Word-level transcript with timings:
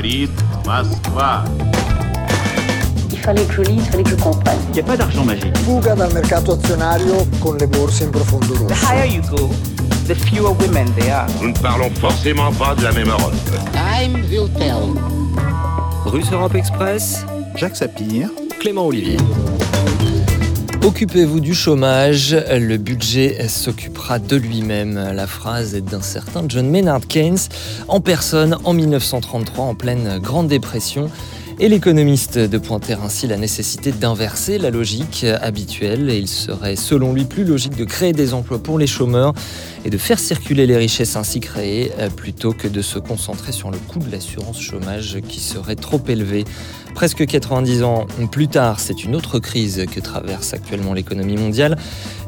говорит 0.00 0.30
Москва. 0.64 1.44
Il 3.12 3.18
fallait 3.18 3.44
que 3.44 3.54
je 3.54 3.62
lise, 3.62 3.82
il 3.84 3.90
fallait 3.90 4.02
que 4.04 4.10
je 4.10 4.14
comprenne. 4.16 4.58
Il 4.68 4.74
n'y 4.74 4.80
a 4.80 4.82
pas 4.84 4.96
d'argent 4.96 5.24
magique. 5.24 5.56
Fuga 5.58 5.94
dal 5.94 6.12
mercato 6.12 6.52
azionario 6.52 7.26
con 7.40 7.56
le 7.58 7.66
borse 7.66 8.04
in 8.04 8.10
profondo 8.10 8.54
rosso. 8.54 8.66
The 8.66 8.74
higher 8.74 9.06
you 9.06 9.22
go, 9.28 9.50
the 10.06 10.14
fewer 10.14 10.52
women 10.52 10.86
there 10.94 11.12
are. 11.12 11.26
Nous 11.40 11.48
ne 11.48 11.58
parlons 11.58 11.90
forcément 12.00 12.52
pas 12.52 12.74
de 12.74 12.84
la 12.84 12.92
même 12.92 13.08
Europe. 13.08 13.34
Time 13.72 14.24
will 14.30 14.48
tell. 14.56 14.94
Russe 16.06 16.30
Europe 16.32 16.54
Express, 16.54 17.24
Jacques 17.56 17.76
Sapir, 17.76 18.30
Clément 18.60 18.86
Olivier. 18.86 19.18
Occupez-vous 20.83 21.41
du 21.41 21.53
chômage, 21.53 22.35
le 22.49 22.77
budget 22.77 23.47
s'occupera 23.47 24.17
de 24.17 24.35
lui-même. 24.35 24.95
La 25.13 25.27
phrase 25.27 25.75
est 25.75 25.81
d'un 25.81 26.01
certain 26.01 26.43
John 26.47 26.67
Maynard 26.67 27.07
Keynes, 27.07 27.37
en 27.87 28.01
personne 28.01 28.57
en 28.63 28.73
1933, 28.73 29.63
en 29.63 29.75
pleine 29.75 30.17
Grande 30.17 30.47
Dépression. 30.47 31.11
Et 31.59 31.69
l'économiste 31.69 32.39
de 32.39 32.57
pointer 32.57 32.93
ainsi 32.93 33.27
la 33.27 33.37
nécessité 33.37 33.91
d'inverser 33.91 34.57
la 34.57 34.71
logique 34.71 35.27
habituelle. 35.41 36.09
Il 36.09 36.27
serait, 36.27 36.75
selon 36.75 37.13
lui, 37.13 37.25
plus 37.25 37.43
logique 37.43 37.75
de 37.75 37.85
créer 37.85 38.13
des 38.13 38.33
emplois 38.33 38.57
pour 38.57 38.79
les 38.79 38.87
chômeurs 38.87 39.33
et 39.85 39.91
de 39.91 39.97
faire 39.99 40.17
circuler 40.17 40.65
les 40.65 40.77
richesses 40.77 41.15
ainsi 41.15 41.39
créées, 41.39 41.91
plutôt 42.15 42.53
que 42.53 42.67
de 42.67 42.81
se 42.81 42.97
concentrer 42.97 43.51
sur 43.51 43.69
le 43.69 43.77
coût 43.77 43.99
de 43.99 44.11
l'assurance 44.11 44.59
chômage 44.59 45.19
qui 45.27 45.39
serait 45.39 45.75
trop 45.75 46.01
élevé. 46.07 46.45
Presque 46.93 47.25
90 47.25 47.83
ans 47.83 48.05
plus 48.31 48.47
tard, 48.47 48.79
c'est 48.79 49.03
une 49.03 49.15
autre 49.15 49.39
crise 49.39 49.85
que 49.91 49.99
traverse 49.99 50.53
actuellement 50.53 50.93
l'économie 50.93 51.37
mondiale. 51.37 51.77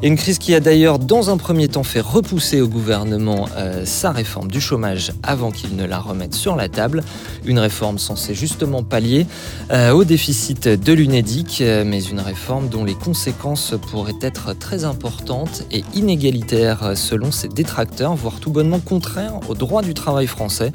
Et 0.02 0.08
une 0.08 0.16
crise 0.16 0.38
qui 0.38 0.54
a 0.54 0.60
d'ailleurs, 0.60 0.98
dans 0.98 1.30
un 1.30 1.36
premier 1.36 1.68
temps, 1.68 1.82
fait 1.82 2.00
repousser 2.00 2.60
au 2.60 2.68
gouvernement 2.68 3.48
euh, 3.56 3.84
sa 3.84 4.10
réforme 4.10 4.50
du 4.50 4.60
chômage 4.60 5.12
avant 5.22 5.50
qu'il 5.50 5.76
ne 5.76 5.84
la 5.84 5.98
remette 5.98 6.34
sur 6.34 6.56
la 6.56 6.68
table. 6.68 7.02
Une 7.44 7.58
réforme 7.58 7.98
censée 7.98 8.34
justement 8.34 8.82
pallier 8.82 9.26
euh, 9.70 9.92
au 9.92 10.04
déficit 10.04 10.68
de 10.68 10.92
l'UNEDIC, 10.92 11.60
euh, 11.60 11.84
mais 11.86 12.02
une 12.02 12.20
réforme 12.20 12.68
dont 12.68 12.84
les 12.84 12.94
conséquences 12.94 13.74
pourraient 13.90 14.12
être 14.20 14.54
très 14.58 14.84
importantes 14.84 15.62
et 15.70 15.84
inégalitaires 15.94 16.96
selon 16.96 17.30
ses 17.30 17.48
détracteurs, 17.48 18.14
voire 18.14 18.40
tout 18.40 18.50
bonnement 18.50 18.80
contraires 18.80 19.40
au 19.48 19.54
droit 19.54 19.82
du 19.82 19.94
travail 19.94 20.26
français. 20.26 20.72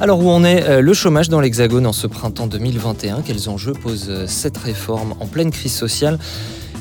Alors 0.00 0.24
où 0.24 0.28
en 0.28 0.44
est 0.44 0.80
le 0.82 0.94
chômage 0.94 1.28
dans 1.28 1.40
l'Hexagone 1.40 1.86
en 1.86 1.92
ce 1.92 2.06
printemps 2.06 2.46
2021 2.46 3.22
Quels 3.22 3.48
enjeux 3.48 3.72
pose 3.72 4.26
cette 4.26 4.58
réforme 4.58 5.14
en 5.20 5.26
pleine 5.26 5.50
crise 5.50 5.72
sociale? 5.72 6.18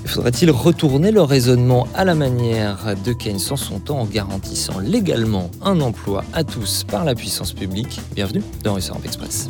Faudrait-il 0.06 0.52
retourner 0.52 1.12
le 1.12 1.22
raisonnement 1.22 1.88
à 1.96 2.04
la 2.04 2.16
manière 2.16 2.96
de 3.06 3.14
Keynes 3.14 3.40
en 3.52 3.56
son 3.56 3.80
temps 3.80 4.00
en 4.00 4.06
garantissant 4.06 4.80
légalement 4.80 5.50
un 5.64 5.80
emploi 5.80 6.24
à 6.34 6.44
tous 6.44 6.84
par 6.84 7.06
la 7.06 7.16
puissance 7.16 7.54
publique? 7.54 8.02
Bienvenue 8.16 8.44
dans 8.64 8.74
Russe 8.74 8.92
Express. 9.06 9.50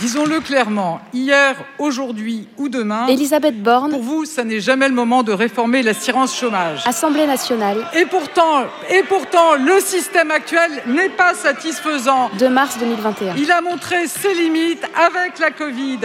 Disons-le 0.00 0.40
clairement, 0.40 1.00
hier, 1.12 1.56
aujourd'hui 1.78 2.46
ou 2.56 2.68
demain, 2.68 3.06
Elisabeth 3.08 3.60
Borne, 3.60 3.90
pour 3.90 4.02
vous, 4.02 4.24
ça 4.24 4.44
n'est 4.44 4.60
jamais 4.60 4.88
le 4.88 4.94
moment 4.94 5.24
de 5.24 5.32
réformer 5.32 5.82
l'assurance 5.82 6.36
chômage. 6.38 6.82
Assemblée 6.86 7.26
nationale, 7.26 7.84
Et 7.94 8.06
pourtant, 8.06 8.62
et 8.88 9.02
pourtant, 9.02 9.56
le 9.56 9.80
système 9.80 10.30
actuel 10.30 10.70
n'est 10.86 11.08
pas 11.08 11.34
satisfaisant. 11.34 12.30
2 12.38 12.48
mars 12.48 12.78
2021. 12.78 13.34
Il 13.36 13.50
a 13.50 13.60
montré 13.60 14.06
ses 14.06 14.34
limites 14.34 14.84
avec 14.94 15.40
la 15.40 15.50
Covid. 15.50 15.98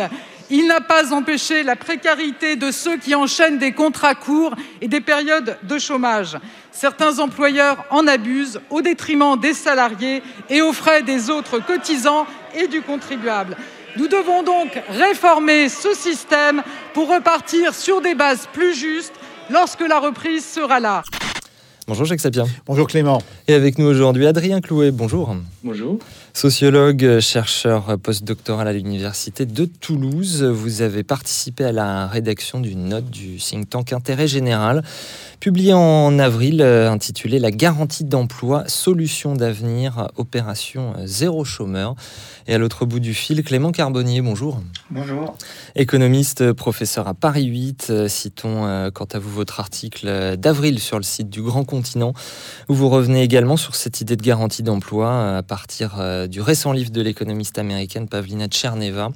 Il 0.50 0.68
n'a 0.68 0.82
pas 0.82 1.14
empêché 1.14 1.64
la 1.64 1.76
précarité 1.76 2.56
de 2.56 2.72
ceux 2.72 2.98
qui 2.98 3.16
enchaînent 3.16 3.60
des 3.60 3.72
contrats 3.74 4.16
courts 4.16 4.56
et 4.82 4.88
des 4.88 5.02
périodes 5.02 5.58
de 5.64 5.78
chômage. 5.80 6.38
Certains 6.74 7.20
employeurs 7.20 7.86
en 7.92 8.08
abusent 8.08 8.60
au 8.70 8.82
détriment 8.82 9.40
des 9.40 9.54
salariés 9.54 10.24
et 10.50 10.62
aux 10.62 10.74
frais 10.74 11.04
des 11.04 11.30
autres 11.30 11.60
cotisants 11.60 12.26
et 12.56 12.68
du 12.68 12.82
contribuable. 12.82 13.56
Nous 13.96 14.08
devons 14.08 14.42
donc 14.42 14.82
réformer 14.90 15.70
ce 15.70 15.94
système 15.94 16.64
pour 16.94 17.14
repartir 17.14 17.76
sur 17.76 18.02
des 18.02 18.16
bases 18.16 18.48
plus 18.52 18.76
justes 18.76 19.14
lorsque 19.52 19.82
la 19.88 20.00
reprise 20.00 20.44
sera 20.44 20.80
là. 20.80 21.04
Bonjour 21.88 22.06
Jacques 22.06 22.22
Sapien. 22.22 22.46
Bonjour 22.66 22.88
Clément. 22.88 23.22
Et 23.48 23.54
avec 23.54 23.78
nous 23.78 23.86
aujourd'hui 23.86 24.26
Adrien 24.26 24.60
Clouet, 24.60 24.92
bonjour. 24.92 25.36
Bonjour. 25.64 26.00
Sociologue, 26.36 27.20
chercheur 27.20 28.00
postdoctoral 28.00 28.68
à 28.68 28.74
l'Université 28.74 29.46
de 29.46 29.66
Toulouse, 29.66 30.44
vous 30.44 30.82
avez 30.82 31.04
participé 31.04 31.64
à 31.64 31.72
la 31.72 32.08
rédaction 32.08 32.60
d'une 32.60 32.86
note 32.90 33.10
du 33.12 33.38
think 33.38 33.70
tank 33.70 33.94
Intérêt 33.94 34.28
Général, 34.28 34.84
publiée 35.40 35.74
en 35.74 36.18
avril, 36.18 36.64
intitulée 36.64 37.38
La 37.38 37.52
garantie 37.52 38.04
d'emploi, 38.04 38.64
solution 38.68 39.36
d'avenir, 39.36 40.08
opération 40.18 40.96
zéro 41.06 41.46
chômeur. 41.46 41.94
Et 42.48 42.56
à 42.56 42.58
l'autre 42.58 42.86
bout 42.86 43.00
du 43.00 43.14
fil, 43.14 43.44
Clément 43.44 43.72
Carbonnier, 43.72 44.22
bonjour. 44.22 44.60
Bonjour. 44.90 45.38
Économiste, 45.76 46.52
professeur 46.54 47.08
à 47.08 47.14
Paris 47.14 47.46
8, 47.46 48.08
citons 48.08 48.90
quant 48.92 49.08
à 49.14 49.20
vous 49.20 49.30
votre 49.30 49.60
article 49.60 50.36
d'avril 50.38 50.80
sur 50.80 50.98
le 50.98 51.04
site 51.04 51.30
du 51.30 51.44
Grand 51.44 51.64
Continent, 51.64 52.14
où 52.70 52.74
vous 52.74 52.90
revenez 52.90 53.22
également 53.22 53.56
sur 53.56 53.76
cette 53.76 54.02
idée 54.02 54.16
de 54.16 54.24
garantie 54.24 54.64
d'emploi 54.64 55.38
à 55.38 55.44
partir 55.44 56.02
du 56.28 56.42
récent 56.42 56.72
livre 56.72 56.92
de 56.92 57.02
l'économiste 57.02 57.58
américaine 57.58 58.08
Pavlina 58.08 58.48
Tcherneva, 58.48 59.12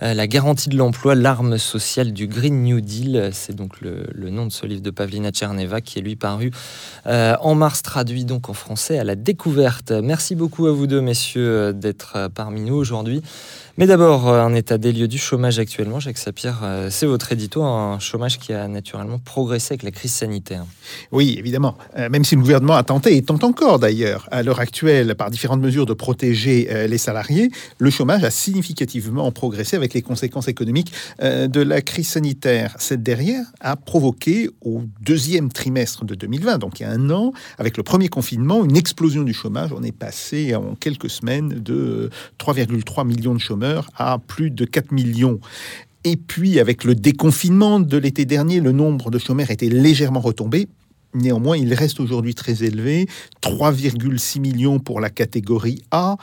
La 0.00 0.26
garantie 0.26 0.68
de 0.68 0.76
l'emploi, 0.76 1.14
l'arme 1.14 1.58
sociale 1.58 2.12
du 2.12 2.26
Green 2.26 2.62
New 2.62 2.80
Deal. 2.80 3.30
C'est 3.32 3.54
donc 3.54 3.80
le, 3.80 4.06
le, 4.12 4.30
nom 4.30 4.46
de 4.46 4.52
ce 4.52 4.66
livre 4.66 4.82
de 4.82 4.90
Pavlina 4.90 5.30
Tcherneva 5.30 5.80
qui 5.80 5.98
est 5.98 6.02
lui 6.02 6.16
paru 6.16 6.50
euh, 7.06 7.34
en 7.40 7.54
mars, 7.54 7.82
traduit 7.82 8.24
donc 8.24 8.48
en 8.48 8.54
français 8.54 8.98
à 8.98 9.04
la 9.04 9.14
découverte. 9.14 9.90
Merci 9.90 10.34
beaucoup 10.34 10.66
à 10.66 10.72
vous 10.72 10.86
deux, 10.86 11.00
messieurs, 11.00 11.72
d'être 11.72 12.28
parmi 12.34 12.60
nous 12.62 12.74
aujourd'hui. 12.74 13.22
Mais 13.78 13.86
d'abord, 13.86 14.28
un 14.28 14.54
état 14.54 14.78
des 14.78 14.90
lieux 14.90 15.06
du 15.06 15.18
chômage 15.18 15.58
actuellement. 15.58 16.00
Jacques 16.00 16.16
Sapir, 16.16 16.64
c'est 16.88 17.04
votre 17.04 17.30
édito, 17.30 17.62
un 17.62 17.98
chômage 17.98 18.38
qui 18.38 18.54
a 18.54 18.68
naturellement 18.68 19.18
progressé 19.18 19.74
avec 19.74 19.82
la 19.82 19.90
crise 19.90 20.12
sanitaire. 20.12 20.64
Oui, 21.12 21.36
évidemment. 21.38 21.76
Euh, 21.98 22.08
même 22.08 22.24
si 22.24 22.36
le 22.36 22.40
gouvernement 22.40 22.76
a 22.76 22.82
tenté, 22.82 23.16
et 23.16 23.22
tente 23.22 23.44
encore 23.44 23.78
d'ailleurs, 23.78 24.28
à 24.30 24.42
l'heure 24.42 24.60
actuelle, 24.60 25.14
par 25.14 25.30
différentes 25.30 25.60
mesures 25.60 25.84
de 25.84 25.92
protéger 25.92 26.68
euh, 26.70 26.86
les 26.86 26.96
salariés, 26.96 27.50
le 27.78 27.90
chômage 27.90 28.24
a 28.24 28.30
significativement 28.30 29.30
progressé 29.30 29.76
avec 29.76 29.92
les 29.92 30.00
conséquences 30.00 30.48
économiques 30.48 30.92
euh, 31.22 31.46
de 31.46 31.60
la 31.60 31.82
crise 31.82 32.08
sanitaire. 32.08 32.74
Cette 32.78 33.02
dernière 33.02 33.44
a 33.60 33.76
provoqué 33.76 34.48
au 34.62 34.84
deuxième 35.02 35.50
trimestre 35.52 36.06
de 36.06 36.14
2020, 36.14 36.58
donc 36.58 36.80
il 36.80 36.84
y 36.84 36.86
a 36.86 36.90
un 36.90 37.10
an, 37.10 37.32
avec 37.58 37.76
le 37.76 37.82
premier 37.82 38.08
confinement, 38.08 38.64
une 38.64 38.76
explosion 38.76 39.22
du 39.22 39.34
chômage. 39.34 39.70
On 39.76 39.82
est 39.82 39.92
passé 39.92 40.54
en 40.54 40.74
quelques 40.74 41.10
semaines 41.10 41.48
de 41.48 42.08
3,3 42.38 43.06
millions 43.06 43.34
de 43.34 43.38
chômeurs 43.38 43.65
à 43.96 44.18
plus 44.18 44.50
de 44.50 44.64
4 44.64 44.92
millions. 44.92 45.40
Et 46.04 46.16
puis, 46.16 46.60
avec 46.60 46.84
le 46.84 46.94
déconfinement 46.94 47.80
de 47.80 47.96
l'été 47.96 48.24
dernier, 48.24 48.60
le 48.60 48.72
nombre 48.72 49.10
de 49.10 49.18
chômeurs 49.18 49.50
était 49.50 49.68
légèrement 49.68 50.20
retombé. 50.20 50.68
Néanmoins, 51.14 51.56
il 51.56 51.72
reste 51.74 51.98
aujourd'hui 51.98 52.34
très 52.34 52.62
élevé. 52.62 53.06
3,6 53.42 54.40
millions 54.40 54.78
pour 54.78 55.00
la 55.00 55.10
catégorie 55.10 55.82
A, 55.90 56.16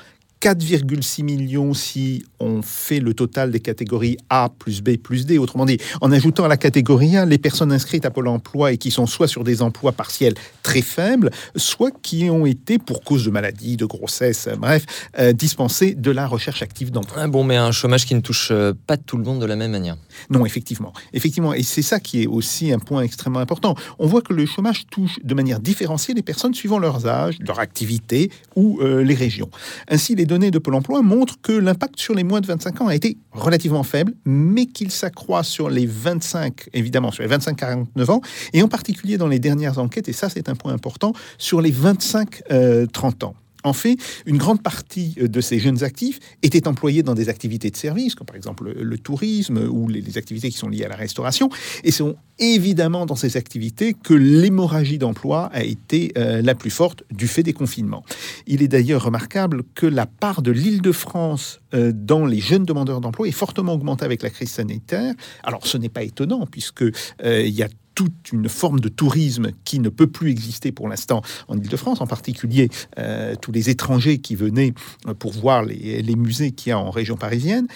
4,6 0.43 1.23
millions 1.23 1.73
si 1.73 2.25
on 2.41 2.61
fait 2.61 2.99
le 2.99 3.13
total 3.13 3.49
des 3.49 3.61
catégories 3.61 4.17
A 4.29 4.49
plus 4.49 4.81
B 4.81 4.97
plus 4.97 5.25
D. 5.25 5.37
Autrement 5.37 5.65
dit, 5.65 5.77
en 6.01 6.11
ajoutant 6.11 6.43
à 6.43 6.49
la 6.49 6.57
catégorie 6.57 7.15
A 7.15 7.25
les 7.25 7.37
personnes 7.37 7.71
inscrites 7.71 8.05
à 8.05 8.11
Pôle 8.11 8.27
emploi 8.27 8.73
et 8.73 8.77
qui 8.77 8.91
sont 8.91 9.05
soit 9.05 9.29
sur 9.29 9.45
des 9.45 9.61
emplois 9.61 9.93
partiels 9.93 10.33
très 10.61 10.81
faibles, 10.81 11.31
soit 11.55 11.91
qui 12.01 12.29
ont 12.29 12.45
été, 12.45 12.77
pour 12.77 13.03
cause 13.03 13.23
de 13.23 13.29
maladie, 13.29 13.77
de 13.77 13.85
grossesse, 13.85 14.49
bref, 14.57 14.85
euh, 15.17 15.31
dispensées 15.31 15.95
de 15.95 16.11
la 16.11 16.27
recherche 16.27 16.61
active 16.61 16.91
d'emploi. 16.91 17.21
Ah 17.21 17.27
bon, 17.29 17.45
mais 17.45 17.55
un 17.55 17.71
chômage 17.71 18.05
qui 18.05 18.13
ne 18.13 18.19
touche 18.19 18.51
pas 18.85 18.97
tout 18.97 19.15
le 19.15 19.23
monde 19.23 19.39
de 19.39 19.45
la 19.45 19.55
même 19.55 19.71
manière. 19.71 19.95
Non, 20.29 20.45
effectivement. 20.45 20.91
Effectivement. 21.13 21.53
Et 21.53 21.63
c'est 21.63 21.81
ça 21.81 22.01
qui 22.01 22.23
est 22.23 22.27
aussi 22.27 22.73
un 22.73 22.79
point 22.79 23.03
extrêmement 23.03 23.39
important. 23.39 23.75
On 23.97 24.07
voit 24.07 24.21
que 24.21 24.33
le 24.33 24.45
chômage 24.45 24.87
touche 24.91 25.19
de 25.23 25.33
manière 25.33 25.61
différenciée 25.61 26.13
les 26.13 26.21
personnes 26.21 26.53
suivant 26.53 26.79
leurs 26.79 27.07
âges, 27.07 27.37
leur 27.39 27.59
activité 27.59 28.29
ou 28.57 28.81
euh, 28.81 29.05
les 29.05 29.15
régions. 29.15 29.49
Ainsi, 29.87 30.15
les 30.15 30.25
données 30.33 30.49
de 30.49 30.57
Pôle 30.57 30.73
emploi 30.73 31.03
montrent 31.03 31.39
que 31.41 31.51
l'impact 31.51 31.99
sur 31.99 32.15
les 32.15 32.23
moins 32.23 32.41
de 32.41 32.47
25 32.47 32.81
ans 32.81 32.87
a 32.87 32.95
été 32.95 33.17
relativement 33.33 33.83
faible, 33.83 34.13
mais 34.25 34.65
qu'il 34.65 34.89
s'accroît 34.89 35.43
sur 35.43 35.69
les 35.69 35.85
25, 35.85 36.69
évidemment, 36.73 37.11
sur 37.11 37.21
les 37.21 37.29
25-49 37.29 38.09
ans, 38.09 38.21
et 38.51 38.63
en 38.63 38.67
particulier 38.67 39.17
dans 39.17 39.27
les 39.27 39.37
dernières 39.37 39.77
enquêtes, 39.77 40.09
et 40.09 40.13
ça 40.13 40.29
c'est 40.29 40.49
un 40.49 40.55
point 40.55 40.73
important, 40.73 41.13
sur 41.37 41.61
les 41.61 41.71
25-30 41.71 42.41
euh, 42.51 42.87
ans. 43.21 43.35
En 43.63 43.73
fait, 43.73 43.97
une 44.25 44.37
grande 44.37 44.61
partie 44.61 45.15
de 45.19 45.41
ces 45.41 45.59
jeunes 45.59 45.83
actifs 45.83 46.19
étaient 46.41 46.67
employés 46.67 47.03
dans 47.03 47.13
des 47.13 47.29
activités 47.29 47.69
de 47.69 47.77
service, 47.77 48.15
comme 48.15 48.27
par 48.27 48.35
exemple 48.35 48.73
le, 48.75 48.97
tourisme 48.97 49.57
ou 49.69 49.87
les, 49.87 50.17
activités 50.17 50.49
qui 50.49 50.57
sont 50.57 50.69
liées 50.69 50.85
à 50.85 50.89
la 50.89 50.95
restauration, 50.95 51.49
et 51.83 51.91
sont 51.91 52.15
évidemment 52.39 53.05
dans 53.05 53.15
ces 53.15 53.37
activités 53.37 53.93
que 53.93 54.13
l'hémorragie 54.13 54.97
d'emploi 54.97 55.49
a 55.53 55.63
été 55.63 56.11
euh, 56.17 56.41
la 56.41 56.55
plus 56.55 56.71
forte 56.71 57.03
du 57.11 57.27
fait 57.27 57.43
des 57.43 57.53
confinements. 57.53 58.03
Il 58.47 58.61
est 58.61 58.67
d'ailleurs 58.67 59.03
remarquable 59.03 59.63
que 59.75 59.85
la 59.85 60.05
part 60.05 60.41
de 60.41 60.51
l'Île-de-France 60.51 61.61
euh, 61.73 61.91
dans 61.93 62.25
les 62.25 62.39
jeunes 62.39 62.65
demandeurs 62.65 63.01
d'emploi 63.01 63.27
est 63.27 63.31
fortement 63.31 63.73
augmentée 63.73 64.05
avec 64.05 64.23
la 64.23 64.29
crise 64.29 64.51
sanitaire. 64.51 65.13
Alors 65.43 65.65
ce 65.67 65.77
n'est 65.77 65.89
pas 65.89 66.03
étonnant 66.03 66.45
puisque 66.49 66.83
euh, 66.83 67.43
il 67.45 67.53
y 67.53 67.63
a 67.63 67.67
toute 67.95 68.31
une 68.31 68.49
forme 68.49 68.79
de 68.79 68.89
tourisme 68.89 69.51
qui 69.65 69.79
ne 69.79 69.89
peut 69.89 70.07
plus 70.07 70.31
exister 70.31 70.71
pour 70.71 70.87
l'instant 70.87 71.21
en 71.47 71.57
Ile-de-France, 71.57 72.01
en 72.01 72.07
particulier 72.07 72.69
euh, 72.97 73.35
tous 73.39 73.51
les 73.51 73.69
étrangers 73.69 74.19
qui 74.19 74.35
venaient 74.35 74.73
euh, 75.07 75.13
pour 75.13 75.31
voir 75.33 75.63
les, 75.63 76.01
les 76.01 76.15
musées 76.15 76.51
qu'il 76.51 76.69
y 76.69 76.73
a 76.73 76.79
en 76.79 76.89
région 76.89 77.17
parisienne. 77.17 77.67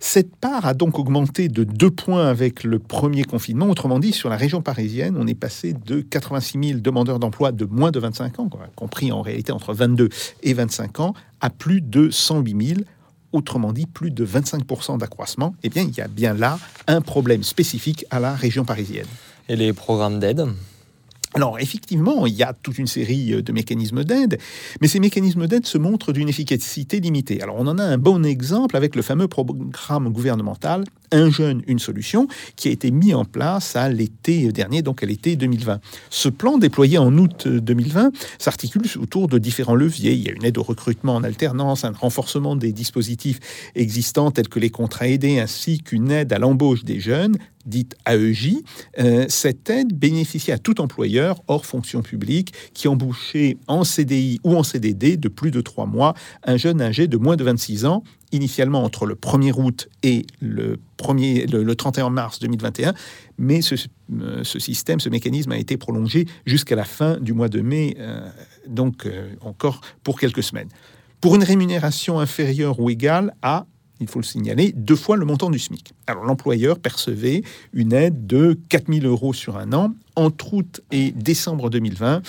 Cette 0.00 0.34
part 0.34 0.66
a 0.66 0.74
donc 0.74 0.98
augmenté 0.98 1.48
de 1.48 1.62
deux 1.62 1.90
points 1.90 2.26
avec 2.26 2.64
le 2.64 2.78
premier 2.80 3.22
confinement. 3.22 3.68
Autrement 3.68 4.00
dit, 4.00 4.12
sur 4.12 4.28
la 4.28 4.36
région 4.36 4.60
parisienne, 4.60 5.16
on 5.18 5.26
est 5.26 5.34
passé 5.34 5.74
de 5.86 6.00
86 6.00 6.58
000 6.70 6.80
demandeurs 6.80 7.18
d'emploi 7.18 7.52
de 7.52 7.64
moins 7.64 7.92
de 7.92 8.00
25 8.00 8.40
ans, 8.40 8.50
compris 8.74 9.12
en 9.12 9.22
réalité 9.22 9.52
entre 9.52 9.74
22 9.74 10.08
et 10.42 10.54
25 10.54 11.00
ans, 11.00 11.14
à 11.40 11.50
plus 11.50 11.80
de 11.80 12.10
108 12.10 12.66
000 12.66 12.80
autrement 13.32 13.72
dit 13.72 13.86
plus 13.86 14.10
de 14.10 14.26
25% 14.26 14.98
d'accroissement, 14.98 15.54
eh 15.62 15.68
bien, 15.68 15.82
il 15.82 15.96
y 15.96 16.00
a 16.00 16.08
bien 16.08 16.34
là 16.34 16.58
un 16.86 17.00
problème 17.00 17.42
spécifique 17.42 18.04
à 18.10 18.20
la 18.20 18.34
région 18.34 18.64
parisienne. 18.64 19.06
Et 19.48 19.56
les 19.56 19.72
programmes 19.72 20.18
d'aide 20.18 20.46
alors 21.34 21.58
effectivement, 21.58 22.26
il 22.26 22.34
y 22.34 22.42
a 22.42 22.52
toute 22.52 22.78
une 22.78 22.86
série 22.86 23.32
euh, 23.32 23.42
de 23.42 23.52
mécanismes 23.52 24.04
d'aide, 24.04 24.38
mais 24.80 24.88
ces 24.88 25.00
mécanismes 25.00 25.46
d'aide 25.46 25.66
se 25.66 25.78
montrent 25.78 26.12
d'une 26.12 26.28
efficacité 26.28 27.00
limitée. 27.00 27.40
Alors 27.40 27.56
on 27.58 27.66
en 27.66 27.78
a 27.78 27.84
un 27.84 27.96
bon 27.96 28.24
exemple 28.24 28.76
avec 28.76 28.94
le 28.94 29.02
fameux 29.02 29.28
programme 29.28 30.10
gouvernemental 30.10 30.84
Un 31.10 31.30
jeune, 31.30 31.62
une 31.66 31.78
solution, 31.78 32.28
qui 32.56 32.68
a 32.68 32.70
été 32.70 32.90
mis 32.90 33.14
en 33.14 33.24
place 33.24 33.76
à 33.76 33.88
l'été 33.88 34.52
dernier, 34.52 34.82
donc 34.82 35.02
à 35.02 35.06
l'été 35.06 35.36
2020. 35.36 35.80
Ce 36.10 36.28
plan 36.28 36.58
déployé 36.58 36.98
en 36.98 37.16
août 37.16 37.48
2020 37.48 38.12
s'articule 38.38 38.82
autour 39.00 39.28
de 39.28 39.38
différents 39.38 39.74
leviers. 39.74 40.12
Il 40.12 40.22
y 40.22 40.28
a 40.28 40.32
une 40.32 40.44
aide 40.44 40.58
au 40.58 40.62
recrutement 40.62 41.14
en 41.14 41.24
alternance, 41.24 41.84
un 41.84 41.92
renforcement 41.92 42.56
des 42.56 42.72
dispositifs 42.72 43.40
existants 43.74 44.30
tels 44.30 44.48
que 44.48 44.58
les 44.58 44.70
contrats 44.70 45.08
aidés, 45.08 45.38
ainsi 45.40 45.80
qu'une 45.80 46.10
aide 46.10 46.32
à 46.34 46.38
l'embauche 46.38 46.84
des 46.84 47.00
jeunes, 47.00 47.38
dite 47.66 47.96
AEJ, 48.06 48.56
euh, 48.98 49.26
cette 49.28 49.68
aide 49.70 49.92
bénéficiait 49.92 50.54
à 50.54 50.58
tout 50.58 50.80
employeur 50.80 51.42
hors 51.46 51.66
fonction 51.66 52.02
publique 52.02 52.52
qui 52.74 52.88
embauchait 52.88 53.56
en 53.66 53.84
CDI 53.84 54.40
ou 54.44 54.56
en 54.56 54.62
CDD 54.62 55.16
de 55.16 55.28
plus 55.28 55.50
de 55.50 55.60
trois 55.60 55.86
mois 55.86 56.14
un 56.44 56.56
jeune 56.56 56.80
âgé 56.80 57.06
de 57.06 57.16
moins 57.16 57.36
de 57.36 57.44
26 57.44 57.84
ans, 57.84 58.02
initialement 58.32 58.82
entre 58.82 59.06
le 59.06 59.14
1er 59.14 59.52
août 59.52 59.88
et 60.02 60.26
le, 60.40 60.78
1er, 60.98 61.50
le, 61.50 61.74
31 61.74 62.10
mars 62.10 62.38
2021, 62.40 62.94
mais 63.38 63.62
ce, 63.62 63.74
euh, 64.20 64.44
ce, 64.44 64.58
système, 64.58 65.00
ce 65.00 65.08
mécanisme 65.08 65.52
a 65.52 65.58
été 65.58 65.76
prolongé 65.76 66.26
jusqu'à 66.46 66.76
la 66.76 66.84
fin 66.84 67.18
du 67.18 67.32
mois 67.32 67.48
de 67.48 67.60
mai, 67.60 67.96
euh, 67.98 68.28
donc 68.66 69.08
encore 69.40 69.80
pour 70.02 70.18
quelques 70.18 70.42
semaines. 70.42 70.68
Pour 71.20 71.36
une 71.36 71.44
rémunération 71.44 72.18
inférieure 72.18 72.80
ou 72.80 72.90
égale 72.90 73.32
à 73.42 73.66
il 74.02 74.08
faut 74.08 74.18
le 74.18 74.24
signaler, 74.24 74.72
deux 74.76 74.96
fois 74.96 75.16
le 75.16 75.24
montant 75.24 75.48
du 75.50 75.58
SMIC. 75.58 75.92
Alors 76.06 76.24
l'employeur 76.24 76.78
percevait 76.78 77.42
une 77.72 77.92
aide 77.92 78.26
de 78.26 78.58
4000 78.68 79.06
euros 79.06 79.32
sur 79.32 79.56
un 79.56 79.72
an. 79.72 79.94
Entre 80.16 80.54
août 80.54 80.80
et 80.90 81.10
décembre 81.12 81.70
2020, 81.70 82.22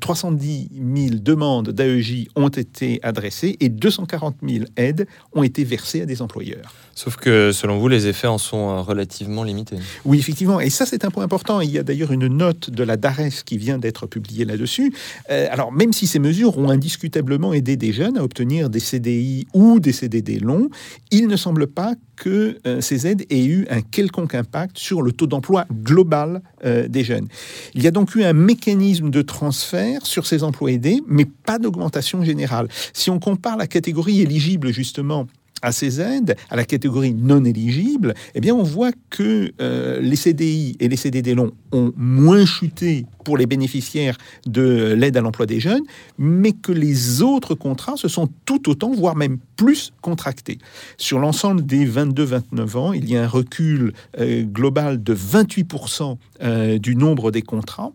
310 0.00 0.70
000 0.72 1.16
demandes 1.20 1.70
d'AEJ 1.70 2.28
ont 2.34 2.48
été 2.48 3.00
adressées 3.02 3.56
et 3.60 3.68
240 3.68 4.36
000 4.42 4.64
aides 4.76 5.06
ont 5.34 5.42
été 5.42 5.64
versées 5.64 6.02
à 6.02 6.06
des 6.06 6.22
employeurs. 6.22 6.72
Sauf 6.96 7.16
que 7.16 7.52
selon 7.52 7.78
vous, 7.78 7.88
les 7.88 8.06
effets 8.06 8.26
en 8.26 8.38
sont 8.38 8.70
euh, 8.70 8.80
relativement 8.80 9.44
limités. 9.44 9.76
Oui, 10.06 10.18
effectivement. 10.18 10.60
Et 10.60 10.70
ça, 10.70 10.86
c'est 10.86 11.04
un 11.04 11.10
point 11.10 11.24
important. 11.24 11.60
Il 11.60 11.70
y 11.70 11.78
a 11.78 11.82
d'ailleurs 11.82 12.10
une 12.10 12.26
note 12.26 12.70
de 12.70 12.82
la 12.82 12.96
DARES 12.96 13.44
qui 13.44 13.58
vient 13.58 13.76
d'être 13.76 14.06
publiée 14.06 14.46
là-dessus. 14.46 14.94
Euh, 15.30 15.46
alors, 15.50 15.72
même 15.72 15.92
si 15.92 16.06
ces 16.06 16.18
mesures 16.18 16.56
ont 16.56 16.70
indiscutablement 16.70 17.52
aidé 17.52 17.76
des 17.76 17.92
jeunes 17.92 18.16
à 18.16 18.24
obtenir 18.24 18.70
des 18.70 18.80
CDI 18.80 19.46
ou 19.52 19.78
des 19.78 19.92
CDD 19.92 20.38
longs, 20.38 20.70
il 21.10 21.28
ne 21.28 21.36
semble 21.36 21.66
pas 21.66 21.92
que 22.16 22.56
euh, 22.66 22.80
ces 22.80 23.06
aides 23.06 23.26
aient 23.28 23.44
eu 23.44 23.66
un 23.68 23.82
quelconque 23.82 24.34
impact 24.34 24.78
sur 24.78 25.02
le 25.02 25.12
taux 25.12 25.26
d'emploi 25.26 25.66
global 25.70 26.40
des 26.88 27.04
jeunes. 27.04 27.25
Il 27.74 27.82
y 27.82 27.86
a 27.86 27.90
donc 27.90 28.14
eu 28.14 28.24
un 28.24 28.32
mécanisme 28.32 29.10
de 29.10 29.22
transfert 29.22 30.06
sur 30.06 30.26
ces 30.26 30.42
emplois 30.42 30.72
aidés, 30.72 31.00
mais 31.06 31.24
pas 31.24 31.58
d'augmentation 31.58 32.22
générale. 32.24 32.68
Si 32.92 33.10
on 33.10 33.18
compare 33.18 33.56
la 33.56 33.66
catégorie 33.66 34.20
éligible 34.20 34.72
justement 34.72 35.26
à 35.62 35.72
ces 35.72 36.00
aides, 36.00 36.36
à 36.50 36.56
la 36.56 36.64
catégorie 36.64 37.14
non 37.14 37.44
éligible, 37.44 38.14
eh 38.34 38.40
bien, 38.40 38.54
on 38.54 38.62
voit 38.62 38.92
que 39.10 39.52
euh, 39.60 40.00
les 40.00 40.16
CDI 40.16 40.76
et 40.80 40.88
les 40.88 40.96
CDD 40.96 41.34
longs 41.34 41.52
ont 41.72 41.92
moins 41.96 42.44
chuté 42.44 43.06
pour 43.24 43.38
les 43.38 43.46
bénéficiaires 43.46 44.16
de 44.46 44.94
l'aide 44.96 45.16
à 45.16 45.20
l'emploi 45.20 45.46
des 45.46 45.58
jeunes, 45.58 45.82
mais 46.18 46.52
que 46.52 46.72
les 46.72 47.22
autres 47.22 47.54
contrats 47.54 47.96
se 47.96 48.08
sont 48.08 48.28
tout 48.44 48.68
autant, 48.68 48.92
voire 48.92 49.16
même 49.16 49.38
plus 49.56 49.92
contractés. 50.02 50.58
Sur 50.98 51.18
l'ensemble 51.18 51.64
des 51.64 51.86
22-29 51.86 52.76
ans, 52.76 52.92
il 52.92 53.08
y 53.10 53.16
a 53.16 53.24
un 53.24 53.28
recul 53.28 53.92
euh, 54.20 54.42
global 54.42 55.02
de 55.02 55.14
28% 55.14 56.16
euh, 56.42 56.78
du 56.78 56.96
nombre 56.96 57.30
des 57.30 57.42
contrats, 57.42 57.92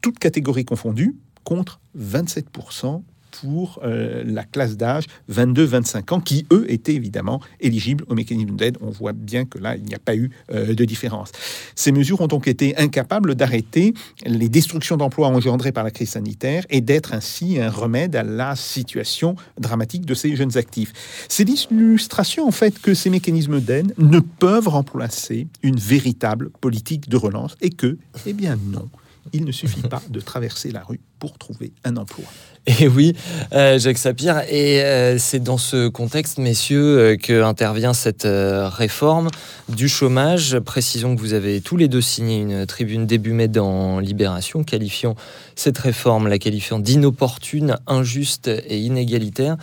toutes 0.00 0.18
catégories 0.18 0.64
confondues, 0.64 1.14
contre 1.44 1.80
27% 1.98 3.02
pour 3.44 3.78
euh, 3.84 4.24
la 4.24 4.42
classe 4.42 4.78
d'âge 4.78 5.04
22-25 5.30 6.14
ans, 6.14 6.20
qui, 6.20 6.46
eux, 6.50 6.64
étaient 6.68 6.94
évidemment 6.94 7.42
éligibles 7.60 8.02
au 8.08 8.14
mécanisme 8.14 8.56
d'aide. 8.56 8.78
On 8.80 8.88
voit 8.88 9.12
bien 9.12 9.44
que 9.44 9.58
là, 9.58 9.76
il 9.76 9.84
n'y 9.84 9.94
a 9.94 9.98
pas 9.98 10.16
eu 10.16 10.30
euh, 10.50 10.74
de 10.74 10.84
différence. 10.86 11.30
Ces 11.74 11.92
mesures 11.92 12.22
ont 12.22 12.26
donc 12.26 12.48
été 12.48 12.74
incapables 12.78 13.34
d'arrêter 13.34 13.92
les 14.24 14.48
destructions 14.48 14.96
d'emplois 14.96 15.28
engendrées 15.28 15.72
par 15.72 15.84
la 15.84 15.90
crise 15.90 16.10
sanitaire 16.10 16.64
et 16.70 16.80
d'être 16.80 17.12
ainsi 17.12 17.60
un 17.60 17.68
remède 17.68 18.16
à 18.16 18.22
la 18.22 18.56
situation 18.56 19.36
dramatique 19.60 20.06
de 20.06 20.14
ces 20.14 20.36
jeunes 20.36 20.56
actifs. 20.56 21.26
C'est 21.28 21.44
l'illustration, 21.44 22.48
en 22.48 22.52
fait, 22.52 22.80
que 22.80 22.94
ces 22.94 23.10
mécanismes 23.10 23.60
d'aide 23.60 23.92
ne 23.98 24.20
peuvent 24.20 24.68
remplacer 24.68 25.48
une 25.62 25.76
véritable 25.76 26.48
politique 26.62 27.10
de 27.10 27.18
relance 27.18 27.56
et 27.60 27.68
que, 27.68 27.98
eh 28.24 28.32
bien 28.32 28.56
non, 28.70 28.88
il 29.32 29.44
ne 29.44 29.52
suffit 29.52 29.82
pas 29.82 30.02
de 30.08 30.20
traverser 30.20 30.70
la 30.70 30.82
rue 30.82 31.00
pour 31.18 31.38
trouver 31.38 31.72
un 31.84 31.96
emploi. 31.96 32.24
Et 32.80 32.88
oui, 32.88 33.14
euh, 33.52 33.78
Jacques 33.78 33.98
Sapir, 33.98 34.40
et 34.48 34.82
euh, 34.82 35.18
c'est 35.18 35.42
dans 35.42 35.58
ce 35.58 35.88
contexte, 35.88 36.38
messieurs, 36.38 36.98
euh, 36.98 37.16
que 37.16 37.42
intervient 37.42 37.92
cette 37.92 38.26
réforme 38.26 39.28
du 39.68 39.86
chômage. 39.86 40.58
Précisons 40.60 41.14
que 41.14 41.20
vous 41.20 41.34
avez 41.34 41.60
tous 41.60 41.76
les 41.76 41.88
deux 41.88 42.00
signé 42.00 42.38
une 42.38 42.64
tribune 42.64 43.06
début 43.06 43.32
mai 43.32 43.48
dans 43.48 43.98
Libération, 43.98 44.64
qualifiant 44.64 45.14
cette 45.56 45.76
réforme, 45.76 46.26
la 46.26 46.38
qualifiant 46.38 46.78
d'inopportune, 46.78 47.76
injuste 47.86 48.48
et 48.48 48.78
inégalitaire. 48.78 49.56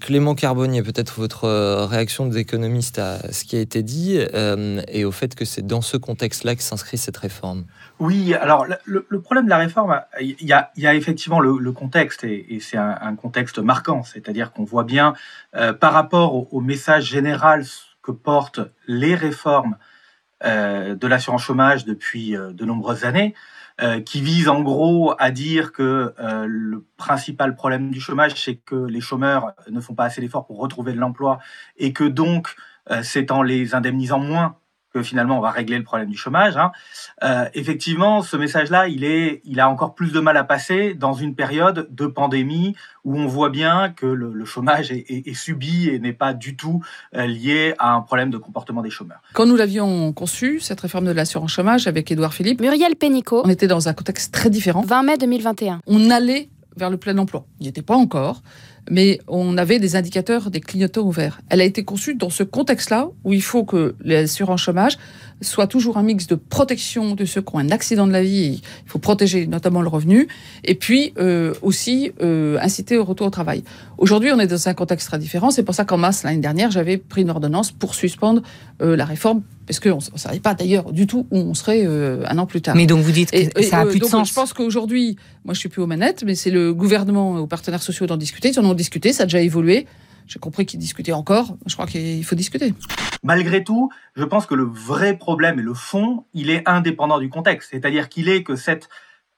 Clément 0.00 0.34
Carbonnier, 0.34 0.82
peut-être 0.82 1.14
votre 1.18 1.86
réaction 1.86 2.26
d'économiste 2.26 2.98
à 2.98 3.32
ce 3.32 3.44
qui 3.44 3.56
a 3.56 3.60
été 3.60 3.82
dit 3.82 4.18
et 4.88 5.04
au 5.04 5.12
fait 5.12 5.34
que 5.34 5.44
c'est 5.44 5.66
dans 5.66 5.80
ce 5.80 5.96
contexte-là 5.96 6.54
que 6.54 6.62
s'inscrit 6.62 6.98
cette 6.98 7.16
réforme? 7.16 7.64
Oui, 8.00 8.34
alors 8.34 8.66
le, 8.84 9.20
problème 9.20 9.46
de 9.46 9.50
la 9.50 9.58
réforme, 9.58 10.00
il 10.20 10.36
y 10.44 10.52
a, 10.52 10.94
effectivement 10.94 11.40
le, 11.40 11.72
contexte 11.72 12.24
et, 12.24 12.58
c'est 12.60 12.76
un, 12.76 13.16
contexte 13.16 13.58
marquant, 13.58 14.02
c'est-à-dire 14.02 14.52
qu'on 14.52 14.64
voit 14.64 14.84
bien 14.84 15.14
euh, 15.56 15.72
par 15.72 15.92
rapport 15.92 16.52
au, 16.54 16.60
message 16.60 17.04
général 17.04 17.64
que 18.02 18.12
portent 18.12 18.60
les 18.86 19.14
réformes 19.14 19.76
euh, 20.44 20.94
de 20.94 21.06
l'assurance 21.06 21.42
chômage 21.42 21.84
depuis 21.84 22.32
de 22.32 22.64
nombreuses 22.64 23.04
années, 23.04 23.34
euh, 23.80 24.00
qui 24.00 24.20
vise 24.20 24.48
en 24.48 24.60
gros 24.60 25.14
à 25.20 25.30
dire 25.30 25.70
que 25.70 26.12
euh, 26.18 26.46
le 26.48 26.84
principal 26.96 27.54
problème 27.54 27.92
du 27.92 28.00
chômage, 28.00 28.34
c'est 28.34 28.56
que 28.56 28.74
les 28.74 29.00
chômeurs 29.00 29.52
ne 29.70 29.80
font 29.80 29.94
pas 29.94 30.02
assez 30.02 30.20
d'efforts 30.20 30.46
pour 30.46 30.58
retrouver 30.58 30.92
de 30.92 30.98
l'emploi 30.98 31.38
et 31.76 31.92
que 31.92 32.02
donc 32.02 32.56
euh, 32.90 33.04
c'est 33.04 33.30
en 33.30 33.40
les 33.40 33.76
indemnisant 33.76 34.18
moins 34.18 34.56
que 34.92 35.02
finalement 35.02 35.38
on 35.38 35.40
va 35.40 35.50
régler 35.50 35.78
le 35.78 35.84
problème 35.84 36.08
du 36.08 36.16
chômage. 36.16 36.56
Hein. 36.56 36.72
Euh, 37.22 37.46
effectivement, 37.54 38.22
ce 38.22 38.36
message-là, 38.36 38.88
il 38.88 39.04
est, 39.04 39.40
il 39.44 39.60
a 39.60 39.68
encore 39.68 39.94
plus 39.94 40.12
de 40.12 40.20
mal 40.20 40.36
à 40.36 40.44
passer 40.44 40.94
dans 40.94 41.12
une 41.12 41.34
période 41.34 41.88
de 41.90 42.06
pandémie 42.06 42.74
où 43.04 43.16
on 43.16 43.26
voit 43.26 43.50
bien 43.50 43.90
que 43.90 44.06
le, 44.06 44.32
le 44.32 44.44
chômage 44.44 44.90
est, 44.90 45.04
est, 45.08 45.28
est, 45.28 45.34
subi 45.34 45.88
et 45.88 45.98
n'est 45.98 46.12
pas 46.12 46.34
du 46.34 46.56
tout 46.56 46.82
euh, 47.14 47.26
lié 47.26 47.74
à 47.78 47.92
un 47.94 48.00
problème 48.00 48.30
de 48.30 48.38
comportement 48.38 48.82
des 48.82 48.90
chômeurs. 48.90 49.20
Quand 49.34 49.46
nous 49.46 49.56
l'avions 49.56 50.12
conçu, 50.12 50.60
cette 50.60 50.80
réforme 50.80 51.06
de 51.06 51.12
l'assurance 51.12 51.52
chômage 51.52 51.86
avec 51.86 52.10
Édouard 52.10 52.34
Philippe, 52.34 52.60
Muriel 52.60 52.96
Pénicaud, 52.96 53.42
on 53.44 53.50
était 53.50 53.66
dans 53.66 53.88
un 53.88 53.94
contexte 53.94 54.32
très 54.32 54.50
différent. 54.50 54.82
20 54.82 55.02
mai 55.02 55.18
2021. 55.18 55.80
On 55.86 56.10
allait 56.10 56.48
vers 56.76 56.90
le 56.90 56.96
plein 56.96 57.16
emploi. 57.18 57.44
Il 57.60 57.64
n'y 57.64 57.68
était 57.68 57.82
pas 57.82 57.96
encore 57.96 58.42
mais 58.90 59.20
on 59.26 59.56
avait 59.58 59.78
des 59.78 59.96
indicateurs, 59.96 60.50
des 60.50 60.60
clignotants 60.60 61.02
ouverts. 61.02 61.40
Elle 61.48 61.60
a 61.60 61.64
été 61.64 61.84
conçue 61.84 62.14
dans 62.14 62.30
ce 62.30 62.42
contexte-là 62.42 63.08
où 63.24 63.32
il 63.32 63.42
faut 63.42 63.64
que 63.64 63.94
l'assurance 64.02 64.62
chômage 64.62 64.98
soit 65.40 65.66
toujours 65.66 65.98
un 65.98 66.02
mix 66.02 66.26
de 66.26 66.34
protection 66.34 67.14
de 67.14 67.24
ceux 67.24 67.42
qui 67.42 67.54
ont 67.54 67.58
un 67.58 67.70
accident 67.70 68.06
de 68.06 68.12
la 68.12 68.22
vie, 68.22 68.60
il 68.84 68.90
faut 68.90 68.98
protéger 68.98 69.46
notamment 69.46 69.82
le 69.82 69.88
revenu, 69.88 70.28
et 70.64 70.74
puis 70.74 71.12
euh, 71.18 71.54
aussi 71.62 72.12
euh, 72.20 72.58
inciter 72.60 72.96
au 72.96 73.04
retour 73.04 73.26
au 73.26 73.30
travail. 73.30 73.62
Aujourd'hui, 73.98 74.30
on 74.32 74.38
est 74.38 74.46
dans 74.46 74.68
un 74.68 74.74
contexte 74.74 75.08
très 75.08 75.18
différent. 75.18 75.50
C'est 75.50 75.62
pour 75.62 75.74
ça 75.74 75.84
qu'en 75.84 75.98
mars 75.98 76.22
l'année 76.22 76.38
dernière, 76.38 76.70
j'avais 76.70 76.98
pris 76.98 77.22
une 77.22 77.30
ordonnance 77.30 77.72
pour 77.72 77.94
suspendre 77.94 78.42
euh, 78.82 78.96
la 78.96 79.04
réforme 79.04 79.42
parce 79.66 79.80
qu'on 79.80 79.96
ne 79.96 80.18
savait 80.18 80.40
pas 80.40 80.54
d'ailleurs 80.54 80.92
du 80.92 81.06
tout 81.06 81.26
où 81.30 81.36
on 81.36 81.52
serait 81.52 81.84
un 81.84 82.38
an 82.38 82.46
plus 82.46 82.62
tard. 82.62 82.74
Mais 82.74 82.86
donc 82.86 83.00
vous 83.00 83.12
dites 83.12 83.30
que 83.30 83.36
et, 83.36 83.62
ça 83.64 83.80
a 83.80 83.84
plus 83.84 83.98
donc, 83.98 84.08
de 84.08 84.12
sens. 84.12 84.30
Je 84.30 84.32
pense 84.32 84.54
qu'aujourd'hui, 84.54 85.16
moi 85.44 85.52
je 85.52 85.60
suis 85.60 85.68
plus 85.68 85.82
aux 85.82 85.86
manettes, 85.86 86.24
mais 86.24 86.34
c'est 86.34 86.50
le 86.50 86.72
gouvernement 86.72 87.36
aux 87.36 87.46
partenaires 87.46 87.82
sociaux 87.82 88.06
d'en 88.06 88.16
discuter. 88.16 88.48
Ils 88.48 88.58
en 88.58 88.64
ont 88.64 88.72
discuté, 88.78 89.12
ça 89.12 89.24
a 89.24 89.26
déjà 89.26 89.40
évolué. 89.40 89.86
J'ai 90.28 90.38
compris 90.38 90.66
qu'ils 90.66 90.78
discutaient 90.78 91.12
encore. 91.12 91.56
Je 91.66 91.74
crois 91.74 91.86
qu'il 91.86 92.24
faut 92.24 92.34
discuter. 92.34 92.74
malgré 93.22 93.64
tout, 93.64 93.90
je 94.14 94.24
pense 94.24 94.46
que 94.46 94.54
le 94.54 94.64
vrai 94.64 95.16
problème 95.16 95.58
et 95.58 95.62
le 95.62 95.74
fond, 95.74 96.26
il 96.34 96.50
est 96.50 96.68
indépendant 96.68 97.18
du 97.18 97.30
contexte. 97.30 97.70
C'est-à-dire 97.70 98.08
qu'il 98.10 98.28
est 98.28 98.42
que 98.42 98.54
cette, 98.54 98.88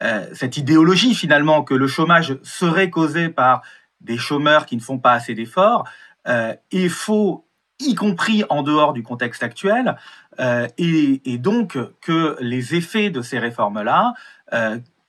euh, 0.02 0.26
cette 0.35 0.56
idéologie, 0.56 1.14
finalement, 1.14 1.62
que 1.62 1.75
le 1.75 1.87
chômage 1.87 2.37
serait 2.42 2.90
causé 2.90 3.28
par 3.28 3.62
des 4.00 4.18
chômeurs 4.18 4.66
qui 4.66 4.76
ne 4.76 4.80
font 4.80 4.99
pas 4.99 5.12
assez 5.12 5.35
d'efforts, 5.35 5.88
euh, 6.26 6.54
est 6.73 6.88
faux, 6.88 7.47
y 7.78 7.94
compris 7.94 8.42
en 8.49 8.62
dehors 8.62 8.92
du 8.92 9.04
contexte 9.04 9.44
actuel, 9.44 9.97
euh, 10.40 10.66
et, 10.76 11.38
donc 11.38 11.78
que 12.00 12.37
les 12.40 12.75
effets 12.75 13.11
de 13.11 13.23
ces 13.23 13.38
réformes-là, 13.38 14.14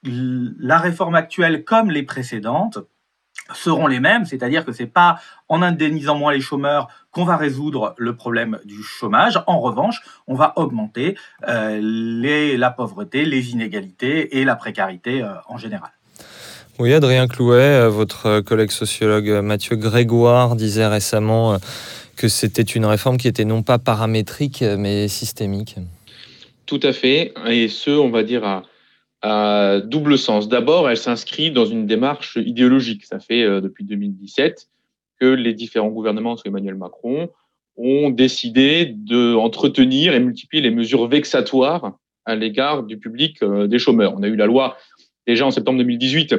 la 0.03 0.77
réforme 0.77 1.15
actuelle 1.15 1.63
comme 1.63 1.89
les 1.89 2.03
précédentes, 2.03 2.79
seront 3.53 3.87
les 3.87 3.99
mêmes, 3.99 4.25
c'est-à-dire 4.25 4.65
que 4.65 4.71
c'est 4.71 4.85
pas 4.85 5.19
en 5.49 5.61
indemnisant 5.61 6.17
moins 6.17 6.33
les 6.33 6.41
chômeurs 6.41 6.87
qu'on 7.11 7.25
va 7.25 7.37
résoudre 7.37 7.93
le 7.97 8.15
problème 8.15 8.59
du 8.65 8.81
chômage. 8.81 9.41
En 9.47 9.59
revanche, 9.59 10.01
on 10.27 10.35
va 10.35 10.53
augmenter 10.55 11.17
euh, 11.47 11.79
les, 11.81 12.57
la 12.57 12.71
pauvreté, 12.71 13.25
les 13.25 13.51
inégalités 13.51 14.39
et 14.39 14.45
la 14.45 14.55
précarité 14.55 15.21
euh, 15.21 15.33
en 15.47 15.57
général. 15.57 15.91
Oui, 16.79 16.93
Adrien 16.93 17.27
Clouet, 17.27 17.61
euh, 17.61 17.89
votre 17.89 18.39
collègue 18.39 18.71
sociologue 18.71 19.29
Mathieu 19.43 19.75
Grégoire 19.75 20.55
disait 20.55 20.87
récemment 20.87 21.57
que 22.15 22.27
c'était 22.27 22.61
une 22.61 22.85
réforme 22.85 23.17
qui 23.17 23.27
était 23.27 23.45
non 23.45 23.61
pas 23.61 23.77
paramétrique 23.77 24.63
mais 24.77 25.07
systémique. 25.07 25.75
Tout 26.65 26.79
à 26.83 26.93
fait, 26.93 27.33
et 27.47 27.67
ce, 27.67 27.91
on 27.91 28.09
va 28.09 28.23
dire 28.23 28.45
à 28.45 28.63
à 29.21 29.79
double 29.83 30.17
sens. 30.17 30.49
D'abord, 30.49 30.89
elle 30.89 30.97
s'inscrit 30.97 31.51
dans 31.51 31.65
une 31.65 31.85
démarche 31.85 32.37
idéologique. 32.37 33.05
Ça 33.05 33.19
fait 33.19 33.43
euh, 33.43 33.61
depuis 33.61 33.83
2017 33.85 34.67
que 35.19 35.25
les 35.25 35.53
différents 35.53 35.89
gouvernements 35.89 36.35
sous 36.37 36.47
Emmanuel 36.47 36.75
Macron 36.75 37.29
ont 37.77 38.09
décidé 38.09 38.85
d'entretenir 38.85 40.13
et 40.13 40.19
multiplier 40.19 40.63
les 40.63 40.71
mesures 40.71 41.07
vexatoires 41.07 41.93
à 42.25 42.35
l'égard 42.35 42.83
du 42.83 42.97
public 42.97 43.41
euh, 43.43 43.67
des 43.67 43.79
chômeurs. 43.79 44.13
On 44.17 44.23
a 44.23 44.27
eu 44.27 44.35
la 44.35 44.47
loi 44.47 44.77
déjà 45.27 45.45
en 45.45 45.51
septembre 45.51 45.77
2018 45.77 46.35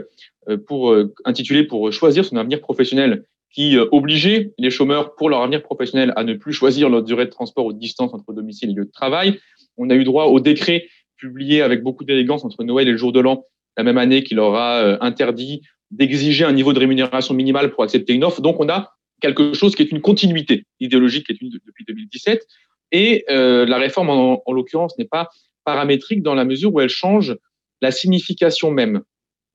euh, 0.48 0.56
pour 0.56 0.94
intituler 1.24 1.64
pour 1.64 1.92
choisir 1.92 2.24
son 2.24 2.36
avenir 2.36 2.60
professionnel 2.60 3.24
qui 3.54 3.76
obligeait 3.76 4.54
les 4.56 4.70
chômeurs 4.70 5.14
pour 5.14 5.28
leur 5.28 5.42
avenir 5.42 5.62
professionnel 5.62 6.14
à 6.16 6.24
ne 6.24 6.32
plus 6.32 6.54
choisir 6.54 6.88
leur 6.88 7.02
durée 7.02 7.26
de 7.26 7.30
transport 7.30 7.66
ou 7.66 7.74
de 7.74 7.78
distance 7.78 8.14
entre 8.14 8.32
domicile 8.32 8.70
et 8.70 8.72
lieu 8.72 8.86
de 8.86 8.90
travail. 8.90 9.38
On 9.76 9.90
a 9.90 9.94
eu 9.94 10.04
droit 10.04 10.24
au 10.24 10.40
décret 10.40 10.88
publié 11.28 11.62
avec 11.62 11.82
beaucoup 11.82 12.04
d'élégance 12.04 12.44
entre 12.44 12.64
Noël 12.64 12.88
et 12.88 12.92
le 12.92 12.96
jour 12.96 13.12
de 13.12 13.20
l'an 13.20 13.44
la 13.76 13.84
même 13.84 13.98
année 13.98 14.22
qui 14.22 14.34
leur 14.34 14.54
a 14.54 14.82
euh, 14.82 14.98
interdit 15.00 15.62
d'exiger 15.90 16.44
un 16.44 16.52
niveau 16.52 16.72
de 16.72 16.78
rémunération 16.78 17.34
minimale 17.34 17.70
pour 17.70 17.84
accepter 17.84 18.12
une 18.12 18.24
offre. 18.24 18.40
Donc 18.40 18.60
on 18.60 18.68
a 18.68 18.92
quelque 19.20 19.54
chose 19.54 19.74
qui 19.74 19.82
est 19.82 19.90
une 19.92 20.00
continuité 20.00 20.66
idéologique 20.80 21.26
qui 21.26 21.32
est 21.32 21.40
une 21.40 21.48
depuis 21.48 21.84
2017. 21.86 22.46
Et 22.90 23.24
euh, 23.30 23.64
la 23.64 23.78
réforme, 23.78 24.10
en, 24.10 24.42
en 24.44 24.52
l'occurrence, 24.52 24.98
n'est 24.98 25.06
pas 25.06 25.28
paramétrique 25.64 26.22
dans 26.22 26.34
la 26.34 26.44
mesure 26.44 26.74
où 26.74 26.80
elle 26.80 26.88
change 26.88 27.36
la 27.80 27.90
signification 27.90 28.70
même 28.70 29.02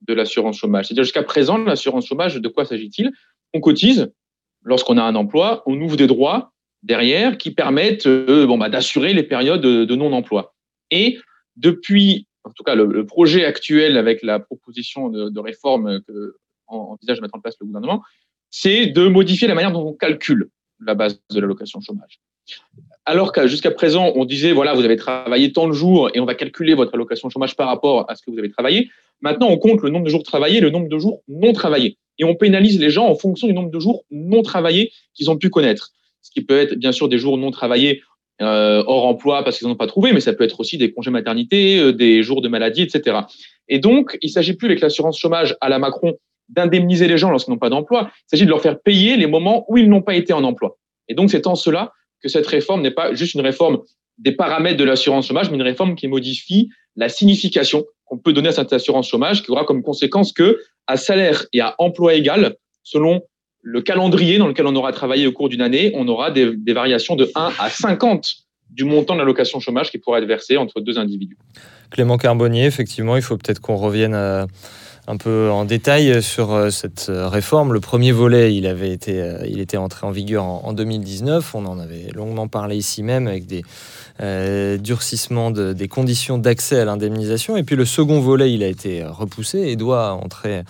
de 0.06 0.14
l'assurance 0.14 0.58
chômage. 0.58 0.86
C'est-à-dire 0.86 1.04
jusqu'à 1.04 1.22
présent, 1.22 1.58
l'assurance 1.58 2.06
chômage, 2.06 2.36
de 2.36 2.48
quoi 2.48 2.64
s'agit-il? 2.64 3.12
On 3.54 3.60
cotise 3.60 4.10
lorsqu'on 4.62 4.96
a 4.96 5.02
un 5.02 5.14
emploi, 5.14 5.62
on 5.66 5.80
ouvre 5.80 5.96
des 5.96 6.06
droits 6.06 6.52
derrière 6.82 7.38
qui 7.38 7.50
permettent 7.50 8.06
euh, 8.06 8.46
bon, 8.46 8.58
bah, 8.58 8.68
d'assurer 8.68 9.12
les 9.12 9.22
périodes 9.22 9.60
de, 9.60 9.84
de 9.84 9.94
non-emploi. 9.94 10.54
Et 10.90 11.18
depuis, 11.58 12.26
en 12.44 12.50
tout 12.50 12.62
cas, 12.62 12.74
le, 12.74 13.04
projet 13.04 13.44
actuel 13.44 13.96
avec 13.96 14.22
la 14.22 14.38
proposition 14.38 15.08
de, 15.08 15.40
réforme 15.40 16.00
que 16.06 16.36
envisage 16.66 17.16
de 17.16 17.22
mettre 17.22 17.36
en 17.36 17.40
place 17.40 17.56
le 17.60 17.66
gouvernement, 17.66 18.02
c'est 18.50 18.86
de 18.86 19.08
modifier 19.08 19.48
la 19.48 19.54
manière 19.54 19.72
dont 19.72 19.86
on 19.86 19.94
calcule 19.94 20.48
la 20.80 20.94
base 20.94 21.20
de 21.30 21.40
l'allocation 21.40 21.80
chômage. 21.80 22.20
Alors 23.04 23.32
que 23.32 23.46
jusqu'à 23.46 23.70
présent, 23.70 24.12
on 24.14 24.24
disait, 24.24 24.52
voilà, 24.52 24.74
vous 24.74 24.84
avez 24.84 24.96
travaillé 24.96 25.52
tant 25.52 25.66
de 25.66 25.72
jours 25.72 26.10
et 26.14 26.20
on 26.20 26.24
va 26.24 26.34
calculer 26.34 26.74
votre 26.74 26.94
allocation 26.94 27.30
chômage 27.30 27.56
par 27.56 27.66
rapport 27.66 28.10
à 28.10 28.14
ce 28.14 28.22
que 28.22 28.30
vous 28.30 28.38
avez 28.38 28.50
travaillé. 28.50 28.90
Maintenant, 29.20 29.48
on 29.48 29.58
compte 29.58 29.82
le 29.82 29.90
nombre 29.90 30.04
de 30.04 30.10
jours 30.10 30.22
travaillés, 30.22 30.60
le 30.60 30.70
nombre 30.70 30.88
de 30.88 30.98
jours 30.98 31.22
non 31.26 31.52
travaillés. 31.52 31.98
Et 32.18 32.24
on 32.24 32.34
pénalise 32.34 32.78
les 32.78 32.90
gens 32.90 33.06
en 33.06 33.14
fonction 33.14 33.46
du 33.46 33.54
nombre 33.54 33.70
de 33.70 33.80
jours 33.80 34.04
non 34.10 34.42
travaillés 34.42 34.92
qu'ils 35.14 35.30
ont 35.30 35.36
pu 35.36 35.50
connaître. 35.50 35.90
Ce 36.22 36.30
qui 36.30 36.42
peut 36.42 36.58
être, 36.58 36.74
bien 36.74 36.92
sûr, 36.92 37.08
des 37.08 37.18
jours 37.18 37.38
non 37.38 37.50
travaillés 37.50 38.02
euh, 38.40 38.84
hors 38.86 39.06
emploi 39.06 39.42
parce 39.42 39.58
qu'ils 39.58 39.66
n'ont 39.66 39.74
pas 39.74 39.86
trouvé, 39.86 40.12
mais 40.12 40.20
ça 40.20 40.32
peut 40.32 40.44
être 40.44 40.60
aussi 40.60 40.78
des 40.78 40.92
congés 40.92 41.10
maternité, 41.10 41.80
euh, 41.80 41.92
des 41.92 42.22
jours 42.22 42.40
de 42.40 42.48
maladie, 42.48 42.82
etc. 42.82 43.18
Et 43.68 43.78
donc, 43.78 44.16
il 44.22 44.30
s'agit 44.30 44.54
plus 44.54 44.66
avec 44.66 44.80
l'assurance 44.80 45.18
chômage 45.18 45.56
à 45.60 45.68
la 45.68 45.78
Macron 45.78 46.14
d'indemniser 46.48 47.08
les 47.08 47.18
gens 47.18 47.30
lorsqu'ils 47.30 47.50
n'ont 47.50 47.58
pas 47.58 47.68
d'emploi. 47.68 48.10
Il 48.12 48.28
s'agit 48.30 48.44
de 48.44 48.50
leur 48.50 48.62
faire 48.62 48.80
payer 48.80 49.16
les 49.16 49.26
moments 49.26 49.64
où 49.68 49.76
ils 49.76 49.88
n'ont 49.88 50.02
pas 50.02 50.14
été 50.14 50.32
en 50.32 50.44
emploi. 50.44 50.78
Et 51.08 51.14
donc, 51.14 51.30
c'est 51.30 51.46
en 51.46 51.54
cela 51.54 51.92
que 52.22 52.28
cette 52.28 52.46
réforme 52.46 52.82
n'est 52.82 52.90
pas 52.90 53.14
juste 53.14 53.34
une 53.34 53.40
réforme 53.40 53.80
des 54.18 54.32
paramètres 54.32 54.76
de 54.76 54.84
l'assurance 54.84 55.26
chômage, 55.26 55.50
mais 55.50 55.56
une 55.56 55.62
réforme 55.62 55.94
qui 55.94 56.08
modifie 56.08 56.70
la 56.96 57.08
signification 57.08 57.84
qu'on 58.04 58.18
peut 58.18 58.32
donner 58.32 58.48
à 58.48 58.52
cette 58.52 58.72
assurance 58.72 59.08
chômage, 59.08 59.42
qui 59.42 59.50
aura 59.50 59.64
comme 59.64 59.82
conséquence 59.82 60.32
que, 60.32 60.60
à 60.86 60.96
salaire 60.96 61.46
et 61.52 61.60
à 61.60 61.74
emploi 61.78 62.14
égal, 62.14 62.56
selon 62.82 63.22
le 63.62 63.82
calendrier 63.82 64.38
dans 64.38 64.46
lequel 64.46 64.66
on 64.66 64.76
aura 64.76 64.92
travaillé 64.92 65.26
au 65.26 65.32
cours 65.32 65.48
d'une 65.48 65.60
année, 65.60 65.92
on 65.94 66.06
aura 66.08 66.30
des, 66.30 66.54
variations 66.72 67.16
de 67.16 67.30
1 67.34 67.52
à 67.58 67.70
50 67.70 68.34
du 68.70 68.84
montant 68.84 69.14
de 69.14 69.18
l'allocation 69.20 69.60
chômage 69.60 69.90
qui 69.90 69.98
pourra 69.98 70.18
être 70.18 70.26
versé 70.26 70.56
entre 70.56 70.80
deux 70.80 70.98
individus. 70.98 71.36
Clément 71.90 72.18
Carbonnier, 72.18 72.66
effectivement, 72.66 73.16
il 73.16 73.22
faut 73.22 73.36
peut-être 73.36 73.60
qu'on 73.60 73.76
revienne 73.76 74.14
euh, 74.14 74.46
un 75.08 75.16
peu 75.16 75.50
en 75.50 75.64
détail 75.64 76.22
sur 76.22 76.52
euh, 76.52 76.70
cette 76.70 77.08
euh, 77.08 77.28
réforme. 77.28 77.72
Le 77.72 77.80
premier 77.80 78.12
volet, 78.12 78.54
il 78.54 78.66
avait 78.66 78.92
été, 78.92 79.36
il 79.48 79.58
était 79.58 79.76
entré 79.76 80.06
en 80.06 80.10
vigueur 80.10 80.44
en 80.44 80.72
2019. 80.72 81.54
On 81.54 81.66
en 81.66 81.78
avait 81.80 82.10
longuement 82.14 82.46
parlé 82.46 82.76
ici 82.76 83.02
même 83.02 83.26
avec 83.26 83.46
des 83.46 83.64
euh, 84.20 84.78
durcissement 84.78 85.52
des 85.52 85.86
conditions 85.86 86.38
d'accès 86.38 86.80
à 86.80 86.84
l'indemnisation. 86.84 87.56
Et 87.56 87.62
puis 87.62 87.76
le 87.76 87.84
second 87.84 88.18
volet, 88.18 88.52
il 88.52 88.64
a 88.64 88.66
été 88.66 89.04
repoussé 89.04 89.58
et 89.58 89.76
doit 89.76 90.12
entrer 90.12 90.64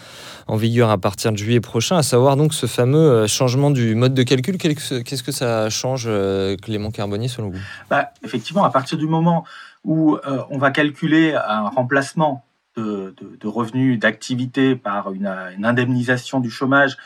en 0.48 0.56
vigueur 0.56 0.90
à 0.90 0.98
partir 0.98 1.32
de 1.32 1.38
juillet 1.38 1.60
prochain, 1.60 1.96
à 1.96 2.02
savoir 2.02 2.36
donc 2.36 2.52
ce 2.52 2.66
fameux 2.66 2.98
euh, 2.98 3.26
changement 3.26 3.70
du 3.70 3.94
mode 3.94 4.12
de 4.12 4.22
calcul. 4.22 4.58
Qu'est-ce 4.58 5.22
que 5.22 5.32
ça 5.32 5.70
change, 5.70 6.04
euh, 6.06 6.56
Clément 6.56 6.90
Carbonnier, 6.90 7.28
selon 7.28 7.48
vous? 7.48 7.58
Bah, 7.88 8.10
Effectivement, 8.22 8.64
à 8.64 8.70
partir 8.70 8.98
du 8.98 9.06
moment 9.06 9.44
où 9.84 10.18
on 10.50 10.58
va 10.58 10.70
calculer 10.70 11.32
un 11.34 11.68
remplacement 11.68 12.44
de, 12.78 13.46
revenus 13.46 13.98
d'activité 13.98 14.76
par 14.76 15.12
une, 15.12 15.26
indemnisation 15.64 16.40
du 16.40 16.50
chômage 16.50 16.96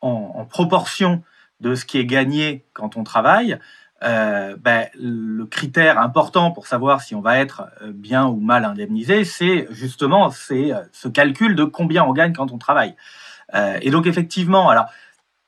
en, 0.00 0.44
proportion 0.44 1.22
de 1.60 1.74
ce 1.74 1.84
qui 1.84 1.98
est 1.98 2.06
gagné 2.06 2.64
quand 2.72 2.96
on 2.96 3.04
travaille, 3.04 3.58
euh, 4.04 4.56
ben, 4.56 4.86
le 4.94 5.44
critère 5.44 5.98
important 5.98 6.52
pour 6.52 6.68
savoir 6.68 7.00
si 7.00 7.16
on 7.16 7.20
va 7.20 7.38
être 7.38 7.64
euh, 7.82 7.90
bien 7.92 8.26
ou 8.26 8.38
mal 8.38 8.64
indemnisé, 8.64 9.24
c'est 9.24 9.66
justement 9.70 10.30
c'est 10.30 10.72
euh, 10.72 10.82
ce 10.92 11.08
calcul 11.08 11.56
de 11.56 11.64
combien 11.64 12.04
on 12.04 12.12
gagne 12.12 12.32
quand 12.32 12.52
on 12.52 12.58
travaille. 12.58 12.94
Et 13.80 13.90
donc 13.90 14.06
effectivement, 14.06 14.68
alors 14.68 14.84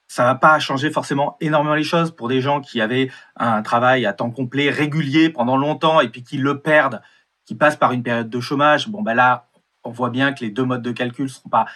ça 0.09 0.25
va 0.25 0.35
pas 0.35 0.59
changer 0.59 0.91
forcément 0.91 1.37
énormément 1.43 1.75
les 1.75 1.85
choses 1.85 2.17
pour 2.17 2.29
des 2.29 2.41
gens 2.41 2.63
qui 2.63 2.81
avaient 2.81 3.11
un 3.37 3.61
travail 3.61 4.07
à 4.07 4.15
temps 4.15 4.31
complet 4.31 4.71
régulier 4.71 5.29
pendant 5.29 5.59
longtemps 5.59 6.01
et 6.01 6.09
puis 6.09 6.23
qui 6.23 6.39
le 6.39 6.63
perdent, 6.63 7.03
qui 7.45 7.55
passent 7.55 7.77
par 7.77 7.93
une 7.93 8.03
période 8.03 8.31
de 8.31 8.41
chômage. 8.41 8.89
Bon 8.89 9.03
ben 9.03 9.13
là, 9.13 9.50
on 9.85 9.91
voit 9.91 10.11
bien 10.11 10.33
que 10.33 10.45
les 10.45 10.51
deux 10.51 10.65
modes 10.65 10.83
de 10.83 10.93
calcul 10.93 11.29
seront 11.29 11.49
pas 11.49 11.67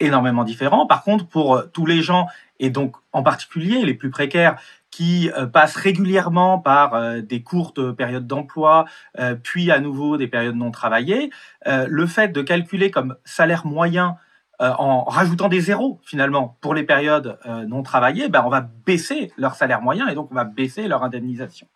énormément 0.00 0.44
différents. 0.44 0.86
Par 0.86 1.02
contre, 1.02 1.26
pour 1.26 1.62
tous 1.72 1.86
les 1.86 2.02
gens 2.02 2.28
et 2.60 2.70
donc 2.70 2.96
en 3.12 3.22
particulier 3.22 3.84
les 3.84 3.94
plus 3.94 4.10
précaires 4.10 4.56
qui 4.90 5.30
euh, 5.36 5.46
passent 5.46 5.76
régulièrement 5.76 6.58
par 6.58 6.94
euh, 6.94 7.20
des 7.20 7.42
courtes 7.42 7.92
périodes 7.92 8.26
d'emploi, 8.26 8.86
euh, 9.18 9.34
puis 9.34 9.70
à 9.70 9.80
nouveau 9.80 10.16
des 10.16 10.28
périodes 10.28 10.56
non 10.56 10.70
travaillées, 10.70 11.30
le 11.66 12.06
fait 12.06 12.28
de 12.28 12.42
calculer 12.42 12.90
comme 12.90 13.16
salaire 13.24 13.66
moyen 13.66 14.16
en 14.60 15.04
rajoutant 15.04 15.48
des 15.48 15.60
zéros 15.60 16.00
finalement 16.02 16.56
pour 16.60 16.74
les 16.74 16.82
périodes 16.82 17.38
non 17.68 17.82
travaillées, 17.82 18.28
ben, 18.28 18.42
on 18.44 18.48
va 18.48 18.60
baisser 18.60 19.30
leur 19.36 19.54
salaire 19.54 19.82
moyen 19.82 20.08
et 20.08 20.14
donc 20.14 20.32
on 20.32 20.34
va 20.34 20.44
baisser 20.44 20.88
leur 20.88 21.04
indemnisation. 21.04 21.68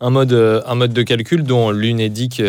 Un 0.00 0.10
mode, 0.10 0.32
un 0.32 0.74
mode 0.74 0.92
de 0.92 1.02
calcul 1.02 1.44
dont 1.44 1.70
l'UNEDIC 1.70 2.42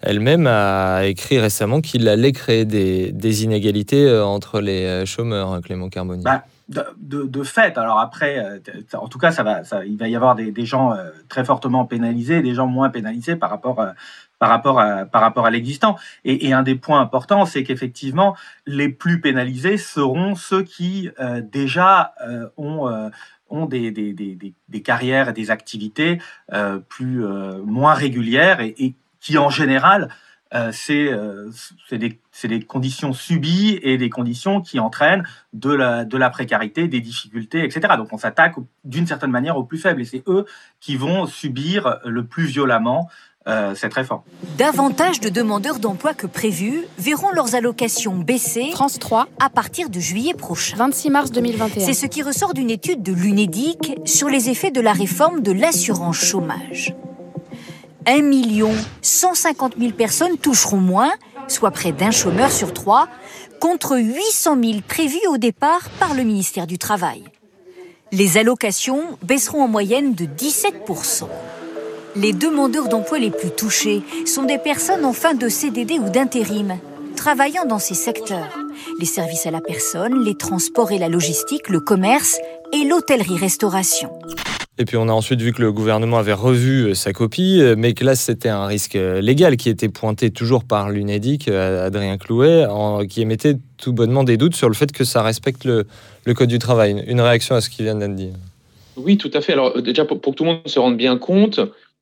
elle-même 0.00 0.46
a 0.46 1.04
écrit 1.06 1.38
récemment 1.38 1.80
qu'il 1.80 2.08
allait 2.08 2.32
créer 2.32 2.64
des, 2.64 3.12
des 3.12 3.44
inégalités 3.44 4.18
entre 4.20 4.60
les 4.60 5.04
chômeurs, 5.06 5.60
Clément 5.60 5.88
Carboni. 5.88 6.22
Bah, 6.22 6.44
de, 6.68 7.24
de, 7.24 7.42
fait. 7.42 7.78
Alors 7.78 7.98
après, 7.98 8.38
euh, 8.38 8.58
en 8.92 9.08
tout 9.08 9.18
cas, 9.18 9.30
ça 9.30 9.42
va, 9.42 9.64
ça, 9.64 9.84
il 9.84 9.96
va 9.96 10.08
y 10.08 10.16
avoir 10.16 10.34
des, 10.34 10.50
des 10.52 10.66
gens 10.66 10.92
euh, 10.92 11.10
très 11.28 11.44
fortement 11.44 11.86
pénalisés, 11.86 12.42
des 12.42 12.54
gens 12.54 12.66
moins 12.66 12.90
pénalisés 12.90 13.36
par 13.36 13.48
rapport, 13.48 13.80
euh, 13.80 13.90
par 14.38 14.50
rapport 14.50 14.78
à, 14.78 15.06
par 15.06 15.22
rapport 15.22 15.46
à 15.46 15.50
l'existant. 15.50 15.96
Et, 16.24 16.52
un 16.52 16.62
des 16.62 16.74
points 16.74 17.00
importants, 17.00 17.46
c'est 17.46 17.64
qu'effectivement, 17.64 18.36
les 18.66 18.90
plus 18.90 19.20
pénalisés 19.20 19.78
seront 19.78 20.34
ceux 20.34 20.62
qui 20.62 21.10
déjà 21.42 22.14
ont 22.56 23.10
ont 23.50 23.66
des, 23.66 23.90
des, 23.90 24.12
des, 24.12 24.36
des, 24.68 24.82
carrières 24.82 25.30
et 25.30 25.32
des 25.32 25.50
activités 25.50 26.18
plus 26.88 27.24
moins 27.64 27.94
régulières 27.94 28.60
et, 28.60 28.94
qui 29.20 29.38
en 29.38 29.50
général 29.50 30.08
euh, 30.54 30.70
c'est 30.72 31.12
euh, 31.12 31.50
c'est 31.86 31.98
des, 31.98 32.18
c'est 32.32 32.48
des 32.48 32.62
conditions 32.62 33.12
subies 33.12 33.78
et 33.82 33.98
des 33.98 34.08
conditions 34.08 34.62
qui 34.62 34.80
entraînent 34.80 35.24
de 35.52 35.70
la, 35.70 36.06
de 36.06 36.16
la 36.16 36.30
précarité, 36.30 36.88
des 36.88 37.00
difficultés, 37.02 37.64
etc. 37.64 37.94
Donc 37.98 38.12
on 38.12 38.18
s'attaque 38.18 38.54
d'une 38.84 39.06
certaine 39.06 39.30
manière 39.30 39.58
aux 39.58 39.64
plus 39.64 39.76
faibles 39.76 40.00
et 40.00 40.06
c'est 40.06 40.22
eux 40.26 40.46
qui 40.80 40.96
vont 40.96 41.26
subir 41.26 41.98
le 42.04 42.24
plus 42.24 42.46
violemment 42.46 43.10
euh, 43.48 43.74
cette 43.74 43.94
réforme. 43.94 44.20
Davantage 44.58 45.20
de 45.20 45.28
demandeurs 45.28 45.78
d'emploi 45.78 46.12
que 46.12 46.26
prévu 46.26 46.84
verront 46.98 47.30
leurs 47.30 47.54
allocations 47.54 48.16
baisser 48.16 48.70
France 48.72 48.98
3 48.98 49.26
à 49.40 49.48
partir 49.48 49.88
de 49.88 49.98
juillet 49.98 50.34
prochain. 50.34 50.76
26 50.76 51.10
mars 51.10 51.30
2021. 51.32 51.84
C'est 51.84 51.94
ce 51.94 52.06
qui 52.06 52.22
ressort 52.22 52.52
d'une 52.52 52.70
étude 52.70 53.02
de 53.02 53.12
l'UNEDIC 53.12 54.00
sur 54.04 54.28
les 54.28 54.50
effets 54.50 54.70
de 54.70 54.80
la 54.80 54.92
réforme 54.92 55.40
de 55.40 55.52
l'assurance 55.52 56.16
chômage. 56.16 56.94
1 58.06 58.22
million 58.22 58.72
150 59.02 59.74
000 59.78 59.92
personnes 59.92 60.38
toucheront 60.38 60.80
moins, 60.80 61.12
soit 61.46 61.70
près 61.70 61.92
d'un 61.92 62.10
chômeur 62.10 62.50
sur 62.50 62.72
trois, 62.72 63.08
contre 63.60 63.98
800 63.98 64.56
000 64.62 64.78
prévus 64.86 65.26
au 65.28 65.38
départ 65.38 65.88
par 65.98 66.14
le 66.14 66.22
ministère 66.22 66.66
du 66.66 66.78
Travail. 66.78 67.24
Les 68.12 68.38
allocations 68.38 69.02
baisseront 69.22 69.62
en 69.62 69.68
moyenne 69.68 70.14
de 70.14 70.24
17 70.24 70.84
les 72.20 72.32
demandeurs 72.32 72.88
d'emploi 72.88 73.18
les 73.18 73.30
plus 73.30 73.50
touchés 73.50 74.02
sont 74.26 74.42
des 74.42 74.58
personnes 74.58 75.04
en 75.04 75.12
fin 75.12 75.34
de 75.34 75.48
CDD 75.48 75.98
ou 75.98 76.10
d'intérim, 76.10 76.78
travaillant 77.16 77.64
dans 77.64 77.78
ces 77.78 77.94
secteurs. 77.94 78.58
Les 78.98 79.06
services 79.06 79.46
à 79.46 79.52
la 79.52 79.60
personne, 79.60 80.24
les 80.24 80.34
transports 80.34 80.90
et 80.90 80.98
la 80.98 81.08
logistique, 81.08 81.68
le 81.68 81.80
commerce 81.80 82.38
et 82.72 82.84
l'hôtellerie-restauration. 82.88 84.10
Et 84.80 84.84
puis 84.84 84.96
on 84.96 85.08
a 85.08 85.12
ensuite 85.12 85.40
vu 85.40 85.52
que 85.52 85.62
le 85.62 85.72
gouvernement 85.72 86.18
avait 86.18 86.32
revu 86.32 86.86
euh, 86.86 86.94
sa 86.94 87.12
copie, 87.12 87.60
euh, 87.60 87.74
mais 87.76 87.94
que 87.94 88.04
là 88.04 88.14
c'était 88.14 88.48
un 88.48 88.66
risque 88.66 88.94
euh, 88.94 89.20
légal 89.20 89.56
qui 89.56 89.68
était 89.68 89.88
pointé 89.88 90.30
toujours 90.30 90.64
par 90.64 90.90
l'UNEDIC, 90.90 91.48
Adrien 91.48 92.16
Clouet, 92.16 92.64
qui 93.08 93.22
émettait 93.22 93.56
tout 93.76 93.92
bonnement 93.92 94.22
des 94.22 94.36
doutes 94.36 94.54
sur 94.54 94.68
le 94.68 94.74
fait 94.74 94.92
que 94.92 95.04
ça 95.04 95.22
respecte 95.22 95.64
le, 95.64 95.86
Code 96.34 96.48
du 96.48 96.58
travail. 96.58 97.02
Une 97.06 97.20
réaction 97.20 97.54
à 97.54 97.60
ce 97.60 97.70
qu'il 97.70 97.86
vient 97.86 97.94
de 97.94 98.06
dire. 98.08 98.34
Oui, 98.96 99.16
tout 99.16 99.30
à 99.32 99.40
fait. 99.40 99.54
Alors 99.54 99.80
déjà, 99.80 100.04
pour, 100.04 100.20
pour, 100.20 100.34
que 100.34 100.38
tout 100.38 100.44
le 100.44 100.50
monde 100.50 100.60
se 100.66 100.78
rende 100.78 100.96
bien 100.96 101.16
compte, 101.16 101.58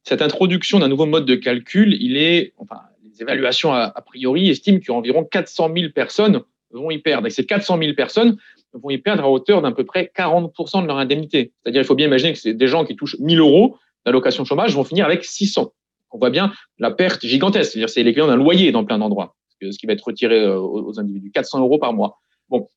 cette 0.07 0.23
introduction 0.23 0.79
d'un 0.79 0.87
nouveau 0.87 1.07
mode 1.07 1.27
de 1.27 1.35
calcul, 1.35 1.97
il 2.01 2.17
est, 2.17 2.53
enfin, 2.59 2.83
les 3.03 3.23
évaluations 3.23 3.73
a, 3.73 3.91
priori 4.07 4.49
estiment 4.49 4.79
qu'environ 4.79 5.25
400 5.25 5.71
000 5.77 5.93
personnes 5.93 6.43
vont 6.71 6.93
y 6.93 6.99
perdre. 6.99 7.27
Et 7.27 7.31
ces 7.31 7.45
400 7.45 7.79
000 7.79 7.95
personnes 7.95 8.37
vont 8.73 8.91
y 8.91 8.99
perdre 8.99 9.25
à 9.25 9.31
hauteur 9.31 9.63
d'à 9.63 9.73
peu 9.73 9.85
près 9.85 10.09
40% 10.17 10.83
de 10.83 10.87
leur 10.87 10.99
indemnité. 10.99 11.53
C'est-à-dire, 11.63 11.83
il 11.83 11.85
faut 11.85 11.97
bien 11.97 12.07
imaginer 12.07 12.35
que 12.35 12.39
c'est 12.39 12.55
des 12.55 12.69
gens 12.69 12.85
qui 12.85 12.95
touchent 12.95 13.19
1000 13.19 13.41
euros 13.41 13.79
d'allocation 14.05 14.45
chômage 14.45 14.77
vont 14.77 14.85
finir 14.85 15.07
avec 15.07 15.25
600. 15.25 15.73
On 16.13 16.19
voit 16.19 16.31
bien 16.31 16.53
la 16.79 16.93
perte 16.93 17.27
gigantesque. 17.27 17.73
C'est-à-dire, 17.73 17.91
c'est 17.91 18.05
l'équivalent 18.05 18.31
d'un 18.31 18.37
loyer 18.37 18.71
dans 18.71 18.85
plein 18.85 18.99
d'endroits, 18.99 19.35
ce 19.61 19.77
qui 19.77 19.87
va 19.87 19.93
être 19.93 20.05
retiré 20.05 20.39
euh, 20.39 20.57
aux 20.61 21.01
individus. 21.01 21.33
400 21.33 21.63
euros 21.63 21.79
par 21.79 21.93
mois. 21.93 22.21
Bon. 22.49 22.69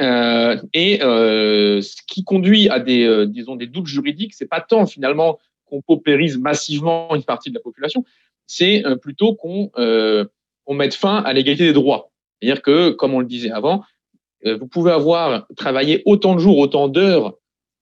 Euh, 0.00 0.56
et 0.72 1.02
euh, 1.02 1.80
ce 1.80 1.96
qui 2.06 2.24
conduit 2.24 2.68
à 2.68 2.78
des, 2.80 3.04
euh, 3.04 3.26
disons, 3.26 3.56
des 3.56 3.66
doutes 3.66 3.86
juridiques, 3.86 4.34
c'est 4.34 4.48
pas 4.48 4.60
tant 4.60 4.86
finalement 4.86 5.38
qu'on 5.68 5.82
paupérise 5.82 6.38
massivement 6.38 7.14
une 7.14 7.24
partie 7.24 7.50
de 7.50 7.54
la 7.54 7.60
population, 7.60 8.04
c'est 8.48 8.84
euh, 8.84 8.96
plutôt 8.96 9.34
qu'on 9.34 9.70
euh, 9.78 10.24
mette 10.68 10.94
fin 10.94 11.18
à 11.18 11.32
l'égalité 11.32 11.64
des 11.64 11.72
droits. 11.72 12.10
C'est-à-dire 12.40 12.62
que, 12.62 12.90
comme 12.90 13.14
on 13.14 13.20
le 13.20 13.26
disait 13.26 13.50
avant, 13.50 13.84
euh, 14.46 14.56
vous 14.56 14.66
pouvez 14.66 14.90
avoir 14.90 15.46
travaillé 15.56 16.02
autant 16.06 16.34
de 16.34 16.40
jours, 16.40 16.58
autant 16.58 16.88
d'heures 16.88 17.34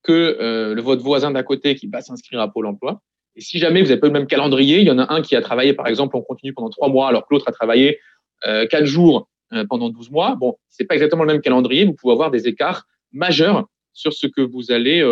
que 0.02 0.72
le, 0.72 0.80
votre 0.82 1.02
voisin 1.02 1.32
d'à 1.32 1.42
côté 1.42 1.74
qui 1.74 1.88
va 1.88 2.00
s'inscrire 2.00 2.40
à 2.40 2.52
Pôle 2.52 2.66
emploi. 2.66 3.00
Et 3.34 3.40
si 3.40 3.58
jamais 3.58 3.82
vous 3.82 3.88
n'avez 3.88 3.98
pas 3.98 4.06
le 4.06 4.12
même 4.12 4.28
calendrier, 4.28 4.78
il 4.78 4.86
y 4.86 4.90
en 4.90 5.00
a 5.00 5.12
un 5.12 5.20
qui 5.20 5.34
a 5.34 5.40
travaillé, 5.40 5.72
par 5.72 5.88
exemple, 5.88 6.16
en 6.16 6.22
continu 6.22 6.52
pendant 6.52 6.70
trois 6.70 6.88
mois, 6.88 7.08
alors 7.08 7.22
que 7.22 7.34
l'autre 7.34 7.48
a 7.48 7.52
travaillé 7.52 7.98
quatre 8.42 8.84
jours 8.84 9.28
pendant 9.68 9.88
12 9.88 10.12
mois. 10.12 10.36
Bon, 10.36 10.58
c'est 10.68 10.84
pas 10.84 10.94
exactement 10.94 11.24
le 11.24 11.32
même 11.32 11.42
calendrier. 11.42 11.84
Vous 11.86 11.94
pouvez 11.94 12.12
avoir 12.12 12.30
des 12.30 12.46
écarts 12.46 12.86
majeurs 13.10 13.66
sur 13.94 14.12
ce 14.12 14.28
que 14.28 14.42
vous 14.42 14.70
allez 14.70 15.02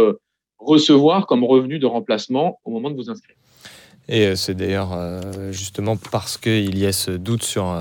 recevoir 0.64 1.26
comme 1.26 1.44
revenu 1.44 1.78
de 1.78 1.86
remplacement 1.86 2.60
au 2.64 2.70
moment 2.70 2.90
de 2.90 2.96
vous 2.96 3.10
inscrire. 3.10 3.36
Et 4.08 4.26
euh, 4.26 4.36
c'est 4.36 4.54
d'ailleurs 4.54 4.92
euh, 4.92 5.52
justement 5.52 5.96
parce 5.96 6.36
qu'il 6.36 6.78
y 6.78 6.86
a 6.86 6.92
ce 6.92 7.10
doute 7.10 7.42
sur 7.42 7.74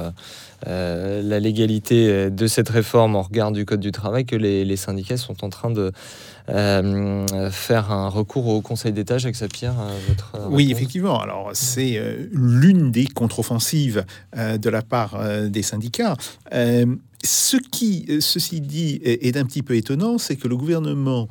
euh, 0.68 1.22
la 1.22 1.40
légalité 1.40 2.30
de 2.30 2.48
cette 2.48 2.70
réforme 2.70 3.16
en 3.16 3.22
regard 3.22 3.52
du 3.52 3.66
Code 3.66 3.82
du 3.82 3.92
travail 3.92 4.26
que 4.26 4.38
les, 4.38 4.76
syndicats 4.78 5.18
sont 5.18 5.44
en 5.44 5.50
train 5.50 5.70
de 5.70 5.92
faire 6.48 7.92
un 7.92 8.08
recours 8.08 8.48
au 8.48 8.62
Conseil 8.62 8.94
d'État. 8.94 9.18
Jacques 9.18 9.36
Sapir, 9.36 9.74
votre. 10.08 10.50
Oui, 10.50 10.72
effectivement. 10.72 11.20
Alors, 11.20 11.50
c'est 11.52 12.02
l'une 12.32 12.92
des 12.92 13.08
contre-offensives 13.08 14.06
de 14.38 14.70
la 14.70 14.82
part 14.82 15.22
des 15.50 15.64
syndicats. 15.64 16.16
ce 16.54 17.58
qui, 17.58 18.06
ceci 18.22 18.62
dit, 18.62 19.02
est 19.04 19.36
un 19.36 19.44
petit 19.44 19.64
peu 19.64 19.76
étonnant, 19.76 20.18
c'est 20.18 20.38
que 20.38 20.48
le 20.48 20.56
gouvernement 20.56 21.28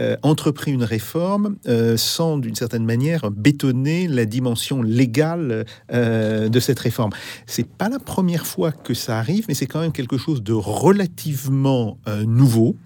euh, 0.00 0.16
entrepris 0.22 0.72
une 0.72 0.84
réforme 0.84 1.56
euh, 1.66 1.96
sans, 1.96 2.36
d'une 2.36 2.54
certaine 2.54 2.84
manière, 2.84 3.30
bétonner 3.30 4.06
la 4.08 4.24
dimension 4.24 4.82
légale 4.82 5.64
euh, 5.92 6.48
de 6.48 6.60
cette 6.60 6.78
réforme. 6.78 7.10
C'est 7.46 7.66
pas 7.66 7.88
la 7.88 7.98
première 7.98 8.46
fois 8.46 8.72
que 8.72 8.92
ça 8.92 9.18
arrive, 9.18 9.46
mais 9.48 9.54
c'est 9.54 9.66
quand 9.66 9.80
même 9.80 9.92
quelque 9.92 10.18
chose 10.18 10.42
de 10.42 10.52
relativement 10.52 11.98
nouveau. 12.26 12.76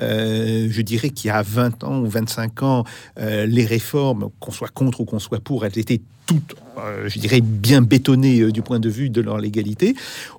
je 0.00 0.82
dirais 0.82 1.10
qu'il 1.10 1.28
y 1.28 1.30
a 1.30 1.42
20 1.42 1.84
ans 1.84 2.00
ou 2.00 2.06
25 2.06 2.62
ans, 2.62 2.84
les 3.16 3.64
réformes, 3.64 4.30
qu'on 4.40 4.52
soit 4.52 4.72
contre 4.72 5.00
ou 5.00 5.04
qu'on 5.04 5.18
soit 5.18 5.40
pour, 5.40 5.64
elles 5.64 5.78
étaient 5.78 6.02
toutes 6.26 6.54
je 7.06 7.18
dirais, 7.18 7.40
bien 7.40 7.82
bétonné 7.82 8.40
euh, 8.40 8.52
du 8.52 8.62
point 8.62 8.80
de 8.80 8.88
vue 8.88 9.10
de 9.10 9.20
leur 9.20 9.38
légalité. 9.38 9.94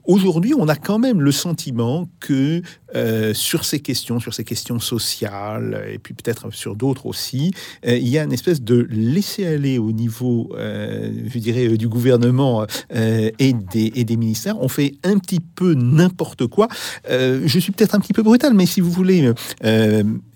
Aujourd'hui, 0.06 0.54
on 0.58 0.68
a 0.68 0.76
quand 0.76 1.00
même 1.00 1.22
le 1.22 1.32
sentiment 1.32 2.10
que 2.20 2.62
euh, 2.96 3.34
sur 3.34 3.64
ces 3.66 3.80
questions, 3.80 4.20
sur 4.20 4.34
ces 4.34 4.44
questions 4.44 4.80
sociales, 4.80 5.86
et 5.92 5.98
puis 5.98 6.14
peut-être 6.14 6.52
sur 6.54 6.76
d'autres 6.76 7.06
aussi, 7.06 7.52
il 7.86 8.08
y 8.08 8.18
a 8.18 8.24
une 8.24 8.34
espèce 8.34 8.62
de 8.62 8.88
laisser-aller 8.90 9.78
au 9.78 9.92
niveau, 9.92 10.50
je 10.58 11.40
dirais, 11.40 11.70
du 11.78 11.88
gouvernement 11.88 12.66
et, 12.92 13.54
des, 13.54 13.92
et 13.96 14.04
des 14.04 14.18
ministères. 14.18 14.60
On 14.60 14.68
fait 14.68 14.96
un 15.04 15.18
petit 15.20 15.40
peu 15.40 15.74
n'importe 15.74 16.48
quoi. 16.48 16.68
je 17.08 17.60
suis 17.60 17.72
peut-être 17.72 17.96
un 17.96 18.00
petit 18.00 18.14
peu 18.14 18.24
brutal, 18.24 18.54
mais 18.54 18.66
si 18.66 18.82
vous 18.82 18.92
voulez, 18.92 19.32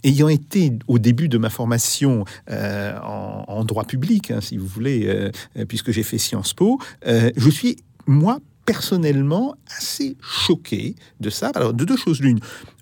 ayant 0.03 0.29
été 0.29 0.71
au 0.87 0.99
début 0.99 1.27
de 1.27 1.37
ma 1.37 1.49
formation 1.49 2.23
en, 2.49 3.65
droit 3.65 3.83
public, 3.83 4.31
hein, 4.31 4.39
si 4.41 4.57
vous 4.57 4.67
voulez, 4.67 5.31
puisque 5.67 5.91
j'ai 5.95 6.03
fait 6.03 6.17
Sciences 6.17 6.53
Po, 6.53 6.79
euh, 7.07 7.31
je 7.35 7.49
suis, 7.49 7.77
moi, 8.05 8.39
personnellement, 8.65 9.55
assez 9.77 10.17
choqué 10.21 10.95
de 11.19 11.29
ça. 11.29 11.51
Alors, 11.55 11.73
de 11.73 11.85
deux 11.85 11.97
choses 11.97 12.19
l'une. 12.21 12.39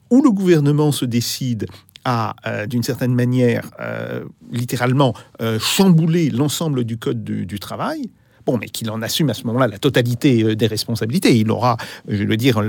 Où 0.10 0.22
le 0.22 0.32
gouvernement 0.32 0.92
se 0.92 1.06
décide 1.06 1.68
à, 2.06 2.36
euh, 2.46 2.66
d'une 2.66 2.84
certaine 2.84 3.14
manière, 3.14 3.70
euh, 3.80 4.24
littéralement, 4.52 5.14
chambouler 5.60 6.30
l'ensemble 6.30 6.84
du 6.84 6.98
code 6.98 7.24
du, 7.24 7.60
travail, 7.60 8.10
bon, 8.46 8.58
mais 8.58 8.68
qu'il 8.68 8.90
en 8.90 9.02
assume 9.02 9.30
à 9.30 9.34
ce 9.34 9.46
moment-là 9.46 9.68
la 9.68 9.78
totalité 9.78 10.56
des 10.56 10.68
responsabilités. 10.68 11.38
Il 11.38 11.52
aura, 11.52 11.78
je 12.08 12.24
veux 12.24 12.38
dire, 12.38 12.62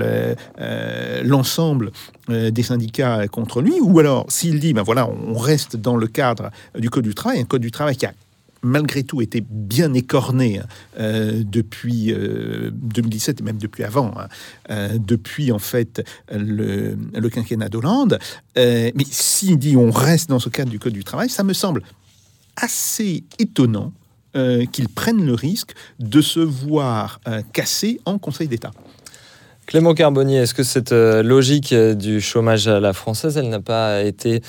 l'ensemble 1.25 1.91
des 2.29 2.63
syndicats 2.63 3.29
contre 3.29 3.63
lui. 3.63 3.75
Ou 3.81 3.99
alors, 3.99 4.27
s'il 4.29 4.61
dit, 4.61 4.73
ben 4.73 4.83
voilà, 4.83 5.09
on 5.09 5.37
reste 5.39 5.77
dans 5.77 5.97
le 5.97 6.07
cadre 6.07 6.51
du 6.79 6.91
code 6.91 7.05
du 7.05 7.15
travail, 7.15 7.41
un 7.41 7.45
code 7.45 7.63
du 7.63 7.71
travail 7.71 7.97
qui 7.97 8.07
a 8.07 8.13
malgré 8.65 9.05
tout 9.05 9.21
été 9.21 9.45
bien 9.49 9.95
écorné 9.95 10.59
hein, 10.59 10.67
euh, 10.99 11.43
depuis 11.45 12.13
2017 12.13 13.37
euh, 13.37 13.43
et 13.43 13.45
même 13.45 13.59
depuis 13.59 13.85
avant, 13.85 14.13
hein, 14.17 14.29
euh, 14.71 14.99
depuis 14.99 15.53
en 15.53 15.59
fait 15.59 16.05
le, 16.33 16.97
quinquennat 17.29 17.69
d'Hollande. 17.69 18.19
mais 18.57 18.93
s'il 19.11 19.59
dit 19.59 19.77
on 19.77 19.91
reste 19.91 20.29
dans 20.29 20.39
ce 20.39 20.49
cadre 20.49 20.71
du 20.71 20.79
Code 20.79 20.93
du 20.93 21.05
travail, 21.05 21.29
ça 21.29 21.45
me 21.45 21.53
semble 21.53 21.83
assez 22.57 23.25
étonnant 23.39 23.93
qu'ils 24.73 24.89
prennent 24.89 25.25
le 25.25 25.35
risque 25.35 25.75
de 26.01 26.21
se 26.21 26.41
voir 26.41 27.21
cassé 27.53 28.01
en 28.05 28.19
Conseil 28.19 28.49
d'État. 28.49 28.73
Clément 29.67 29.95
Carbonnier, 29.95 30.39
est-ce 30.39 30.53
que 30.53 30.63
cette 30.63 30.93
euh, 30.93 31.23
logique 31.23 31.73
euh, 31.73 31.95
du 31.95 32.21
chômage 32.21 32.69
à 32.69 32.81
la 32.81 32.93
française, 32.93 33.39
elle 33.39 33.49
n'a 33.49 33.61
pas 33.61 34.03
été 34.03 34.43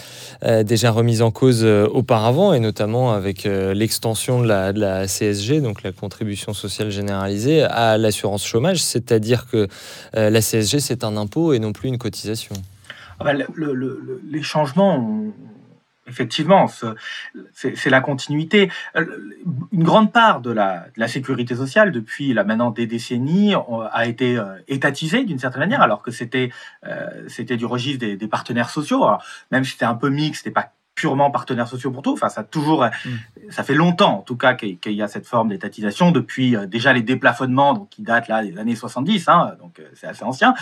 euh, 0.43 0.63
déjà 0.63 0.91
remise 0.91 1.21
en 1.21 1.31
cause 1.31 1.63
auparavant, 1.63 2.53
et 2.53 2.59
notamment 2.59 3.13
avec 3.13 3.45
l'extension 3.45 4.41
de 4.41 4.47
la, 4.47 5.07
CSG, 5.07 5.61
donc 5.61 5.83
la 5.83 5.91
contribution 5.91 6.53
sociale 6.53 6.91
généralisée, 6.91 7.63
à 7.63 7.97
l'assurance 7.97 8.45
chômage, 8.45 8.83
c'est-à-dire 8.83 9.47
que 9.49 9.67
la 10.13 10.41
CSG, 10.41 10.79
c'est 10.79 11.03
un 11.03 11.17
impôt 11.17 11.53
et 11.53 11.59
non 11.59 11.71
plus 11.71 11.89
une 11.89 11.97
cotisation? 11.97 12.55
Ah 13.19 13.23
bah, 13.23 13.33
Les 13.33 14.43
changements 14.43 15.33
Effectivement, 16.15 16.67
c'est 17.53 17.89
la 17.89 17.99
continuité. 17.99 18.71
Euh, 18.95 19.35
une 19.73 19.83
grande 19.83 20.13
part 20.13 20.39
de 20.39 20.49
la, 20.49 21.07
sécurité 21.09 21.55
sociale, 21.55 21.91
depuis 21.91 22.33
là 22.33 22.45
maintenant 22.45 22.71
des 22.71 22.87
décennies, 22.87 23.53
a 23.91 24.05
été 24.05 24.37
euh, 24.37 24.55
étatisée 24.69 25.25
d'une 25.25 25.39
certaine 25.39 25.59
manière, 25.59 25.81
alors 25.81 26.01
que 26.01 26.11
c'était 26.11 26.51
euh, 26.85 27.27
c'était 27.27 27.57
du 27.57 27.65
registre 27.65 28.05
des, 28.05 28.27
partenaires 28.29 28.69
sociaux. 28.69 29.05
même 29.51 29.65
si 29.65 29.71
c'était 29.71 29.83
un 29.83 29.95
peu 29.95 30.09
mixte, 30.09 30.43
c'était 30.43 30.53
pas 30.53 30.71
purement 30.95 31.31
partenaires 31.31 31.67
sociaux 31.67 31.91
pour 31.91 32.01
tout. 32.01 32.13
Enfin, 32.13 32.29
ça 32.29 32.41
a 32.41 32.43
toujours, 32.45 32.87
ça 33.49 33.63
fait 33.63 33.73
longtemps, 33.73 34.19
en 34.19 34.21
tout 34.21 34.37
cas, 34.37 34.53
qu'il 34.53 34.79
y 34.85 35.01
a 35.01 35.09
cette 35.09 35.27
forme 35.27 35.49
d'étatisation 35.49 36.11
depuis 36.11 36.55
déjà 36.67 36.93
les 36.93 37.01
déplafonnements, 37.01 37.73
donc 37.73 37.89
qui 37.89 38.03
datent 38.03 38.29
là 38.29 38.41
des 38.41 38.57
années 38.57 38.77
70, 38.77 39.27
hein, 39.27 39.57
donc 39.59 39.81
c'est 39.95 40.07
assez 40.07 40.23
ancien. 40.23 40.53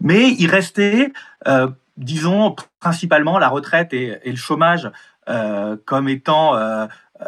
Mais 0.00 0.30
il 0.30 0.48
restait, 0.48 1.12
euh, 1.46 1.68
disons, 1.96 2.56
principalement 2.80 3.38
la 3.38 3.48
retraite 3.48 3.92
et, 3.92 4.18
le 4.24 4.36
chômage 4.36 4.90
euh, 5.28 5.76
comme 5.84 6.08
étant 6.08 6.56
euh, 6.56 6.86
euh, 7.20 7.26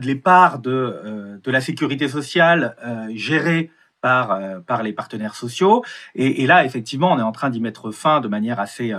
les 0.00 0.16
parts 0.16 0.58
de, 0.58 1.40
de 1.42 1.50
la 1.50 1.60
sécurité 1.60 2.08
sociale 2.08 2.76
gérées 3.14 3.70
par, 4.02 4.38
par 4.66 4.82
les 4.82 4.92
partenaires 4.92 5.34
sociaux. 5.34 5.82
Et, 6.14 6.46
là, 6.46 6.64
effectivement, 6.64 7.12
on 7.12 7.18
est 7.18 7.22
en 7.22 7.32
train 7.32 7.48
d'y 7.48 7.60
mettre 7.60 7.90
fin 7.90 8.20
de 8.20 8.28
manière 8.28 8.60
assez, 8.60 8.92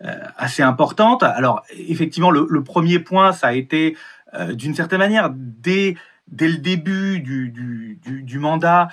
assez 0.00 0.62
importante. 0.62 1.22
Alors, 1.22 1.62
effectivement, 1.76 2.30
le, 2.30 2.64
premier 2.64 3.00
point, 3.00 3.32
ça 3.32 3.48
a 3.48 3.52
été, 3.52 3.98
d'une 4.54 4.74
certaine 4.74 5.00
manière, 5.00 5.30
dès, 5.30 5.94
dès 6.28 6.48
le 6.48 6.56
début 6.56 7.20
du, 7.20 8.00
du, 8.02 8.38
mandat, 8.38 8.88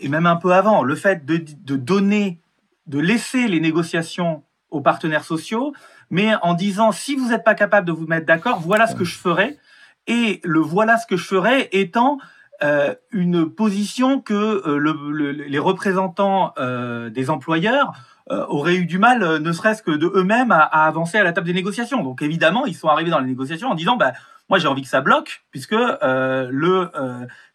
et 0.00 0.08
même 0.08 0.26
un 0.26 0.36
peu 0.36 0.52
avant, 0.52 0.82
le 0.82 0.96
fait 0.96 1.24
de, 1.24 1.42
de 1.64 1.76
donner, 1.76 2.42
de 2.88 2.98
laisser 2.98 3.46
les 3.48 3.60
négociations 3.60 4.42
aux 4.70 4.80
partenaires 4.80 5.24
sociaux, 5.24 5.72
mais 6.10 6.32
en 6.42 6.54
disant, 6.54 6.90
si 6.92 7.16
vous 7.16 7.28
n'êtes 7.28 7.44
pas 7.44 7.54
capable 7.54 7.86
de 7.86 7.92
vous 7.92 8.06
mettre 8.06 8.26
d'accord, 8.26 8.60
voilà 8.60 8.86
ce 8.86 8.94
que 8.94 9.04
je 9.04 9.16
ferai. 9.16 9.56
Et 10.06 10.40
le 10.42 10.60
voilà 10.60 10.96
ce 10.98 11.06
que 11.06 11.16
je 11.16 11.24
ferai 11.24 11.68
étant 11.72 12.18
euh, 12.62 12.94
une 13.12 13.48
position 13.48 14.20
que 14.20 14.34
euh, 14.34 14.78
le- 14.78 15.10
le- 15.12 15.30
les 15.32 15.58
représentants 15.58 16.52
euh, 16.58 17.08
des 17.10 17.30
employeurs 17.30 17.92
auraient 18.30 18.74
eu 18.76 18.84
du 18.84 18.98
mal, 18.98 19.38
ne 19.38 19.52
serait-ce 19.52 19.82
que 19.82 19.90
de 19.90 20.06
eux-mêmes, 20.14 20.50
à, 20.52 20.58
avancer 20.86 21.16
à 21.16 21.24
la 21.24 21.32
table 21.32 21.46
des 21.46 21.54
négociations. 21.54 22.02
Donc 22.02 22.20
évidemment, 22.20 22.66
ils 22.66 22.74
sont 22.74 22.88
arrivés 22.88 23.08
dans 23.10 23.20
les 23.20 23.26
négociations 23.26 23.70
en 23.70 23.74
disant, 23.74 23.96
bah, 23.96 24.12
moi 24.50 24.58
j'ai 24.58 24.68
envie 24.68 24.82
que 24.82 24.88
ça 24.88 25.00
bloque, 25.00 25.44
puisque 25.50 25.72
le 25.72 26.90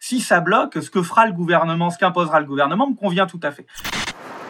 si 0.00 0.18
ça 0.20 0.40
bloque, 0.40 0.82
ce 0.82 0.90
que 0.90 1.00
fera 1.02 1.26
le 1.26 1.32
gouvernement, 1.32 1.90
ce 1.90 1.98
qu'imposera 1.98 2.40
le 2.40 2.46
gouvernement, 2.46 2.88
me 2.90 2.96
convient 2.96 3.26
tout 3.26 3.38
à 3.44 3.52
fait. 3.52 3.66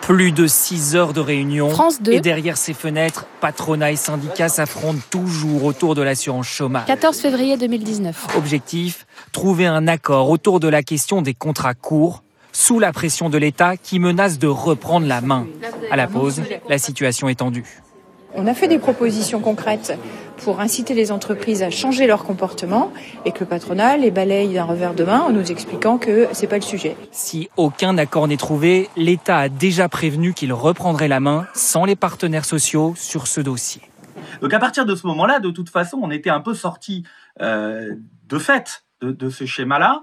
Plus 0.06 0.32
de 0.32 0.46
6 0.46 0.96
heures 0.96 1.14
de 1.14 1.20
réunion. 1.20 1.70
France 1.70 2.02
2. 2.02 2.12
Et 2.12 2.20
derrière 2.20 2.58
ces 2.58 2.74
fenêtres, 2.74 3.24
patronat 3.40 3.92
et 3.92 3.96
syndicats 3.96 4.50
s'affrontent 4.50 5.00
toujours 5.08 5.64
autour 5.64 5.94
de 5.94 6.02
l'assurance 6.02 6.46
chômage. 6.46 6.84
14 6.84 7.18
février 7.18 7.56
2019. 7.56 8.36
Objectif, 8.36 9.06
trouver 9.32 9.64
un 9.64 9.88
accord 9.88 10.28
autour 10.28 10.60
de 10.60 10.68
la 10.68 10.82
question 10.82 11.22
des 11.22 11.32
contrats 11.32 11.72
courts, 11.72 12.22
sous 12.52 12.78
la 12.78 12.92
pression 12.92 13.30
de 13.30 13.38
l'État 13.38 13.78
qui 13.78 13.98
menace 13.98 14.38
de 14.38 14.46
reprendre 14.46 15.06
la 15.06 15.22
main. 15.22 15.46
À 15.90 15.96
la 15.96 16.06
pause, 16.06 16.42
la 16.68 16.76
situation 16.76 17.30
est 17.30 17.36
tendue. 17.36 17.80
On 18.36 18.48
a 18.48 18.54
fait 18.54 18.66
des 18.66 18.80
propositions 18.80 19.40
concrètes 19.40 19.96
pour 20.38 20.58
inciter 20.58 20.92
les 20.94 21.12
entreprises 21.12 21.62
à 21.62 21.70
changer 21.70 22.08
leur 22.08 22.24
comportement 22.24 22.92
et 23.24 23.30
que 23.30 23.40
le 23.40 23.46
patronat 23.46 23.96
les 23.96 24.10
balaye 24.10 24.54
d'un 24.54 24.64
revers 24.64 24.94
de 24.94 25.04
main 25.04 25.20
en 25.20 25.30
nous 25.30 25.52
expliquant 25.52 25.98
que 25.98 26.26
c'est 26.32 26.48
pas 26.48 26.56
le 26.56 26.62
sujet. 26.62 26.96
Si 27.12 27.48
aucun 27.56 27.96
accord 27.96 28.26
n'est 28.26 28.36
trouvé, 28.36 28.90
l'État 28.96 29.38
a 29.38 29.48
déjà 29.48 29.88
prévenu 29.88 30.34
qu'il 30.34 30.52
reprendrait 30.52 31.06
la 31.06 31.20
main 31.20 31.46
sans 31.54 31.84
les 31.84 31.94
partenaires 31.94 32.44
sociaux 32.44 32.94
sur 32.96 33.28
ce 33.28 33.40
dossier. 33.40 33.82
Donc 34.40 34.52
à 34.52 34.58
partir 34.58 34.84
de 34.84 34.96
ce 34.96 35.06
moment-là, 35.06 35.38
de 35.38 35.50
toute 35.50 35.70
façon, 35.70 36.00
on 36.02 36.10
était 36.10 36.30
un 36.30 36.40
peu 36.40 36.54
sorti 36.54 37.04
euh, 37.40 37.94
de 38.26 38.38
fait 38.38 38.84
de, 39.00 39.12
de 39.12 39.30
ce 39.30 39.46
schéma-là, 39.46 40.02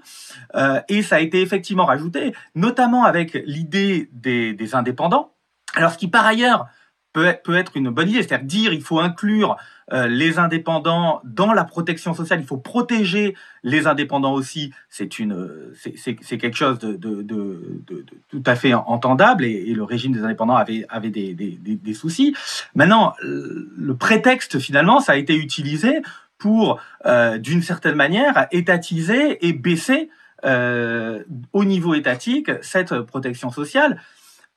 euh, 0.56 0.80
et 0.88 1.02
ça 1.02 1.18
a 1.18 1.20
été 1.20 1.42
effectivement 1.42 1.86
rajouté, 1.86 2.34
notamment 2.56 3.04
avec 3.04 3.34
l'idée 3.46 4.10
des, 4.14 4.54
des 4.54 4.74
indépendants. 4.76 5.34
Alors 5.76 5.92
ce 5.92 5.98
qui 5.98 6.08
par 6.08 6.26
ailleurs 6.26 6.68
peut 7.14 7.34
peut 7.44 7.56
être 7.58 7.76
une 7.78 7.90
bonne 7.90 8.10
idée, 8.10 8.24
c'est-à-dire 8.24 8.46
dire 8.46 8.74
il 8.74 8.82
faut 8.82 9.00
inclure 9.00 9.58
euh, 9.92 10.08
les 10.08 10.40
indépendants 10.40 11.22
dans 11.26 11.52
la 11.54 11.66
protection 11.66 12.14
sociale, 12.14 12.40
il 12.40 12.46
faut 12.48 12.58
protéger 12.58 13.36
les 13.64 13.88
indépendants 13.88 14.34
aussi, 14.34 14.72
c'est 14.90 15.20
une, 15.20 15.50
c'est- 15.76 16.16
c'est 16.22 16.38
quelque 16.38 16.56
chose 16.56 16.80
de, 16.80 16.94
de, 16.94 17.22
de, 17.22 17.82
de- 17.88 18.06
tout 18.30 18.44
à 18.46 18.56
fait 18.56 18.74
entendable 18.74 19.44
et, 19.44 19.74
le 19.74 19.84
régime 19.84 20.14
des 20.14 20.24
indépendants 20.24 20.56
avait, 20.56 20.86
avait 20.90 21.10
des, 21.10 21.34
des, 21.34 21.52
des, 21.62 21.76
des 21.76 21.94
soucis. 21.94 22.34
Maintenant, 22.76 23.14
le 23.22 23.96
prétexte 23.96 24.60
finalement, 24.60 25.02
ça 25.02 25.12
a 25.14 25.16
été 25.18 25.36
utilisé 25.36 26.02
pour, 26.38 26.80
euh, 27.06 27.38
d'une 27.38 27.62
certaine 27.62 27.96
manière, 27.96 28.48
étatiser 28.52 29.46
et 29.46 29.54
baisser 29.54 30.10
euh, 30.46 31.24
au 31.54 31.66
niveau 31.66 31.94
étatique 31.94 32.50
cette 32.62 33.00
protection 33.02 33.52
sociale, 33.52 34.02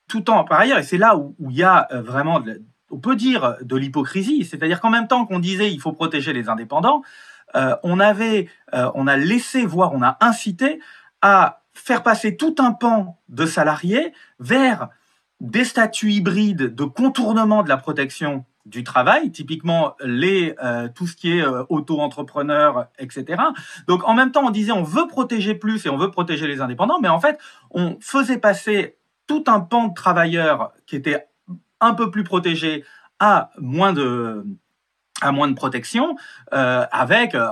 tout 0.08 0.30
en 0.30 0.44
par 0.44 0.60
ailleurs, 0.60 0.78
et 0.78 0.82
c'est 0.82 0.98
là 0.98 1.16
où 1.16 1.34
il 1.50 1.56
y 1.56 1.62
a 1.62 1.88
euh, 1.92 2.02
vraiment, 2.02 2.42
on 2.90 2.98
peut 2.98 3.16
dire, 3.16 3.56
de 3.62 3.76
l'hypocrisie, 3.76 4.44
c'est-à-dire 4.44 4.80
qu'en 4.80 4.90
même 4.90 5.08
temps 5.08 5.26
qu'on 5.26 5.38
disait 5.38 5.72
il 5.72 5.80
faut 5.80 5.92
protéger 5.92 6.32
les 6.32 6.48
indépendants, 6.48 7.02
euh, 7.56 7.76
on 7.82 8.00
avait, 8.00 8.48
euh, 8.74 8.90
on 8.94 9.06
a 9.06 9.16
laissé 9.16 9.64
voir, 9.64 9.92
on 9.92 10.02
a 10.02 10.16
incité 10.20 10.80
à 11.22 11.62
faire 11.72 12.02
passer 12.02 12.36
tout 12.36 12.54
un 12.58 12.72
pan 12.72 13.18
de 13.28 13.46
salariés 13.46 14.12
vers 14.38 14.88
des 15.40 15.64
statuts 15.64 16.12
hybrides 16.12 16.74
de 16.74 16.84
contournement 16.84 17.62
de 17.62 17.68
la 17.68 17.76
protection 17.76 18.44
du 18.66 18.82
travail, 18.82 19.30
typiquement 19.30 19.94
les, 20.02 20.54
euh, 20.62 20.88
tout 20.94 21.06
ce 21.06 21.16
qui 21.16 21.38
est 21.38 21.42
euh, 21.42 21.64
auto-entrepreneur, 21.68 22.86
etc. 22.98 23.42
Donc 23.86 24.08
en 24.08 24.14
même 24.14 24.32
temps, 24.32 24.46
on 24.46 24.50
disait 24.50 24.72
on 24.72 24.82
veut 24.82 25.06
protéger 25.06 25.54
plus 25.54 25.84
et 25.84 25.90
on 25.90 25.98
veut 25.98 26.10
protéger 26.10 26.46
les 26.46 26.60
indépendants, 26.60 26.98
mais 27.00 27.08
en 27.08 27.20
fait, 27.20 27.38
on 27.70 27.98
faisait 28.00 28.38
passer 28.38 28.96
tout 29.26 29.44
un 29.46 29.60
pan 29.60 29.88
de 29.88 29.94
travailleurs 29.94 30.72
qui 30.86 30.96
était 30.96 31.26
un 31.80 31.94
peu 31.94 32.10
plus 32.10 32.24
protégés 32.24 32.84
à 33.18 33.50
moins 33.58 33.92
de 33.92 34.44
protection 35.54 36.16
euh, 36.52 36.84
avec 36.90 37.34
euh, 37.34 37.48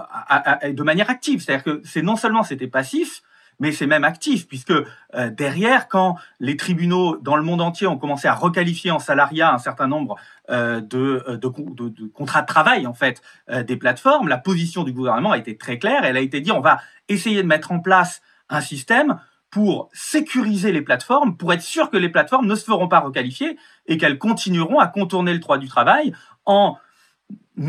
de 0.73 0.83
manière 0.83 1.09
active. 1.11 1.43
C'est-à-dire 1.43 1.65
que 1.65 1.83
c'est 1.85 2.03
non 2.03 2.17
seulement 2.17 2.43
c'était 2.43 2.67
passif, 2.67 3.23
mais 3.59 3.71
c'est 3.71 3.87
même 3.87 4.05
actif, 4.05 4.49
puisque 4.49 4.73
euh, 4.73 5.31
derrière, 5.31 5.89
quand 5.89 6.17
les 6.41 6.57
tribunaux 6.57 7.17
dans 7.19 7.37
le 7.37 7.43
monde 7.43 7.61
entier 7.61 7.87
ont 7.87 7.99
commencé 7.99 8.27
à 8.27 8.35
requalifier 8.35 8.91
en 8.91 8.99
salariat 8.99 9.53
un 9.55 9.59
certain 9.59 9.87
nombre 9.87 10.17
de, 10.49 10.83
de, 10.83 11.49
con- 11.49 11.71
de- 11.71 11.89
de 11.89 12.07
contrats 12.09 12.43
de 12.43 12.47
travail 12.47 12.87
en 12.87 12.95
fait 12.95 13.23
des 13.49 13.77
plateformes, 13.77 14.29
la 14.29 14.39
position 14.39 14.83
du 14.83 14.93
gouvernement 14.93 15.33
a 15.33 15.39
été 15.39 15.57
très 15.57 15.79
claire. 15.79 16.05
Elle 16.05 16.17
a 16.17 16.21
été 16.21 16.41
dit 16.41 16.53
on 16.53 16.61
va 16.61 16.81
essayer 17.09 17.43
de 17.43 17.47
mettre 17.47 17.73
en 17.73 17.81
place 17.81 18.21
un 18.49 18.61
système 18.61 19.21
pour 19.53 19.91
sécuriser 19.93 20.73
les 20.73 20.81
plateformes, 20.81 21.37
pour 21.37 21.53
être 21.53 21.61
sûr 21.61 21.91
que 21.91 21.99
les 21.99 22.09
plateformes 22.09 22.47
ne 22.47 22.55
se 22.55 22.65
feront 22.65 22.88
pas 22.88 23.01
requalifier 23.01 23.59
et 23.87 23.99
qu'elles 23.99 24.19
continueront 24.19 24.79
à 24.79 24.88
contourner 24.88 25.35
le 25.35 25.41
droit 25.41 25.59
du 25.59 25.69
travail 25.69 26.15
en 26.47 26.79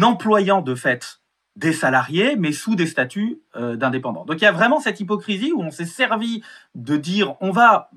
employant 0.02 0.62
de 0.62 0.76
fait 0.76 1.20
des 1.58 1.74
salariés, 1.74 2.38
mais 2.38 2.54
sous 2.54 2.76
des 2.76 2.88
statuts 2.88 3.42
euh, 3.58 3.76
d'indépendants. 3.76 4.24
Donc 4.24 4.40
il 4.42 4.46
y 4.46 4.48
a 4.48 4.54
vraiment 4.54 4.80
cette 4.80 5.02
hypocrisie 5.02 5.52
où 5.52 5.62
on 5.62 5.72
s'est 5.72 5.86
servi 5.86 6.42
de 6.74 6.96
dire 6.96 7.36
on 7.42 7.52
va, 7.52 7.92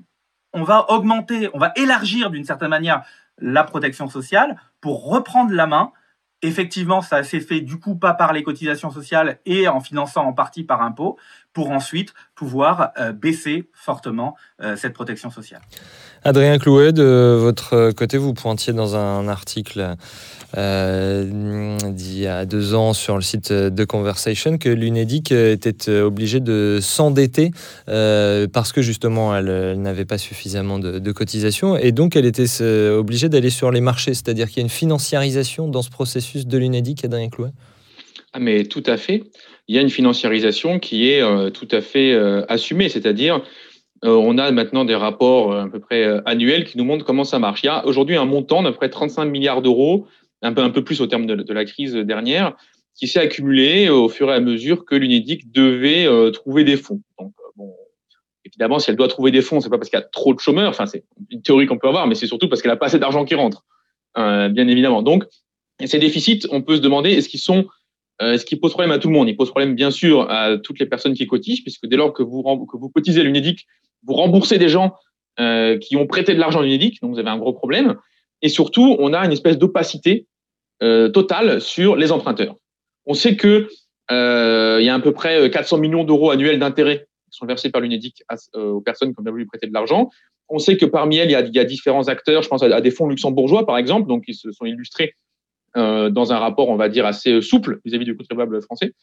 on 0.51 0.63
va 0.63 0.91
augmenter, 0.91 1.49
on 1.53 1.57
va 1.57 1.71
élargir 1.77 2.29
d'une 2.29 2.43
certaine 2.43 2.69
manière 2.69 3.03
la 3.39 3.63
protection 3.63 4.09
sociale 4.09 4.57
pour 4.81 5.07
reprendre 5.07 5.53
la 5.53 5.65
main. 5.65 5.93
Effectivement, 6.41 7.01
ça 7.01 7.23
s'est 7.23 7.39
fait 7.39 7.61
du 7.61 7.79
coup 7.79 7.95
pas 7.95 8.13
par 8.13 8.33
les 8.33 8.43
cotisations 8.43 8.91
sociales 8.91 9.39
et 9.45 9.69
en 9.69 9.79
finançant 9.79 10.25
en 10.25 10.33
partie 10.33 10.63
par 10.63 10.81
impôt, 10.81 11.17
pour 11.57 11.71
ensuite 11.71 12.13
pouvoir 12.35 12.91
euh, 12.99 13.11
baisser 13.13 13.67
fortement 13.73 14.35
euh, 14.61 14.75
cette 14.75 14.93
protection 14.93 15.31
sociale. 15.31 15.61
Adrien 16.23 16.59
Clouet, 16.59 16.91
de 16.91 17.35
votre 17.39 17.89
côté, 17.93 18.19
vous 18.19 18.35
pointiez 18.35 18.73
dans 18.73 18.95
un 18.95 19.27
article 19.27 19.95
euh, 20.55 21.79
d'il 21.89 22.19
y 22.19 22.27
a 22.27 22.45
deux 22.45 22.75
ans 22.75 22.93
sur 22.93 23.15
le 23.15 23.23
site 23.23 23.51
de 23.51 23.85
Conversation 23.85 24.59
que 24.59 24.69
l'UNEDIC 24.69 25.31
était 25.31 25.89
obligée 25.89 26.39
de 26.39 26.77
s'endetter 26.79 27.49
euh, 27.89 28.45
parce 28.47 28.71
que 28.71 28.83
justement 28.83 29.35
elle, 29.35 29.49
elle 29.49 29.81
n'avait 29.81 30.05
pas 30.05 30.19
suffisamment 30.19 30.77
de, 30.77 30.99
de 30.99 31.11
cotisations 31.11 31.75
et 31.75 31.91
donc 31.91 32.15
elle 32.15 32.25
était 32.27 32.45
euh, 32.61 32.99
obligée 32.99 33.29
d'aller 33.29 33.49
sur 33.49 33.71
les 33.71 33.81
marchés, 33.81 34.13
c'est-à-dire 34.13 34.47
qu'il 34.47 34.57
y 34.57 34.59
a 34.59 34.65
une 34.65 34.69
financiarisation 34.69 35.67
dans 35.67 35.81
ce 35.81 35.89
processus 35.89 36.45
de 36.45 36.57
l'UNEDIC, 36.59 37.03
Adrien 37.03 37.29
Clouet? 37.29 37.49
Ah, 38.33 38.39
mais 38.39 38.65
tout 38.65 38.83
à 38.85 38.97
fait. 38.97 39.23
Il 39.67 39.75
y 39.75 39.79
a 39.79 39.81
une 39.81 39.89
financiarisation 39.89 40.79
qui 40.79 41.09
est 41.09 41.21
euh, 41.21 41.49
tout 41.49 41.67
à 41.71 41.81
fait 41.81 42.13
euh, 42.13 42.45
assumée, 42.47 42.87
c'est-à-dire 42.87 43.43
euh, 44.05 44.15
on 44.15 44.37
a 44.37 44.51
maintenant 44.51 44.85
des 44.85 44.95
rapports 44.95 45.53
à 45.53 45.67
peu 45.67 45.79
près 45.79 46.05
annuels 46.25 46.65
qui 46.65 46.77
nous 46.77 46.85
montrent 46.85 47.05
comment 47.05 47.23
ça 47.23 47.39
marche. 47.39 47.63
Il 47.63 47.65
y 47.65 47.69
a 47.69 47.85
aujourd'hui 47.85 48.15
un 48.15 48.25
montant 48.25 48.63
d'à 48.63 48.71
peu 48.71 48.77
près 48.77 48.89
35 48.89 49.25
milliards 49.25 49.61
d'euros, 49.61 50.07
un 50.41 50.53
peu, 50.53 50.61
un 50.61 50.69
peu 50.69 50.83
plus 50.83 51.01
au 51.01 51.07
terme 51.07 51.25
de, 51.25 51.53
la 51.53 51.65
crise 51.65 51.95
dernière, 51.95 52.55
qui 52.95 53.07
s'est 53.07 53.19
accumulé 53.19 53.89
au 53.89 54.07
fur 54.07 54.29
et 54.29 54.33
à 54.33 54.39
mesure 54.39 54.85
que 54.85 54.95
l'UNEDIC 54.95 55.51
devait 55.51 56.07
trouver 56.31 56.63
des 56.63 56.77
fonds. 56.77 57.01
Donc, 57.19 57.33
bon, 57.55 57.73
évidemment, 58.45 58.77
si 58.77 58.91
elle 58.91 58.97
doit 58.97 59.07
trouver 59.07 59.31
des 59.31 59.41
fonds, 59.41 59.61
c'est 59.61 59.69
pas 59.69 59.79
parce 59.79 59.89
qu'il 59.89 59.99
y 59.99 60.01
a 60.01 60.05
trop 60.05 60.33
de 60.33 60.39
chômeurs, 60.39 60.69
enfin 60.69 60.85
c'est 60.85 61.03
une 61.31 61.41
théorie 61.41 61.65
qu'on 61.65 61.79
peut 61.79 61.87
avoir, 61.87 62.05
mais 62.05 62.13
c'est 62.13 62.27
surtout 62.27 62.49
parce 62.49 62.61
qu'elle 62.61 62.71
a 62.71 62.77
pas 62.77 62.85
assez 62.85 62.99
d'argent 62.99 63.25
qui 63.25 63.33
rentre, 63.33 63.65
bien 64.15 64.67
évidemment. 64.67 65.01
Donc, 65.01 65.25
ces 65.83 65.97
déficits, 65.97 66.47
on 66.51 66.61
peut 66.61 66.75
se 66.75 66.81
demander 66.81 67.11
est-ce 67.11 67.29
qu'ils 67.29 67.39
sont 67.39 67.65
euh, 68.21 68.33
est-ce 68.33 68.45
qu'ils 68.45 68.59
posent 68.59 68.71
problème 68.71 68.91
à 68.91 68.99
tout 68.99 69.07
le 69.07 69.13
monde 69.13 69.29
Ils 69.29 69.35
posent 69.35 69.49
problème, 69.49 69.75
bien 69.75 69.91
sûr, 69.91 70.29
à 70.29 70.57
toutes 70.57 70.79
les 70.79 70.85
personnes 70.85 71.13
qui 71.13 71.27
cotisent, 71.27 71.61
puisque 71.61 71.85
dès 71.85 71.97
lors 71.97 72.13
que 72.13 72.23
vous, 72.23 72.43
que 72.65 72.77
vous 72.77 72.89
cotisez 72.89 73.23
l'UNEDIC, 73.23 73.65
vous 74.05 74.13
remboursez 74.13 74.57
des 74.57 74.69
gens 74.69 74.95
euh, 75.39 75.77
qui 75.77 75.95
ont 75.95 76.07
prêté 76.07 76.33
de 76.33 76.39
l'argent 76.39 76.61
à 76.61 76.63
l'UNEDIC, 76.63 77.01
donc 77.01 77.11
vous 77.11 77.19
avez 77.19 77.29
un 77.29 77.37
gros 77.37 77.53
problème. 77.53 77.95
Et 78.41 78.49
surtout, 78.49 78.95
on 78.99 79.13
a 79.13 79.23
une 79.23 79.31
espèce 79.31 79.57
d'opacité 79.57 80.25
euh, 80.81 81.09
totale 81.09 81.61
sur 81.61 81.95
les 81.95 82.11
emprunteurs. 82.11 82.55
On 83.05 83.13
sait 83.13 83.35
que 83.35 83.67
euh, 84.09 84.77
il 84.79 84.85
y 84.85 84.89
a 84.89 84.95
à 84.95 84.99
peu 84.99 85.11
près 85.11 85.49
400 85.49 85.77
millions 85.77 86.03
d'euros 86.03 86.31
annuels 86.31 86.59
d'intérêts 86.59 87.07
qui 87.29 87.37
sont 87.37 87.45
versés 87.45 87.69
par 87.69 87.81
l'UNEDIC 87.81 88.23
aux 88.55 88.81
personnes 88.81 89.13
qui 89.13 89.19
ont 89.19 89.29
voulu 89.29 89.45
prêter 89.45 89.67
de 89.67 89.73
l'argent. 89.73 90.09
On 90.49 90.59
sait 90.59 90.77
que 90.77 90.85
parmi 90.85 91.17
elles, 91.17 91.29
il 91.29 91.33
y 91.33 91.35
a, 91.35 91.41
il 91.41 91.53
y 91.53 91.59
a 91.59 91.65
différents 91.65 92.07
acteurs. 92.07 92.41
Je 92.41 92.47
pense 92.47 92.63
à, 92.63 92.81
des 92.81 92.91
fonds 92.91 93.07
luxembourgeois, 93.07 93.65
par 93.65 93.77
exemple, 93.77 94.07
donc 94.07 94.25
qui 94.25 94.33
se 94.33 94.51
sont 94.51 94.65
illustrés 94.65 95.13
euh, 95.13 95.26
dans 95.77 96.33
un 96.33 96.37
rapport, 96.37 96.69
on 96.69 96.75
va 96.75 96.89
dire, 96.89 97.05
assez 97.05 97.41
souple 97.41 97.79
vis-à-vis 97.85 98.05
du 98.05 98.17
contribuable 98.17 98.61
français 98.61 98.93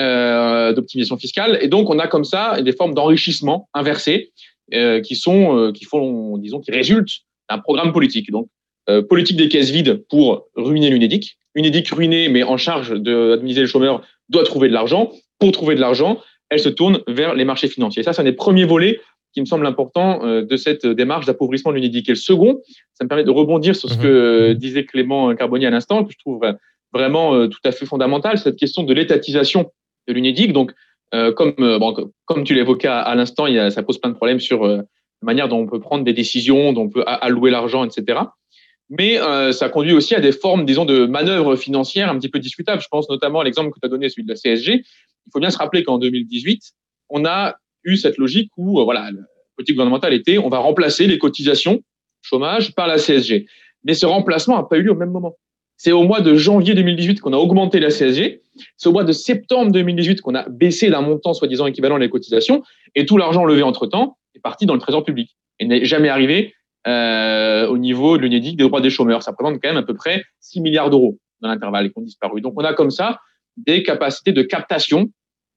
euh, 0.00 0.72
d'optimisation 0.72 1.16
fiscale. 1.16 1.58
Et 1.62 1.68
donc, 1.68 1.90
on 1.90 1.98
a 1.98 2.06
comme 2.06 2.24
ça 2.24 2.60
des 2.60 2.72
formes 2.72 2.94
d'enrichissement 2.94 3.68
inversées 3.74 4.32
euh, 4.74 5.00
qui 5.00 5.16
sont, 5.16 5.56
euh, 5.56 5.72
qui 5.72 5.84
font, 5.84 6.38
disons, 6.38 6.60
qui 6.60 6.70
résultent 6.70 7.22
d'un 7.48 7.58
programme 7.58 7.92
politique. 7.92 8.30
Donc, 8.30 8.48
euh, 8.88 9.02
politique 9.02 9.36
des 9.36 9.48
caisses 9.48 9.70
vides 9.70 10.04
pour 10.08 10.48
ruiner 10.56 10.90
l'UNEDIC. 10.90 11.38
UNEDIC 11.54 11.88
ruinée, 11.90 12.28
mais 12.28 12.42
en 12.42 12.56
charge 12.56 12.90
d'administrer 12.90 13.62
les 13.62 13.68
chômeurs, 13.68 14.02
doit 14.28 14.44
trouver 14.44 14.68
de 14.68 14.74
l'argent. 14.74 15.12
Pour 15.38 15.52
trouver 15.52 15.74
de 15.74 15.80
l'argent, 15.80 16.20
elle 16.50 16.60
se 16.60 16.68
tourne 16.68 17.00
vers 17.08 17.34
les 17.34 17.44
marchés 17.44 17.68
financiers. 17.68 18.02
Ça, 18.02 18.12
c'est 18.12 18.20
un 18.20 18.24
des 18.24 18.32
premiers 18.32 18.64
volets 18.64 19.00
qui 19.36 19.42
me 19.42 19.46
semble 19.46 19.66
important 19.66 20.24
euh, 20.24 20.42
de 20.42 20.56
cette 20.56 20.86
démarche 20.86 21.26
d'appauvrissement 21.26 21.70
de 21.72 21.76
l'UNEDIC. 21.76 22.08
Et 22.08 22.12
le 22.12 22.16
second, 22.16 22.62
ça 22.94 23.04
me 23.04 23.08
permet 23.08 23.24
de 23.24 23.30
rebondir 23.30 23.76
sur 23.76 23.90
ce 23.90 23.98
que 23.98 24.48
mhm. 24.50 24.54
disait 24.54 24.84
Clément 24.84 25.34
Carboni 25.34 25.66
à 25.66 25.70
l'instant, 25.70 26.04
que 26.04 26.12
je 26.12 26.18
trouve 26.18 26.40
vraiment 26.92 27.46
tout 27.48 27.60
à 27.64 27.72
fait 27.72 27.84
fondamental, 27.84 28.38
cette 28.38 28.56
question 28.56 28.82
de 28.82 28.94
l'étatisation 28.94 29.70
de 30.08 30.14
l'UNEDIC. 30.14 30.52
Donc, 30.52 30.72
euh, 31.14 31.32
comme, 31.32 31.54
euh, 31.60 31.78
bon, 31.78 31.94
comme 32.24 32.44
tu 32.44 32.54
l'évoquais 32.54 32.88
à, 32.88 33.14
l'instant, 33.14 33.46
ça 33.70 33.82
pose 33.82 33.98
plein 33.98 34.10
de 34.10 34.16
problèmes 34.16 34.40
sur 34.40 34.64
euh, 34.64 34.78
la 34.78 35.26
manière 35.26 35.48
dont 35.48 35.58
on 35.58 35.66
peut 35.66 35.80
prendre 35.80 36.04
des 36.04 36.12
décisions, 36.12 36.72
dont 36.72 36.82
on 36.82 36.88
peut 36.88 37.04
allouer 37.06 37.50
l'argent, 37.50 37.84
etc. 37.84 38.20
Mais 38.88 39.20
euh, 39.20 39.52
ça 39.52 39.68
conduit 39.68 39.92
aussi 39.92 40.14
à 40.14 40.20
des 40.20 40.32
formes, 40.32 40.64
disons, 40.64 40.84
de 40.84 41.06
manœuvres 41.06 41.56
financières 41.56 42.08
un 42.10 42.18
petit 42.18 42.28
peu 42.28 42.38
discutables. 42.38 42.82
Je 42.82 42.88
pense 42.88 43.08
notamment 43.08 43.40
à 43.40 43.44
l'exemple 43.44 43.70
que 43.72 43.80
tu 43.80 43.86
as 43.86 43.88
donné, 43.88 44.08
celui 44.08 44.24
de 44.24 44.28
la 44.28 44.36
CSG. 44.36 44.84
Il 45.26 45.32
faut 45.32 45.40
bien 45.40 45.50
se 45.50 45.58
rappeler 45.58 45.82
qu'en 45.82 45.98
2018, 45.98 46.72
on 47.08 47.24
a 47.24 47.56
eu 47.86 47.96
cette 47.96 48.18
logique 48.18 48.50
où, 48.56 48.82
voilà, 48.84 49.10
la 49.10 49.22
politique 49.56 49.76
gouvernementale 49.76 50.12
était, 50.12 50.38
on 50.38 50.48
va 50.48 50.58
remplacer 50.58 51.06
les 51.06 51.18
cotisations 51.18 51.82
chômage 52.26 52.74
par 52.74 52.86
la 52.86 52.96
CSG. 52.96 53.46
Mais 53.84 53.94
ce 53.94 54.06
remplacement 54.06 54.56
n'a 54.56 54.64
pas 54.64 54.76
eu 54.76 54.82
lieu 54.82 54.92
au 54.92 54.96
même 54.96 55.10
moment. 55.10 55.36
C'est 55.76 55.92
au 55.92 56.02
mois 56.02 56.20
de 56.20 56.34
janvier 56.34 56.74
2018 56.74 57.20
qu'on 57.20 57.32
a 57.32 57.36
augmenté 57.36 57.80
la 57.80 57.88
CSG. 57.88 58.42
C'est 58.76 58.88
au 58.88 58.92
mois 58.92 59.04
de 59.04 59.12
septembre 59.12 59.70
2018 59.72 60.22
qu'on 60.22 60.34
a 60.34 60.48
baissé 60.48 60.90
d'un 60.90 61.02
montant 61.02 61.34
soi-disant 61.34 61.66
équivalent 61.66 61.98
les 61.98 62.08
cotisations. 62.08 62.62
Et 62.94 63.06
tout 63.06 63.18
l'argent 63.18 63.44
levé 63.44 63.62
entre-temps 63.62 64.16
est 64.34 64.40
parti 64.40 64.66
dans 64.66 64.74
le 64.74 64.80
trésor 64.80 65.04
public 65.04 65.36
et 65.58 65.66
n'est 65.66 65.84
jamais 65.84 66.08
arrivé 66.08 66.54
euh, 66.86 67.66
au 67.68 67.78
niveau 67.78 68.16
de 68.16 68.22
l'UNEDIC 68.22 68.56
des 68.56 68.64
droits 68.64 68.80
des 68.80 68.90
chômeurs. 68.90 69.22
Ça 69.22 69.32
représente 69.32 69.60
quand 69.62 69.68
même 69.68 69.76
à 69.76 69.82
peu 69.82 69.94
près 69.94 70.24
6 70.40 70.60
milliards 70.62 70.90
d'euros 70.90 71.18
dans 71.40 71.48
l'intervalle 71.48 71.92
qui 71.92 71.98
ont 71.98 72.02
disparu. 72.02 72.40
Donc 72.40 72.54
on 72.56 72.64
a 72.64 72.72
comme 72.72 72.90
ça 72.90 73.20
des 73.58 73.82
capacités 73.82 74.32
de 74.32 74.42
captation 74.42 75.10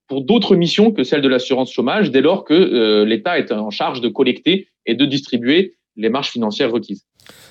pour 0.09 0.23
d'autres 0.23 0.55
missions 0.55 0.91
que 0.91 1.03
celles 1.03 1.21
de 1.21 1.29
l'assurance 1.29 1.71
chômage 1.71 2.11
dès 2.11 2.21
lors 2.21 2.43
que 2.43 2.53
euh, 2.53 3.05
l'État 3.05 3.37
est 3.37 3.51
en 3.51 3.69
charge 3.69 4.01
de 4.01 4.09
collecter 4.09 4.67
et 4.85 4.95
de 4.95 5.05
distribuer 5.05 5.77
les 5.95 6.09
marges 6.09 6.29
financières 6.29 6.71
requises. 6.71 7.05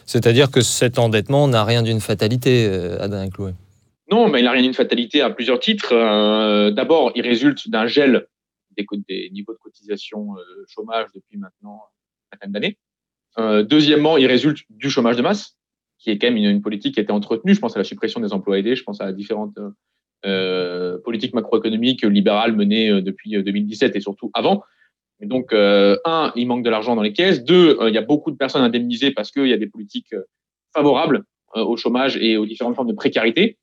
C'est-à-dire 0.06 0.50
que 0.50 0.60
cet 0.60 0.98
endettement 0.98 1.48
n'a 1.48 1.64
rien 1.64 1.82
d'une 1.82 2.00
fatalité, 2.00 2.66
euh, 2.66 3.00
Adrien 3.00 3.28
Clouet 3.30 3.54
Non, 4.10 4.28
mais 4.28 4.40
il 4.40 4.44
n'a 4.44 4.52
rien 4.52 4.62
d'une 4.62 4.74
fatalité 4.74 5.20
à 5.20 5.30
plusieurs 5.30 5.60
titres. 5.60 5.92
Euh, 5.92 6.70
D'abord, 6.70 7.12
il 7.14 7.22
résulte 7.22 7.68
d'un 7.68 7.86
gel 7.86 8.26
des, 8.76 8.86
des, 9.08 9.30
niveaux 9.30 9.52
de 9.52 9.58
cotisation 9.58 10.34
euh, 10.36 10.64
chômage 10.66 11.06
depuis 11.14 11.36
maintenant 11.36 11.82
une 12.24 12.28
vingtaine 12.32 12.52
d'années. 12.52 12.78
Deuxièmement, 13.68 14.16
il 14.16 14.26
résulte 14.26 14.64
du 14.68 14.90
chômage 14.90 15.16
de 15.16 15.22
masse, 15.22 15.56
qui 16.00 16.10
est 16.10 16.18
quand 16.18 16.26
même 16.26 16.38
une, 16.38 16.50
une, 16.50 16.60
politique 16.60 16.94
qui 16.94 17.00
a 17.00 17.04
été 17.04 17.12
entretenue. 17.12 17.54
Je 17.54 17.60
pense 17.60 17.76
à 17.76 17.78
la 17.78 17.84
suppression 17.84 18.18
des 18.18 18.32
emplois 18.32 18.58
aidés, 18.58 18.74
je 18.74 18.82
pense 18.82 19.00
à 19.00 19.12
différentes 19.12 19.56
euh, 20.26 20.98
politiques 20.98 21.34
macroéconomiques 21.34 22.04
libérales 22.04 22.54
menées 22.54 23.02
depuis 23.02 23.42
2017 23.42 23.96
et 23.96 24.00
surtout 24.00 24.30
avant. 24.34 24.62
Et 25.20 25.26
donc, 25.26 25.52
euh, 25.52 25.96
un, 26.04 26.32
il 26.36 26.46
manque 26.46 26.64
de 26.64 26.70
l'argent 26.70 26.94
dans 26.94 27.02
les 27.02 27.12
caisses. 27.12 27.42
Deux, 27.42 27.76
euh, 27.80 27.88
il 27.88 27.94
y 27.94 27.98
a 27.98 28.02
beaucoup 28.02 28.30
de 28.30 28.36
personnes 28.36 28.62
indemnisées 28.62 29.10
parce 29.10 29.30
qu'il 29.30 29.46
y 29.46 29.52
a 29.52 29.56
des 29.56 29.66
politiques 29.66 30.12
euh, 30.12 30.22
favorables 30.74 31.24
euh, 31.56 31.64
au 31.64 31.76
chômage 31.76 32.16
et 32.16 32.36
aux 32.36 32.46
différentes 32.46 32.76
formes 32.76 32.88
de 32.88 32.94
précarité. 32.94 33.58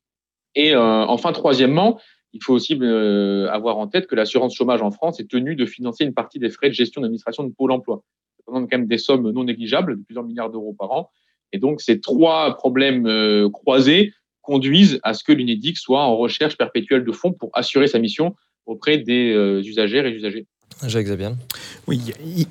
Et 0.54 0.74
enfin, 0.74 1.32
troisièmement, 1.32 2.00
il 2.32 2.42
faut 2.42 2.54
aussi 2.54 2.72
avoir 2.72 3.76
en 3.76 3.88
tête 3.88 4.06
que 4.06 4.14
l'assurance 4.14 4.54
chômage 4.54 4.80
en 4.80 4.90
France 4.90 5.20
est 5.20 5.30
tenue 5.30 5.54
de 5.54 5.66
financer 5.66 6.02
une 6.02 6.14
partie 6.14 6.38
des 6.38 6.48
frais 6.48 6.68
de 6.68 6.72
gestion 6.72 7.02
d'administration 7.02 7.44
de 7.44 7.52
Pôle 7.52 7.72
emploi. 7.72 8.02
Ça 8.38 8.44
représente 8.46 8.70
quand 8.70 8.78
même 8.78 8.86
des 8.86 8.96
sommes 8.96 9.30
non 9.32 9.44
négligeables 9.44 9.98
de 9.98 10.02
plusieurs 10.02 10.24
milliards 10.24 10.48
d'euros 10.48 10.72
par 10.72 10.92
an. 10.92 11.10
Et 11.52 11.58
donc, 11.58 11.82
ces 11.82 12.00
trois 12.00 12.56
problèmes 12.56 13.50
croisés 13.52 14.14
conduisent 14.46 15.00
à 15.02 15.12
ce 15.12 15.22
que 15.24 15.32
l'UNEDIC 15.32 15.76
soit 15.76 16.02
en 16.02 16.16
recherche 16.16 16.56
perpétuelle 16.56 17.04
de 17.04 17.12
fonds 17.12 17.32
pour 17.32 17.50
assurer 17.52 17.88
sa 17.88 17.98
mission 17.98 18.34
auprès 18.64 18.98
des 18.98 19.60
usagères 19.64 20.06
et 20.06 20.12
usagers. 20.12 20.46
Jacques 20.84 21.06
Zabian. 21.06 21.36
Oui, 21.86 22.00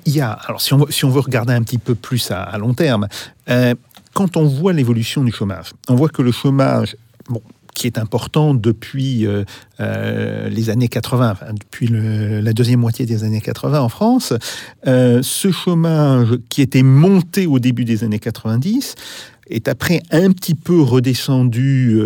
il 0.04 0.12
y 0.12 0.20
a. 0.20 0.32
Alors, 0.32 0.60
si 0.60 0.74
on, 0.74 0.86
si 0.88 1.04
on 1.04 1.10
veut 1.10 1.20
regarder 1.20 1.52
un 1.52 1.62
petit 1.62 1.78
peu 1.78 1.94
plus 1.94 2.30
à, 2.30 2.42
à 2.42 2.58
long 2.58 2.74
terme, 2.74 3.08
euh, 3.48 3.74
quand 4.14 4.36
on 4.36 4.44
voit 4.44 4.72
l'évolution 4.72 5.22
du 5.22 5.32
chômage, 5.32 5.72
on 5.88 5.94
voit 5.94 6.08
que 6.08 6.22
le 6.22 6.32
chômage, 6.32 6.96
bon, 7.28 7.42
qui 7.76 7.86
est 7.86 7.98
important 7.98 8.54
depuis 8.54 9.26
euh, 9.26 9.44
euh, 9.80 10.48
les 10.48 10.70
années 10.70 10.88
80, 10.88 11.30
enfin, 11.30 11.52
depuis 11.52 11.88
la 11.88 12.52
deuxième 12.54 12.80
moitié 12.80 13.04
des 13.04 13.22
années 13.22 13.42
80 13.42 13.80
en 13.80 13.90
France, 13.90 14.32
euh, 14.86 15.20
ce 15.22 15.52
chômage 15.52 16.38
qui 16.48 16.62
était 16.62 16.82
monté 16.82 17.46
au 17.46 17.58
début 17.58 17.84
des 17.84 18.02
années 18.02 18.18
90 18.18 18.94
est 19.48 19.68
après 19.68 20.02
un 20.10 20.32
petit 20.32 20.54
peu 20.54 20.80
redescendu 20.80 22.00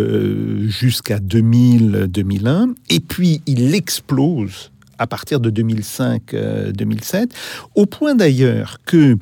jusqu'à 0.67 1.19
2000-2001, 1.21 2.75
et 2.91 3.01
puis 3.01 3.41
il 3.47 3.75
explose 3.75 4.73
à 4.99 5.07
partir 5.07 5.41
de 5.41 5.51
2005-2007, 5.51 7.15
euh, 7.15 7.27
au 7.75 7.87
point 7.87 8.15
d'ailleurs 8.15 8.79
que, 8.85 9.17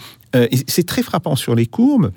c'est 0.66 0.86
très 0.86 1.02
frappant 1.02 1.36
sur 1.36 1.54
les 1.54 1.66
courbes, 1.66 2.10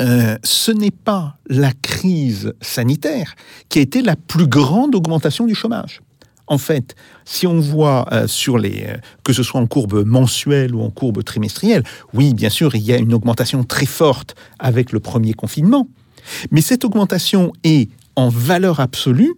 euh, 0.00 0.36
ce 0.44 0.70
n'est 0.70 0.90
pas 0.90 1.36
la 1.48 1.72
crise 1.72 2.54
sanitaire 2.60 3.34
qui 3.68 3.78
a 3.78 3.82
été 3.82 4.02
la 4.02 4.16
plus 4.16 4.46
grande 4.46 4.94
augmentation 4.94 5.46
du 5.46 5.54
chômage. 5.54 6.00
En 6.46 6.58
fait, 6.58 6.96
si 7.24 7.46
on 7.46 7.60
voit 7.60 8.06
euh, 8.12 8.26
sur 8.26 8.58
les, 8.58 8.84
euh, 8.88 8.96
que 9.22 9.32
ce 9.32 9.42
soit 9.42 9.60
en 9.60 9.66
courbe 9.66 10.04
mensuelle 10.06 10.74
ou 10.74 10.82
en 10.82 10.90
courbe 10.90 11.22
trimestrielle, 11.22 11.82
oui, 12.14 12.32
bien 12.32 12.48
sûr, 12.48 12.74
il 12.74 12.82
y 12.82 12.92
a 12.92 12.96
une 12.96 13.12
augmentation 13.12 13.64
très 13.64 13.86
forte 13.86 14.34
avec 14.58 14.92
le 14.92 15.00
premier 15.00 15.34
confinement, 15.34 15.88
mais 16.50 16.62
cette 16.62 16.84
augmentation 16.84 17.52
est 17.64 17.90
en 18.16 18.28
valeur 18.28 18.80
absolue 18.80 19.34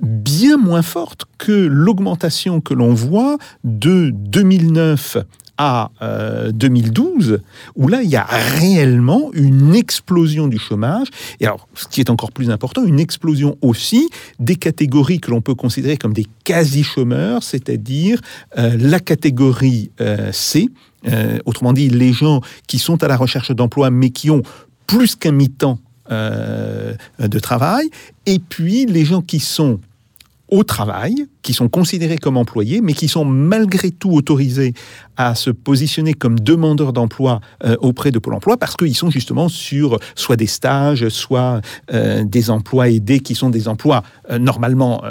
bien 0.00 0.58
moins 0.58 0.82
forte 0.82 1.24
que 1.38 1.50
l'augmentation 1.50 2.60
que 2.60 2.72
l'on 2.72 2.94
voit 2.94 3.36
de 3.64 4.10
2009 4.14 5.18
à 5.62 5.92
euh, 6.02 6.50
2012, 6.50 7.40
où 7.76 7.86
là, 7.86 8.02
il 8.02 8.10
y 8.10 8.16
a 8.16 8.24
réellement 8.24 9.30
une 9.32 9.76
explosion 9.76 10.48
du 10.48 10.58
chômage. 10.58 11.06
Et 11.38 11.46
alors, 11.46 11.68
ce 11.74 11.86
qui 11.86 12.00
est 12.00 12.10
encore 12.10 12.32
plus 12.32 12.50
important, 12.50 12.84
une 12.84 12.98
explosion 12.98 13.56
aussi 13.62 14.10
des 14.40 14.56
catégories 14.56 15.20
que 15.20 15.30
l'on 15.30 15.40
peut 15.40 15.54
considérer 15.54 15.96
comme 15.96 16.14
des 16.14 16.26
quasi-chômeurs, 16.42 17.44
c'est-à-dire 17.44 18.20
euh, 18.58 18.76
la 18.76 18.98
catégorie 18.98 19.92
euh, 20.00 20.32
C, 20.32 20.68
euh, 21.06 21.38
autrement 21.46 21.72
dit, 21.72 21.88
les 21.88 22.12
gens 22.12 22.40
qui 22.66 22.80
sont 22.80 23.04
à 23.04 23.06
la 23.06 23.16
recherche 23.16 23.52
d'emploi, 23.52 23.90
mais 23.90 24.10
qui 24.10 24.30
ont 24.30 24.42
plus 24.88 25.14
qu'un 25.14 25.30
mi-temps 25.32 25.78
euh, 26.10 26.94
de 27.20 27.38
travail, 27.38 27.88
et 28.26 28.40
puis 28.40 28.86
les 28.86 29.04
gens 29.04 29.22
qui 29.22 29.38
sont 29.38 29.78
au 30.52 30.64
travail, 30.64 31.26
qui 31.40 31.54
sont 31.54 31.70
considérés 31.70 32.18
comme 32.18 32.36
employés, 32.36 32.82
mais 32.82 32.92
qui 32.92 33.08
sont 33.08 33.24
malgré 33.24 33.90
tout 33.90 34.10
autorisés 34.10 34.74
à 35.16 35.34
se 35.34 35.48
positionner 35.48 36.12
comme 36.12 36.38
demandeurs 36.38 36.92
d'emploi 36.92 37.40
euh, 37.64 37.74
auprès 37.80 38.10
de 38.10 38.18
Pôle 38.18 38.34
emploi, 38.34 38.58
parce 38.58 38.76
qu'ils 38.76 38.94
sont 38.94 39.08
justement 39.08 39.48
sur 39.48 39.98
soit 40.14 40.36
des 40.36 40.46
stages, 40.46 41.08
soit 41.08 41.62
euh, 41.94 42.22
des 42.24 42.50
emplois 42.50 42.90
aidés, 42.90 43.20
qui 43.20 43.34
sont 43.34 43.48
des 43.48 43.66
emplois 43.66 44.02
euh, 44.30 44.38
normalement 44.38 45.02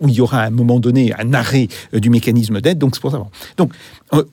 où 0.00 0.08
il 0.08 0.14
y 0.14 0.20
aura 0.20 0.40
à 0.40 0.46
un 0.46 0.50
moment 0.50 0.78
donné 0.78 1.14
un 1.18 1.32
arrêt 1.32 1.68
du 1.94 2.10
mécanisme 2.10 2.60
d'aide. 2.60 2.76
Donc 2.76 2.96
c'est 2.96 3.00
pour 3.00 3.12
ça. 3.12 3.22
Donc 3.56 3.72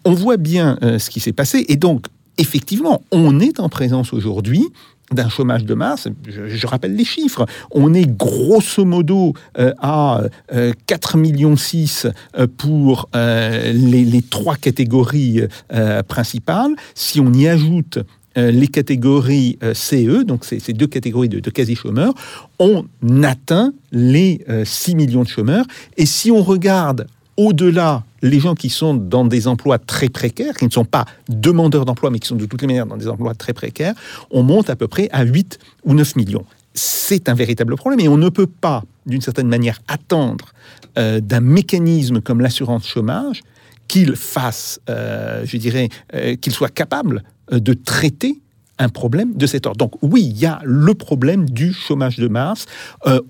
on 0.03 0.13
voit 0.13 0.37
bien 0.37 0.77
ce 0.81 1.09
qui 1.09 1.21
s'est 1.21 1.31
passé, 1.31 1.65
et 1.69 1.77
donc 1.77 2.07
effectivement, 2.37 3.01
on 3.11 3.39
est 3.39 3.61
en 3.61 3.69
présence 3.69 4.11
aujourd'hui 4.11 4.67
d'un 5.11 5.29
chômage 5.29 5.65
de 5.65 5.73
masse, 5.73 6.07
je, 6.27 6.67
rappelle 6.67 6.95
les 6.95 7.05
chiffres, 7.05 7.45
on 7.71 7.93
est 7.93 8.05
grosso 8.05 8.85
modo 8.85 9.33
euh, 9.57 9.73
à 9.79 10.21
euh, 10.53 10.73
4 10.87 11.17
millions 11.17 11.57
6 11.57 12.07
euh, 12.37 12.47
pour 12.57 13.09
euh, 13.15 13.71
les, 13.73 14.21
trois 14.21 14.55
catégories 14.55 15.41
euh, 15.73 16.03
principales. 16.03 16.71
Si 16.95 17.19
on 17.19 17.33
y 17.33 17.47
ajoute 17.47 17.99
euh, 18.37 18.51
les 18.51 18.67
catégories 18.67 19.57
CE, 19.73 20.23
donc 20.23 20.45
ces, 20.45 20.59
ces 20.59 20.73
deux 20.73 20.87
catégories 20.87 21.29
de, 21.29 21.39
de 21.39 21.49
quasi-chômeurs, 21.49 22.13
on 22.59 22.85
atteint 23.23 23.73
les 23.91 24.45
6 24.63 24.95
millions 24.95 25.23
de 25.23 25.27
chômeurs. 25.27 25.65
Et 25.97 26.05
si 26.05 26.31
on 26.31 26.41
regarde 26.41 27.07
au-delà 27.41 28.03
les 28.21 28.39
gens 28.39 28.53
qui 28.53 28.69
sont 28.69 28.93
dans 28.93 29.25
des 29.25 29.47
emplois 29.47 29.79
très 29.79 30.09
précaires, 30.09 30.53
qui 30.55 30.65
ne 30.65 30.69
sont 30.69 30.85
pas 30.85 31.05
demandeurs 31.27 31.85
d'emploi, 31.85 32.11
mais 32.11 32.19
qui 32.19 32.27
sont 32.27 32.35
de 32.35 32.45
toutes 32.45 32.61
les 32.61 32.67
manières 32.67 32.85
dans 32.85 32.97
des 32.97 33.07
emplois 33.07 33.33
très 33.33 33.53
précaires, 33.53 33.95
on 34.29 34.43
monte 34.43 34.69
à 34.69 34.75
peu 34.75 34.87
près 34.87 35.09
à 35.11 35.23
8 35.23 35.57
ou 35.85 35.95
9 35.95 36.15
millions. 36.15 36.45
c'est 36.75 37.27
un 37.29 37.33
véritable 37.33 37.75
problème 37.75 37.99
et 37.99 38.07
on 38.07 38.17
ne 38.17 38.29
peut 38.29 38.47
pas, 38.47 38.83
d'une 39.07 39.21
certaine 39.21 39.47
manière, 39.47 39.79
attendre 39.87 40.53
euh, 40.97 41.19
d'un 41.19 41.41
mécanisme 41.41 42.21
comme 42.21 42.41
l'assurance 42.41 42.85
chômage 42.85 43.41
qu'il 43.87 44.15
fasse, 44.15 44.79
euh, 44.89 45.43
je 45.43 45.57
dirais, 45.57 45.89
euh, 46.13 46.35
qu'il 46.35 46.53
soit 46.53 46.69
capable 46.69 47.23
de 47.51 47.73
traiter 47.73 48.39
un 48.81 48.89
problème 48.89 49.33
de 49.35 49.45
cet 49.45 49.67
ordre. 49.67 49.77
Donc 49.77 49.93
oui, 50.01 50.23
il 50.23 50.37
y 50.37 50.45
a 50.45 50.59
le 50.63 50.93
problème 50.93 51.49
du 51.49 51.71
chômage 51.71 52.17
de 52.17 52.27
masse, 52.27 52.65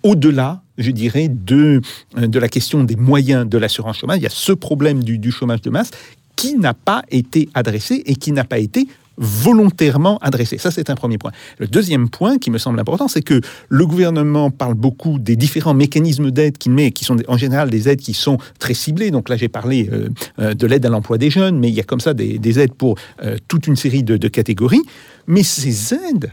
au-delà, 0.03 0.61
je 0.77 0.91
dirais, 0.91 1.27
de, 1.27 1.81
de 2.15 2.39
la 2.39 2.47
question 2.47 2.83
des 2.83 2.95
moyens 2.95 3.47
de 3.47 3.57
l'assurance 3.57 3.97
chômage, 3.97 4.17
il 4.19 4.23
y 4.23 4.27
a 4.27 4.31
ce 4.31 4.53
problème 4.53 5.03
du 5.03 5.31
chômage 5.31 5.61
de 5.61 5.69
masse 5.69 5.91
qui 6.35 6.57
n'a 6.57 6.73
pas 6.73 7.03
été 7.11 7.49
adressé 7.53 8.01
et 8.05 8.15
qui 8.15 8.31
n'a 8.31 8.43
pas 8.43 8.57
été 8.57 8.87
volontairement 9.21 10.17
adressé. 10.17 10.57
Ça, 10.57 10.71
c'est 10.71 10.89
un 10.89 10.95
premier 10.95 11.19
point. 11.19 11.31
Le 11.59 11.67
deuxième 11.67 12.09
point 12.09 12.39
qui 12.39 12.49
me 12.49 12.57
semble 12.57 12.79
important, 12.79 13.07
c'est 13.07 13.21
que 13.21 13.39
le 13.69 13.85
gouvernement 13.85 14.49
parle 14.49 14.73
beaucoup 14.73 15.19
des 15.19 15.35
différents 15.35 15.75
mécanismes 15.75 16.31
d'aide 16.31 16.57
qu'il 16.57 16.71
met, 16.71 16.91
qui 16.91 17.05
sont 17.05 17.17
en 17.27 17.37
général 17.37 17.69
des 17.69 17.87
aides 17.87 18.01
qui 18.01 18.15
sont 18.15 18.39
très 18.57 18.73
ciblées. 18.73 19.11
Donc 19.11 19.29
là, 19.29 19.37
j'ai 19.37 19.47
parlé 19.47 19.87
euh, 19.93 20.09
euh, 20.39 20.53
de 20.55 20.65
l'aide 20.65 20.85
à 20.87 20.89
l'emploi 20.89 21.19
des 21.19 21.29
jeunes, 21.29 21.59
mais 21.59 21.69
il 21.69 21.75
y 21.75 21.79
a 21.79 21.83
comme 21.83 21.99
ça 21.99 22.15
des, 22.15 22.59
aides 22.59 22.73
pour 22.73 22.97
euh, 23.23 23.37
toute 23.47 23.67
une 23.67 23.75
série 23.75 24.03
de, 24.03 24.17
de 24.17 24.27
catégories. 24.27 24.81
Mais 25.27 25.43
ces 25.43 25.93
aides, 25.93 26.31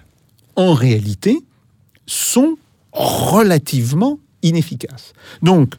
en 0.57 0.73
réalité, 0.73 1.39
sont 2.07 2.57
relativement 2.93 4.19
inefficaces. 4.43 5.13
Donc, 5.43 5.75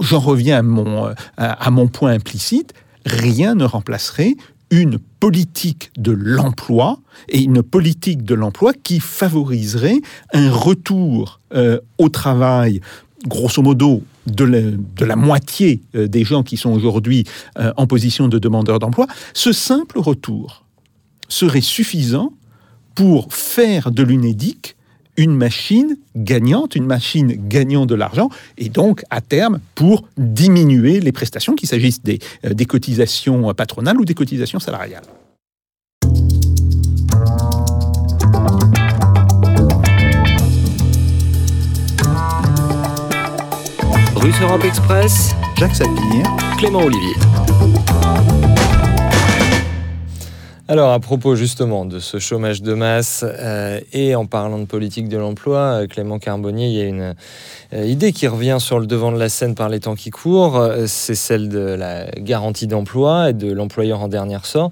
j'en 0.00 0.18
reviens 0.18 0.58
à 0.58 0.62
mon, 0.62 1.14
à 1.36 1.70
mon 1.70 1.86
point 1.86 2.10
implicite, 2.10 2.74
rien 3.06 3.54
ne 3.54 3.64
remplacerait 3.64 4.34
une 4.70 4.98
politique 5.24 5.90
de 5.96 6.12
l'emploi 6.12 6.98
et 7.30 7.40
une 7.40 7.62
politique 7.62 8.24
de 8.24 8.34
l'emploi 8.34 8.74
qui 8.74 9.00
favoriserait 9.00 10.02
un 10.34 10.50
retour 10.50 11.40
euh, 11.54 11.80
au 11.96 12.10
travail, 12.10 12.82
grosso 13.26 13.62
modo, 13.62 14.02
de 14.26 14.44
la, 15.02 15.16
moitié 15.16 15.80
euh, 15.94 16.08
des 16.08 16.24
gens 16.24 16.42
qui 16.42 16.58
sont 16.58 16.72
aujourd'hui 16.72 17.24
euh, 17.58 17.72
en 17.78 17.86
position 17.86 18.28
de 18.28 18.38
demandeur 18.38 18.78
d'emploi. 18.78 19.06
Ce 19.32 19.52
simple 19.52 19.98
retour 19.98 20.66
serait 21.30 21.62
suffisant 21.62 22.34
pour 22.94 23.32
faire 23.32 23.92
de 23.92 24.02
l'UNEDIC 24.02 24.73
une 25.16 25.36
machine 25.36 25.96
gagnante, 26.16 26.76
une 26.76 26.86
machine 26.86 27.34
gagnant 27.48 27.86
de 27.86 27.94
l'argent, 27.94 28.28
et 28.58 28.68
donc 28.68 29.02
à 29.10 29.20
terme 29.20 29.60
pour 29.74 30.08
diminuer 30.16 31.00
les 31.00 31.12
prestations, 31.12 31.54
qu'il 31.54 31.68
s'agisse 31.68 32.02
des, 32.02 32.18
euh, 32.44 32.54
des 32.54 32.64
cotisations 32.66 33.52
patronales 33.54 34.00
ou 34.00 34.04
des 34.04 34.14
cotisations 34.14 34.60
salariales. 34.60 35.04
Russe 44.16 44.40
Europe 44.40 44.64
Express, 44.64 45.34
Jacques 45.58 45.76
Sapir, 45.76 46.24
Clément 46.56 46.80
Olivier. 46.80 47.14
Alors 50.66 50.92
à 50.92 50.98
propos 50.98 51.36
justement 51.36 51.84
de 51.84 51.98
ce 51.98 52.18
chômage 52.18 52.62
de 52.62 52.72
masse 52.72 53.22
euh, 53.22 53.80
et 53.92 54.14
en 54.14 54.24
parlant 54.24 54.58
de 54.58 54.64
politique 54.64 55.10
de 55.10 55.18
l'emploi, 55.18 55.58
euh, 55.58 55.86
Clément 55.86 56.18
Carbonnier, 56.18 56.68
il 56.68 56.72
y 56.72 56.80
a 56.80 56.86
une 56.86 57.14
euh, 57.74 57.84
idée 57.84 58.14
qui 58.14 58.26
revient 58.26 58.56
sur 58.58 58.80
le 58.80 58.86
devant 58.86 59.12
de 59.12 59.18
la 59.18 59.28
scène 59.28 59.54
par 59.54 59.68
les 59.68 59.80
temps 59.80 59.94
qui 59.94 60.08
courent, 60.08 60.66
c'est 60.86 61.14
celle 61.14 61.50
de 61.50 61.58
la 61.58 62.06
garantie 62.12 62.66
d'emploi 62.66 63.28
et 63.28 63.32
de 63.34 63.52
l'employeur 63.52 64.00
en 64.00 64.08
dernier 64.08 64.38
sort 64.44 64.70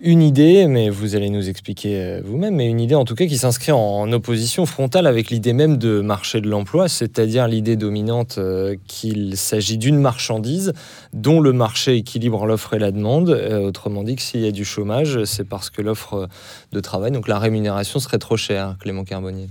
une 0.00 0.20
idée, 0.20 0.66
mais 0.66 0.90
vous 0.90 1.16
allez 1.16 1.30
nous 1.30 1.48
expliquer 1.48 2.02
euh, 2.02 2.20
vous-même, 2.22 2.56
mais 2.56 2.68
une 2.68 2.80
idée 2.80 2.94
en 2.94 3.06
tout 3.06 3.14
cas 3.14 3.24
qui 3.26 3.38
s'inscrit 3.38 3.72
en 3.72 4.12
opposition 4.12 4.66
frontale 4.66 5.06
avec 5.06 5.30
l'idée 5.30 5.54
même 5.54 5.78
de 5.78 6.02
marché 6.02 6.42
de 6.42 6.48
l'emploi, 6.50 6.88
c'est-à-dire 6.88 7.48
l'idée 7.48 7.76
dominante 7.76 8.36
euh, 8.36 8.76
qu'il 8.86 9.38
s'agit 9.38 9.78
d'une 9.78 9.98
marchandise 9.98 10.74
dont 11.14 11.40
le 11.40 11.54
marché 11.54 11.96
équilibre 11.96 12.44
l'offre 12.44 12.74
et 12.74 12.78
la 12.78 12.90
demande. 12.90 13.30
Euh, 13.30 13.60
autrement 13.60 14.02
dit, 14.02 14.16
que 14.16 14.22
s'il 14.22 14.40
y 14.40 14.46
a 14.46 14.52
du 14.52 14.66
chômage, 14.66 15.24
c'est 15.24 15.48
parce 15.48 15.70
que 15.70 15.80
l'offre 15.80 16.28
de 16.72 16.80
travail, 16.80 17.10
donc 17.10 17.26
la 17.26 17.38
rémunération 17.38 17.98
serait 17.98 18.18
trop 18.18 18.36
chère, 18.36 18.76
Clément 18.78 19.04
Carbonnier. 19.04 19.48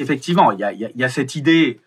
Effectivement, 0.00 0.52
il 0.52 0.60
y, 0.60 1.04
a, 1.04 1.08
cette 1.08 1.34
idée, 1.34 1.80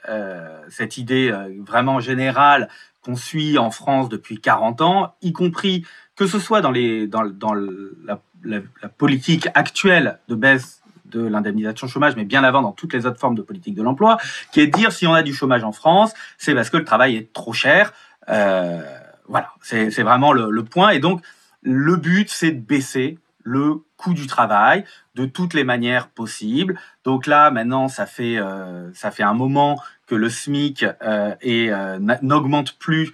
cette 0.70 0.98
idée 0.98 1.34
vraiment 1.66 2.02
générale 2.02 2.68
qu'on 3.02 3.16
suit 3.16 3.58
en 3.58 3.72
France 3.72 4.10
depuis 4.10 4.42
40 4.42 4.82
ans, 4.82 5.16
y 5.22 5.32
compris 5.32 5.86
que 6.22 6.28
ce 6.28 6.38
soit 6.38 6.62
dans, 6.62 6.72
la, 6.72 8.62
politique 9.00 9.48
actuelle 9.56 10.20
de 10.28 10.36
baisse 10.36 10.84
de 11.06 11.26
l'indemnisation 11.26 11.88
chômage, 11.88 12.16
mais 12.16 12.26
bien 12.26 12.44
avant 12.44 12.62
dans 12.62 12.74
toutes 12.74 12.94
les 12.94 13.08
autres 13.08 13.20
formes 13.20 13.34
de 13.34 13.42
politique 13.42 13.74
de 13.74 13.82
l'emploi, 13.82 14.20
qui 14.52 14.60
est 14.60 14.68
de 14.68 14.72
dire 14.72 14.92
si 14.92 15.08
on 15.08 15.16
a 15.16 15.24
du 15.24 15.34
chômage 15.34 15.64
en 15.64 15.72
France, 15.72 16.14
c'est 16.38 16.54
parce 16.54 16.70
que 16.70 16.78
le 16.78 16.86
travail 16.86 17.16
est 17.16 17.34
trop 17.34 17.54
cher. 17.54 17.92
Euh, 18.30 18.84
voilà, 19.28 19.50
c'est 19.64 20.04
vraiment 20.04 20.32
le, 20.32 20.64
point. 20.64 20.92
Et 20.92 21.00
donc, 21.00 21.24
le 21.64 21.96
but, 21.96 22.30
c'est 22.30 22.52
de 22.52 22.62
baisser 22.62 23.18
le 23.42 23.78
coût 23.98 24.14
du 24.14 24.28
travail 24.28 24.86
de 25.16 25.26
toutes 25.26 25.56
les 25.56 25.64
manières 25.64 26.08
possibles. 26.08 26.80
Donc 27.04 27.26
là, 27.26 27.50
maintenant, 27.50 27.88
ça 27.88 28.06
fait, 28.06 28.38
euh, 28.38 28.92
un 29.18 29.34
moment 29.34 29.82
que 30.06 30.14
le 30.14 30.30
SMIC 30.30 30.86
euh, 31.02 31.98
n'augmente 32.22 32.78
plus, 32.78 33.12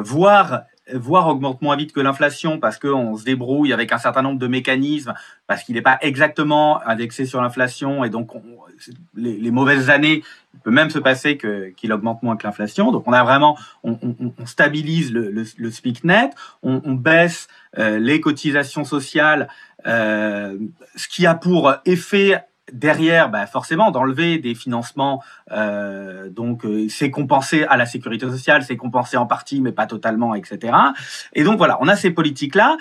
voire 0.00 0.64
voire 0.92 1.28
augmente 1.28 1.62
moins 1.62 1.76
vite 1.76 1.92
que 1.92 2.00
l'inflation 2.00 2.58
parce 2.58 2.78
qu'on 2.78 3.16
se 3.16 3.24
débrouille 3.24 3.72
avec 3.72 3.92
un 3.92 3.98
certain 3.98 4.22
nombre 4.22 4.38
de 4.38 4.46
mécanismes, 4.46 5.14
parce 5.46 5.62
qu'il 5.62 5.74
n'est 5.74 5.82
pas 5.82 5.98
exactement 6.00 6.82
indexé 6.86 7.24
sur 7.26 7.40
l'inflation, 7.40 8.04
et 8.04 8.10
donc 8.10 8.30
les, 9.14 9.50
mauvaises 9.50 9.90
années, 9.90 10.22
il 10.54 10.60
peut 10.60 10.70
même 10.70 10.90
se 10.90 10.98
passer 10.98 11.38
qu'il 11.76 11.92
augmente 11.92 12.22
moins 12.22 12.36
que 12.36 12.46
l'inflation. 12.46 12.90
Donc 12.90 13.04
on 13.06 13.12
a 13.12 13.22
vraiment, 13.22 13.56
on, 13.84 13.96
stabilise 14.44 15.12
le, 15.12 15.30
le, 15.30 15.70
SPIC 15.70 16.04
net, 16.04 16.32
on, 16.62 16.94
baisse 16.94 17.48
euh, 17.78 17.98
les 17.98 18.20
cotisations 18.20 18.84
sociales, 18.84 19.48
euh, 19.86 20.58
ce 20.96 21.08
qui 21.08 21.26
a 21.26 21.34
pour 21.34 21.74
effet 21.84 22.42
derrière, 22.72 23.28
bah 23.30 23.46
forcément, 23.46 23.90
d'enlever 23.90 24.38
des 24.38 24.54
financements, 24.54 25.22
euh, 25.50 26.28
donc 26.30 26.64
euh, 26.64 26.86
c'est 26.88 27.10
compensé 27.10 27.64
à 27.64 27.76
la 27.76 27.86
sécurité 27.86 28.28
sociale, 28.28 28.62
c'est 28.62 28.76
compensé 28.76 29.16
en 29.16 29.26
partie, 29.26 29.60
mais 29.60 29.72
pas 29.72 29.86
totalement, 29.86 30.34
etc. 30.34 30.74
Et 31.34 31.44
donc 31.44 31.58
voilà, 31.58 31.78
on 31.80 31.88
a 31.88 31.96
ces 31.96 32.10
politiques-là. 32.10 32.76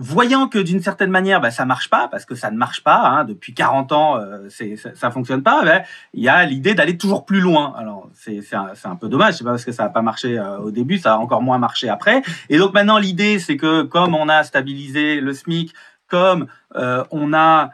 Voyant 0.00 0.46
que 0.46 0.60
d'une 0.60 0.80
certaine 0.80 1.10
manière, 1.10 1.40
bah, 1.40 1.50
ça 1.50 1.64
marche 1.64 1.90
pas, 1.90 2.06
parce 2.06 2.24
que 2.24 2.36
ça 2.36 2.52
ne 2.52 2.56
marche 2.56 2.84
pas, 2.84 3.00
hein, 3.00 3.24
depuis 3.24 3.52
40 3.52 3.90
ans, 3.90 4.16
euh, 4.16 4.48
ça, 4.48 4.94
ça 4.94 5.10
fonctionne 5.10 5.42
pas, 5.42 5.64
bah, 5.64 5.82
il 6.14 6.22
y 6.22 6.28
a 6.28 6.44
l'idée 6.44 6.74
d'aller 6.74 6.96
toujours 6.96 7.24
plus 7.24 7.40
loin. 7.40 7.74
Alors, 7.76 8.08
c'est 8.14 8.40
un, 8.52 8.94
peu 8.94 9.08
dommage, 9.08 9.34
c'est 9.34 9.44
pas 9.44 9.50
parce 9.50 9.64
que 9.64 9.72
ça 9.72 9.84
n'a 9.84 9.88
pas 9.88 10.02
marché 10.02 10.40
au 10.62 10.70
début, 10.70 10.98
ça 10.98 11.14
a 11.14 11.16
encore 11.16 11.42
moins 11.42 11.58
marché 11.58 11.88
après. 11.88 12.22
Et 12.48 12.58
donc 12.58 12.74
maintenant, 12.74 12.98
l'idée, 12.98 13.40
c'est 13.40 13.56
que 13.56 13.82
comme 13.82 14.14
on 14.14 14.28
a 14.28 14.44
stabilisé 14.44 15.20
le 15.20 15.32
SMIC, 15.32 15.74
comme 16.06 16.46
on 16.76 17.34
a 17.34 17.70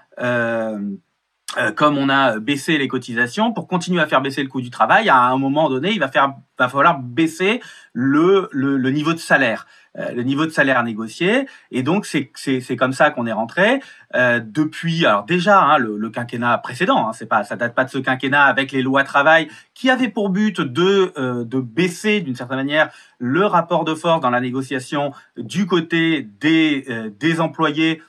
euh, 1.57 1.70
comme 1.72 1.98
on 1.98 2.09
a 2.09 2.40
baissé 2.40 2.78
les 2.78 2.88
cotisations, 2.88 3.52
pour 3.52 3.68
continuer 3.68 4.00
à 4.00 4.07
faire 4.07 4.20
baisser 4.20 4.42
le 4.42 4.48
coût 4.48 4.61
du 4.61 4.70
travail, 4.70 5.09
à 5.09 5.20
un 5.22 5.38
moment 5.38 5.68
donné, 5.68 5.92
il 5.92 6.00
va, 6.00 6.09
falloir 6.09 6.98
baisser 6.98 7.61
le, 7.92 8.48
niveau 8.90 9.12
de 9.12 9.18
salaire, 9.18 9.66
euh, 9.96 10.11
le 10.12 10.24
niveau 10.24 10.46
de 10.46 10.50
salaire 10.50 10.83
négocié. 10.83 11.46
Et 11.70 11.85
donc, 11.85 12.07
c'est 12.07 12.76
comme 12.76 12.92
ça 12.92 13.11
qu'on 13.11 13.26
est 13.26 13.33
rentré 13.33 13.80
euh, 14.16 14.40
depuis, 14.44 15.07
alors 15.07 15.24
déjà, 15.24 15.61
hein, 15.61 15.78
le, 15.78 16.11
quinquennat 16.11 16.59
précédent, 16.59 17.09
hein, 17.09 17.12
c'est 17.12 17.26
pas, 17.26 17.44
ça 17.44 17.54
date 17.54 17.74
pas 17.74 17.85
de 17.85 17.90
ce 17.90 17.98
quinquennat 17.98 18.44
avec 18.44 18.72
les 18.72 18.83
lois 18.83 19.04
travail 19.04 19.48
qui 19.74 19.90
avaient 19.90 20.09
pour 20.09 20.30
but 20.30 20.61
de, 20.61 21.61
baisser 21.61 22.20
d'une 22.20 22.35
certaine 22.35 22.57
manière 22.57 22.90
le 23.18 23.46
rapport 23.46 23.85
de 23.85 23.94
force 23.94 24.20
dans 24.20 24.30
la 24.30 24.40
négociation 24.40 25.12
du 25.37 25.66
côté 25.66 26.26
des, 26.40 27.40
employés 27.40 28.02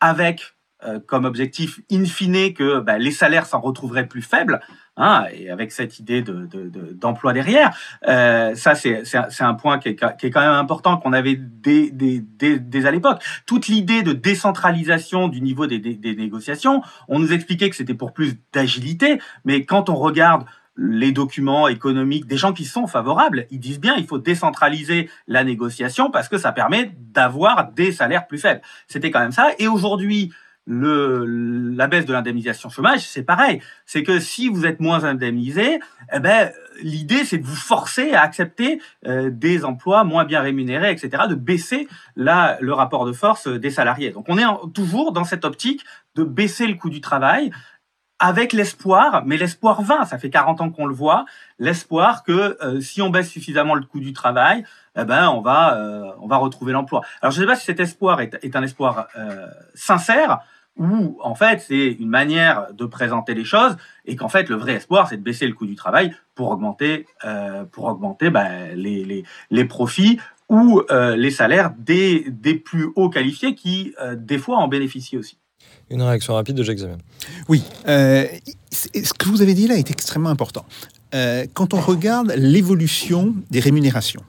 avec 0.00 0.54
comme 1.06 1.24
objectif 1.24 1.80
in 1.90 2.04
fine 2.04 2.52
que 2.52 2.80
bah, 2.80 2.98
les 2.98 3.10
salaires 3.10 3.46
s'en 3.46 3.60
retrouveraient 3.60 4.06
plus 4.06 4.22
faibles, 4.22 4.60
hein, 4.96 5.24
et 5.32 5.50
avec 5.50 5.72
cette 5.72 5.98
idée 5.98 6.22
d'emploi 6.22 7.32
de, 7.32 7.38
derrière. 7.38 7.76
Euh, 8.06 8.54
ça, 8.54 8.74
c'est 8.74 9.04
un 9.40 9.54
point 9.54 9.78
qui 9.78 9.90
est, 9.90 10.16
qui 10.18 10.26
est, 10.26 10.30
quand 10.30 10.40
même 10.40 10.50
important 10.50 10.96
qu'on 10.96 11.12
avait 11.12 11.36
dès, 11.36 11.90
dès, 11.90 12.20
dès, 12.58 12.86
à 12.86 12.90
l'époque. 12.90 13.22
Toute 13.46 13.68
l'idée 13.68 14.02
de 14.02 14.12
décentralisation 14.12 15.28
du 15.28 15.40
niveau 15.40 15.66
des, 15.66 15.78
des, 15.78 16.16
négociations, 16.16 16.82
on 17.08 17.18
nous 17.18 17.32
expliquait 17.32 17.70
que 17.70 17.76
c'était 17.76 17.94
pour 17.94 18.12
plus 18.12 18.36
d'agilité, 18.52 19.18
mais 19.44 19.64
quand 19.64 19.88
on 19.88 19.96
regarde 19.96 20.44
les 20.76 21.12
documents 21.12 21.68
économiques 21.68 22.26
des 22.26 22.36
gens 22.36 22.52
qui 22.52 22.64
sont 22.64 22.88
favorables, 22.88 23.46
ils 23.52 23.60
disent 23.60 23.78
bien 23.78 23.94
il 23.96 24.06
faut 24.06 24.18
décentraliser 24.18 25.08
la 25.28 25.44
négociation 25.44 26.10
parce 26.10 26.28
que 26.28 26.36
ça 26.36 26.50
permet 26.50 26.92
d'avoir 26.98 27.70
des 27.70 27.92
salaires 27.92 28.26
plus 28.26 28.38
faibles. 28.38 28.60
C'était 28.88 29.12
quand 29.12 29.20
même 29.20 29.30
ça. 29.30 29.50
Et 29.60 29.68
aujourd'hui, 29.68 30.32
le, 30.66 31.24
la 31.74 31.86
baisse 31.86 32.06
de 32.06 32.12
l'indemnisation 32.12 32.68
chômage, 32.68 33.00
c'est 33.00 33.22
pareil. 33.22 33.60
C'est 33.84 34.02
que 34.02 34.18
si 34.18 34.48
vous 34.48 34.64
êtes 34.64 34.80
moins 34.80 35.04
indemnisé, 35.04 35.78
eh 36.12 36.20
ben, 36.20 36.50
l'idée, 36.82 37.24
c'est 37.24 37.38
de 37.38 37.44
vous 37.44 37.54
forcer 37.54 38.12
à 38.12 38.22
accepter 38.22 38.80
euh, 39.06 39.30
des 39.30 39.64
emplois 39.64 40.04
moins 40.04 40.24
bien 40.24 40.40
rémunérés, 40.40 40.90
etc., 40.90 41.24
de 41.28 41.34
baisser 41.34 41.86
la, 42.16 42.56
le 42.60 42.72
rapport 42.72 43.04
de 43.04 43.12
force 43.12 43.46
des 43.48 43.70
salariés. 43.70 44.10
Donc, 44.10 44.26
on 44.28 44.38
est 44.38 44.72
toujours 44.72 45.12
dans 45.12 45.24
cette 45.24 45.44
optique 45.44 45.84
de 46.14 46.24
baisser 46.24 46.66
le 46.66 46.74
coût 46.74 46.90
du 46.90 47.00
travail 47.00 47.50
avec 48.18 48.52
l'espoir, 48.52 49.24
mais 49.26 49.36
l'espoir 49.36 49.82
vain, 49.82 50.04
ça 50.04 50.18
fait 50.18 50.30
40 50.30 50.60
ans 50.60 50.70
qu'on 50.70 50.86
le 50.86 50.94
voit, 50.94 51.24
l'espoir 51.58 52.22
que 52.22 52.56
euh, 52.62 52.80
si 52.80 53.02
on 53.02 53.10
baisse 53.10 53.28
suffisamment 53.28 53.74
le 53.74 53.82
coût 53.82 54.00
du 54.00 54.12
travail, 54.12 54.64
eh 54.96 55.04
ben 55.04 55.28
on 55.30 55.40
va 55.40 55.76
euh, 55.76 56.12
on 56.20 56.28
va 56.28 56.36
retrouver 56.36 56.72
l'emploi. 56.72 57.02
Alors 57.20 57.32
je 57.32 57.40
ne 57.40 57.44
sais 57.44 57.52
pas 57.52 57.56
si 57.56 57.64
cet 57.64 57.80
espoir 57.80 58.20
est, 58.20 58.38
est 58.42 58.54
un 58.56 58.62
espoir 58.62 59.08
euh, 59.18 59.46
sincère 59.74 60.40
ou 60.76 61.18
en 61.22 61.34
fait 61.34 61.60
c'est 61.60 61.92
une 61.92 62.08
manière 62.08 62.72
de 62.72 62.84
présenter 62.84 63.34
les 63.34 63.44
choses 63.44 63.76
et 64.06 64.16
qu'en 64.16 64.28
fait 64.28 64.48
le 64.48 64.56
vrai 64.56 64.74
espoir 64.74 65.08
c'est 65.08 65.16
de 65.16 65.22
baisser 65.22 65.46
le 65.46 65.54
coût 65.54 65.66
du 65.66 65.76
travail 65.76 66.14
pour 66.34 66.50
augmenter 66.50 67.06
pour 67.70 67.84
augmenter 67.84 68.30
ben, 68.30 68.74
les, 68.74 69.04
les, 69.04 69.22
les 69.50 69.64
profits 69.66 70.18
ou 70.48 70.82
les 70.90 71.30
salaires 71.30 71.70
des, 71.78 72.24
des 72.28 72.56
plus 72.56 72.88
hauts 72.96 73.08
qualifiés 73.08 73.54
qui 73.54 73.94
des 74.16 74.38
fois 74.38 74.56
en 74.56 74.66
bénéficient 74.66 75.16
aussi. 75.16 75.38
Une 75.90 76.02
réaction 76.02 76.34
rapide 76.34 76.56
de 76.56 76.62
j'examine. 76.62 76.98
Oui, 77.48 77.62
euh, 77.88 78.26
ce 78.70 79.12
que 79.12 79.28
vous 79.28 79.42
avez 79.42 79.54
dit 79.54 79.66
là 79.66 79.76
est 79.76 79.90
extrêmement 79.90 80.30
important. 80.30 80.64
Euh, 81.14 81.46
quand 81.52 81.74
on 81.74 81.80
regarde 81.80 82.32
l'évolution 82.36 83.34
des 83.50 83.60
rémunérations, 83.60 84.22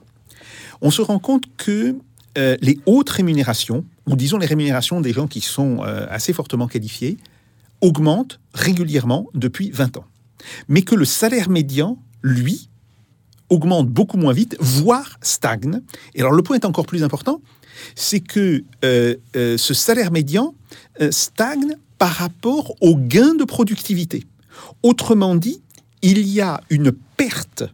on 0.82 0.90
se 0.90 1.02
rend 1.02 1.18
compte 1.18 1.44
que 1.56 1.96
euh, 2.36 2.56
les 2.60 2.78
hautes 2.84 3.10
rémunérations, 3.10 3.84
ou 4.06 4.16
disons 4.16 4.38
les 4.38 4.46
rémunérations 4.46 5.00
des 5.00 5.12
gens 5.12 5.26
qui 5.26 5.40
sont 5.40 5.80
assez 5.80 6.32
fortement 6.32 6.68
qualifiés, 6.68 7.16
augmentent 7.80 8.38
régulièrement 8.54 9.26
depuis 9.34 9.70
20 9.70 9.96
ans. 9.96 10.04
Mais 10.68 10.82
que 10.82 10.94
le 10.94 11.04
salaire 11.04 11.48
médian, 11.48 11.98
lui, 12.22 12.68
augmente 13.48 13.88
beaucoup 13.88 14.16
moins 14.16 14.32
vite, 14.32 14.56
voire 14.60 15.18
stagne. 15.22 15.80
Et 16.14 16.20
alors 16.20 16.32
le 16.32 16.42
point 16.42 16.56
est 16.56 16.64
encore 16.64 16.86
plus 16.86 17.02
important, 17.02 17.40
c'est 17.94 18.20
que 18.20 18.64
ce 18.82 19.74
salaire 19.74 20.12
médian 20.12 20.54
euh, 21.00 21.10
stagne 21.10 21.76
par 21.98 22.10
rapport 22.10 22.74
au 22.80 22.96
gain 22.96 23.34
de 23.34 23.44
productivité. 23.44 24.24
Autrement 24.82 25.34
dit, 25.34 25.60
il 26.00 26.26
y 26.26 26.40
a 26.40 26.60
une 26.70 26.92
perte 27.16 27.64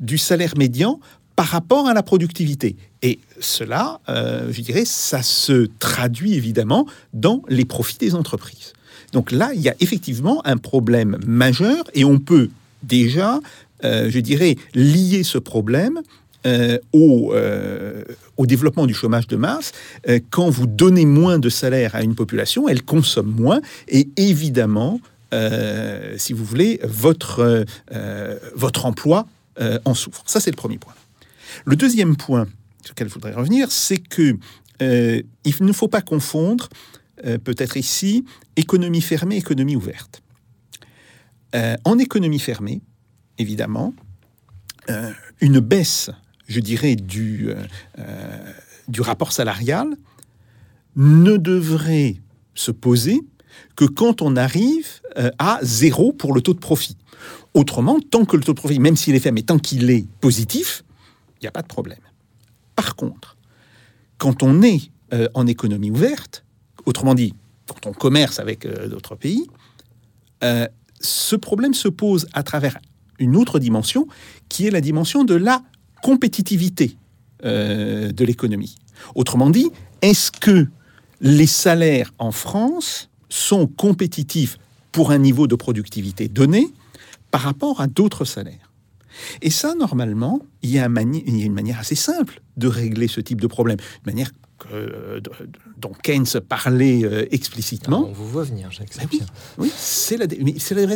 du 0.00 0.18
salaire 0.18 0.56
médian 0.56 0.98
par 1.36 1.46
rapport 1.46 1.86
à 1.86 1.94
la 1.94 2.02
productivité. 2.02 2.76
Et 3.02 3.20
cela, 3.40 4.00
euh, 4.08 4.52
je 4.52 4.60
dirais, 4.60 4.84
ça 4.84 5.22
se 5.22 5.68
traduit 5.78 6.34
évidemment 6.34 6.86
dans 7.12 7.42
les 7.48 7.64
profits 7.64 7.98
des 7.98 8.14
entreprises. 8.14 8.72
Donc 9.12 9.30
là, 9.30 9.50
il 9.54 9.60
y 9.60 9.68
a 9.68 9.74
effectivement 9.78 10.44
un 10.44 10.56
problème 10.56 11.18
majeur 11.24 11.84
et 11.94 12.04
on 12.04 12.18
peut 12.18 12.50
déjà, 12.82 13.40
euh, 13.84 14.10
je 14.10 14.18
dirais, 14.18 14.56
lier 14.74 15.22
ce 15.22 15.38
problème 15.38 16.00
euh, 16.46 16.78
au, 16.92 17.32
euh, 17.32 18.04
au, 18.36 18.44
développement 18.44 18.84
du 18.84 18.92
chômage 18.92 19.26
de 19.28 19.36
masse, 19.36 19.72
euh, 20.08 20.20
quand 20.28 20.50
vous 20.50 20.66
donnez 20.66 21.06
moins 21.06 21.38
de 21.38 21.48
salaire 21.48 21.94
à 21.94 22.02
une 22.02 22.14
population, 22.14 22.68
elle 22.68 22.82
consomme 22.82 23.34
moins 23.34 23.62
et 23.88 24.08
évidemment, 24.18 25.00
si 26.16 26.32
vous 26.32 26.44
voulez, 26.44 26.78
votre, 26.84 27.64
votre 28.54 28.86
emploi 28.86 29.26
en 29.84 29.92
souffre. 29.92 30.22
Ça, 30.26 30.38
c'est 30.38 30.52
le 30.52 30.56
premier 30.56 30.78
point. 30.78 30.94
Le 31.64 31.74
deuxième 31.74 32.16
point 32.16 32.46
sur 32.84 32.92
lequel 32.92 33.08
je 33.08 33.14
voudrais 33.14 33.32
revenir, 33.32 33.72
c'est 33.72 33.96
que 33.96 34.36
il 34.80 35.54
ne 35.60 35.72
faut 35.72 35.88
pas 35.88 36.02
confondre, 36.02 36.68
peut-être 37.42 37.76
ici, 37.76 38.24
économie 38.54 39.00
fermée, 39.00 39.36
économie 39.36 39.74
ouverte. 39.74 40.22
en 41.84 41.98
économie 41.98 42.38
fermée, 42.38 42.80
évidemment, 43.38 43.92
une 45.40 45.58
baisse 45.58 46.12
je 46.46 46.60
dirais, 46.60 46.96
du, 46.96 47.50
euh, 47.50 47.56
euh, 47.98 48.52
du 48.88 49.00
rapport 49.00 49.32
salarial 49.32 49.88
ne 50.96 51.36
devrait 51.36 52.16
se 52.54 52.70
poser 52.70 53.20
que 53.76 53.84
quand 53.84 54.22
on 54.22 54.36
arrive 54.36 54.86
euh, 55.16 55.30
à 55.38 55.58
zéro 55.62 56.12
pour 56.12 56.34
le 56.34 56.40
taux 56.40 56.54
de 56.54 56.58
profit. 56.58 56.96
Autrement, 57.54 57.98
tant 58.00 58.24
que 58.24 58.36
le 58.36 58.42
taux 58.42 58.52
de 58.52 58.58
profit, 58.58 58.78
même 58.78 58.96
s'il 58.96 59.14
est 59.14 59.20
faible, 59.20 59.36
mais 59.36 59.42
tant 59.42 59.58
qu'il 59.58 59.90
est 59.90 60.06
positif, 60.20 60.84
il 61.40 61.44
n'y 61.44 61.48
a 61.48 61.52
pas 61.52 61.62
de 61.62 61.68
problème. 61.68 62.00
Par 62.76 62.96
contre, 62.96 63.36
quand 64.18 64.42
on 64.42 64.62
est 64.62 64.90
en 65.34 65.46
économie 65.46 65.92
ouverte, 65.92 66.44
autrement 66.86 67.14
dit, 67.14 67.34
quand 67.68 67.86
on 67.86 67.92
commerce 67.92 68.40
avec 68.40 68.66
d'autres 68.88 69.14
pays, 69.14 69.46
ce 71.00 71.36
problème 71.36 71.74
se 71.74 71.86
pose 71.86 72.26
à 72.32 72.42
travers 72.42 72.78
une 73.20 73.36
autre 73.36 73.60
dimension, 73.60 74.08
qui 74.48 74.66
est 74.66 74.70
la 74.70 74.80
dimension 74.80 75.22
de 75.22 75.34
la 75.34 75.62
compétitivité 76.04 76.98
euh, 77.44 78.12
de 78.12 78.24
l'économie. 78.26 78.76
Autrement 79.14 79.48
dit, 79.48 79.70
est-ce 80.02 80.30
que 80.30 80.66
les 81.22 81.46
salaires 81.46 82.12
en 82.18 82.30
France 82.30 83.08
sont 83.30 83.66
compétitifs 83.66 84.58
pour 84.92 85.12
un 85.12 85.18
niveau 85.18 85.46
de 85.46 85.54
productivité 85.54 86.28
donné 86.28 86.68
par 87.30 87.40
rapport 87.40 87.80
à 87.80 87.86
d'autres 87.86 88.26
salaires? 88.26 88.70
Et 89.40 89.48
ça, 89.48 89.74
normalement, 89.74 90.40
il 90.60 90.72
y, 90.72 90.78
a 90.78 90.84
une 90.84 91.54
manière 91.54 91.78
assez 91.78 91.94
simple 91.94 92.42
de 92.58 92.68
régler 92.68 93.08
ce 93.08 93.22
type 93.22 93.40
de 93.40 93.46
problème. 93.46 93.78
Une 94.04 94.12
manière 94.12 94.30
dont 95.78 95.92
Keynes 96.02 96.40
parlait 96.46 97.02
euh, 97.04 97.26
explicitement. 97.30 98.08
on 98.08 98.12
vous 98.12 98.28
voit 98.28 98.44
venir, 98.44 98.70
Jacques. 98.70 98.96
Ben 98.98 99.08
oui, 99.10 99.22
oui 99.58 99.72
c'est 99.74 100.18
la, 100.18 100.26
la 100.26 100.86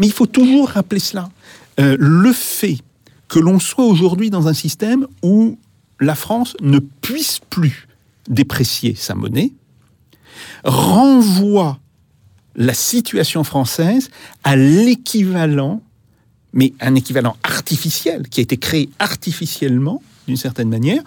Mais 0.00 0.06
il 0.06 0.12
faut 0.12 0.26
toujours 0.26 0.70
rappeler 0.70 1.00
cela. 1.00 1.28
Euh, 1.80 1.96
le 1.98 2.32
fait 2.32 2.78
que 3.28 3.38
l'on 3.38 3.58
soit 3.58 3.84
aujourd'hui 3.84 4.30
dans 4.30 4.48
un 4.48 4.54
système 4.54 5.06
où 5.22 5.58
la 6.00 6.14
France 6.14 6.56
ne 6.60 6.78
puisse 6.78 7.40
plus 7.50 7.88
déprécier 8.28 8.94
sa 8.94 9.14
monnaie, 9.14 9.52
renvoie 10.64 11.78
la 12.56 12.74
situation 12.74 13.44
française 13.44 14.10
à 14.44 14.56
l'équivalent, 14.56 15.82
mais 16.52 16.72
un 16.80 16.94
équivalent 16.94 17.36
artificiel, 17.42 18.28
qui 18.28 18.40
a 18.40 18.42
été 18.42 18.56
créé 18.56 18.88
artificiellement, 18.98 20.02
d'une 20.26 20.36
certaine 20.36 20.68
manière, 20.68 21.02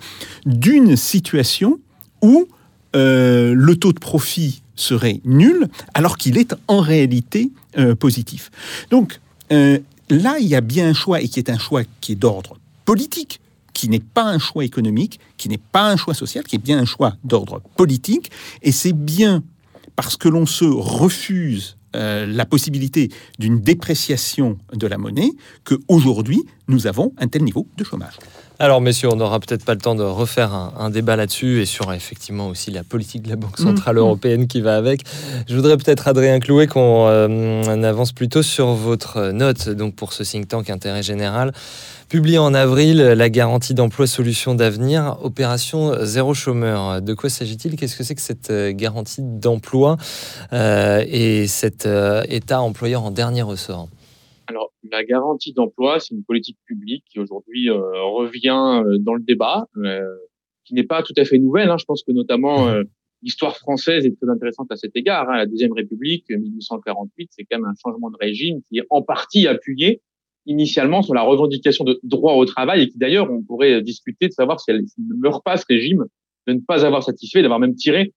d'une 0.45 0.95
situation 0.95 1.79
où 2.21 2.47
euh, 2.95 3.53
le 3.55 3.75
taux 3.75 3.93
de 3.93 3.99
profit 3.99 4.61
serait 4.75 5.21
nul, 5.25 5.67
alors 5.93 6.17
qu'il 6.17 6.37
est 6.37 6.53
en 6.67 6.81
réalité 6.81 7.51
euh, 7.77 7.95
positif. 7.95 8.51
Donc, 8.91 9.19
euh, 9.51 9.79
là, 10.09 10.37
il 10.39 10.47
y 10.47 10.55
a 10.55 10.61
bien 10.61 10.89
un 10.89 10.93
choix, 10.93 11.21
et 11.21 11.27
qui 11.27 11.39
est 11.39 11.49
un 11.49 11.57
choix 11.57 11.83
qui 12.01 12.13
est 12.13 12.15
d'ordre 12.15 12.57
politique, 12.85 13.41
qui 13.73 13.89
n'est 13.89 13.99
pas 13.99 14.23
un 14.23 14.39
choix 14.39 14.65
économique, 14.65 15.19
qui 15.37 15.49
n'est 15.49 15.59
pas 15.59 15.91
un 15.91 15.97
choix 15.97 16.13
social, 16.13 16.43
qui 16.43 16.55
est 16.55 16.59
bien 16.59 16.79
un 16.79 16.85
choix 16.85 17.15
d'ordre 17.23 17.61
politique. 17.75 18.31
Et 18.63 18.71
c'est 18.71 18.93
bien 18.93 19.43
parce 19.95 20.17
que 20.17 20.29
l'on 20.29 20.45
se 20.45 20.65
refuse 20.65 21.77
euh, 21.95 22.25
la 22.25 22.45
possibilité 22.45 23.09
d'une 23.39 23.59
dépréciation 23.59 24.57
de 24.73 24.87
la 24.87 24.97
monnaie 24.97 25.31
qu'aujourd'hui, 25.63 26.43
nous 26.67 26.87
avons 26.87 27.13
un 27.17 27.27
tel 27.27 27.43
niveau 27.43 27.67
de 27.77 27.83
chômage. 27.83 28.17
Alors, 28.59 28.81
messieurs, 28.81 29.09
on 29.11 29.17
n'aura 29.17 29.39
peut-être 29.39 29.63
pas 29.63 29.75
le 29.75 29.79
temps 29.79 29.93
de 29.93 30.03
refaire 30.03 30.51
un, 30.51 30.89
débat 30.89 31.15
là-dessus 31.15 31.61
et 31.61 31.65
sur 31.67 31.93
effectivement 31.93 32.47
aussi 32.47 32.71
la 32.71 32.83
politique 32.83 33.21
de 33.21 33.29
la 33.29 33.35
Banque 33.35 33.59
Centrale 33.59 33.97
mm. 33.97 33.99
Européenne 33.99 34.47
qui 34.47 34.61
va 34.61 34.77
avec. 34.77 35.03
Je 35.47 35.55
voudrais 35.55 35.77
peut-être, 35.77 36.07
Adrien 36.07 36.39
Clouet, 36.39 36.65
qu'on 36.65 37.05
euh, 37.07 37.83
avance 37.83 38.13
plutôt 38.13 38.41
sur 38.41 38.69
votre 38.73 39.29
note 39.29 39.69
donc 39.69 39.93
pour 39.93 40.11
ce 40.11 40.23
think 40.23 40.47
tank 40.47 40.71
Intérêt 40.71 41.03
Général. 41.03 41.53
Publié 42.09 42.39
en 42.39 42.55
avril, 42.55 42.97
la 42.97 43.29
garantie 43.29 43.75
d'emploi 43.75 44.07
solution 44.07 44.55
d'avenir, 44.55 45.17
opération 45.21 45.93
zéro 46.03 46.33
chômeur. 46.33 47.01
De 47.03 47.13
quoi 47.13 47.29
s'agit-il? 47.29 47.75
Qu'est-ce 47.75 47.95
que 47.95 48.03
c'est 48.03 48.15
que 48.15 48.21
cette 48.21 48.49
euh, 48.49 48.71
garantie 48.73 49.21
d'emploi 49.21 49.97
euh, 50.53 51.03
et 51.07 51.45
cet 51.45 51.87
État 52.27 52.61
employeur 52.61 53.03
en 53.03 53.11
dernier 53.11 53.43
ressort? 53.43 53.87
La 54.91 55.03
garantie 55.03 55.53
d'emploi, 55.53 55.99
c'est 55.99 56.15
une 56.15 56.23
politique 56.23 56.57
publique 56.65 57.03
qui 57.09 57.19
aujourd'hui 57.19 57.69
euh, 57.69 57.79
revient 58.03 58.83
euh, 58.85 58.97
dans 58.99 59.13
le 59.13 59.21
débat, 59.21 59.67
euh, 59.77 60.01
qui 60.65 60.73
n'est 60.73 60.83
pas 60.83 61.03
tout 61.03 61.13
à 61.17 61.25
fait 61.25 61.39
nouvelle. 61.39 61.69
Hein. 61.69 61.77
Je 61.77 61.85
pense 61.85 62.03
que 62.03 62.11
notamment 62.11 62.67
l'histoire 63.21 63.57
française 63.57 64.05
est 64.05 64.15
très 64.19 64.29
intéressante 64.29 64.71
à 64.71 64.75
cet 64.75 64.95
égard. 64.95 65.29
Hein. 65.29 65.37
La 65.37 65.45
deuxième 65.45 65.71
République, 65.73 66.29
1848, 66.29 67.29
c'est 67.31 67.45
quand 67.45 67.57
même 67.57 67.67
un 67.67 67.75
changement 67.81 68.09
de 68.09 68.17
régime 68.19 68.61
qui 68.67 68.79
est 68.79 68.85
en 68.89 69.01
partie 69.01 69.47
appuyé 69.47 70.01
initialement 70.45 71.01
sur 71.01 71.13
la 71.13 71.21
revendication 71.21 71.83
de 71.83 71.99
droit 72.03 72.33
au 72.33 72.45
travail 72.45 72.83
et 72.83 72.89
qui 72.89 72.97
d'ailleurs 72.97 73.29
on 73.31 73.41
pourrait 73.41 73.81
discuter 73.81 74.27
de 74.27 74.33
savoir 74.33 74.59
si 74.59 74.71
elle 74.71 74.81
ne 74.81 75.15
meurt 75.15 75.43
pas 75.43 75.57
ce 75.57 75.65
régime 75.67 76.05
de 76.47 76.53
ne 76.53 76.59
pas 76.59 76.85
avoir 76.85 77.03
satisfait, 77.03 77.41
d'avoir 77.41 77.59
même 77.59 77.75
tiré 77.75 78.13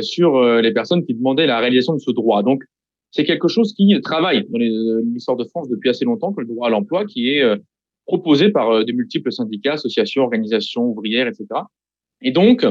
sur 0.00 0.40
les 0.40 0.72
personnes 0.72 1.04
qui 1.04 1.14
demandaient 1.14 1.46
la 1.46 1.58
réalisation 1.58 1.94
de 1.94 1.98
ce 1.98 2.12
droit. 2.12 2.44
Donc 2.44 2.62
c'est 3.14 3.24
quelque 3.24 3.46
chose 3.46 3.72
qui 3.74 3.96
travaille 4.02 4.44
dans 4.48 4.58
euh, 4.58 5.00
l'histoire 5.04 5.36
de 5.36 5.44
France 5.44 5.68
depuis 5.68 5.88
assez 5.88 6.04
longtemps, 6.04 6.32
que 6.32 6.40
le 6.40 6.48
droit 6.48 6.66
à 6.66 6.70
l'emploi, 6.70 7.04
qui 7.04 7.30
est 7.30 7.42
euh, 7.42 7.56
proposé 8.06 8.50
par 8.50 8.70
euh, 8.70 8.84
de 8.84 8.92
multiples 8.92 9.30
syndicats, 9.30 9.74
associations, 9.74 10.24
organisations 10.24 10.82
ouvrières, 10.82 11.28
etc. 11.28 11.46
Et 12.22 12.32
donc, 12.32 12.66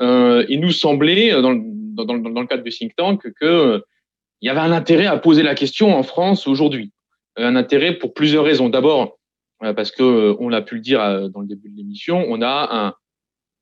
euh, 0.00 0.46
il 0.48 0.60
nous 0.60 0.70
semblait, 0.70 1.32
dans, 1.42 1.50
le 1.50 2.46
cadre 2.46 2.62
du 2.62 2.70
think 2.70 2.94
tank, 2.94 3.22
que 3.40 3.82
il 4.40 4.46
y 4.46 4.50
avait 4.50 4.60
un 4.60 4.70
intérêt 4.70 5.06
à 5.06 5.16
poser 5.16 5.42
la 5.42 5.56
question 5.56 5.92
en 5.92 6.04
France 6.04 6.46
aujourd'hui. 6.46 6.92
Un 7.36 7.56
intérêt 7.56 7.98
pour 7.98 8.14
plusieurs 8.14 8.44
raisons. 8.44 8.68
D'abord, 8.68 9.18
parce 9.58 9.90
que 9.90 10.36
on 10.38 10.48
l'a 10.48 10.62
pu 10.62 10.76
le 10.76 10.80
dire 10.80 11.28
dans 11.30 11.40
le 11.40 11.48
début 11.48 11.70
de 11.70 11.76
l'émission, 11.76 12.24
on 12.28 12.40
a 12.40 12.94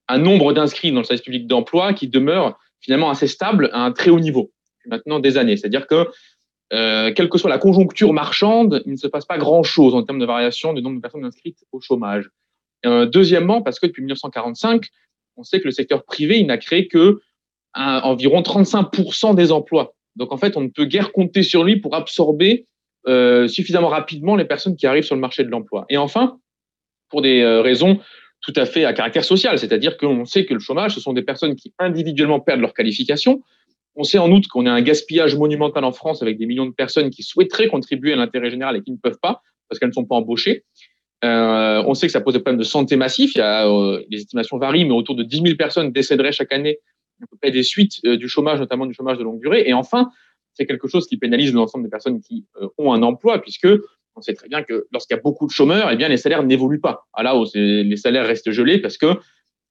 un 0.08 0.18
nombre 0.18 0.52
d'inscrits 0.52 0.92
dans 0.92 0.98
le 0.98 1.04
service 1.04 1.24
public 1.24 1.46
d'emploi 1.46 1.94
qui 1.94 2.08
demeure 2.08 2.58
finalement 2.80 3.08
assez 3.08 3.26
stable 3.26 3.70
à 3.72 3.84
un 3.86 3.92
très 3.92 4.10
haut 4.10 4.20
niveau 4.20 4.52
maintenant 4.88 5.18
des 5.18 5.38
années. 5.38 5.56
C'est-à-dire 5.56 5.86
que 5.86 6.08
euh, 6.72 7.12
quelle 7.12 7.28
que 7.28 7.38
soit 7.38 7.50
la 7.50 7.58
conjoncture 7.58 8.12
marchande, 8.12 8.82
il 8.86 8.92
ne 8.92 8.96
se 8.96 9.06
passe 9.06 9.24
pas 9.24 9.38
grand-chose 9.38 9.94
en 9.94 10.02
termes 10.02 10.18
de 10.18 10.26
variation 10.26 10.72
du 10.72 10.82
nombre 10.82 10.96
de 10.96 11.00
personnes 11.00 11.24
inscrites 11.24 11.64
au 11.72 11.80
chômage. 11.80 12.28
Euh, 12.84 13.06
deuxièmement, 13.06 13.62
parce 13.62 13.78
que 13.78 13.86
depuis 13.86 14.02
1945, 14.02 14.86
on 15.36 15.42
sait 15.42 15.60
que 15.60 15.64
le 15.64 15.70
secteur 15.70 16.04
privé, 16.04 16.42
n'a 16.44 16.58
créé 16.58 16.88
que 16.88 17.20
un, 17.74 18.00
environ 18.00 18.40
35% 18.40 19.34
des 19.34 19.52
emplois. 19.52 19.94
Donc 20.16 20.32
en 20.32 20.38
fait, 20.38 20.56
on 20.56 20.62
ne 20.62 20.68
peut 20.68 20.84
guère 20.84 21.12
compter 21.12 21.42
sur 21.42 21.62
lui 21.62 21.76
pour 21.76 21.94
absorber 21.94 22.66
euh, 23.06 23.46
suffisamment 23.48 23.88
rapidement 23.88 24.34
les 24.34 24.44
personnes 24.44 24.76
qui 24.76 24.86
arrivent 24.86 25.04
sur 25.04 25.14
le 25.14 25.20
marché 25.20 25.44
de 25.44 25.50
l'emploi. 25.50 25.84
Et 25.88 25.96
enfin, 25.96 26.38
pour 27.08 27.22
des 27.22 27.40
euh, 27.42 27.60
raisons 27.60 28.00
tout 28.40 28.52
à 28.56 28.66
fait 28.66 28.84
à 28.84 28.92
caractère 28.92 29.24
social, 29.24 29.58
c'est-à-dire 29.58 29.96
qu'on 29.96 30.24
sait 30.24 30.44
que 30.44 30.54
le 30.54 30.60
chômage, 30.60 30.94
ce 30.94 31.00
sont 31.00 31.12
des 31.12 31.22
personnes 31.22 31.56
qui 31.56 31.72
individuellement 31.78 32.40
perdent 32.40 32.60
leur 32.60 32.74
qualification. 32.74 33.42
On 33.96 34.04
sait 34.04 34.18
en 34.18 34.30
outre 34.30 34.48
qu'on 34.48 34.66
a 34.66 34.70
un 34.70 34.82
gaspillage 34.82 35.36
monumental 35.36 35.84
en 35.84 35.92
France 35.92 36.22
avec 36.22 36.38
des 36.38 36.46
millions 36.46 36.66
de 36.66 36.74
personnes 36.74 37.10
qui 37.10 37.22
souhaiteraient 37.22 37.68
contribuer 37.68 38.12
à 38.12 38.16
l'intérêt 38.16 38.50
général 38.50 38.76
et 38.76 38.82
qui 38.82 38.92
ne 38.92 38.98
peuvent 38.98 39.18
pas 39.20 39.42
parce 39.68 39.78
qu'elles 39.78 39.88
ne 39.88 39.94
sont 39.94 40.04
pas 40.04 40.16
embauchées. 40.16 40.64
Euh, 41.24 41.82
on 41.86 41.94
sait 41.94 42.06
que 42.06 42.12
ça 42.12 42.20
pose 42.20 42.34
des 42.34 42.40
problèmes 42.40 42.58
de 42.58 42.64
santé 42.64 42.96
massifs. 42.96 43.34
Il 43.34 43.38
y 43.38 43.40
a, 43.40 43.66
euh, 43.66 44.02
les 44.10 44.18
estimations 44.18 44.58
varient, 44.58 44.84
mais 44.84 44.92
autour 44.92 45.14
de 45.14 45.22
10 45.22 45.42
000 45.42 45.56
personnes 45.56 45.92
décéderaient 45.92 46.32
chaque 46.32 46.52
année 46.52 46.78
à 47.22 47.26
peu 47.30 47.36
près 47.40 47.50
des 47.50 47.62
suites 47.62 47.94
euh, 48.04 48.16
du 48.16 48.28
chômage, 48.28 48.60
notamment 48.60 48.86
du 48.86 48.92
chômage 48.92 49.18
de 49.18 49.24
longue 49.24 49.40
durée. 49.40 49.64
Et 49.66 49.72
enfin, 49.72 50.10
c'est 50.52 50.66
quelque 50.66 50.88
chose 50.88 51.06
qui 51.06 51.16
pénalise 51.16 51.52
l'ensemble 51.54 51.84
des 51.84 51.90
personnes 51.90 52.20
qui 52.20 52.44
ont 52.78 52.92
un 52.92 53.02
emploi, 53.02 53.40
puisque 53.40 53.68
on 54.14 54.20
sait 54.20 54.34
très 54.34 54.48
bien 54.48 54.62
que 54.62 54.86
lorsqu'il 54.92 55.16
y 55.16 55.18
a 55.18 55.22
beaucoup 55.22 55.46
de 55.46 55.52
chômeurs, 55.52 55.90
eh 55.90 55.96
bien 55.96 56.08
les 56.08 56.16
salaires 56.16 56.42
n'évoluent 56.42 56.80
pas. 56.80 57.06
À 57.12 57.22
là 57.22 57.36
où 57.36 57.44
les 57.54 57.96
salaires 57.96 58.26
restent 58.26 58.50
gelés 58.50 58.78
parce 58.78 58.96
que 58.96 59.18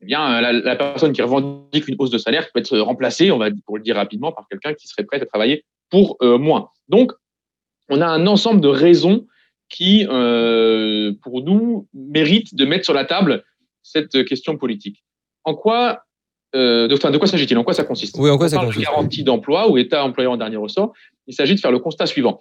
eh 0.02 0.06
bien 0.06 0.42
la, 0.42 0.52
la, 0.52 0.76
personne 0.76 1.14
qui 1.14 1.22
revendique 1.22 1.88
une 1.88 1.96
hausse 2.00 2.10
de 2.10 2.18
salaire 2.18 2.52
peut 2.52 2.60
être 2.60 2.78
remplacée, 2.78 3.32
on 3.32 3.38
va 3.38 3.50
pour 3.66 3.78
le 3.78 3.84
dire 3.84 3.96
rapidement, 3.96 4.32
par 4.32 4.48
quelqu'un 4.50 4.74
qui 4.74 4.88
serait 4.88 5.04
prêt 5.04 5.22
à 5.22 5.26
travailler 5.26 5.64
pour 5.90 6.18
euh, 6.22 6.38
moins. 6.38 6.70
Donc, 6.90 7.12
on 7.90 8.02
a 8.02 8.08
un 8.08 8.28
ensemble 8.28 8.62
de 8.62 8.68
raisons 8.68 9.28
qui, 9.70 10.06
euh, 10.10 11.14
pour 11.22 11.44
nous, 11.44 11.88
méritent 11.94 12.56
de 12.56 12.66
mettre 12.66 12.86
sur 12.86 12.94
la 12.94 13.06
table 13.06 13.44
cette 13.84 14.26
question 14.26 14.58
politique. 14.58 15.04
En 15.44 15.56
quoi 15.56 16.06
euh, 16.56 16.88
de, 16.88 16.96
enfin, 16.96 17.12
de 17.12 17.18
quoi 17.18 17.28
s'agit-il? 17.28 17.58
En 17.58 17.64
quoi 17.64 17.74
ça 17.74 17.84
consiste? 17.84 18.16
Oui, 18.18 18.30
en 18.30 18.38
quoi 18.38 18.48
On 18.48 18.50
ça 18.50 18.56
parle 18.58 18.68
consiste 18.68 18.88
de 18.88 18.92
garantie 18.92 19.24
d'emploi 19.24 19.70
ou 19.70 19.78
État 19.78 20.04
employeur 20.04 20.34
en 20.34 20.38
dernier 20.38 20.56
ressort. 20.56 20.94
Il 21.28 21.34
s'agit 21.34 21.56
de 21.56 21.60
faire 21.60 21.72
le 21.72 21.80
constat 21.80 22.06
suivant. 22.06 22.40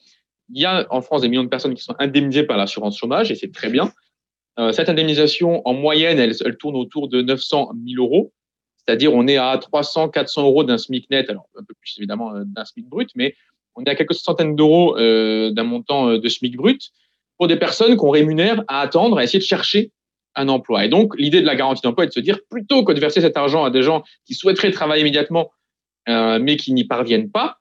Il 0.53 0.61
y 0.61 0.67
a 0.67 0.87
en 0.91 1.01
France 1.01 1.23
des 1.23 1.29
millions 1.29 1.43
de 1.43 1.49
personnes 1.49 1.75
qui 1.75 1.83
sont 1.83 1.95
indemnisées 1.99 2.45
par 2.45 2.57
l'assurance 2.57 2.99
chômage 2.99 3.31
et 3.31 3.35
c'est 3.35 3.53
très 3.53 3.71
bien. 3.71 3.93
Euh, 4.59 4.73
cette 4.73 4.89
indemnisation, 4.89 5.67
en 5.67 5.75
moyenne, 5.75 6.19
elle, 6.19 6.57
tourne 6.57 6.77
autour 6.77 7.09
de 7.09 7.23
900 7.23 7.73
000 7.89 8.03
euros. 8.03 8.33
C'est-à-dire, 8.77 9.13
on 9.15 9.27
est 9.27 9.37
à 9.37 9.57
300, 9.59 10.11
400 10.11 10.43
euros 10.43 10.65
d'un 10.65 10.79
SMIC 10.79 11.11
net, 11.11 11.29
alors 11.31 11.49
un 11.57 11.65
peu 11.65 11.75
plus 11.75 11.95
évidemment 11.99 12.35
euh, 12.35 12.45
d'un 12.45 12.65
SMIC 12.65 12.89
brut, 12.89 13.11
mais 13.17 13.35
on 13.75 13.83
est 13.83 13.91
à 13.91 13.95
quelques 13.95 14.15
centaines 14.15 14.55
d'euros 14.55 14.97
euh, 14.99 15.51
d'un 15.51 15.65
montant 15.65 16.17
de 16.17 16.29
SMIC 16.29 16.57
brut 16.57 16.93
pour 17.39 17.49
des 17.49 17.57
personnes 17.57 17.97
qu'on 17.97 18.11
rémunère 18.11 18.63
à 18.69 18.81
attendre, 18.81 19.19
à 19.19 19.25
essayer 19.25 19.41
de 19.41 19.45
chercher 19.45 19.91
un 20.37 20.49
emploi. 20.49 20.85
Et 20.85 20.89
donc, 20.89 21.19
l'idée 21.19 21.41
de 21.41 21.47
la 21.47 21.57
garantie 21.57 21.83
d'emploi 21.83 22.05
est 22.05 22.09
de 22.09 22.13
se 22.13 22.21
dire, 22.21 22.39
plutôt 22.49 22.85
que 22.85 22.93
de 22.93 23.01
verser 23.01 23.21
cet 23.21 23.37
argent 23.37 23.65
à 23.65 23.71
des 23.71 23.83
gens 23.83 24.05
qui 24.27 24.35
souhaiteraient 24.35 24.71
travailler 24.71 25.01
immédiatement, 25.01 25.51
mais 26.07 26.57
qui 26.57 26.73
n'y 26.73 26.85
parviennent 26.85 27.31
pas, 27.31 27.59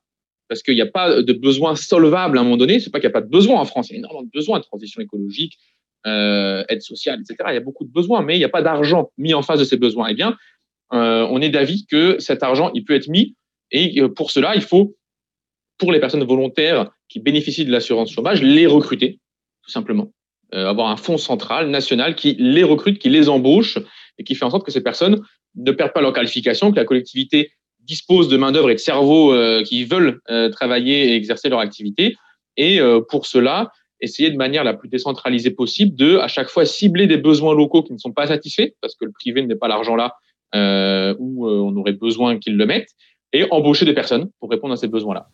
parce 0.48 0.62
qu'il 0.62 0.76
n'y 0.76 0.82
a 0.82 0.88
pas 0.88 1.22
de 1.22 1.34
besoin 1.34 1.76
solvable 1.76 2.38
à 2.38 2.42
un 2.42 2.44
moment 2.44 2.58
donné, 2.58 2.80
c'est 2.80 2.92
pas 2.92 3.00
qu'il 3.00 3.08
n'y 3.08 3.12
a 3.12 3.20
pas 3.20 3.26
de 3.26 3.30
besoin 3.30 3.60
en 3.60 3.66
France, 3.66 3.90
il 3.90 3.94
y 3.94 3.96
a 3.96 4.00
énormément 4.00 4.24
de 4.24 4.30
besoins 4.30 4.60
de 4.60 4.64
transition 4.64 5.02
écologique, 5.02 5.58
euh, 6.06 6.66
aide 6.68 6.82
sociale, 6.82 7.22
etc. 7.22 7.38
Il 7.52 7.54
y 7.54 7.58
a 7.58 7.62
beaucoup 7.62 7.86
de 7.86 7.92
besoins, 7.92 8.22
mais 8.24 8.36
il 8.36 8.40
n'y 8.40 8.44
a 8.44 8.50
pas 8.50 8.62
d'argent 8.62 9.12
mis 9.18 9.34
en 9.34 9.42
face 9.42 9.60
de 9.60 9.64
ces 9.64 9.78
besoins. 9.78 10.08
Eh 10.10 10.14
bien, 10.14 10.36
euh, 10.94 11.26
on 11.32 11.42
est 11.42 11.50
d'avis 11.50 11.86
que 11.86 12.20
cet 12.20 12.44
argent, 12.44 12.72
il 12.74 12.84
peut 12.84 12.94
être 12.94 13.08
mis, 13.08 13.36
et 13.72 14.02
euh, 14.02 14.10
pour 14.10 14.30
cela, 14.30 14.54
il 14.56 14.62
faut, 14.62 14.98
pour 15.78 15.94
les 15.94 16.02
personnes 16.02 16.24
volontaires 16.24 16.92
qui 17.08 17.20
bénéficient 17.20 17.66
de 17.66 17.72
l'assurance 17.72 18.12
chômage, 18.12 18.44
les 18.44 18.68
recruter, 18.68 19.20
tout 19.64 19.72
simplement. 19.72 20.12
Avoir 20.52 20.90
un 20.90 20.98
fonds 20.98 21.18
central, 21.18 21.70
national, 21.70 22.14
qui 22.14 22.36
les 22.38 22.64
recrute, 22.64 23.00
qui 23.00 23.10
les 23.10 23.28
embauche, 23.28 23.80
et 24.20 24.24
qui 24.24 24.36
fait 24.36 24.46
en 24.46 24.52
sorte 24.52 24.64
que 24.64 24.72
ces 24.72 24.84
personnes 24.84 25.24
ne 25.56 25.72
perdent 25.72 25.94
pas 25.94 26.02
leur 26.02 26.14
qualification, 26.14 26.72
que 26.72 26.76
la 26.76 26.86
collectivité 26.86 27.54
dispose 27.80 28.28
de 28.28 28.38
main-d'œuvre 28.38 28.70
et 28.70 28.76
de 28.76 28.80
cerveaux 28.80 29.34
euh, 29.34 29.64
qui 29.64 29.84
veulent 29.84 30.20
travailler 30.52 31.10
et 31.10 31.16
exercer 31.16 31.50
leur 31.50 31.60
activité. 31.60 32.16
Et 32.56 32.80
pour 33.10 33.26
cela, 33.26 33.72
essayer 34.04 34.30
de 34.30 34.38
manière 34.38 34.64
la 34.64 34.74
plus 34.74 34.90
décentralisée 34.90 35.52
possible 35.52 35.96
de, 35.96 36.18
à 36.18 36.28
chaque 36.28 36.50
fois, 36.50 36.66
cibler 36.66 37.08
des 37.08 37.18
besoins 37.18 37.56
locaux 37.56 37.82
qui 37.82 37.94
ne 37.94 37.98
sont 37.98 38.12
pas 38.12 38.28
satisfaits, 38.28 38.74
parce 38.82 38.96
que 38.96 39.06
le 39.06 39.12
privé 39.12 39.42
n'est 39.42 39.56
pas 39.56 39.68
l'argent 39.68 39.96
là 39.96 40.16
euh, 40.54 41.16
où 41.18 41.48
on 41.48 41.76
aurait 41.78 41.94
besoin 41.94 42.38
qu'ils 42.38 42.58
le 42.58 42.66
mettent, 42.66 42.92
et 43.32 43.48
embaucher 43.50 43.86
des 43.86 43.94
personnes 43.94 44.30
pour 44.40 44.52
répondre 44.52 44.74
à 44.74 44.78
ces 44.78 44.88
besoins-là. 44.88 45.28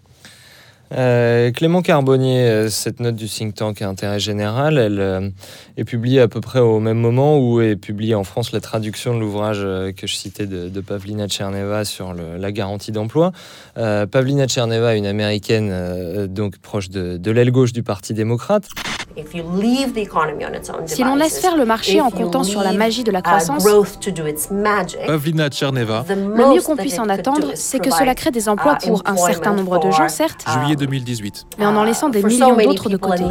Euh, 0.91 1.51
Clément 1.51 1.81
Carbonnier, 1.81 2.41
euh, 2.41 2.69
cette 2.69 2.99
note 2.99 3.15
du 3.15 3.27
think 3.27 3.53
tank 3.53 3.81
Intérêt 3.81 4.19
Général, 4.19 4.77
elle 4.77 4.99
euh, 4.99 5.29
est 5.77 5.83
publiée 5.83 6.19
à 6.19 6.27
peu 6.27 6.41
près 6.41 6.59
au 6.59 6.79
même 6.79 6.97
moment 6.97 7.37
où 7.37 7.61
est 7.61 7.75
publiée 7.75 8.15
en 8.15 8.23
France 8.23 8.51
la 8.51 8.59
traduction 8.59 9.13
de 9.13 9.19
l'ouvrage 9.19 9.59
que 9.95 10.07
je 10.07 10.15
citais 10.15 10.47
de, 10.47 10.81
Pavlina 10.81 11.27
Tcherneva 11.27 11.85
sur 11.85 12.13
la 12.13 12.51
garantie 12.51 12.91
d'emploi. 12.91 13.31
Pavlina 13.75 14.47
Tcherneva, 14.47 14.95
une 14.95 15.05
américaine 15.05 16.27
donc 16.27 16.57
proche 16.57 16.89
de 16.89 17.31
l'aile 17.31 17.51
gauche 17.51 17.73
du 17.73 17.83
Parti 17.83 18.13
démocrate. 18.13 18.67
Si 20.85 21.03
l'on 21.03 21.15
laisse 21.15 21.39
faire 21.39 21.55
le 21.57 21.65
marché 21.65 22.01
en 22.01 22.09
comptant 22.09 22.43
sur 22.43 22.61
la 22.61 22.73
magie 22.73 23.03
de 23.03 23.11
la 23.11 23.21
croissance, 23.21 23.65
Pavlina 25.07 25.49
Tcherneva, 25.49 26.05
le 26.09 26.15
mieux 26.53 26.61
qu'on 26.61 26.75
puisse 26.75 26.99
en 26.99 27.09
attendre, 27.09 27.51
c'est 27.55 27.79
que 27.79 27.91
cela 27.91 28.15
crée 28.15 28.31
des 28.31 28.49
emplois 28.49 28.75
pour 28.75 29.01
un 29.05 29.15
certain 29.17 29.53
nombre 29.53 29.79
de 29.79 29.91
gens, 29.91 30.09
certes, 30.09 30.45
juillet 30.47 30.75
2018. 30.75 31.45
mais 31.57 31.65
en 31.65 31.75
en 31.75 31.83
laissant 31.83 32.09
des 32.09 32.23
millions 32.23 32.55
d'autres 32.55 32.89
de 32.89 32.97
côté. 32.97 33.23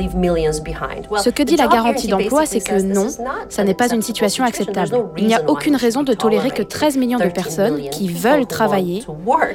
Ce 1.19 1.31
que 1.31 1.43
dit 1.43 1.57
la 1.57 1.67
garantie 1.69 2.09
d'emploi, 2.09 2.47
c'est 2.47 2.61
que 2.61 2.81
non, 2.83 3.09
ça 3.49 3.65
n'est 3.65 3.75
pas 3.75 3.93
une 3.93 4.03
situation 4.03 4.45
acceptable. 4.45 5.05
Il 5.17 5.27
n'y 5.27 5.35
a 5.35 5.43
aucune 5.49 5.77
raison 5.77 6.03
de 6.03 6.15
tolérer 6.15 6.51
que 6.51 6.63
13 6.63 6.97
millions 6.97 7.19
de 7.19 7.29
personnes 7.29 7.89
qui 7.91 8.09
veulent 8.09 8.47
travailler 8.47 9.05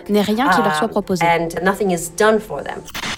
n'aient 0.10 0.22
rien 0.22 0.50
qui 0.50 0.62
leur 0.62 0.76
soit 0.76 0.88
proposé. 0.88 1.24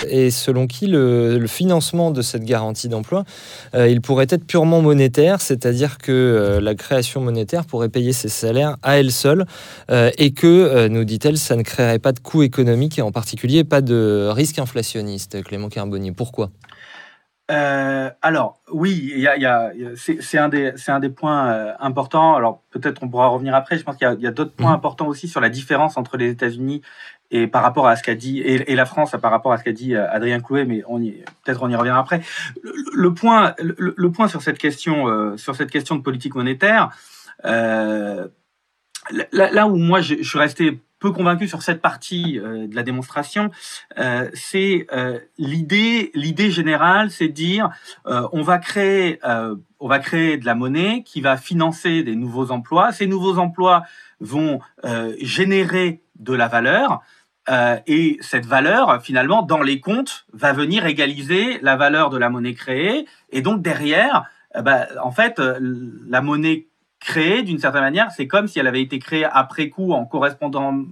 Et 0.09 0.29
selon 0.31 0.67
qui 0.67 0.87
le, 0.87 1.37
le 1.37 1.47
financement 1.47 2.11
de 2.11 2.21
cette 2.21 2.43
garantie 2.43 2.89
d'emploi, 2.89 3.04
euh, 3.13 3.87
il 3.87 4.01
pourrait 4.01 4.27
être 4.29 4.45
purement 4.45 4.81
monétaire, 4.81 5.41
c'est-à-dire 5.41 5.97
que 5.97 6.11
euh, 6.11 6.59
la 6.61 6.75
création 6.75 7.21
monétaire 7.21 7.65
pourrait 7.65 7.89
payer 7.89 8.13
ses 8.13 8.29
salaires 8.29 8.77
à 8.83 8.97
elle 8.97 9.11
seule 9.11 9.45
euh, 9.91 10.09
et 10.17 10.31
que, 10.33 10.87
nous 10.87 11.03
dit-elle, 11.03 11.37
ça 11.37 11.55
ne 11.55 11.61
créerait 11.63 11.99
pas 11.99 12.11
de 12.11 12.19
coût 12.19 12.43
économique 12.43 12.97
et 12.97 13.01
en 13.01 13.11
particulier 13.11 13.63
pas 13.63 13.81
de 13.81 14.29
risque 14.31 14.59
inflationniste. 14.59 15.43
Clément 15.43 15.69
Carbonnier, 15.69 16.11
pourquoi? 16.11 16.49
Euh, 17.51 18.09
alors, 18.23 18.59
oui, 18.71 19.11
il 19.13 19.19
y 19.19 19.27
a, 19.27 19.37
y 19.37 19.85
c'est 19.95 20.37
un, 20.39 20.49
des- 20.49 20.73
c'est 20.77 20.91
un 20.91 20.99
des 20.99 21.09
points 21.09 21.51
euh, 21.51 21.73
importants. 21.79 22.35
Alors, 22.35 22.63
peut-être 22.71 23.03
on 23.03 23.07
pourra 23.07 23.27
revenir 23.27 23.53
après. 23.53 23.77
Je 23.77 23.83
pense 23.83 23.97
qu'il 23.97 24.07
y 24.19 24.25
a, 24.25 24.29
a 24.29 24.31
d'autres 24.31 24.53
points 24.53 24.71
Mhm. 24.71 24.75
importants 24.77 25.07
aussi 25.07 25.27
sur 25.27 25.41
la 25.41 25.49
différence 25.49 25.95
entre 25.95 26.17
les 26.17 26.29
États-Unis 26.29 26.81
et 27.31 27.47
par 27.47 27.63
rapport 27.63 27.87
à 27.87 27.95
ce 27.95 28.03
qu'a 28.03 28.15
dit 28.15 28.39
et, 28.39 28.75
la 28.75 28.85
France 28.85 29.15
par 29.21 29.31
rapport 29.31 29.51
à 29.51 29.57
ce 29.57 29.63
qu'a 29.63 29.71
dit 29.71 29.95
euh, 29.95 30.09
Adrien 30.09 30.39
Clouet, 30.39 30.65
mais 30.65 30.83
peut-être 31.43 31.63
on 31.63 31.69
y 31.69 31.75
reviendra 31.75 31.99
après. 31.99 32.21
Le, 32.93 33.13
point, 33.13 33.55
le, 33.59 34.11
point 34.11 34.27
sur 34.27 34.41
cette 34.41 34.57
question, 34.57 35.07
euh, 35.07 35.37
sur 35.37 35.55
cette 35.55 35.71
question 35.71 35.95
de 35.95 36.01
politique 36.01 36.35
monétaire, 36.35 36.89
euh, 37.45 38.27
là, 39.31 39.67
où 39.67 39.75
moi 39.75 40.01
je, 40.01 40.21
suis 40.21 40.39
resté 40.39 40.79
peu 40.99 41.11
convaincu 41.11 41.47
sur 41.47 41.61
cette 41.61 41.81
partie 41.81 42.39
de 42.39 42.73
la 42.73 42.81
démonstration, 42.81 43.51
c'est 44.33 44.87
l'idée, 45.37 46.11
l'idée 46.15 46.49
générale, 46.49 47.11
c'est 47.11 47.27
de 47.27 47.33
dire 47.33 47.69
on 48.05 48.41
va 48.41 48.57
créer, 48.57 49.19
on 49.23 49.87
va 49.87 49.99
créer 49.99 50.37
de 50.37 50.45
la 50.45 50.55
monnaie 50.55 51.03
qui 51.03 51.21
va 51.21 51.37
financer 51.37 52.01
des 52.01 52.15
nouveaux 52.15 52.49
emplois. 52.49 52.91
Ces 52.91 53.05
nouveaux 53.05 53.37
emplois 53.37 53.83
vont 54.19 54.61
générer 55.19 56.01
de 56.15 56.33
la 56.33 56.47
valeur. 56.47 57.01
Euh, 57.49 57.77
et 57.85 58.17
cette 58.21 58.45
valeur, 58.45 59.01
finalement, 59.03 59.43
dans 59.43 59.61
les 59.61 59.79
comptes, 59.79 60.25
va 60.33 60.53
venir 60.53 60.85
égaliser 60.85 61.59
la 61.61 61.75
valeur 61.75 62.09
de 62.09 62.17
la 62.17 62.29
monnaie 62.29 62.53
créée. 62.53 63.05
Et 63.29 63.41
donc 63.41 63.61
derrière, 63.61 64.25
euh, 64.55 64.61
bah, 64.61 64.87
en 65.03 65.11
fait, 65.11 65.39
euh, 65.39 65.59
la 66.07 66.21
monnaie 66.21 66.67
créée, 66.99 67.43
d'une 67.43 67.59
certaine 67.59 67.81
manière, 67.81 68.11
c'est 68.11 68.27
comme 68.27 68.47
si 68.47 68.59
elle 68.59 68.67
avait 68.67 68.81
été 68.81 68.97
créée 68.97 69.25
après 69.25 69.69
coup 69.69 69.93
en 69.93 70.05
correspondant 70.05 70.85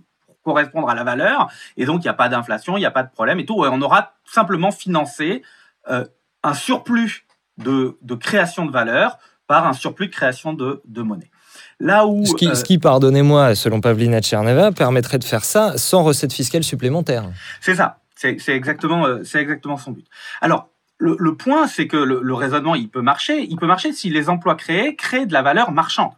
correspondre 0.44 0.90
à 0.90 0.96
la 0.96 1.06
valeur. 1.06 1.50
Et 1.78 1.86
donc, 1.86 2.02
il 2.02 2.08
n'y 2.08 2.10
a 2.10 2.14
pas 2.14 2.28
d'inflation, 2.28 2.76
il 2.76 2.82
n'y 2.82 2.86
a 2.86 2.92
pas 2.92 3.04
de 3.04 3.10
problème 3.10 3.40
et 3.40 3.46
tout. 3.46 3.64
On 3.64 3.82
aura 3.82 4.12
simplement 4.26 4.72
financé 4.72 5.42
un 5.88 6.54
surplus 6.54 7.26
de, 7.58 7.98
création 8.20 8.66
de 8.66 8.72
valeur 8.72 9.20
par 9.48 9.66
un 9.66 9.72
surplus 9.72 10.08
de 10.08 10.12
création 10.12 10.52
de 10.52 11.02
monnaie. 11.02 11.32
Là 11.80 12.06
où, 12.06 12.26
Ce 12.26 12.34
qui, 12.34 12.48
euh, 12.48 12.56
ce 12.56 12.64
qui, 12.64 12.78
pardonnez-moi, 12.78 13.56
selon 13.56 13.82
Pavlina 13.82 14.22
Tcherneva, 14.22 14.72
permettrait 14.72 15.20
de 15.20 15.24
faire 15.24 15.44
ça 15.44 15.78
sans 15.78 16.04
recette 16.04 16.34
fiscale 16.34 16.64
supplémentaire. 16.64 17.26
C'est 17.62 17.76
ça. 17.76 18.00
C'est 18.16 18.40
c'est 18.40 18.56
exactement, 18.56 19.06
euh, 19.06 19.24
c'est 19.24 19.40
exactement 19.40 19.78
son 19.78 19.92
but. 19.92 20.06
Alors, 20.42 20.70
le, 20.98 21.18
le 21.20 21.36
point, 21.36 21.68
c'est 21.68 21.88
que 21.88 21.98
le, 21.98 22.22
le 22.22 22.34
raisonnement, 22.34 22.76
il 22.76 22.90
peut 22.90 23.02
marcher. 23.02 23.42
Il 23.50 23.58
peut 23.58 23.68
marcher 23.68 23.92
si 23.92 24.10
les 24.10 24.30
emplois 24.30 24.56
créés 24.56 24.96
créent 24.96 25.26
de 25.26 25.34
la 25.34 25.42
valeur 25.42 25.72
marchande. 25.72 26.12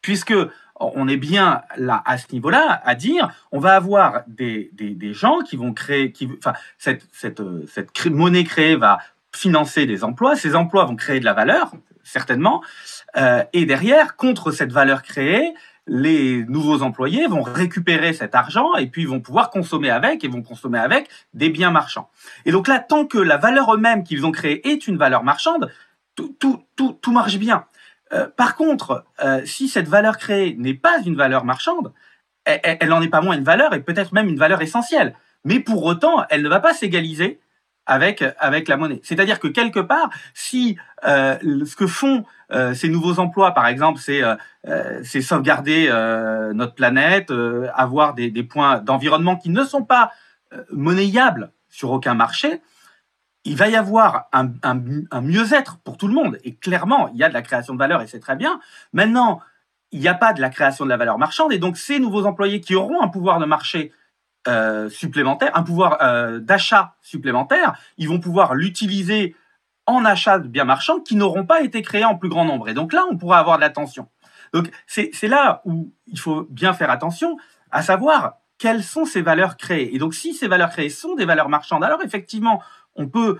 Puisque, 0.00 0.32
on 0.80 1.08
est 1.08 1.16
bien 1.16 1.62
là 1.76 2.02
à 2.06 2.18
ce 2.18 2.26
niveau-là 2.32 2.80
à 2.84 2.94
dire 2.94 3.30
on 3.52 3.60
va 3.60 3.76
avoir 3.76 4.22
des, 4.26 4.70
des, 4.72 5.12
gens 5.12 5.40
qui 5.40 5.56
vont 5.56 5.72
créer, 5.72 6.10
qui, 6.10 6.28
enfin, 6.38 6.54
cette, 6.78 7.06
cette, 7.12 7.42
cette 7.68 8.06
monnaie 8.06 8.44
créée 8.44 8.76
va 8.76 8.98
financer 9.32 9.86
des 9.86 10.02
emplois, 10.02 10.36
ces 10.36 10.56
emplois 10.56 10.84
vont 10.84 10.96
créer 10.96 11.20
de 11.20 11.24
la 11.24 11.34
valeur, 11.34 11.72
certainement, 12.02 12.62
euh, 13.16 13.42
et 13.52 13.66
derrière, 13.66 14.16
contre 14.16 14.52
cette 14.52 14.72
valeur 14.72 15.02
créée, 15.02 15.54
les 15.86 16.44
nouveaux 16.44 16.82
employés 16.82 17.26
vont 17.26 17.42
récupérer 17.42 18.12
cet 18.12 18.34
argent 18.34 18.74
et 18.76 18.86
puis 18.86 19.06
vont 19.06 19.20
pouvoir 19.20 19.50
consommer 19.50 19.90
avec 19.90 20.22
et 20.24 20.28
vont 20.28 20.42
consommer 20.42 20.78
avec 20.78 21.08
des 21.34 21.48
biens 21.50 21.70
marchands. 21.70 22.10
Et 22.44 22.52
donc 22.52 22.68
là, 22.68 22.78
tant 22.78 23.06
que 23.06 23.18
la 23.18 23.36
valeur 23.36 23.74
eux-mêmes 23.74 24.04
qu'ils 24.04 24.24
ont 24.24 24.30
créée 24.30 24.68
est 24.68 24.86
une 24.86 24.96
valeur 24.96 25.24
marchande, 25.24 25.70
tout, 26.14 26.36
tout, 26.38 26.62
tout, 26.76 26.92
tout 27.00 27.12
marche 27.12 27.38
bien. 27.38 27.64
Euh, 28.12 28.28
par 28.28 28.56
contre, 28.56 29.04
euh, 29.24 29.42
si 29.44 29.68
cette 29.68 29.88
valeur 29.88 30.18
créée 30.18 30.54
n'est 30.58 30.74
pas 30.74 30.98
une 31.04 31.16
valeur 31.16 31.44
marchande, 31.44 31.92
elle 32.44 32.88
n'en 32.88 33.02
est 33.02 33.08
pas 33.08 33.20
moins 33.20 33.36
une 33.36 33.44
valeur 33.44 33.74
et 33.74 33.80
peut-être 33.80 34.12
même 34.12 34.28
une 34.28 34.38
valeur 34.38 34.62
essentielle. 34.62 35.14
Mais 35.44 35.60
pour 35.60 35.84
autant, 35.84 36.24
elle 36.30 36.42
ne 36.42 36.48
va 36.48 36.58
pas 36.58 36.74
s'égaliser 36.74 37.38
avec, 37.90 38.24
avec 38.38 38.68
la 38.68 38.76
monnaie. 38.76 39.00
C'est-à-dire 39.02 39.40
que 39.40 39.48
quelque 39.48 39.80
part, 39.80 40.10
si 40.32 40.78
euh, 41.06 41.36
ce 41.66 41.76
que 41.76 41.86
font 41.86 42.24
ces 42.74 42.88
nouveaux 42.88 43.20
emplois, 43.20 43.52
par 43.52 43.68
exemple, 43.68 44.00
c'est 44.00 44.22
c'est 45.04 45.22
sauvegarder 45.22 45.88
notre 46.52 46.74
planète, 46.74 47.32
avoir 47.74 48.12
des, 48.14 48.28
des 48.30 48.42
points 48.42 48.80
d'environnement 48.80 49.36
qui 49.36 49.50
ne 49.50 49.62
sont 49.62 49.84
pas 49.84 50.10
monnayables 50.72 51.52
sur 51.68 51.92
aucun 51.92 52.14
marché, 52.14 52.60
il 53.44 53.56
va 53.56 53.68
y 53.68 53.76
avoir 53.76 54.28
un, 54.32 54.44
mieux-être 55.22 55.78
pour 55.78 55.96
tout 55.96 56.08
le 56.08 56.14
monde. 56.14 56.38
Et 56.44 56.54
clairement, 56.54 57.08
il 57.08 57.18
y 57.18 57.24
a 57.24 57.28
de 57.28 57.34
la 57.34 57.42
création 57.42 57.74
de 57.74 57.78
valeur 57.78 58.02
et 58.02 58.06
c'est 58.06 58.20
très 58.20 58.36
bien. 58.36 58.60
Maintenant, 58.92 59.40
il 59.92 60.00
n'y 60.00 60.08
a 60.08 60.14
pas 60.14 60.32
de 60.32 60.40
la 60.40 60.50
création 60.50 60.84
de 60.84 60.90
la 60.90 60.96
valeur 60.96 61.18
marchande. 61.18 61.52
Et 61.52 61.58
donc, 61.58 61.76
ces 61.76 61.98
nouveaux 61.98 62.26
employés 62.26 62.60
qui 62.60 62.74
auront 62.74 63.00
un 63.02 63.08
pouvoir 63.08 63.38
de 63.38 63.46
marché 63.46 63.92
euh, 64.48 64.88
supplémentaire, 64.88 65.50
un 65.54 65.62
pouvoir 65.62 65.98
euh, 66.02 66.38
d'achat 66.40 66.96
supplémentaire, 67.02 67.78
ils 67.98 68.08
vont 68.08 68.20
pouvoir 68.20 68.54
l'utiliser 68.54 69.36
en 69.86 70.04
achat 70.04 70.38
de 70.38 70.48
biens 70.48 70.64
marchands 70.64 71.00
qui 71.00 71.16
n'auront 71.16 71.44
pas 71.44 71.62
été 71.62 71.82
créés 71.82 72.04
en 72.04 72.16
plus 72.16 72.28
grand 72.28 72.44
nombre. 72.44 72.68
Et 72.68 72.74
donc 72.74 72.92
là, 72.92 73.04
on 73.10 73.16
pourra 73.16 73.38
avoir 73.38 73.56
de 73.56 73.62
l'attention. 73.62 74.08
Donc, 74.52 74.70
c'est 74.86 75.28
là 75.28 75.62
où 75.64 75.92
il 76.06 76.18
faut 76.18 76.46
bien 76.50 76.72
faire 76.72 76.90
attention, 76.90 77.36
à 77.70 77.82
savoir 77.82 78.38
quelles 78.58 78.82
sont 78.82 79.04
ces 79.04 79.22
valeurs 79.22 79.56
créées. 79.56 79.94
Et 79.94 79.98
donc, 79.98 80.14
si 80.14 80.34
ces 80.34 80.48
valeurs 80.48 80.70
créées 80.70 80.90
sont 80.90 81.14
des 81.14 81.24
valeurs 81.24 81.48
marchandes, 81.48 81.84
alors 81.84 82.02
effectivement, 82.02 82.62
on 82.94 83.08
peut 83.08 83.38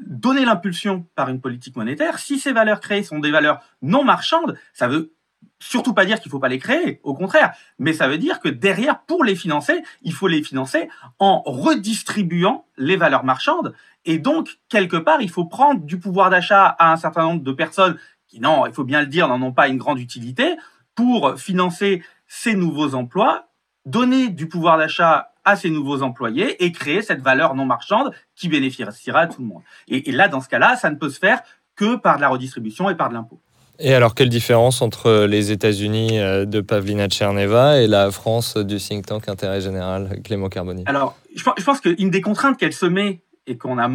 donner 0.00 0.44
l'impulsion 0.44 1.06
par 1.14 1.28
une 1.28 1.40
politique 1.40 1.76
monétaire. 1.76 2.18
Si 2.18 2.38
ces 2.38 2.52
valeurs 2.52 2.80
créées 2.80 3.02
sont 3.02 3.18
des 3.18 3.30
valeurs 3.30 3.60
non 3.82 4.04
marchandes, 4.04 4.56
ça 4.72 4.88
veut 4.88 5.12
surtout 5.58 5.94
pas 5.94 6.04
dire 6.04 6.20
qu'il 6.20 6.30
faut 6.30 6.38
pas 6.38 6.48
les 6.48 6.58
créer, 6.58 7.00
au 7.02 7.14
contraire, 7.14 7.52
mais 7.78 7.92
ça 7.92 8.08
veut 8.08 8.18
dire 8.18 8.40
que 8.40 8.48
derrière, 8.48 9.02
pour 9.02 9.24
les 9.24 9.36
financer, 9.36 9.82
il 10.02 10.12
faut 10.12 10.28
les 10.28 10.42
financer 10.42 10.88
en 11.18 11.42
redistribuant 11.42 12.66
les 12.76 12.96
valeurs 12.96 13.24
marchandes. 13.24 13.74
Et 14.04 14.18
donc, 14.18 14.58
quelque 14.68 14.96
part, 14.96 15.22
il 15.22 15.30
faut 15.30 15.44
prendre 15.44 15.80
du 15.80 15.98
pouvoir 15.98 16.30
d'achat 16.30 16.66
à 16.66 16.92
un 16.92 16.96
certain 16.96 17.22
nombre 17.22 17.42
de 17.42 17.52
personnes 17.52 17.96
qui, 18.26 18.40
non, 18.40 18.66
il 18.66 18.72
faut 18.72 18.84
bien 18.84 19.00
le 19.00 19.06
dire, 19.06 19.28
n'en 19.28 19.40
ont 19.40 19.52
pas 19.52 19.68
une 19.68 19.78
grande 19.78 20.00
utilité, 20.00 20.56
pour 20.94 21.38
financer 21.38 22.02
ces 22.26 22.54
nouveaux 22.54 22.94
emplois, 22.94 23.48
donner 23.86 24.28
du 24.28 24.48
pouvoir 24.48 24.78
d'achat 24.78 25.32
à 25.44 25.56
ces 25.56 25.70
nouveaux 25.70 26.02
employés 26.02 26.64
et 26.64 26.72
créer 26.72 27.02
cette 27.02 27.20
valeur 27.20 27.54
non 27.54 27.64
marchande 27.64 28.12
qui 28.34 28.48
bénéficiera 28.48 29.20
à 29.20 29.26
tout 29.26 29.42
le 29.42 29.48
monde. 29.48 29.62
Et, 29.88 30.10
là, 30.12 30.28
dans 30.28 30.40
ce 30.40 30.48
cas-là, 30.48 30.76
ça 30.76 30.90
ne 30.90 30.96
peut 30.96 31.10
se 31.10 31.18
faire 31.18 31.42
que 31.74 31.96
par 31.96 32.16
de 32.16 32.20
la 32.20 32.28
redistribution 32.28 32.90
et 32.90 32.94
par 32.94 33.08
de 33.08 33.14
l'impôt. 33.14 33.40
Et 33.78 33.94
alors, 33.94 34.14
quelle 34.14 34.28
différence 34.28 34.82
entre 34.82 35.24
les 35.24 35.50
États-Unis 35.50 36.18
euh, 36.18 36.44
de 36.44 36.60
Pavlina 36.60 37.08
Tcherneva 37.08 37.80
et 37.80 37.86
la 37.86 38.10
France 38.10 38.56
du 38.56 38.76
think 38.76 39.06
tank 39.06 39.28
Intérêt 39.28 39.60
Général, 39.60 40.20
Clément 40.22 40.48
Carboni? 40.48 40.84
Alors, 40.86 41.16
je 41.34 41.42
pense 41.42 41.80
qu'une 41.80 42.10
des 42.10 42.20
contraintes 42.20 42.58
qu'elle 42.58 42.72
se 42.72 42.86
met 42.86 43.22
et 43.46 43.58
qu'on 43.58 43.78
a, 43.78 43.90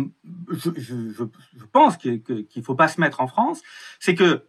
je, 0.52 1.24
pense 1.72 1.98
qu'il 1.98 2.22
ne 2.30 2.62
faut 2.62 2.76
pas 2.76 2.88
se 2.88 3.00
mettre 3.00 3.22
en 3.22 3.28
France, 3.28 3.62
c'est 4.00 4.16
que 4.16 4.44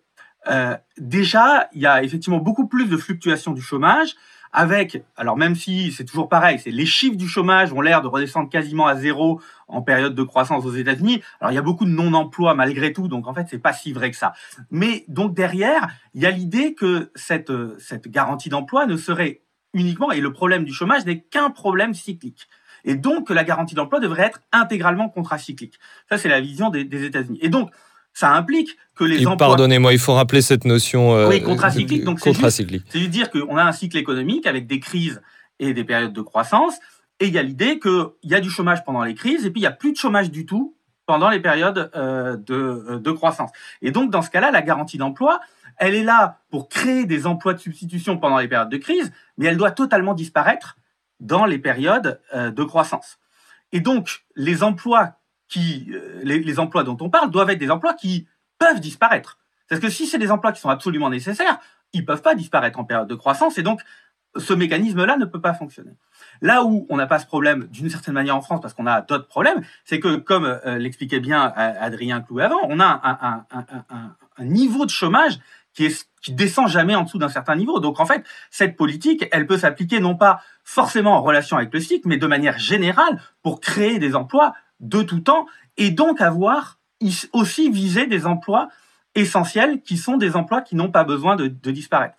euh, 0.48 0.76
déjà, 0.96 1.68
il 1.72 1.82
y 1.82 1.86
a 1.86 2.02
effectivement 2.02 2.38
beaucoup 2.38 2.66
plus 2.66 2.86
de 2.86 2.96
fluctuations 2.96 3.52
du 3.52 3.62
chômage, 3.62 4.14
avec, 4.52 5.04
alors 5.16 5.36
même 5.36 5.54
si 5.54 5.92
c'est 5.92 6.04
toujours 6.04 6.28
pareil, 6.28 6.58
c'est 6.58 6.70
les 6.70 6.86
chiffres 6.86 7.16
du 7.16 7.28
chômage 7.28 7.72
ont 7.72 7.80
l'air 7.80 8.02
de 8.02 8.08
redescendre 8.08 8.48
quasiment 8.48 8.86
à 8.86 8.96
zéro 8.96 9.40
en 9.66 9.82
période 9.82 10.14
de 10.14 10.22
croissance 10.22 10.64
aux 10.64 10.72
États-Unis. 10.72 11.22
Alors 11.40 11.52
il 11.52 11.54
y 11.54 11.58
a 11.58 11.62
beaucoup 11.62 11.84
de 11.84 11.90
non-emploi 11.90 12.54
malgré 12.54 12.92
tout, 12.92 13.08
donc 13.08 13.26
en 13.26 13.34
fait 13.34 13.46
c'est 13.50 13.58
pas 13.58 13.72
si 13.72 13.92
vrai 13.92 14.10
que 14.10 14.16
ça. 14.16 14.32
Mais 14.70 15.04
donc 15.08 15.34
derrière, 15.34 15.88
il 16.14 16.22
y 16.22 16.26
a 16.26 16.30
l'idée 16.30 16.74
que 16.74 17.10
cette 17.14 17.52
cette 17.78 18.08
garantie 18.08 18.48
d'emploi 18.48 18.86
ne 18.86 18.96
serait 18.96 19.42
uniquement 19.74 20.10
et 20.10 20.20
le 20.20 20.32
problème 20.32 20.64
du 20.64 20.72
chômage 20.72 21.04
n'est 21.04 21.20
qu'un 21.20 21.50
problème 21.50 21.94
cyclique. 21.94 22.48
Et 22.84 22.94
donc 22.94 23.26
que 23.26 23.32
la 23.32 23.44
garantie 23.44 23.74
d'emploi 23.74 24.00
devrait 24.00 24.22
être 24.22 24.40
intégralement 24.52 25.08
contracyclique. 25.08 25.78
Ça 26.08 26.16
c'est 26.16 26.28
la 26.28 26.40
vision 26.40 26.70
des, 26.70 26.84
des 26.84 27.04
États-Unis. 27.04 27.38
Et 27.42 27.48
donc 27.48 27.70
ça 28.18 28.34
implique 28.34 28.76
que 28.96 29.04
les 29.04 29.24
emplois... 29.28 29.46
Pardonnez-moi, 29.46 29.92
il 29.92 30.00
faut 30.00 30.14
rappeler 30.14 30.42
cette 30.42 30.64
notion 30.64 31.14
euh, 31.14 31.28
oui, 31.28 31.40
contracyclique. 31.40 32.02
Donc 32.02 32.18
c'est 32.18 32.32
juste, 32.32 32.96
dire 32.96 33.30
qu'on 33.30 33.56
a 33.56 33.62
un 33.62 33.70
cycle 33.70 33.96
économique 33.96 34.44
avec 34.44 34.66
des 34.66 34.80
crises 34.80 35.22
et 35.60 35.72
des 35.72 35.84
périodes 35.84 36.12
de 36.12 36.20
croissance, 36.20 36.74
et 37.20 37.28
il 37.28 37.32
y 37.32 37.38
a 37.38 37.44
l'idée 37.44 37.78
qu'il 37.78 38.08
y 38.24 38.34
a 38.34 38.40
du 38.40 38.50
chômage 38.50 38.84
pendant 38.84 39.04
les 39.04 39.14
crises, 39.14 39.46
et 39.46 39.52
puis 39.52 39.60
il 39.60 39.62
n'y 39.62 39.68
a 39.68 39.72
plus 39.72 39.92
de 39.92 39.96
chômage 39.96 40.32
du 40.32 40.46
tout 40.46 40.74
pendant 41.06 41.30
les 41.30 41.38
périodes 41.38 41.92
euh, 41.94 42.36
de, 42.36 42.54
euh, 42.54 42.98
de, 42.98 43.10
croissance. 43.12 43.52
Et 43.82 43.92
donc, 43.92 44.10
dans 44.10 44.22
ce 44.22 44.30
cas-là, 44.30 44.50
la 44.50 44.62
garantie 44.62 44.98
d'emploi, 44.98 45.38
elle 45.76 45.94
est 45.94 46.02
là 46.02 46.40
pour 46.50 46.68
créer 46.68 47.06
des 47.06 47.24
emplois 47.24 47.54
de 47.54 47.60
substitution 47.60 48.18
pendant 48.18 48.38
les 48.38 48.48
périodes 48.48 48.68
de 48.68 48.78
crise, 48.78 49.12
mais 49.36 49.46
elle 49.46 49.56
doit 49.56 49.70
totalement 49.70 50.14
disparaître 50.14 50.76
dans 51.20 51.44
les 51.44 51.58
périodes 51.60 52.20
euh, 52.34 52.50
de 52.50 52.64
croissance. 52.64 53.20
Et 53.70 53.78
donc, 53.78 54.24
les 54.34 54.64
emplois 54.64 55.17
qui, 55.48 55.90
euh, 55.92 56.20
les, 56.22 56.58
emplois 56.58 56.84
dont 56.84 56.96
on 57.00 57.10
parle 57.10 57.30
doivent 57.30 57.50
être 57.50 57.58
des 57.58 57.70
emplois 57.70 57.94
qui 57.94 58.26
peuvent 58.58 58.80
disparaître. 58.80 59.38
Parce 59.68 59.80
que 59.80 59.90
si 59.90 60.06
c'est 60.06 60.18
des 60.18 60.30
emplois 60.30 60.52
qui 60.52 60.60
sont 60.60 60.68
absolument 60.68 61.10
nécessaires, 61.10 61.58
ils 61.92 62.04
peuvent 62.04 62.22
pas 62.22 62.34
disparaître 62.34 62.78
en 62.78 62.84
période 62.84 63.08
de 63.08 63.14
croissance 63.14 63.58
et 63.58 63.62
donc 63.62 63.82
ce 64.36 64.52
mécanisme-là 64.52 65.16
ne 65.16 65.24
peut 65.24 65.40
pas 65.40 65.54
fonctionner. 65.54 65.92
Là 66.42 66.62
où 66.64 66.86
on 66.90 66.96
n'a 66.96 67.06
pas 67.06 67.18
ce 67.18 67.26
problème 67.26 67.66
d'une 67.68 67.88
certaine 67.88 68.14
manière 68.14 68.36
en 68.36 68.42
France 68.42 68.60
parce 68.60 68.74
qu'on 68.74 68.86
a 68.86 69.00
d'autres 69.00 69.26
problèmes, 69.26 69.62
c'est 69.84 70.00
que 70.00 70.16
comme 70.16 70.44
euh, 70.44 70.78
l'expliquait 70.78 71.20
bien 71.20 71.46
euh, 71.56 71.72
Adrien 71.80 72.20
Clouet 72.20 72.44
avant, 72.44 72.60
on 72.64 72.78
a 72.80 73.46
un, 74.38 74.44
niveau 74.44 74.84
de 74.84 74.90
chômage 74.90 75.38
qui, 75.72 75.86
est, 75.86 76.08
qui 76.22 76.32
descend 76.32 76.68
jamais 76.68 76.94
en 76.94 77.02
dessous 77.02 77.18
d'un 77.18 77.28
certain 77.28 77.56
niveau. 77.56 77.80
Donc 77.80 78.00
en 78.00 78.06
fait, 78.06 78.24
cette 78.50 78.76
politique, 78.76 79.26
elle 79.32 79.46
peut 79.46 79.58
s'appliquer 79.58 79.98
non 79.98 80.14
pas 80.14 80.42
forcément 80.62 81.16
en 81.16 81.22
relation 81.22 81.56
avec 81.56 81.72
le 81.72 81.80
cycle, 81.80 82.06
mais 82.06 82.18
de 82.18 82.26
manière 82.26 82.58
générale 82.58 83.20
pour 83.42 83.60
créer 83.60 83.98
des 83.98 84.14
emplois 84.14 84.54
de 84.80 85.02
tout 85.02 85.20
temps 85.20 85.46
et 85.76 85.90
donc 85.90 86.20
avoir 86.20 86.78
aussi 87.32 87.70
visé 87.70 88.06
des 88.06 88.26
emplois 88.26 88.68
essentiels 89.14 89.82
qui 89.82 89.96
sont 89.96 90.16
des 90.16 90.36
emplois 90.36 90.62
qui 90.62 90.76
n'ont 90.76 90.90
pas 90.90 91.04
besoin 91.04 91.36
de, 91.36 91.48
disparaître. 91.70 92.16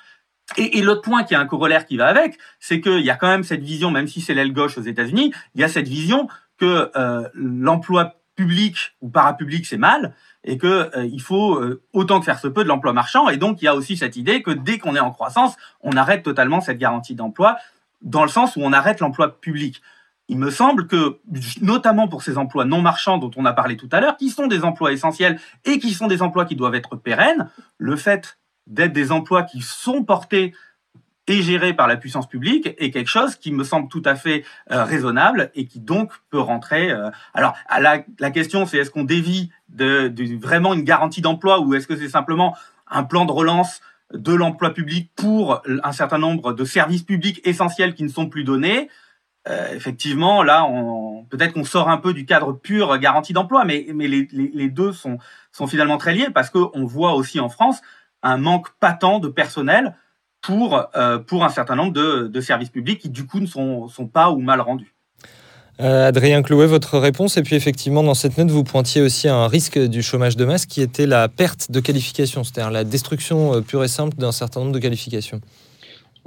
Et, 0.58 0.82
l'autre 0.82 1.02
point 1.02 1.24
qui 1.24 1.34
est 1.34 1.38
un 1.38 1.46
corollaire 1.46 1.86
qui 1.86 1.98
va 1.98 2.08
avec, 2.08 2.38
c'est 2.60 2.82
qu'il 2.82 3.02
y 3.02 3.10
a 3.12 3.16
quand 3.16 3.28
même 3.28 3.44
cette 3.44 3.62
vision, 3.62 3.92
même 3.92 4.08
si 4.08 4.22
c'est 4.22 4.34
l'aile 4.34 4.52
gauche 4.52 4.78
aux 4.78 4.82
États-Unis, 4.82 5.32
il 5.54 5.62
y 5.62 5.64
a 5.64 5.68
cette 5.68 5.88
vision 5.88 6.28
que 6.58 6.92
euh, 6.96 7.28
l'emploi 7.34 8.16
public 8.36 8.96
ou 9.02 9.10
parapublic 9.10 9.66
c'est 9.66 9.78
mal 9.78 10.16
et 10.46 10.58
que 10.58 10.90
euh, 10.98 11.06
il 11.06 11.22
faut 11.22 11.56
euh, 11.56 11.84
autant 11.92 12.20
que 12.20 12.26
faire 12.26 12.40
se 12.40 12.48
peut 12.48 12.64
de 12.64 12.70
l'emploi 12.70 12.94
marchand. 12.94 13.30
Et 13.30 13.38
donc 13.38 13.62
il 13.62 13.66
y 13.66 13.68
a 13.68 13.76
aussi 13.76 13.98
cette 13.98 14.16
idée 14.16 14.42
que 14.42 14.52
dès 14.52 14.80
qu'on 14.80 14.96
est 14.96 15.02
en 15.02 15.12
croissance, 15.12 15.56
on 15.82 15.92
arrête 15.92 16.24
totalement 16.24 16.62
cette 16.62 16.78
garantie 16.78 17.16
d'emploi 17.16 17.58
dans 18.02 18.24
le 18.24 18.30
sens 18.30 18.56
où 18.56 18.62
on 18.62 18.72
arrête 18.72 19.02
l'emploi 19.02 19.40
public 19.40 19.82
il 20.30 20.38
me 20.38 20.52
semble 20.52 20.88
que, 20.88 21.20
notamment 21.62 22.08
pour 22.08 22.22
ces 22.22 22.38
emplois 22.38 22.64
non 22.64 22.82
marchands 22.82 23.18
dont 23.18 23.32
on 23.36 23.46
a 23.46 23.54
parlé 23.54 23.76
tout 23.76 23.90
à 23.92 24.00
l'heure, 24.00 24.16
qui 24.16 24.30
sont 24.30 24.48
des 24.48 24.64
emplois 24.64 24.94
essentiels 24.94 25.40
et 25.66 25.80
qui 25.80 25.92
sont 25.92 26.08
des 26.08 26.22
emplois 26.22 26.46
qui 26.46 26.56
doivent 26.56 26.76
être 26.76 26.96
pérennes, 26.96 27.50
le 27.80 27.96
fait 27.96 28.38
d'être 28.68 28.94
des 28.94 29.12
emplois 29.12 29.44
qui 29.44 29.62
sont 29.62 30.04
portés 30.04 30.54
et 31.26 31.42
gérés 31.42 31.74
par 31.74 31.88
la 31.88 31.98
puissance 31.98 32.28
publique 32.28 32.70
est 32.78 32.92
quelque 32.92 33.10
chose 33.10 33.36
qui 33.36 33.52
me 33.52 33.64
semble 33.64 33.88
tout 33.88 34.02
à 34.06 34.16
fait 34.16 34.44
euh, 34.72 34.84
raisonnable 34.84 35.52
et 35.56 35.66
qui 35.66 35.80
donc 35.80 36.12
peut 36.30 36.40
rentrer. 36.40 36.92
Euh, 36.92 37.10
alors 37.34 37.56
la, 37.80 38.32
question 38.32 38.66
c'est 38.66 38.78
est-ce 38.78 38.92
qu'on 38.92 39.04
dévie 39.04 39.52
de, 39.70 40.12
vraiment 40.40 40.74
une 40.74 40.84
garantie 40.84 41.22
d'emploi 41.22 41.60
ou 41.60 41.74
est-ce 41.74 41.88
que 41.88 41.96
c'est 41.96 42.10
simplement 42.10 42.56
un 42.88 43.04
plan 43.04 43.26
de 43.26 43.32
relance 43.32 43.82
de 44.14 44.34
l'emploi 44.34 44.74
public 44.74 45.12
pour 45.16 45.62
un 45.84 45.92
certain 45.92 46.18
nombre 46.18 46.54
de 46.54 46.66
services 46.66 47.04
publics 47.04 47.42
essentiels 47.44 47.94
qui 47.94 48.04
ne 48.04 48.10
sont 48.10 48.28
plus 48.28 48.44
donnés? 48.44 48.90
Euh, 49.48 49.74
effectivement, 49.74 50.44
là, 50.44 50.68
peut-être 51.30 51.54
qu'on 51.54 51.64
sort 51.64 51.90
un 51.90 51.98
peu 51.98 52.14
du 52.14 52.26
cadre 52.26 52.54
pur 52.54 52.98
garantie 52.98 53.34
d'emploi, 53.34 53.64
mais, 53.66 53.86
les, 53.90 54.70
deux 54.70 54.92
sont, 54.92 55.18
finalement 55.68 55.98
très 55.98 56.14
liés 56.14 56.28
parce 56.34 56.50
qu'on 56.50 56.86
voit 56.86 57.14
aussi 57.14 57.40
en 57.40 57.50
France 57.50 57.82
un 58.22 58.38
manque 58.38 58.68
patent 58.80 59.20
de 59.20 59.30
personnel 59.30 59.96
pour, 60.42 60.88
euh, 60.96 61.20
un 61.32 61.50
certain 61.50 61.76
nombre 61.76 61.94
de, 61.94 62.42
services 62.42 62.70
publics 62.70 63.00
qui, 63.00 63.10
du 63.10 63.26
coup, 63.26 63.40
ne 63.40 63.48
sont, 63.48 63.90
pas 64.12 64.30
ou 64.30 64.40
mal 64.40 64.62
rendus. 64.62 64.94
Euh, 65.80 66.10
Adrien 66.10 66.42
Clouet, 66.42 66.68
votre 66.68 67.00
réponse. 67.00 67.38
Et 67.38 67.42
puis 67.42 67.56
effectivement, 67.56 68.04
dans 68.04 68.14
cette 68.14 68.38
note, 68.38 68.50
vous 68.50 68.66
pointiez 68.66 69.02
aussi 69.02 69.30
à 69.30 69.36
un 69.36 69.48
risque 69.48 69.80
du 69.80 70.04
chômage 70.04 70.36
de 70.36 70.44
masse 70.44 70.66
qui 70.66 70.82
était 70.82 71.06
la 71.06 71.30
perte 71.30 71.72
de 71.72 71.80
qualification, 71.80 72.44
c'est-à-dire 72.44 72.70
la 72.70 72.84
destruction 72.84 73.62
pure 73.62 73.86
et 73.86 73.88
simple 73.88 74.18
d'un 74.18 74.34
certain 74.34 74.60
nombre 74.60 74.74
de 74.74 74.80
qualifications. 74.80 75.40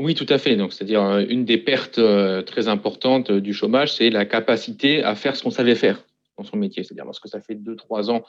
Oui, 0.02 0.16
tout 0.16 0.26
à 0.28 0.38
fait. 0.38 0.56
Donc, 0.56 0.72
c'est-à-dire 0.72 1.18
une 1.28 1.44
des 1.44 1.58
pertes 1.58 2.00
très 2.44 2.66
importantes 2.66 3.30
du 3.30 3.52
chômage, 3.52 3.92
c'est 3.92 4.10
la 4.10 4.24
capacité 4.24 5.02
à 5.04 5.14
faire 5.14 5.36
ce 5.36 5.44
qu'on 5.44 5.50
savait 5.50 5.76
faire 5.76 6.04
dans 6.36 6.42
son 6.42 6.56
métier. 6.56 6.82
C'est-à-dire 6.82 7.04
lorsque 7.04 7.28
ça 7.28 7.40
fait 7.40 7.54
2-3 7.54 8.10
ans, 8.10 8.24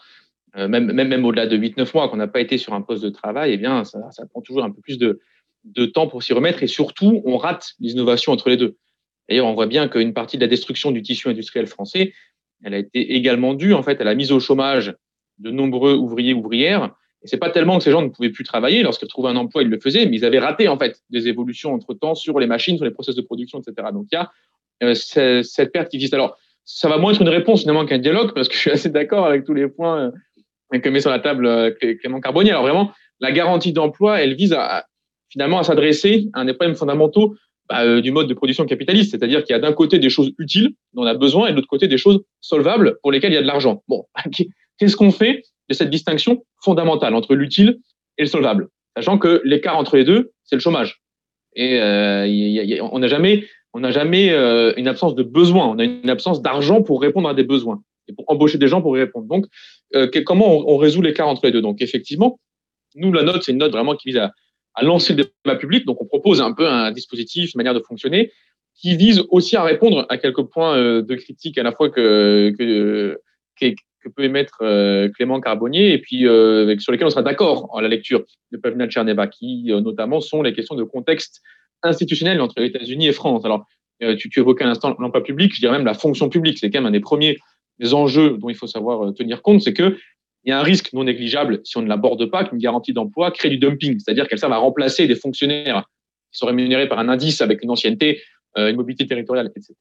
même, 0.55 1.25
au-delà 1.25 1.47
de 1.47 1.57
8-9 1.57 1.91
mois 1.95 2.09
qu'on 2.09 2.17
n'a 2.17 2.27
pas 2.27 2.41
été 2.41 2.59
sur 2.59 2.73
un 2.73 2.81
poste 2.81 3.03
de 3.03 3.09
travail, 3.09 3.53
eh 3.53 3.57
bien, 3.57 3.83
ça, 3.85 3.99
prend 4.29 4.41
toujours 4.41 4.63
un 4.63 4.69
peu 4.69 4.81
plus 4.81 4.99
de, 4.99 5.19
temps 5.87 6.07
pour 6.07 6.21
s'y 6.21 6.33
remettre 6.33 6.61
et 6.61 6.67
surtout, 6.67 7.23
on 7.25 7.37
rate 7.37 7.73
les 7.79 7.93
innovations 7.93 8.31
entre 8.31 8.49
les 8.49 8.57
deux. 8.57 8.77
D'ailleurs, 9.27 9.47
on 9.47 9.55
voit 9.55 9.65
bien 9.65 9.87
qu'une 9.87 10.13
partie 10.13 10.37
de 10.37 10.41
la 10.41 10.47
destruction 10.47 10.91
du 10.91 11.01
tissu 11.01 11.27
industriel 11.27 11.65
français, 11.65 12.13
elle 12.63 12.75
a 12.75 12.77
été 12.77 13.15
également 13.15 13.55
due 13.55 13.73
en 13.73 13.81
fait 13.81 13.99
à 13.99 14.03
la 14.03 14.13
mise 14.13 14.31
au 14.31 14.39
chômage 14.39 14.93
de 15.39 15.49
nombreux 15.49 15.95
ouvriers 15.95 16.35
ouvrières. 16.35 16.93
Et 17.23 17.27
c'est 17.27 17.37
pas 17.37 17.49
tellement 17.49 17.77
que 17.77 17.83
ces 17.83 17.91
gens 17.91 18.01
ne 18.01 18.09
pouvaient 18.09 18.29
plus 18.29 18.43
travailler 18.43 18.83
lorsqu'ils 18.83 19.07
trouvaient 19.07 19.29
un 19.29 19.37
emploi, 19.37 19.63
ils 19.63 19.69
le 19.69 19.79
faisaient, 19.79 20.05
mais 20.05 20.17
ils 20.17 20.25
avaient 20.25 20.39
raté 20.39 20.67
en 20.67 20.77
fait 20.77 21.01
des 21.09 21.27
évolutions 21.27 21.73
entre 21.73 21.93
temps 21.93 22.15
sur 22.15 22.39
les 22.39 22.47
machines, 22.47 22.75
sur 22.75 22.85
les 22.85 22.91
process 22.91 23.15
de 23.15 23.21
production, 23.21 23.59
etc. 23.59 23.87
Donc 23.93 24.07
il 24.11 24.15
y 24.15 24.17
a 24.17 24.31
euh, 24.83 24.93
cette 25.43 25.71
perte 25.71 25.89
qui 25.89 25.97
existe. 25.97 26.13
Alors 26.13 26.37
ça 26.65 26.89
va 26.89 26.97
moins 26.97 27.13
être 27.13 27.21
une 27.21 27.29
réponse 27.29 27.61
finalement 27.61 27.85
qu'un 27.85 27.99
dialogue 27.99 28.33
parce 28.33 28.47
que 28.47 28.55
je 28.55 28.59
suis 28.59 28.71
assez 28.71 28.89
d'accord 28.89 29.25
avec 29.25 29.45
tous 29.45 29.53
les 29.53 29.67
points 29.67 30.11
euh, 30.73 30.79
que 30.79 30.89
met 30.89 30.99
sur 30.99 31.09
la 31.09 31.19
table 31.19 31.45
euh, 31.45 31.71
Clément 31.71 32.19
Carbonnier. 32.19 32.51
Alors 32.51 32.63
vraiment, 32.63 32.91
la 33.21 33.31
garantie 33.31 33.71
d'emploi, 33.71 34.21
elle 34.21 34.35
vise 34.35 34.53
à, 34.53 34.85
finalement 35.29 35.59
à 35.59 35.63
s'adresser 35.63 36.29
à 36.33 36.41
un 36.41 36.45
des 36.45 36.53
problèmes 36.53 36.75
fondamentaux 36.75 37.35
bah, 37.69 38.01
du 38.01 38.11
mode 38.11 38.27
de 38.27 38.33
production 38.33 38.65
capitaliste, 38.65 39.11
c'est-à-dire 39.11 39.45
qu'il 39.45 39.53
y 39.53 39.55
a 39.55 39.59
d'un 39.59 39.71
côté 39.71 39.97
des 39.97 40.09
choses 40.09 40.33
utiles 40.37 40.73
dont 40.93 41.03
on 41.03 41.05
a 41.05 41.13
besoin 41.13 41.47
et 41.47 41.51
de 41.51 41.55
l'autre 41.55 41.69
côté 41.69 41.87
des 41.87 41.97
choses 41.97 42.21
solvables 42.41 42.97
pour 43.01 43.13
lesquelles 43.13 43.31
il 43.31 43.35
y 43.35 43.37
a 43.37 43.41
de 43.41 43.47
l'argent. 43.47 43.81
Bon, 43.87 44.05
qu'est-ce 44.77 44.97
qu'on 44.97 45.11
fait 45.11 45.43
de 45.69 45.73
cette 45.73 45.89
distinction 45.89 46.43
fondamentale 46.63 47.15
entre 47.15 47.35
l'utile 47.35 47.79
et 48.17 48.23
le 48.23 48.27
solvable, 48.27 48.67
sachant 48.95 49.17
que 49.17 49.41
l'écart 49.43 49.77
entre 49.77 49.97
les 49.97 50.03
deux, 50.03 50.31
c'est 50.43 50.55
le 50.55 50.61
chômage. 50.61 51.01
Et 51.55 51.79
euh, 51.79 52.27
on 52.91 52.99
n'a 52.99 53.07
jamais, 53.07 53.45
on 53.73 53.79
n'a 53.79 53.91
jamais 53.91 54.31
euh, 54.31 54.73
une 54.77 54.87
absence 54.87 55.15
de 55.15 55.23
besoin, 55.23 55.67
on 55.67 55.79
a 55.79 55.83
une 55.83 56.09
absence 56.09 56.41
d'argent 56.41 56.81
pour 56.81 57.01
répondre 57.01 57.29
à 57.29 57.33
des 57.33 57.43
besoins 57.43 57.81
et 58.07 58.13
pour 58.13 58.25
embaucher 58.27 58.57
des 58.57 58.67
gens 58.67 58.81
pour 58.81 58.97
y 58.97 58.99
répondre. 58.99 59.27
Donc, 59.27 59.45
comment 60.25 60.57
on, 60.57 60.73
on 60.73 60.77
résout 60.77 61.01
l'écart 61.01 61.27
entre 61.27 61.45
les 61.45 61.51
deux? 61.51 61.61
Donc, 61.61 61.81
effectivement, 61.81 62.39
nous, 62.95 63.13
la 63.13 63.23
note, 63.23 63.43
c'est 63.43 63.51
une 63.51 63.59
note 63.59 63.71
vraiment 63.71 63.95
qui 63.95 64.09
vise 64.09 64.17
à, 64.17 64.31
à 64.75 64.83
lancer 64.83 65.13
le 65.13 65.25
débat 65.45 65.57
public. 65.57 65.85
Donc, 65.85 66.01
on 66.01 66.05
propose 66.05 66.41
un 66.41 66.53
peu 66.53 66.67
un 66.67 66.91
dispositif, 66.91 67.53
une 67.53 67.59
manière 67.59 67.73
de 67.73 67.79
fonctionner 67.79 68.31
qui 68.75 68.97
vise 68.97 69.23
aussi 69.29 69.55
à 69.55 69.63
répondre 69.63 70.05
à 70.09 70.17
quelques 70.17 70.43
points 70.43 70.75
euh, 70.77 71.01
de 71.01 71.15
critique 71.15 71.57
à 71.57 71.63
la 71.63 71.71
fois 71.71 71.89
que, 71.89 72.53
que, 72.57 73.19
que, 73.59 73.75
peut 74.09 74.23
émettre 74.23 74.59
euh, 74.61 75.09
Clément 75.09 75.39
Carbonnier 75.39 75.93
et 75.93 75.97
puis 75.99 76.27
euh, 76.27 76.77
sur 76.79 76.91
lesquels 76.91 77.07
on 77.07 77.11
sera 77.11 77.23
d'accord 77.23 77.67
en 77.71 77.79
la 77.79 77.87
lecture 77.87 78.23
de 78.51 78.57
Pavlina 78.57 78.87
Tcherneva, 78.87 79.27
qui 79.27 79.65
notamment 79.65 80.21
sont 80.21 80.41
les 80.41 80.53
questions 80.53 80.75
de 80.75 80.83
contexte 80.83 81.41
institutionnel 81.81 82.41
entre 82.41 82.59
les 82.59 82.67
États-Unis 82.67 83.07
et 83.07 83.13
France. 83.13 83.43
Alors, 83.45 83.65
tu, 84.17 84.29
tu 84.29 84.39
évoquais 84.39 84.63
à 84.63 84.67
l'instant 84.67 84.95
l'emploi 84.99 85.23
public, 85.23 85.53
je 85.53 85.59
dirais 85.59 85.77
même 85.77 85.85
la 85.85 85.93
fonction 85.93 86.29
publique. 86.29 86.57
C'est 86.57 86.69
quand 86.69 86.79
même 86.79 86.87
un 86.87 86.91
des 86.91 86.99
premiers 86.99 87.37
enjeux 87.91 88.37
dont 88.37 88.49
il 88.49 88.55
faut 88.55 88.67
savoir 88.67 89.13
tenir 89.13 89.41
compte, 89.41 89.61
c'est 89.61 89.73
que 89.73 89.97
il 90.43 90.49
y 90.49 90.51
a 90.51 90.59
un 90.59 90.63
risque 90.63 90.91
non 90.93 91.05
négligeable, 91.05 91.61
si 91.63 91.77
on 91.77 91.81
ne 91.81 91.87
l'aborde 91.87 92.25
pas, 92.29 92.43
qu'une 92.43 92.57
garantie 92.57 92.93
d'emploi 92.93 93.31
crée 93.31 93.49
du 93.49 93.57
dumping, 93.57 93.97
c'est-à-dire 93.99 94.27
qu'elle 94.27 94.39
serve 94.39 94.53
à 94.53 94.57
remplacer 94.57 95.07
des 95.07 95.15
fonctionnaires 95.15 95.85
qui 96.31 96.39
sont 96.39 96.47
rémunérés 96.47 96.87
par 96.87 96.99
un 96.99 97.09
indice 97.09 97.41
avec 97.41 97.63
une 97.63 97.71
ancienneté, 97.71 98.21
euh, 98.57 98.69
une 98.69 98.75
mobilité 98.75 99.07
territoriale, 99.07 99.49
etc., 99.55 99.73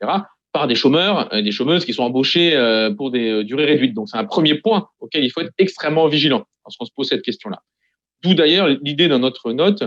par 0.53 0.67
des 0.67 0.75
chômeurs, 0.75 1.33
euh, 1.33 1.43
des 1.43 1.53
chômeuses 1.53 1.85
qui 1.85 1.93
sont 1.93 2.03
embauchés 2.03 2.55
euh, 2.55 2.93
pour 2.93 3.11
des 3.11 3.45
durées 3.45 3.65
réduites. 3.65 3.95
Donc 3.95 4.09
c'est 4.09 4.19
un 4.19 4.25
premier 4.25 4.55
point 4.55 4.89
auquel 5.01 5.25
il 5.25 5.31
faut 5.31 5.41
être 5.41 5.53
extrêmement 5.59 6.07
vigilant 6.09 6.45
lorsqu'on 6.65 6.85
se 6.85 6.93
pose 6.95 7.09
cette 7.09 7.23
question-là. 7.23 7.63
D'où 8.23 8.35
d'ailleurs 8.35 8.69
l'idée 8.83 9.09
dans 9.09 9.19
notre 9.19 9.53
note 9.53 9.83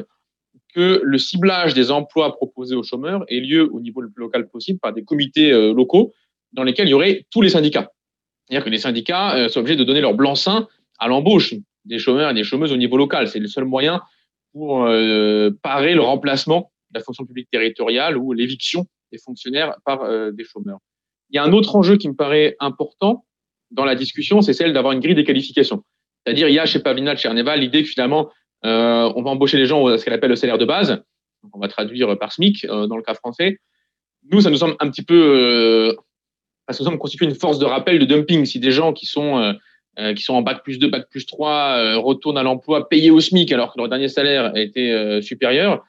que 0.73 0.99
le 1.03 1.17
ciblage 1.17 1.73
des 1.73 1.89
emplois 1.91 2.35
proposés 2.35 2.75
aux 2.75 2.83
chômeurs 2.83 3.23
ait 3.29 3.39
lieu 3.39 3.69
au 3.71 3.79
niveau 3.79 4.01
le 4.01 4.09
plus 4.09 4.21
local 4.21 4.49
possible 4.49 4.79
par 4.79 4.91
des 4.91 5.05
comités 5.05 5.51
locaux 5.51 6.13
dans 6.51 6.63
lesquels 6.63 6.87
il 6.87 6.91
y 6.91 6.93
aurait 6.93 7.25
tous 7.31 7.41
les 7.41 7.49
syndicats. 7.49 7.91
C'est-à-dire 8.47 8.65
que 8.65 8.69
les 8.69 8.77
syndicats 8.77 9.35
euh, 9.35 9.49
sont 9.49 9.59
obligés 9.59 9.75
de 9.75 9.83
donner 9.83 10.01
leur 10.01 10.13
blanc-seing 10.13 10.67
à 10.99 11.07
l'embauche 11.07 11.55
des 11.85 11.99
chômeurs 11.99 12.31
et 12.31 12.33
des 12.33 12.43
chômeuses 12.43 12.71
au 12.71 12.77
niveau 12.77 12.97
local. 12.97 13.27
C'est 13.27 13.39
le 13.39 13.47
seul 13.47 13.65
moyen 13.65 14.01
pour 14.53 14.85
euh, 14.85 15.51
parer 15.61 15.93
le 15.93 16.01
remplacement 16.01 16.71
de 16.91 16.99
la 16.99 17.03
fonction 17.03 17.25
publique 17.25 17.49
territoriale 17.51 18.17
ou 18.17 18.33
l'éviction 18.33 18.85
des 19.11 19.17
fonctionnaires 19.17 19.75
par 19.85 20.03
euh, 20.03 20.31
des 20.31 20.43
chômeurs. 20.43 20.79
Il 21.29 21.35
y 21.35 21.39
a 21.39 21.43
un 21.43 21.53
autre 21.53 21.75
enjeu 21.75 21.97
qui 21.97 22.07
me 22.07 22.15
paraît 22.15 22.55
important 22.59 23.25
dans 23.71 23.85
la 23.85 23.95
discussion, 23.95 24.41
c'est 24.41 24.53
celle 24.53 24.73
d'avoir 24.73 24.93
une 24.93 24.99
grille 24.99 25.15
des 25.15 25.23
qualifications. 25.23 25.83
C'est-à-dire, 26.23 26.47
il 26.47 26.53
y 26.53 26.59
a 26.59 26.65
chez 26.65 26.79
Pavlina, 26.79 27.15
chez 27.15 27.27
Arneva, 27.27 27.55
l'idée 27.55 27.83
que 27.83 27.89
finalement, 27.89 28.29
euh, 28.63 29.11
on 29.15 29.21
va 29.21 29.31
embaucher 29.31 29.57
les 29.57 29.65
gens 29.65 29.85
à 29.87 29.97
ce 29.97 30.05
qu'elle 30.05 30.13
appelle 30.13 30.29
le 30.29 30.35
salaire 30.35 30.57
de 30.57 30.65
base. 30.65 31.03
On 31.53 31.59
va 31.59 31.67
traduire 31.67 32.17
par 32.17 32.31
SMIC 32.31 32.65
dans 32.65 32.97
le 32.97 33.03
cas 33.03 33.13
français. 33.13 33.59
Nous, 34.31 34.41
ça 34.41 34.49
nous 34.49 34.57
semble 34.57 34.75
un 34.79 34.89
petit 34.89 35.03
peu 35.03 35.95
ça 36.73 36.83
nous 36.89 36.97
constitue 36.97 37.25
une 37.25 37.35
force 37.35 37.59
de 37.59 37.65
rappel 37.65 37.99
de 37.99 38.05
dumping. 38.05 38.45
Si 38.45 38.59
des 38.59 38.71
gens 38.71 38.93
qui 38.93 39.05
sont 39.05 39.37
euh, 39.37 39.53
euh, 39.99 40.13
qui 40.13 40.23
sont 40.23 40.33
en 40.33 40.41
bac 40.41 40.63
plus 40.63 40.79
2, 40.79 40.87
bac 40.89 41.07
plus 41.09 41.25
3 41.25 41.51
euh, 41.51 41.97
retournent 41.97 42.37
à 42.37 42.43
l'emploi 42.43 42.89
payés 42.89 43.11
au 43.11 43.21
SMIC 43.21 43.51
alors 43.51 43.73
que 43.73 43.77
leur 43.77 43.87
dernier 43.87 44.07
salaire 44.07 44.53
a 44.53 44.59
été 44.59 45.21
supérieur, 45.21 45.85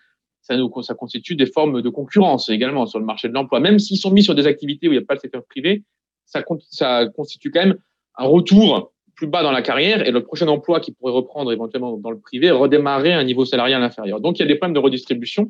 ça 0.47 0.57
nous 0.57 0.71
ça 0.83 0.95
constitue 0.95 1.35
des 1.35 1.47
formes 1.47 1.83
de 1.83 1.89
concurrence 1.89 2.49
également 2.49 2.87
sur 2.87 2.99
le 2.99 3.05
marché 3.05 3.29
de 3.29 3.35
l'emploi. 3.35 3.61
Même 3.61 3.79
s'ils 3.79 3.99
sont 3.99 4.11
mis 4.11 4.23
sur 4.23 4.35
des 4.35 4.47
activités 4.47 4.89
où 4.89 4.93
il 4.93 4.99
n'y 4.99 5.03
a 5.03 5.07
pas 5.07 5.15
le 5.15 5.21
secteur 5.21 5.45
privé, 5.45 5.83
ça, 6.25 6.43
ça 6.71 7.07
constitue 7.07 7.51
quand 7.51 7.65
même 7.65 7.77
un 8.17 8.27
retour 8.27 8.93
plus 9.17 9.27
bas 9.27 9.43
dans 9.43 9.51
la 9.51 9.63
carrière 9.63 10.07
et 10.07 10.11
le 10.11 10.23
prochain 10.23 10.47
emploi 10.49 10.81
qui 10.81 10.93
pourrait 10.93 11.13
reprendre 11.13 11.51
éventuellement 11.53 11.97
dans 11.97 12.11
le 12.11 12.21
privé 12.21 12.51
redémarrer 12.51 13.13
à 13.13 13.19
un 13.19 13.25
niveau 13.25 13.45
salarial 13.45 13.83
inférieur. 13.83 14.21
Donc 14.21 14.39
il 14.39 14.43
y 14.43 14.45
a 14.45 14.49
des 14.49 14.57
problèmes 14.57 14.75
de 14.75 14.81
redistribution 14.81 15.49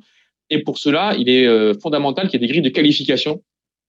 et 0.51 0.63
pour 0.63 0.79
cela, 0.79 1.15
il 1.19 1.29
est 1.29 1.81
fondamental 1.81 2.29
qu'il 2.29 2.41
y 2.41 2.45
ait 2.45 2.47
des 2.47 2.53
grilles 2.53 2.63
de 2.63 2.69
qualification 2.69 3.43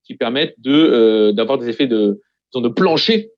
qui 0.04 0.16
permettent 0.16 0.56
de 0.60 0.72
euh, 0.72 1.32
d'avoir 1.32 1.58
des 1.58 1.70
effets 1.70 1.88
de 1.88 2.22
de 2.56 2.70
plancher 2.70 3.32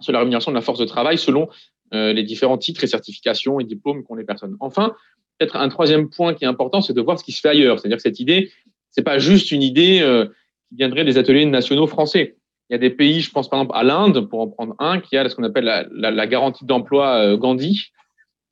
sur 0.00 0.12
la 0.12 0.18
rémunération 0.18 0.50
de 0.50 0.56
la 0.56 0.60
force 0.60 0.78
de 0.78 0.84
travail 0.84 1.16
selon 1.16 1.48
euh, 1.94 2.12
les 2.12 2.22
différents 2.22 2.58
titres 2.58 2.84
et 2.84 2.86
certifications 2.86 3.60
et 3.60 3.64
diplômes 3.64 4.04
qu'ont 4.04 4.14
les 4.14 4.24
personnes. 4.24 4.56
Enfin, 4.60 4.94
peut-être 5.38 5.56
un 5.56 5.68
troisième 5.68 6.10
point 6.10 6.34
qui 6.34 6.44
est 6.44 6.48
important, 6.48 6.80
c'est 6.80 6.92
de 6.92 7.00
voir 7.00 7.18
ce 7.18 7.24
qui 7.24 7.32
se 7.32 7.40
fait 7.40 7.48
ailleurs. 7.48 7.78
C'est-à-dire 7.78 7.96
que 7.96 8.02
cette 8.02 8.20
idée, 8.20 8.50
c'est 8.90 9.02
pas 9.02 9.18
juste 9.18 9.52
une 9.52 9.62
idée 9.62 10.00
euh, 10.00 10.26
qui 10.68 10.76
viendrait 10.76 11.04
des 11.04 11.18
ateliers 11.18 11.46
nationaux 11.46 11.86
français. 11.86 12.36
Il 12.68 12.74
y 12.74 12.76
a 12.76 12.78
des 12.78 12.90
pays, 12.90 13.20
je 13.20 13.30
pense 13.30 13.48
par 13.48 13.60
exemple 13.60 13.76
à 13.78 13.82
l'Inde, 13.82 14.28
pour 14.28 14.40
en 14.40 14.48
prendre 14.48 14.74
un, 14.78 15.00
qui 15.00 15.16
a 15.16 15.28
ce 15.28 15.34
qu'on 15.34 15.44
appelle 15.44 15.88
la, 15.90 16.26
garantie 16.26 16.66
d'emploi 16.66 17.36
Gandhi, 17.36 17.86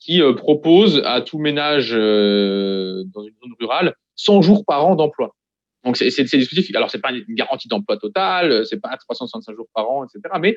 qui 0.01 0.23
propose 0.37 1.03
à 1.05 1.21
tout 1.21 1.39
ménage 1.39 1.91
dans 1.91 3.23
une 3.23 3.35
zone 3.43 3.55
rurale 3.61 3.95
100 4.15 4.41
jours 4.41 4.65
par 4.65 4.87
an 4.87 4.95
d'emploi. 4.95 5.35
Donc, 5.85 5.99
c'est 5.99 6.07
des 6.07 6.39
dispositifs. 6.39 6.75
Alors, 6.75 6.91
c'est 6.91 7.01
pas 7.01 7.13
une 7.13 7.35
garantie 7.35 7.69
d'emploi 7.69 7.99
total, 7.99 8.65
c'est 8.65 8.81
pas 8.81 8.97
365 8.97 9.55
jours 9.55 9.69
par 9.75 9.89
an, 9.91 10.05
etc. 10.05 10.35
Mais 10.41 10.57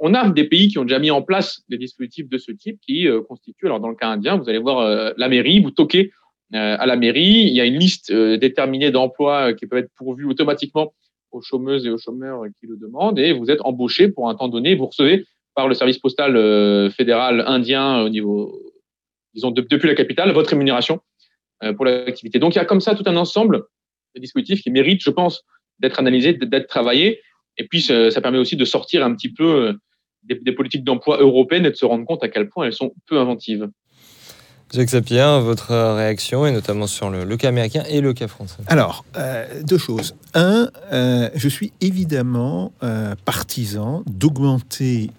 on 0.00 0.14
a 0.14 0.28
des 0.30 0.44
pays 0.44 0.68
qui 0.68 0.78
ont 0.78 0.84
déjà 0.84 0.98
mis 0.98 1.10
en 1.10 1.22
place 1.22 1.62
des 1.68 1.78
dispositifs 1.78 2.28
de 2.28 2.38
ce 2.38 2.52
type 2.52 2.78
qui 2.80 3.08
euh, 3.08 3.20
constituent. 3.22 3.66
Alors, 3.66 3.80
dans 3.80 3.88
le 3.88 3.96
cas 3.96 4.08
indien, 4.08 4.36
vous 4.36 4.48
allez 4.48 4.58
voir 4.58 4.78
euh, 4.78 5.10
la 5.16 5.28
mairie, 5.28 5.60
vous 5.60 5.70
toquez 5.70 6.12
euh, 6.54 6.76
à 6.78 6.86
la 6.86 6.96
mairie, 6.96 7.46
il 7.46 7.52
y 7.52 7.60
a 7.60 7.64
une 7.64 7.78
liste 7.78 8.12
déterminée 8.12 8.90
d'emplois 8.90 9.52
qui 9.52 9.66
peuvent 9.66 9.80
être 9.80 9.92
pourvus 9.96 10.24
automatiquement 10.24 10.94
aux 11.30 11.42
chômeuses 11.42 11.84
et 11.84 11.90
aux 11.90 11.98
chômeurs 11.98 12.44
qui 12.58 12.66
le 12.66 12.76
demandent, 12.76 13.18
et 13.18 13.32
vous 13.32 13.50
êtes 13.50 13.60
embauché 13.60 14.08
pour 14.08 14.30
un 14.30 14.34
temps 14.34 14.48
donné. 14.48 14.74
Vous 14.74 14.86
recevez 14.86 15.26
par 15.54 15.68
le 15.68 15.74
service 15.74 15.98
postal 15.98 16.90
fédéral 16.90 17.44
indien 17.46 18.00
au 18.00 18.08
niveau, 18.08 18.62
disons, 19.34 19.50
depuis 19.50 19.88
la 19.88 19.94
capitale, 19.94 20.32
votre 20.32 20.48
rémunération 20.48 21.00
pour 21.76 21.84
l'activité. 21.84 22.38
Donc, 22.38 22.54
il 22.54 22.58
y 22.58 22.62
a 22.62 22.64
comme 22.64 22.80
ça 22.80 22.94
tout 22.94 23.02
un 23.04 23.16
ensemble 23.16 23.64
des 24.14 24.20
dispositifs 24.22 24.62
qui 24.62 24.70
méritent, 24.70 25.02
je 25.02 25.10
pense, 25.10 25.42
d'être 25.80 25.98
analysés, 25.98 26.32
d'être 26.32 26.66
travaillés. 26.66 27.20
Et 27.58 27.64
puis, 27.64 27.82
ça 27.82 28.20
permet 28.22 28.38
aussi 28.38 28.56
de 28.56 28.64
sortir 28.64 29.04
un 29.04 29.14
petit 29.14 29.30
peu 29.30 29.76
des, 30.28 30.38
des 30.40 30.52
politiques 30.52 30.84
d'emploi 30.84 31.18
européennes 31.18 31.66
et 31.66 31.70
de 31.70 31.76
se 31.76 31.84
rendre 31.84 32.04
compte 32.04 32.22
à 32.22 32.28
quel 32.28 32.48
point 32.48 32.66
elles 32.66 32.72
sont 32.72 32.92
peu 33.06 33.18
inventives. 33.18 33.68
Jacques 34.72 34.90
Sapien, 34.90 35.40
votre 35.40 35.74
réaction, 35.96 36.44
et 36.46 36.52
notamment 36.52 36.86
sur 36.86 37.08
le, 37.08 37.36
cas 37.38 37.48
américain 37.48 37.84
et 37.88 38.02
le 38.02 38.12
cas 38.12 38.28
français 38.28 38.58
Alors, 38.66 39.04
euh, 39.16 39.46
deux 39.62 39.78
choses. 39.78 40.14
Un, 40.34 40.68
euh, 40.92 41.30
je 41.34 41.48
suis 41.48 41.72
évidemment 41.80 42.72
euh, 42.82 43.14
partisan 43.24 44.02
d'augmenter 44.06 45.10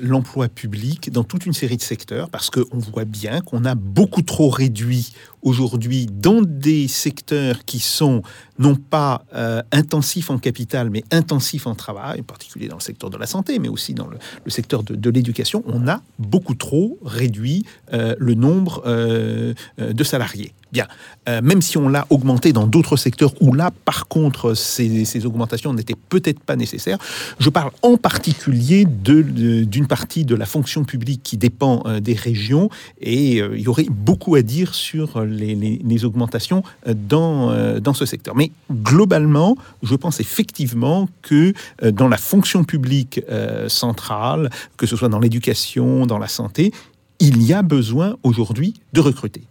l'emploi 0.00 0.48
public 0.48 1.12
dans 1.12 1.24
toute 1.24 1.46
une 1.46 1.52
série 1.52 1.76
de 1.76 1.82
secteurs, 1.82 2.30
parce 2.30 2.50
qu'on 2.50 2.78
voit 2.78 3.04
bien 3.04 3.40
qu'on 3.40 3.64
a 3.64 3.74
beaucoup 3.74 4.22
trop 4.22 4.48
réduit 4.48 5.12
aujourd'hui 5.42 6.06
dans 6.06 6.42
des 6.42 6.88
secteurs 6.88 7.64
qui 7.64 7.80
sont 7.80 8.22
non 8.58 8.74
pas 8.74 9.24
intensifs 9.72 10.30
en 10.30 10.38
capital, 10.38 10.90
mais 10.90 11.04
intensifs 11.10 11.66
en 11.66 11.74
travail, 11.74 12.20
en 12.20 12.24
particulier 12.24 12.68
dans 12.68 12.76
le 12.76 12.82
secteur 12.82 13.10
de 13.10 13.16
la 13.16 13.26
santé, 13.26 13.58
mais 13.58 13.68
aussi 13.68 13.94
dans 13.94 14.06
le, 14.06 14.18
secteur 14.50 14.82
de, 14.82 15.10
l'éducation, 15.10 15.62
on 15.66 15.88
a 15.88 16.00
beaucoup 16.18 16.54
trop 16.54 16.98
réduit 17.04 17.64
le 17.92 18.34
nombre 18.34 18.82
euh, 18.86 19.54
euh, 19.80 19.92
de 19.92 20.04
salariés. 20.04 20.52
Bien, 20.70 20.86
euh, 21.28 21.40
même 21.40 21.62
si 21.62 21.78
on 21.78 21.88
l'a 21.88 22.06
augmenté 22.10 22.52
dans 22.52 22.66
d'autres 22.66 22.96
secteurs 22.96 23.32
où 23.40 23.54
là, 23.54 23.70
par 23.86 24.06
contre, 24.06 24.52
ces, 24.52 25.24
augmentations 25.24 25.72
n'étaient 25.72 25.96
peut-être 26.08 26.40
pas 26.40 26.56
nécessaires, 26.56 26.98
je 27.38 27.48
parle 27.48 27.70
en 27.82 27.96
particulier 27.96 28.84
d'une 28.84 29.86
partie 29.86 30.26
de 30.26 30.34
la 30.34 30.44
fonction 30.44 30.84
publique 30.84 31.22
qui 31.22 31.38
dépend 31.38 31.82
euh, 31.86 32.00
des 32.00 32.12
régions 32.12 32.68
et 33.00 33.40
euh, 33.40 33.56
il 33.56 33.62
y 33.62 33.68
aurait 33.68 33.86
beaucoup 33.90 34.34
à 34.34 34.42
dire 34.42 34.74
sur 34.74 35.22
les, 35.22 36.04
augmentations 36.04 36.62
dans, 36.86 37.80
dans 37.80 37.94
ce 37.94 38.06
secteur. 38.06 38.36
Mais 38.36 38.52
globalement, 38.70 39.56
je 39.82 39.96
pense 39.96 40.20
effectivement 40.20 41.08
que 41.22 41.52
dans 41.82 42.06
la 42.06 42.16
fonction 42.16 42.62
publique 42.62 43.20
centrale, 43.66 44.48
que 44.76 44.86
ce 44.86 44.94
soit 44.94 45.08
dans 45.08 45.18
l'éducation, 45.18 46.06
dans 46.06 46.18
la 46.18 46.28
santé, 46.28 46.72
il 47.18 47.42
y 47.42 47.52
a 47.52 47.62
besoin 47.62 48.16
aujourd'hui 48.22 48.74
de 48.92 49.00
recruter. 49.00 49.42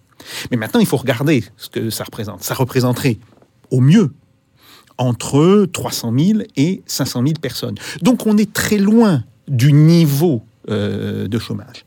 Mais 0.52 0.58
maintenant, 0.58 0.80
il 0.80 0.86
faut 0.86 0.98
regarder 0.98 1.44
ce 1.58 1.70
que 1.70 1.90
ça 1.90 2.04
représente. 2.04 2.44
Ça 2.44 2.54
représenterait 2.54 3.18
au 3.72 3.82
mieux 3.82 4.12
entre 4.98 5.68
300 5.72 6.14
000 6.18 6.40
et 6.56 6.82
500 6.88 7.22
000 7.24 7.34
personnes. 7.42 7.76
Donc 8.02 8.26
on 8.26 8.38
est 8.38 8.52
très 8.52 8.78
loin 8.78 9.24
du 9.48 9.74
niveau 9.74 10.44
euh, 10.70 11.28
de 11.28 11.40
chômage. 11.40 11.86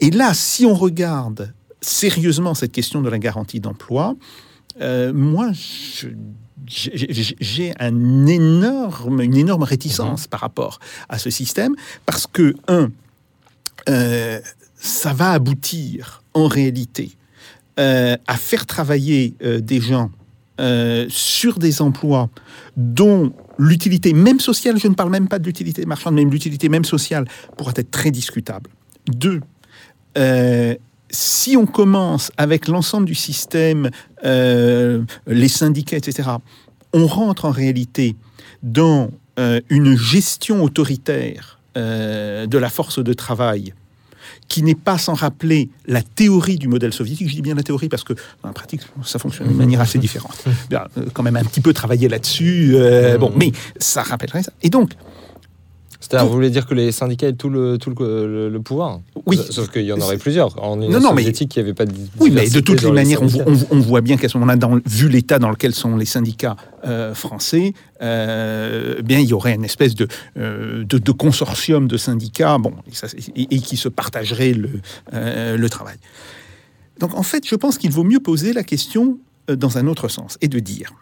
Et 0.00 0.10
là, 0.10 0.34
si 0.34 0.64
on 0.64 0.74
regarde 0.74 1.52
sérieusement 1.80 2.54
cette 2.54 2.72
question 2.72 3.02
de 3.02 3.10
la 3.10 3.18
garantie 3.18 3.60
d'emploi, 3.60 4.16
euh, 4.80 5.12
moi, 5.12 5.50
j'ai 6.66 7.74
un 7.78 8.26
énorme, 8.26 9.20
une 9.20 9.36
énorme 9.36 9.64
réticence 9.64 10.26
mmh. 10.26 10.28
par 10.28 10.40
rapport 10.40 10.78
à 11.08 11.18
ce 11.18 11.30
système, 11.30 11.74
parce 12.06 12.26
que, 12.26 12.54
un, 12.68 12.90
euh, 13.88 14.40
ça 14.76 15.12
va 15.12 15.32
aboutir 15.32 16.22
en 16.34 16.46
réalité 16.46 17.16
euh, 17.80 18.16
à 18.28 18.36
faire 18.36 18.66
travailler 18.66 19.34
euh, 19.42 19.60
des 19.60 19.80
gens 19.80 20.12
euh, 20.60 21.06
sur 21.08 21.58
des 21.58 21.82
emplois 21.82 22.30
dont 22.76 23.32
l'utilité 23.58 24.12
même 24.12 24.38
sociale, 24.38 24.78
je 24.78 24.86
ne 24.86 24.94
parle 24.94 25.10
même 25.10 25.26
pas 25.26 25.40
de 25.40 25.44
l'utilité 25.44 25.84
marchande, 25.84 26.14
mais 26.14 26.22
l'utilité 26.24 26.68
même 26.68 26.84
sociale 26.84 27.24
pourrait 27.58 27.74
être 27.76 27.90
très 27.90 28.12
discutable. 28.12 28.70
Deux, 29.08 29.40
si 31.10 31.56
on 31.56 31.66
commence 31.66 32.30
avec 32.36 32.68
l'ensemble 32.68 33.06
du 33.06 33.16
système, 33.16 33.90
les 34.22 35.48
syndicats, 35.48 35.96
etc., 35.96 36.30
on 36.92 37.06
rentre 37.06 37.44
en 37.44 37.50
réalité 37.50 38.14
dans 38.62 39.10
une 39.68 39.96
gestion 39.96 40.62
autoritaire 40.62 41.58
de 41.74 42.58
la 42.58 42.68
force 42.68 43.02
de 43.02 43.12
travail 43.12 43.74
qui 44.48 44.62
n'est 44.62 44.74
pas 44.74 44.98
sans 44.98 45.14
rappeler 45.14 45.68
la 45.86 46.02
théorie 46.02 46.56
du 46.56 46.68
modèle 46.68 46.92
soviétique. 46.92 47.28
Je 47.28 47.34
dis 47.34 47.42
bien 47.42 47.54
la 47.54 47.62
théorie 47.62 47.88
parce 47.88 48.04
que 48.04 48.12
dans 48.12 48.48
la 48.48 48.52
pratique, 48.52 48.82
ça 49.02 49.18
fonctionne 49.18 49.48
de 49.48 49.54
manière 49.54 49.80
assez 49.80 49.98
différente. 49.98 50.44
Bien, 50.70 50.86
euh, 50.98 51.06
quand 51.12 51.22
même 51.22 51.36
un 51.36 51.44
petit 51.44 51.60
peu 51.60 51.72
travailler 51.72 52.08
là-dessus. 52.08 52.72
Euh, 52.74 53.18
bon, 53.18 53.32
mais 53.36 53.52
ça 53.78 54.02
rappellerait 54.02 54.42
ça. 54.42 54.52
Et 54.62 54.70
donc, 54.70 54.92
c'est-à-dire, 56.14 56.28
vous 56.28 56.36
voulez 56.36 56.50
dire 56.50 56.66
que 56.66 56.74
les 56.74 56.92
syndicats 56.92 57.28
aient 57.28 57.32
tout 57.32 57.50
le, 57.50 57.76
tout 57.76 57.90
le, 57.90 58.58
pouvoir 58.58 59.00
Oui. 59.26 59.38
Sauf 59.50 59.70
qu'il 59.70 59.82
y 59.82 59.92
en 59.92 60.00
aurait 60.00 60.16
plusieurs. 60.16 60.62
En 60.62 60.76
Union 60.76 60.90
non, 60.90 61.00
non, 61.00 61.08
soviétique, 61.10 61.56
il 61.56 61.58
n'y 61.58 61.64
avait 61.64 61.74
pas 61.74 61.86
de 61.86 61.92
Oui, 62.20 62.30
mais 62.30 62.48
de 62.48 62.60
toutes 62.60 62.82
les 62.82 62.92
manières, 62.92 63.20
on, 63.22 63.80
voit 63.80 64.00
bien 64.00 64.16
qu'à 64.16 64.28
ce 64.28 64.38
moment-là, 64.38 64.56
vu 64.86 65.08
l'état 65.08 65.38
dans 65.38 65.50
lequel 65.50 65.74
sont 65.74 65.96
les 65.96 66.04
syndicats 66.04 66.56
euh, 66.84 67.14
français, 67.14 67.72
euh, 68.00 69.02
bien, 69.02 69.18
il 69.18 69.26
y 69.26 69.32
aurait 69.32 69.54
une 69.54 69.64
espèce 69.64 69.94
de, 69.94 70.06
euh, 70.38 70.84
de, 70.84 71.12
consortium 71.12 71.88
de 71.88 71.96
syndicats 71.96 72.58
bon, 72.58 72.72
et, 73.34 73.58
qui 73.58 73.76
se 73.76 73.88
partagerait 73.88 74.52
le, 74.52 74.70
le 75.12 75.68
travail. 75.68 75.96
Donc, 77.00 77.14
en 77.14 77.22
fait, 77.22 77.46
je 77.46 77.56
pense 77.56 77.76
qu'il 77.76 77.90
vaut 77.90 78.04
mieux 78.04 78.20
poser 78.20 78.52
la 78.52 78.62
question 78.62 79.18
dans 79.48 79.78
un 79.78 79.88
autre 79.88 80.08
sens 80.08 80.38
et 80.40 80.48
de 80.48 80.58
dire 80.58 80.92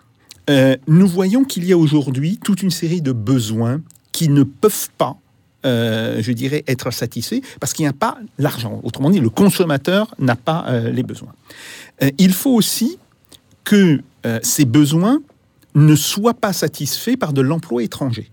nous 0.89 1.07
voyons 1.07 1.45
qu'il 1.45 1.65
y 1.65 1.73
a 1.73 1.79
aujourd'hui 1.79 2.39
toute 2.43 2.63
une 2.63 2.71
série 2.71 3.01
de 3.01 3.13
besoins 3.13 3.81
qui 4.23 4.29
ne 4.29 4.45
peuvent 4.45 4.89
pas, 4.99 5.17
euh, 5.67 6.23
je 6.23 6.31
dirais, 6.31 6.63
être 6.69 6.93
satisfaits 6.93 7.41
parce 7.59 7.73
qu'il 7.73 7.83
n'y 7.83 7.89
a 7.89 7.93
pas 7.93 8.19
l'argent. 8.39 8.81
Autrement 8.85 9.11
dit, 9.11 9.19
le 9.19 9.31
consommateur 9.31 10.15
n'a 10.21 10.37
pas 10.37 10.65
euh, 10.69 10.93
les 10.93 11.03
besoins. 11.03 11.35
Euh, 12.03 12.11
il 12.19 12.33
faut 12.33 12.53
aussi 12.53 12.99
que 13.65 14.01
ces 14.43 14.65
besoins 14.65 15.21
ne 15.75 15.97
soient 15.97 16.35
pas 16.35 16.53
satisfaits 16.53 17.17
par 17.17 17.33
de 17.33 17.41
l'emploi 17.41 17.83
étranger. 17.83 18.31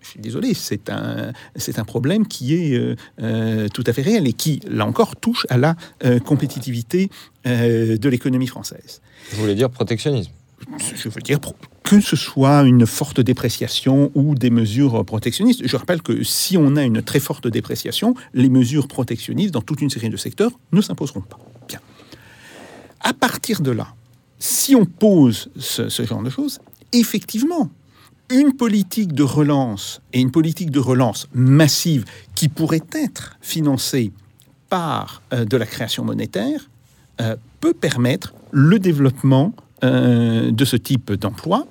Je 0.00 0.08
suis 0.08 0.20
désolé, 0.20 0.54
c'est 0.54 0.88
un, 0.88 1.32
c'est 1.56 1.78
un 1.78 1.84
problème 1.84 2.26
qui 2.26 2.54
est 2.54 2.96
tout 3.74 3.84
à 3.86 3.92
fait 3.92 4.00
réel 4.00 4.26
et 4.26 4.32
qui, 4.32 4.60
là 4.66 4.86
encore, 4.86 5.16
touche 5.16 5.46
à 5.50 5.58
la 5.58 5.76
compétitivité 6.24 7.10
de 7.44 8.08
l'économie 8.08 8.46
française. 8.46 9.02
Vous 9.32 9.42
voulez 9.42 9.54
dire 9.54 9.68
protectionnisme? 9.68 10.32
Je 10.78 11.08
veux 11.08 11.20
dire, 11.20 11.38
que 11.84 12.00
ce 12.00 12.16
soit 12.16 12.62
une 12.62 12.86
forte 12.86 13.20
dépréciation 13.20 14.10
ou 14.14 14.34
des 14.34 14.50
mesures 14.50 15.04
protectionnistes. 15.04 15.66
Je 15.66 15.76
rappelle 15.76 16.02
que 16.02 16.22
si 16.22 16.56
on 16.56 16.76
a 16.76 16.82
une 16.82 17.02
très 17.02 17.20
forte 17.20 17.48
dépréciation, 17.48 18.14
les 18.34 18.48
mesures 18.48 18.88
protectionnistes 18.88 19.52
dans 19.52 19.62
toute 19.62 19.80
une 19.80 19.90
série 19.90 20.10
de 20.10 20.16
secteurs 20.16 20.52
ne 20.72 20.80
s'imposeront 20.80 21.22
pas. 21.22 21.38
Bien. 21.68 21.80
À 23.00 23.12
partir 23.12 23.60
de 23.60 23.70
là, 23.70 23.88
si 24.38 24.74
on 24.74 24.84
pose 24.84 25.50
ce, 25.56 25.88
genre 26.04 26.22
de 26.22 26.30
choses, 26.30 26.60
effectivement, 26.92 27.70
une 28.30 28.54
politique 28.54 29.12
de 29.12 29.22
relance 29.22 30.00
et 30.12 30.20
une 30.20 30.30
politique 30.30 30.70
de 30.70 30.78
relance 30.78 31.28
massive 31.34 32.04
qui 32.34 32.48
pourrait 32.48 32.82
être 32.92 33.36
financée 33.40 34.12
par 34.68 35.22
euh, 35.32 35.44
de 35.44 35.56
la 35.56 35.66
création 35.66 36.04
monétaire 36.04 36.70
euh, 37.20 37.36
peut 37.60 37.74
permettre 37.74 38.32
le 38.52 38.78
développement 38.78 39.52
euh, 39.82 40.50
de 40.50 40.64
ce 40.66 40.76
type 40.76 41.10
d'emploi. 41.12 41.66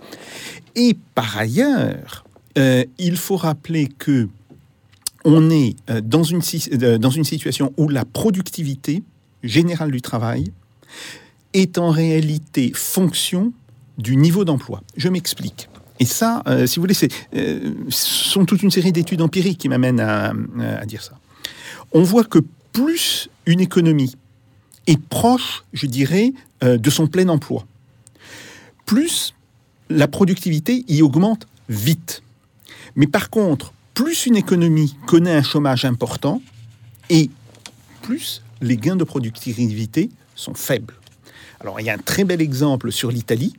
Et 0.76 0.98
par 1.14 1.38
ailleurs, 1.38 2.26
euh, 2.58 2.84
il 2.98 3.18
faut 3.18 3.36
rappeler 3.36 3.88
que 3.88 4.28
on 5.26 5.52
est 5.52 5.76
euh, 5.92 6.02
dans 6.02 6.24
une, 6.24 6.42
dans 6.98 7.12
une 7.12 7.24
situation 7.24 7.72
où 7.78 7.88
la 7.88 8.06
productivité 8.06 9.04
générale 9.44 9.92
du 9.92 10.02
travail 10.02 10.52
est 11.54 11.78
en 11.78 11.92
réalité 11.92 12.72
fonction 12.74 13.54
du 14.00 14.16
niveau 14.16 14.44
d'emploi. 14.44 14.82
Je 14.98 15.10
m'explique. 15.10 15.70
Et 16.00 16.06
ça, 16.06 16.42
si 16.66 16.78
vous 16.78 16.84
voulez, 16.84 16.96
c'est 16.96 17.12
sont 17.90 18.46
toute 18.46 18.64
une 18.64 18.72
série 18.72 18.92
d'études 18.92 19.22
empiriques 19.22 19.60
qui 19.60 19.70
m'amènent 19.70 20.00
à, 20.00 20.34
dire 20.88 21.04
ça. 21.04 21.20
On 21.92 22.02
voit 22.02 22.24
que 22.24 22.40
plus 22.72 23.30
une 23.46 23.60
économie 23.60 24.16
est 24.88 25.00
proche, 25.00 25.66
je 25.74 25.86
dirais, 25.88 26.32
de 26.62 26.90
son 26.90 27.08
plein 27.08 27.28
emploi, 27.28 27.66
plus 28.90 29.36
la 29.92 30.08
productivité 30.08 30.84
y 30.88 31.04
augmente 31.04 31.46
vite. 31.70 32.24
Mais 32.96 33.06
par 33.06 33.30
contre, 33.30 33.72
plus 33.94 34.26
une 34.26 34.36
économie 34.36 34.96
connaît 35.06 35.36
un 35.36 35.44
chômage 35.44 35.86
important, 35.86 36.42
et 37.12 37.30
plus 38.02 38.42
les 38.62 38.78
gains 38.78 38.96
de 38.96 39.04
productivité 39.04 40.10
sont 40.34 40.56
faibles. 40.56 40.96
Alors 41.60 41.80
il 41.80 41.86
y 41.86 41.92
a 41.92 41.94
un 41.94 42.00
très 42.00 42.24
bel 42.24 42.42
exemple 42.42 42.92
sur 42.92 43.12
l'Italie, 43.12 43.54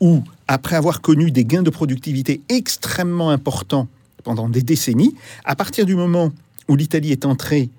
où 0.00 0.24
après 0.48 0.74
avoir 0.74 1.02
connu 1.02 1.30
des 1.30 1.44
gains 1.44 1.62
de 1.62 1.70
productivité 1.70 2.40
extrêmement 2.48 3.30
importants 3.30 3.86
pendant 4.24 4.48
des 4.48 4.62
décennies, 4.62 5.14
à 5.44 5.54
partir 5.54 5.86
du 5.86 5.94
moment 5.94 6.32
où 6.66 6.74
l'Italie 6.74 7.12
est 7.12 7.26
entrée, 7.26 7.70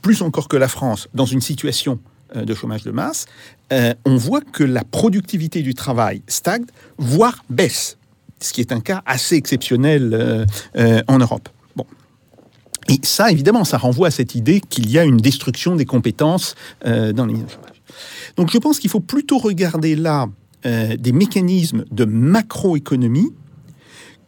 plus 0.00 0.22
encore 0.22 0.48
que 0.48 0.56
la 0.56 0.68
France, 0.68 1.08
dans 1.12 1.26
une 1.26 1.42
situation 1.42 1.98
de 2.34 2.54
chômage 2.54 2.82
de 2.82 2.90
masse, 2.90 3.26
euh, 3.72 3.94
on 4.04 4.16
voit 4.16 4.40
que 4.40 4.64
la 4.64 4.84
productivité 4.84 5.62
du 5.62 5.74
travail 5.74 6.22
stagne, 6.26 6.64
voire 6.98 7.44
baisse, 7.48 7.96
ce 8.40 8.52
qui 8.52 8.60
est 8.60 8.72
un 8.72 8.80
cas 8.80 9.02
assez 9.06 9.36
exceptionnel 9.36 10.46
euh, 10.76 11.02
en 11.08 11.18
Europe. 11.18 11.48
Bon. 11.76 11.86
Et 12.88 12.98
ça, 13.02 13.30
évidemment, 13.30 13.64
ça 13.64 13.78
renvoie 13.78 14.08
à 14.08 14.10
cette 14.10 14.34
idée 14.34 14.60
qu'il 14.60 14.90
y 14.90 14.98
a 14.98 15.04
une 15.04 15.18
destruction 15.18 15.76
des 15.76 15.86
compétences 15.86 16.54
dans 16.84 17.26
les 17.26 17.34
chômage. 17.34 17.82
Donc 18.36 18.50
je 18.50 18.58
pense 18.58 18.78
qu'il 18.78 18.90
faut 18.90 19.00
plutôt 19.00 19.38
regarder 19.38 19.96
là 19.96 20.28
des 20.64 21.12
mécanismes 21.12 21.84
de 21.90 22.04
macroéconomie 22.04 23.32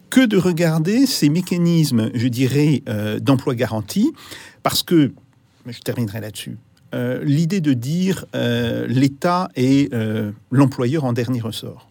que 0.09 0.25
de 0.25 0.37
regarder 0.37 1.05
ces 1.05 1.29
mécanismes, 1.29 2.11
je 2.13 2.27
dirais, 2.27 2.83
d'emploi 3.21 3.55
garanti, 3.55 4.11
parce 4.63 4.83
que, 4.83 5.13
je 5.65 5.79
terminerai 5.79 6.21
là-dessus, 6.21 6.57
euh, 6.95 7.23
l'idée 7.23 7.61
de 7.61 7.73
dire 7.73 8.25
euh, 8.35 8.87
l'État 8.87 9.49
est 9.55 9.93
euh, 9.93 10.31
l'employeur 10.49 11.03
en 11.03 11.13
dernier 11.13 11.41
ressort. 11.41 11.89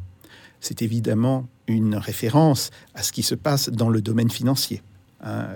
C'est 0.61 0.81
évidemment 0.81 1.47
une 1.67 1.97
référence 1.97 2.71
à 2.95 3.03
ce 3.03 3.13
qui 3.13 3.23
se 3.23 3.35
passe 3.35 3.69
dans 3.69 3.91
le 3.91 4.01
domaine 4.01 4.31
financier. 4.31 4.83
Hein, 5.27 5.47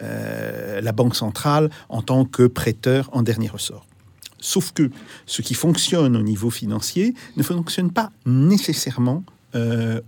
la 0.00 0.90
Banque 0.90 1.14
centrale 1.14 1.70
en 1.88 2.02
tant 2.02 2.24
que 2.24 2.48
prêteur 2.48 3.08
en 3.12 3.22
dernier 3.22 3.46
ressort. 3.48 3.86
Sauf 4.40 4.72
que 4.72 4.90
ce 5.26 5.42
qui 5.42 5.54
fonctionne 5.54 6.16
au 6.16 6.22
niveau 6.22 6.50
financier 6.50 7.14
ne 7.36 7.44
fonctionne 7.44 7.92
pas 7.92 8.10
nécessairement 8.24 9.22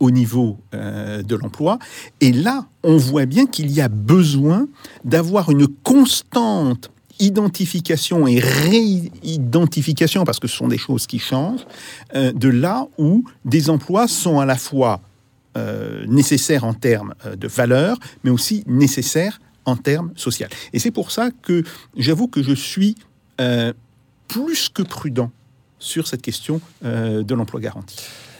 au 0.00 0.10
niveau 0.10 0.58
de 0.72 1.36
l'emploi. 1.36 1.78
Et 2.20 2.32
là, 2.32 2.66
on 2.82 2.96
voit 2.96 3.26
bien 3.26 3.46
qu'il 3.46 3.70
y 3.70 3.80
a 3.80 3.88
besoin 3.88 4.66
d'avoir 5.04 5.50
une 5.50 5.68
constante 5.68 6.90
identification 7.18 8.26
et 8.26 8.38
réidentification, 8.38 10.24
parce 10.24 10.38
que 10.38 10.48
ce 10.48 10.56
sont 10.56 10.68
des 10.68 10.78
choses 10.78 11.06
qui 11.06 11.18
changent, 11.18 11.66
euh, 12.14 12.32
de 12.32 12.48
là 12.48 12.86
où 12.98 13.24
des 13.44 13.70
emplois 13.70 14.08
sont 14.08 14.40
à 14.40 14.46
la 14.46 14.56
fois 14.56 15.00
euh, 15.56 16.04
nécessaires 16.06 16.64
en 16.64 16.74
termes 16.74 17.14
euh, 17.26 17.36
de 17.36 17.48
valeur, 17.48 17.98
mais 18.24 18.30
aussi 18.30 18.64
nécessaires 18.66 19.40
en 19.64 19.76
termes 19.76 20.12
sociaux. 20.16 20.46
Et 20.72 20.78
c'est 20.78 20.90
pour 20.90 21.10
ça 21.10 21.30
que 21.42 21.62
j'avoue 21.96 22.28
que 22.28 22.42
je 22.42 22.54
suis 22.54 22.96
plus 24.26 24.68
que 24.68 24.82
prudent 24.82 25.30
sur 25.78 26.08
cette 26.08 26.22
question 26.22 26.60
de 26.82 27.34
l'emploi 27.34 27.60
garanti. 27.60 27.96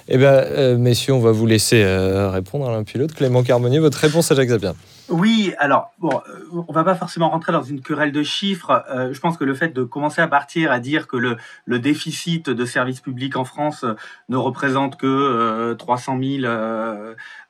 Eh 0.09 0.19
bien, 0.19 0.77
messieurs, 0.77 1.13
on 1.13 1.21
va 1.21 1.31
vous 1.31 1.47
laisser 1.47 1.85
répondre 2.33 2.69
à 2.69 2.73
l'un 2.73 2.83
puis 2.83 2.99
l'autre. 2.99 3.15
Clément 3.15 3.45
Carmonier, 3.45 3.79
votre 3.79 3.99
réponse 3.99 4.33
à 4.33 4.35
Jacques 4.35 4.49
Zabien. 4.49 4.75
Oui, 5.09 5.55
alors, 5.59 5.93
bon, 5.99 6.11
euh, 6.11 6.63
on 6.69 6.73
va 6.73 6.85
pas 6.85 6.95
forcément 6.95 7.31
rentrer 7.31 7.53
dans 7.53 7.63
une 7.63 7.81
querelle 7.81 8.13
de 8.13 8.23
chiffres. 8.23 8.85
Euh, 8.91 9.13
je 9.13 9.21
pense 9.21 9.37
que 9.37 9.45
le 9.45 9.55
fait 9.55 9.69
de 9.69 9.83
commencer 9.83 10.21
à 10.21 10.29
partir 10.29 10.71
à 10.71 10.81
dire 10.81 11.07
que 11.07 11.17
le, 11.17 11.37
le 11.65 11.79
déficit 11.79 12.51
de 12.51 12.65
services 12.65 13.01
publics 13.01 13.37
en 13.37 13.45
France 13.45 13.85
euh, 13.85 13.95
ne 14.29 14.37
représente 14.37 14.97
que 14.97 15.75
300 15.75 16.19
000 16.41 16.53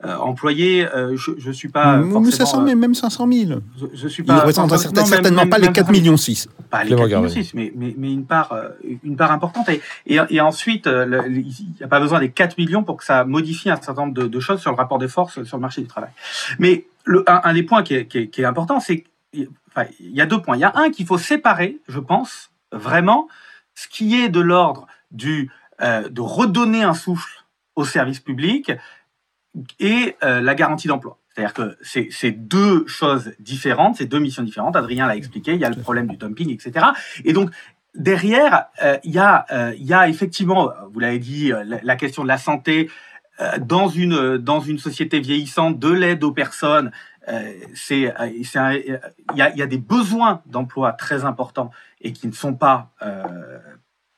employés, 0.05 0.87
je, 1.15 1.33
je 1.39 1.51
suis 1.51 1.69
pas 1.69 1.97
même 1.97 2.13
forcément... 2.13 2.31
500 2.31 2.67
000, 2.67 2.79
même 2.79 2.95
500 2.95 3.29
000. 3.31 3.61
Je, 3.77 3.87
je 3.93 4.09
suis 4.09 4.23
pas... 4.23 4.33
Il 4.33 4.37
ne 4.37 4.41
représente 4.41 4.77
certainement 5.07 5.47
pas 5.47 5.59
les 5.59 5.73
4 5.73 5.91
millions 5.91 6.17
6. 6.17 6.49
Pas 6.71 6.85
les 6.85 6.95
4 6.95 7.05
millions 7.05 7.29
6, 7.29 7.55
mais, 7.55 7.73
mais, 7.75 7.95
mais, 7.99 8.13
une, 8.13 8.25
part, 8.25 8.55
une 9.03 9.17
part 9.17 9.33
importante. 9.33 9.69
Et, 9.69 9.81
et, 10.07 10.19
et 10.31 10.41
ensuite, 10.41 10.87
il 10.87 11.31
n'y 11.31 11.83
a 11.83 11.89
pas 11.89 12.01
besoin 12.01 12.21
des 12.21 12.31
4 12.31 12.59
millions 12.59 12.85
pour 12.85 12.99
que 12.99 13.05
ça 13.05 13.25
modifie 13.25 13.71
un 13.71 13.77
certain 13.77 14.03
nombre 14.03 14.15
de, 14.15 14.27
de 14.27 14.41
choses 14.41 14.61
sur 14.61 14.71
le 14.71 14.77
rapport 14.77 14.99
des 14.99 15.09
forces 15.09 15.43
sur 15.43 15.57
le 15.57 15.63
marché 15.63 15.81
du 15.81 15.89
travail. 15.89 16.11
Mais 16.59 16.87
un, 17.27 17.55
des 17.55 17.63
points 17.63 17.83
qui 17.83 17.95
est, 17.95 18.45
important, 18.45 18.81
c'est 18.81 19.05
qu'il 19.33 19.49
y 20.01 20.21
a 20.21 20.27
deux 20.27 20.41
points. 20.41 20.57
Il 20.57 20.61
y 20.61 20.65
a 20.65 20.73
un 20.75 20.91
qu'il 20.91 21.07
faut 21.07 21.19
séparer, 21.19 21.79
je 21.89 22.01
pense, 22.01 22.51
vraiment, 22.73 23.29
ce 23.75 23.89
qui 23.89 24.21
est 24.21 24.29
de 24.29 24.41
l'ordre 24.41 24.87
du 25.11 25.51
euh, 25.81 26.09
de 26.09 26.21
redonner 26.21 26.83
un 26.83 26.95
souffle 26.95 27.45
au 27.77 27.85
service 27.85 28.19
public 28.19 28.73
et 29.79 30.17
euh, 30.25 30.41
la 30.41 30.55
garantie 30.55 30.89
d'emploi. 30.89 31.19
C'est-à-dire 31.29 31.55
que 31.55 31.79
c'est 31.83 32.33
deux 32.33 32.85
choses 32.89 33.33
différentes, 33.39 33.97
c'est 33.97 34.07
deux 34.07 34.19
missions 34.19 34.43
différentes. 34.43 34.75
Adrien 34.75 35.07
l'a 35.07 35.15
expliqué, 35.15 35.55
il 35.55 35.61
y 35.61 35.65
a 35.65 35.71
le 35.71 35.81
problème 35.81 36.09
du 36.09 36.17
dumping, 36.17 36.53
etc. 36.53 36.87
Et 37.25 37.33
donc, 37.33 37.51
derrière, 37.95 38.67
euh, 38.83 38.99
il, 39.05 39.13
y 39.13 39.21
a, 39.21 39.47
il 39.75 39.87
y 39.87 39.95
a 39.95 40.09
effectivement, 40.09 40.73
vous 40.93 40.99
l'avez 40.99 41.21
dit, 41.21 41.53
la, 41.65 41.97
question 41.97 42.25
de 42.25 42.29
la 42.29 42.39
santé, 42.39 42.91
euh, 42.91 43.08
dans 43.61 43.89
une 43.89 44.37
dans 44.39 44.61
une 44.61 44.79
société 44.79 45.21
vieillissante 45.21 45.79
de 45.79 45.91
l'aide 45.91 46.25
aux 46.25 46.33
personnes 46.33 46.91
euh, 47.29 47.53
c'est 47.75 48.09
euh, 48.21 48.27
il 48.27 49.37
y 49.37 49.43
a, 49.43 49.55
y 49.55 49.63
a 49.63 49.67
des 49.67 49.79
besoins 49.79 50.43
d'emploi 50.47 50.93
très 50.93 51.25
importants 51.25 51.71
et 52.01 52.13
qui 52.13 52.27
ne 52.27 52.33
sont 52.33 52.55
pas 52.55 52.93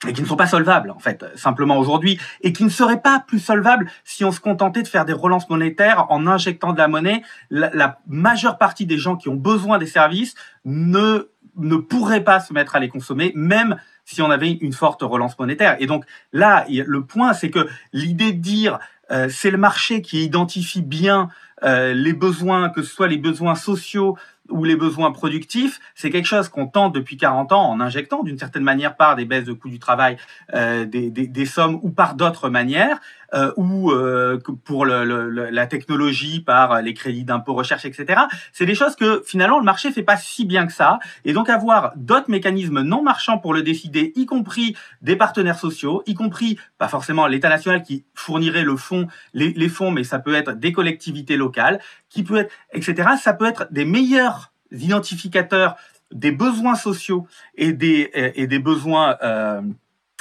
et 0.07 0.13
qui 0.13 0.23
ne 0.23 0.27
sont 0.27 0.37
pas 0.37 0.47
solvables 0.47 0.91
en 0.91 0.99
fait 0.99 1.25
simplement 1.37 1.77
aujourd'hui 1.77 2.19
et 2.43 2.53
qui 2.53 2.65
ne 2.65 2.69
seraient 2.69 3.03
pas 3.03 3.23
plus 3.27 3.41
solvables 3.41 3.91
si 4.05 4.25
on 4.25 4.33
se 4.33 4.41
contentait 4.41 4.83
de 4.83 4.89
faire 4.89 5.05
des 5.05 5.13
relances 5.13 5.51
monétaires 5.51 6.07
en 6.11 6.27
injectant 6.27 6.73
de 6.73 6.79
la 6.79 6.89
monnaie. 6.89 7.23
La, 7.51 7.71
la 7.75 7.99
majeure 8.07 8.59
partie 8.59 8.87
des 8.87 8.97
gens 8.97 9.17
qui 9.17 9.29
ont 9.29 9.35
besoin 9.35 9.79
des 9.79 9.87
services 9.87 10.35
ne 10.65 11.31
ne 11.57 11.77
pourraient 11.77 12.25
pas 12.25 12.39
se 12.39 12.53
mettre 12.53 12.77
à 12.77 12.81
les 12.81 12.89
consommer 12.89 13.33
même 13.35 13.77
si 14.05 14.23
on 14.23 14.31
avait 14.31 14.53
une 14.53 14.73
forte 14.73 15.03
relance 15.03 15.39
monétaire. 15.39 15.77
Et 15.81 15.87
donc 15.87 16.05
là 16.33 16.65
le 16.69 17.05
point 17.05 17.33
c'est 17.33 17.51
que 17.51 17.69
l'idée 17.93 18.33
de 18.33 18.41
dire 18.41 18.79
euh, 19.11 19.29
c'est 19.29 19.51
le 19.51 19.59
marché 19.59 20.03
qui 20.03 20.25
identifie 20.25 20.83
bien 20.83 21.29
euh, 21.63 21.93
les 21.93 22.13
besoins, 22.13 22.71
que 22.71 22.83
ce 22.83 22.93
soit 22.93 23.09
les 23.09 23.19
besoins 23.19 23.55
sociaux 23.55 24.17
ou 24.49 24.65
les 24.65 24.77
besoins 24.77 25.13
productifs, 25.13 25.79
c'est 25.95 26.11
quelque 26.11 26.27
chose 26.27 26.49
qu'on 26.49 26.67
tente 26.67 26.95
depuis 26.95 27.17
40 27.17 27.53
ans 27.53 27.71
en 27.71 27.81
injectant 27.81 28.23
d'une 28.23 28.39
certaine 28.39 28.65
manière 28.65 28.97
par 28.97 29.15
des 29.15 29.25
baisses 29.25 29.45
de 29.45 29.53
coûts 29.53 29.69
du 29.69 29.79
travail 29.79 30.17
euh, 30.55 30.85
des, 30.85 31.11
des, 31.11 31.27
des, 31.27 31.47
sommes 31.47 31.79
ou 31.83 31.91
par 31.91 32.15
d'autres 32.15 32.49
manières, 32.49 32.99
euh, 33.35 33.53
ou 33.57 33.91
euh, 33.91 34.39
pour 34.65 34.85
le, 34.85 35.05
le, 35.05 35.51
la 35.51 35.67
technologie 35.67 36.41
par 36.41 36.83
les 36.83 36.95
crédits 36.95 37.25
d'impôt 37.25 37.55
recherche, 37.55 37.85
etc. 37.85 38.23
C'est 38.53 38.67
des 38.67 38.75
choses 38.75 38.97
que 38.97 39.23
finalement 39.25 39.59
le 39.59 39.65
marché 39.65 39.93
fait 39.93 40.03
pas 40.03 40.17
si 40.17 40.45
bien 40.45 40.67
que 40.67 40.73
ça, 40.73 40.99
et 41.25 41.33
donc 41.33 41.49
avoir 41.49 41.93
d'autres 41.97 42.31
mécanismes 42.31 42.83
non 42.83 43.03
marchands 43.03 43.39
pour 43.39 43.55
le 43.55 43.63
décider, 43.63 44.13
y 44.17 44.27
compris 44.27 44.77
des 45.03 45.17
partenaires 45.17 45.59
sociaux, 45.59 46.03
y 46.07 46.15
compris 46.15 46.59
pas 46.79 46.89
forcément 46.89 47.27
l'État 47.27 47.49
national 47.49 47.83
qui 47.83 48.05
fournirait 48.15 48.65
le 48.65 48.77
fonds, 48.77 49.07
les, 49.33 49.53
les 49.53 49.69
fonds, 49.69 49.91
mais 49.91 50.05
ça 50.05 50.19
peut 50.19 50.35
être 50.35 50.53
des 50.53 50.73
collectivités 50.73 51.37
locales, 51.37 51.81
qui 52.09 52.23
peut 52.23 52.39
être, 52.39 52.53
etc. 52.73 53.11
Ça 53.21 53.33
peut 53.33 53.47
être 53.47 53.69
des 53.71 53.85
meilleurs 53.85 54.53
identificateurs 54.73 55.77
des 56.13 56.33
besoins 56.33 56.75
sociaux 56.75 57.27
et 57.55 57.73
des, 57.73 58.11
et 58.15 58.47
des 58.47 58.59
besoins 58.59 59.17
euh, 59.23 59.63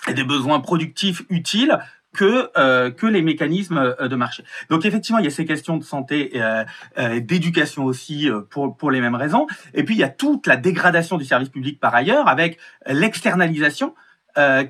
et 0.07 0.14
des 0.14 0.24
besoins 0.24 0.60
productifs 0.60 1.24
utiles 1.30 1.78
que 2.20 2.51
euh, 2.57 2.91
que 2.91 3.07
les 3.07 3.22
mécanismes 3.22 3.78
euh, 3.78 4.09
de 4.09 4.15
marché. 4.17 4.43
Donc 4.70 4.84
effectivement, 4.84 5.20
il 5.20 5.24
y 5.24 5.28
a 5.28 5.32
ces 5.32 5.45
questions 5.45 5.78
de 5.78 5.86
santé 5.86 6.36
et 6.36 6.43
euh, 6.43 6.65
euh 6.97 7.22
d'éducation 7.22 7.86
aussi 7.86 8.30
pour 8.49 8.91
les 8.91 8.99
mêmes 8.99 9.15
raisons. 9.15 9.47
Et 9.74 9.84
puis 9.84 9.95
il 9.95 9.99
y 9.99 10.03
a 10.03 10.09
toute 10.09 10.45
la 10.45 10.57
dégradation 10.57 11.17
du 11.17 11.24
service 11.24 11.47
public 11.47 11.80
par 11.80 11.95
ailleurs 11.95 12.28
avec 12.28 12.57
l'externalisation 12.86 13.95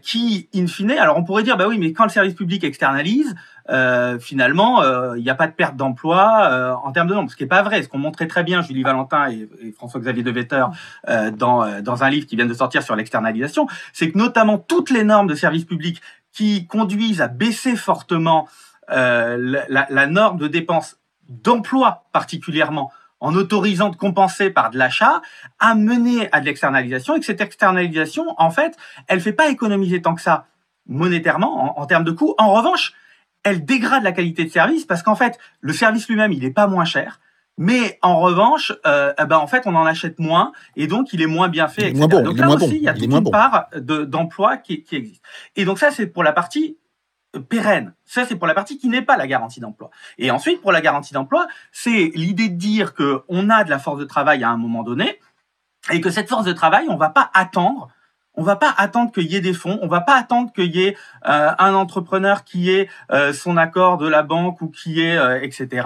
qui, 0.02 0.50
in 0.56 0.66
fine, 0.66 0.90
alors 0.94 1.16
on 1.16 1.24
pourrait 1.24 1.44
dire, 1.44 1.56
bah 1.56 1.68
oui, 1.68 1.78
mais 1.78 1.94
quand 1.94 2.04
le 2.04 2.10
service 2.10 2.34
public 2.34 2.64
externalise, 2.64 3.36
finalement, 4.20 4.82
il 5.14 5.22
n'y 5.22 5.30
a 5.30 5.36
pas 5.36 5.46
de 5.46 5.52
perte 5.52 5.76
d'emploi 5.76 6.80
en 6.84 6.92
termes 6.92 7.08
de 7.08 7.14
nombre, 7.14 7.30
ce 7.30 7.36
qui 7.36 7.44
n'est 7.44 7.50
pas 7.50 7.62
vrai. 7.62 7.84
Ce 7.84 7.88
qu'on 7.88 8.00
montrait 8.00 8.26
très 8.26 8.44
bien 8.44 8.64
Julie 8.64 8.82
Valentin 8.82 9.30
et, 9.30 9.48
et 9.62 9.72
François-Xavier 9.72 10.24
De 10.24 10.32
Vetter 10.32 10.66
dans, 11.34 11.82
dans 11.84 12.04
un 12.04 12.10
livre 12.10 12.26
qui 12.26 12.36
vient 12.36 12.48
de 12.48 12.54
sortir 12.54 12.82
sur 12.82 12.96
l'externalisation, 12.96 13.68
c'est 13.94 14.10
que 14.10 14.18
notamment 14.18 14.58
toutes 14.58 14.90
les 14.90 15.04
normes 15.04 15.28
de 15.28 15.36
service 15.36 15.66
public 15.66 16.02
qui 16.32 16.68
conduisent 16.68 17.22
à 17.22 17.28
baisser 17.28 17.76
fortement 17.76 18.48
la, 18.88 19.88
la 19.90 20.08
norme 20.08 20.38
de 20.40 20.48
dépenses 20.48 20.98
d'emploi 21.28 22.06
particulièrement 22.12 22.92
en 23.20 23.36
autorisant 23.36 23.90
de 23.90 23.96
compenser 23.96 24.50
par 24.50 24.70
de 24.72 24.78
l'achat, 24.78 25.22
a 25.60 25.76
mené 25.76 26.30
à 26.32 26.40
de 26.40 26.46
l'externalisation 26.46 27.16
et 27.16 27.20
que 27.20 27.26
cette 27.26 27.42
externalisation, 27.42 28.34
en 28.38 28.52
fait, 28.52 28.78
elle 29.08 29.20
fait 29.20 29.34
pas 29.34 29.50
économiser 29.50 30.02
tant 30.02 30.16
que 30.16 30.22
ça 30.22 30.48
monétairement 30.88 31.80
en, 31.80 31.86
termes 31.86 32.04
de 32.04 32.12
coûts. 32.12 32.34
En 32.38 32.54
revanche, 32.54 32.94
elle 33.44 33.64
dégrade 33.64 34.04
la 34.04 34.12
qualité 34.12 34.46
de 34.46 34.50
service 34.50 34.86
parce 34.86 35.04
qu'en 35.04 35.16
fait, 35.16 35.38
le 35.62 35.74
service 35.74 36.08
lui-même, 36.08 36.32
il 36.32 36.40
n'est 36.40 36.52
pas 36.52 36.68
moins 36.68 36.86
cher. 36.86 37.20
Mais 37.62 38.00
en 38.02 38.22
revanche, 38.22 38.72
euh, 38.88 39.12
eh 39.22 39.26
ben 39.26 39.38
en 39.38 39.46
fait, 39.46 39.64
on 39.66 39.76
en 39.76 39.86
achète 39.86 40.18
moins 40.18 40.54
et 40.78 40.88
donc 40.88 41.12
il 41.12 41.22
est 41.22 41.28
moins 41.28 41.50
bien 41.50 41.68
fait. 41.68 41.92
Moins 41.92 42.08
bon, 42.08 42.22
donc 42.22 42.38
là 42.38 42.48
aussi, 42.48 42.58
bon, 42.58 42.72
il 42.72 42.84
y 42.84 42.88
a 42.88 42.94
toute 42.94 43.04
une 43.04 43.30
part 43.30 43.68
d'emploi 43.76 44.56
qui, 44.56 44.82
qui 44.82 44.96
existe. 44.96 45.22
Et 45.58 45.66
donc 45.66 45.78
ça, 45.78 45.92
c'est 45.92 46.08
pour 46.08 46.24
la 46.24 46.32
partie 46.32 46.78
pérenne. 47.50 47.94
Ça, 48.06 48.24
c'est 48.26 48.38
pour 48.38 48.48
la 48.48 48.54
partie 48.54 48.78
qui 48.78 48.88
n'est 48.88 49.02
pas 49.02 49.18
la 49.18 49.28
garantie 49.28 49.60
d'emploi. 49.60 49.90
Et 50.18 50.32
ensuite, 50.32 50.62
pour 50.62 50.72
la 50.72 50.80
garantie 50.80 51.14
d'emploi, 51.14 51.48
c'est 51.74 52.12
l'idée 52.16 52.48
de 52.48 52.56
dire 52.56 52.94
que 52.94 53.24
on 53.28 53.50
a 53.50 53.66
de 53.66 53.70
la 53.70 53.78
force 53.78 54.00
de 54.00 54.06
travail 54.06 54.42
à 54.42 54.50
un 54.50 54.58
moment 54.58 54.84
donné 54.84 55.20
et 55.92 56.00
que 56.00 56.12
cette 56.12 56.30
force 56.30 56.46
de 56.46 56.54
travail, 56.54 56.86
on 56.88 56.96
va 56.96 57.10
pas 57.10 57.30
attendre. 57.34 57.90
On 58.40 58.44
va 58.44 58.56
pas 58.56 58.74
attendre 58.78 59.12
qu'il 59.12 59.26
y 59.30 59.36
ait 59.36 59.42
des 59.42 59.54
fonds, 59.54 59.80
on 59.82 59.90
va 59.90 60.00
pas 60.00 60.16
attendre 60.16 60.54
qu'il 60.54 60.74
y 60.74 60.86
ait 60.86 60.96
euh, 61.28 61.52
un 61.60 61.74
entrepreneur 61.74 62.46
qui 62.46 62.72
ait 62.72 62.90
euh, 63.12 63.34
son 63.34 63.58
accord 63.58 63.98
de 63.98 64.08
la 64.08 64.24
banque 64.24 64.62
ou 64.62 64.70
qui 64.70 65.02
ait 65.02 65.18
euh, 65.18 65.42
etc. 65.42 65.86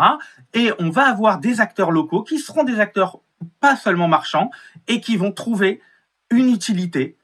Et 0.53 0.71
on 0.77 0.91
va 0.91 1.09
avoir 1.09 1.39
des 1.39 1.61
acteurs 1.61 1.89
locaux 1.89 2.21
qui 2.21 2.37
seront 2.37 2.63
des 2.63 2.79
acteurs 2.79 3.21
pas 3.59 3.75
seulement 3.75 4.07
marchands 4.07 4.51
et 4.87 5.01
qui 5.01 5.17
vont 5.17 5.31
trouver 5.31 5.81
une 6.29 6.53
utilité 6.53 7.17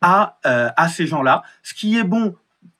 à, 0.00 0.38
à 0.42 0.88
ces 0.88 1.06
gens-là. 1.06 1.42
Ce 1.62 1.74
qui 1.74 1.98
est 1.98 2.04
bon 2.04 2.34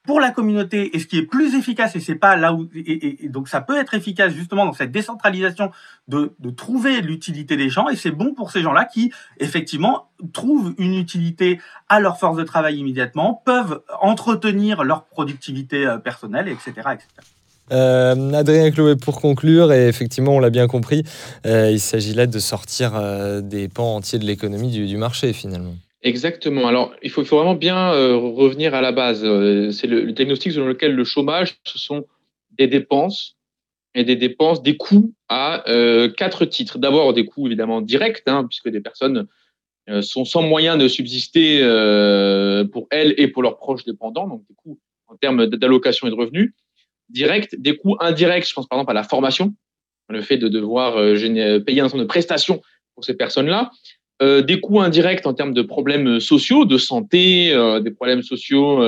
pour 0.05 0.21
la 0.21 0.31
communauté 0.31 0.97
et 0.97 0.99
ce 0.99 1.07
qui 1.07 1.19
est 1.19 1.23
plus 1.23 1.55
efficace 1.55 1.95
et 1.95 2.01
c'est 2.01 2.17
pas 2.17 2.37
là 2.37 2.53
où 2.53 2.69
et, 2.75 3.29
donc 3.29 3.49
ça 3.49 3.61
peut 3.61 3.79
être 3.79 3.95
efficace 3.95 4.33
justement 4.33 4.67
dans 4.67 4.73
cette 4.73 4.91
décentralisation 4.91 5.71
de, 6.09 6.35
de 6.39 6.51
trouver 6.51 7.01
l'utilité 7.01 7.57
des 7.57 7.69
gens 7.69 7.89
et 7.89 7.97
c'est 7.97 8.11
bon 8.11 8.35
pour 8.35 8.51
ces 8.51 8.63
gens-là 8.63 8.85
qui 8.85 9.13
effectivement 9.39 10.09
trouvent 10.33 10.75
une 10.79 10.95
utilité 10.95 11.61
à 11.89 12.01
leur 12.01 12.19
force 12.19 12.37
de 12.37 12.43
travail 12.43 12.79
immédiatement 12.79 13.43
peuvent 13.45 13.83
entretenir 14.01 14.83
leur 14.83 15.05
productivité 15.05 15.87
euh, 15.87 15.99
personnelle 15.99 16.49
etc 16.49 16.73
etc 16.95 17.07
euh, 17.71 18.33
Adrien 18.35 18.71
Chloé, 18.71 18.97
pour 18.97 19.21
conclure, 19.21 19.73
et 19.73 19.87
effectivement, 19.87 20.33
on 20.33 20.41
l'a 20.41 20.51
bien 20.51 20.67
compris, 20.67 21.05
euh, 21.47 21.71
il 21.71 21.81
s'agit 21.81 22.13
là 22.13 22.27
de 22.27 22.39
sortir 22.39 23.01
des 23.41 23.69
pans 23.69 23.95
entiers 23.95 24.19
de 24.19 24.27
l'économie 24.27 24.71
du, 24.71 24.87
du 24.87 24.99
marché, 24.99 25.33
finalement. 25.33 25.77
Exactement. 26.03 26.67
Alors, 26.67 26.95
il 27.03 27.11
faut, 27.11 27.23
vraiment 27.23 27.55
bien 27.55 27.93
euh, 27.93 28.17
revenir 28.17 28.75
à 28.75 28.81
la 28.81 28.91
base. 28.91 29.25
Euh, 29.25 29.71
c'est 29.71 29.87
le, 29.87 30.11
diagnostic 30.13 30.53
selon 30.53 30.67
lequel 30.67 30.95
le 30.95 31.05
chômage, 31.05 31.57
ce 31.65 31.79
sont 31.79 32.07
des 32.51 32.67
dépenses 32.67 33.37
et 33.95 34.05
des 34.05 34.17
dépenses, 34.17 34.63
des 34.63 34.77
coûts 34.77 35.15
à 35.29 35.69
euh, 35.71 36.09
quatre 36.09 36.45
titres. 36.45 36.79
D'abord, 36.79 37.13
des 37.13 37.25
coûts 37.25 37.47
évidemment 37.47 37.81
directs, 37.81 38.23
hein, 38.27 38.45
puisque 38.49 38.69
des 38.69 38.81
personnes 38.81 39.27
sont 40.01 40.25
sans 40.25 40.43
moyen 40.43 40.77
de 40.77 40.87
subsister 40.87 41.59
pour 42.73 42.87
elles 42.91 43.15
et 43.19 43.27
pour 43.27 43.43
leurs 43.43 43.57
proches 43.57 43.85
dépendants, 43.85 44.29
donc 44.29 44.45
des 44.49 44.55
coûts 44.55 44.79
en 45.09 45.17
termes 45.17 45.47
d'allocation 45.47 46.07
et 46.07 46.11
de 46.11 46.15
revenus. 46.15 46.55
Directs, 47.09 47.57
des 47.59 47.77
coûts 47.77 47.97
indirects, 47.99 48.49
je 48.49 48.55
pense 48.55 48.69
par 48.69 48.79
exemple 48.79 48.93
à 48.93 48.95
la 48.95 49.03
formation, 49.03 49.53
le 50.09 50.23
fait 50.23 50.39
de 50.39 50.47
devoir 50.47 50.95
payer 50.95 51.81
un 51.81 51.85
certain 51.87 51.97
nombre 51.97 51.99
de 51.99 52.05
prestations 52.05 52.63
pour 52.95 53.05
ces 53.05 53.15
personnes-là. 53.15 53.73
Des 54.23 54.61
coûts 54.61 54.81
indirects 54.81 55.27
en 55.27 55.35
termes 55.35 55.55
de 55.55 55.63
problèmes 55.63 56.21
sociaux, 56.21 56.65
de 56.65 56.79
santé, 56.79 57.55
des 57.83 57.91
problèmes 57.91 58.23
sociaux 58.23 58.81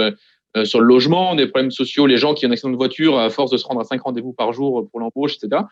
sur 0.64 0.80
le 0.80 0.86
logement, 0.86 1.34
des 1.34 1.46
problèmes 1.46 1.70
sociaux, 1.70 2.06
les 2.06 2.18
gens 2.18 2.34
qui 2.34 2.46
ont 2.46 2.48
un 2.48 2.52
accident 2.52 2.70
de 2.70 2.76
voiture 2.76 3.18
à 3.18 3.30
force 3.30 3.50
de 3.50 3.56
se 3.56 3.66
rendre 3.66 3.80
à 3.80 3.84
cinq 3.84 4.02
rendez-vous 4.02 4.32
par 4.32 4.52
jour 4.52 4.88
pour 4.90 5.00
l'embauche, 5.00 5.36
etc. 5.36 5.62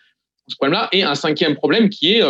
Ce 0.49 0.57
problème-là. 0.57 0.89
Et 0.93 1.03
un 1.05 1.15
cinquième 1.15 1.55
problème 1.55 1.89
qui 1.91 2.15
est 2.15 2.23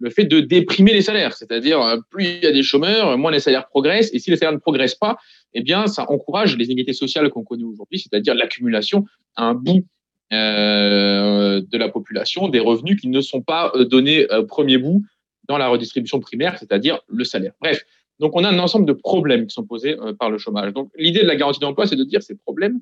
le 0.00 0.10
fait 0.10 0.24
de 0.24 0.40
déprimer 0.40 0.92
les 0.92 1.02
salaires. 1.02 1.34
C'est-à-dire, 1.34 1.80
plus 2.10 2.24
il 2.24 2.42
y 2.42 2.46
a 2.46 2.52
des 2.52 2.62
chômeurs, 2.62 3.16
moins 3.16 3.30
les 3.30 3.40
salaires 3.40 3.68
progressent. 3.68 4.12
Et 4.12 4.18
si 4.18 4.30
les 4.30 4.36
salaires 4.36 4.52
ne 4.52 4.58
progressent 4.58 4.94
pas, 4.96 5.16
eh 5.54 5.62
bien, 5.62 5.86
ça 5.86 6.10
encourage 6.10 6.56
les 6.56 6.66
inégalités 6.66 6.92
sociales 6.92 7.30
qu'on 7.30 7.44
connaît 7.44 7.64
aujourd'hui, 7.64 7.98
c'est-à-dire 7.98 8.34
l'accumulation 8.34 9.04
à 9.36 9.44
un 9.44 9.54
bout 9.54 9.84
euh, 10.32 11.60
de 11.60 11.78
la 11.78 11.88
population 11.88 12.48
des 12.48 12.58
revenus 12.58 13.00
qui 13.00 13.08
ne 13.08 13.20
sont 13.20 13.40
pas 13.40 13.70
euh, 13.74 13.84
donnés 13.84 14.26
au 14.32 14.44
premier 14.44 14.78
bout 14.78 15.04
dans 15.48 15.58
la 15.58 15.68
redistribution 15.68 16.20
primaire, 16.20 16.58
c'est-à-dire 16.58 17.00
le 17.08 17.24
salaire. 17.24 17.52
Bref, 17.60 17.82
donc 18.20 18.32
on 18.34 18.44
a 18.44 18.48
un 18.48 18.58
ensemble 18.58 18.86
de 18.86 18.92
problèmes 18.92 19.46
qui 19.46 19.54
sont 19.54 19.66
posés 19.66 19.98
euh, 19.98 20.12
par 20.14 20.30
le 20.30 20.38
chômage. 20.38 20.72
Donc 20.72 20.90
l'idée 20.96 21.22
de 21.22 21.26
la 21.26 21.36
garantie 21.36 21.60
d'emploi, 21.60 21.86
c'est 21.86 21.96
de 21.96 22.04
dire 22.04 22.22
ces 22.22 22.36
problèmes, 22.36 22.80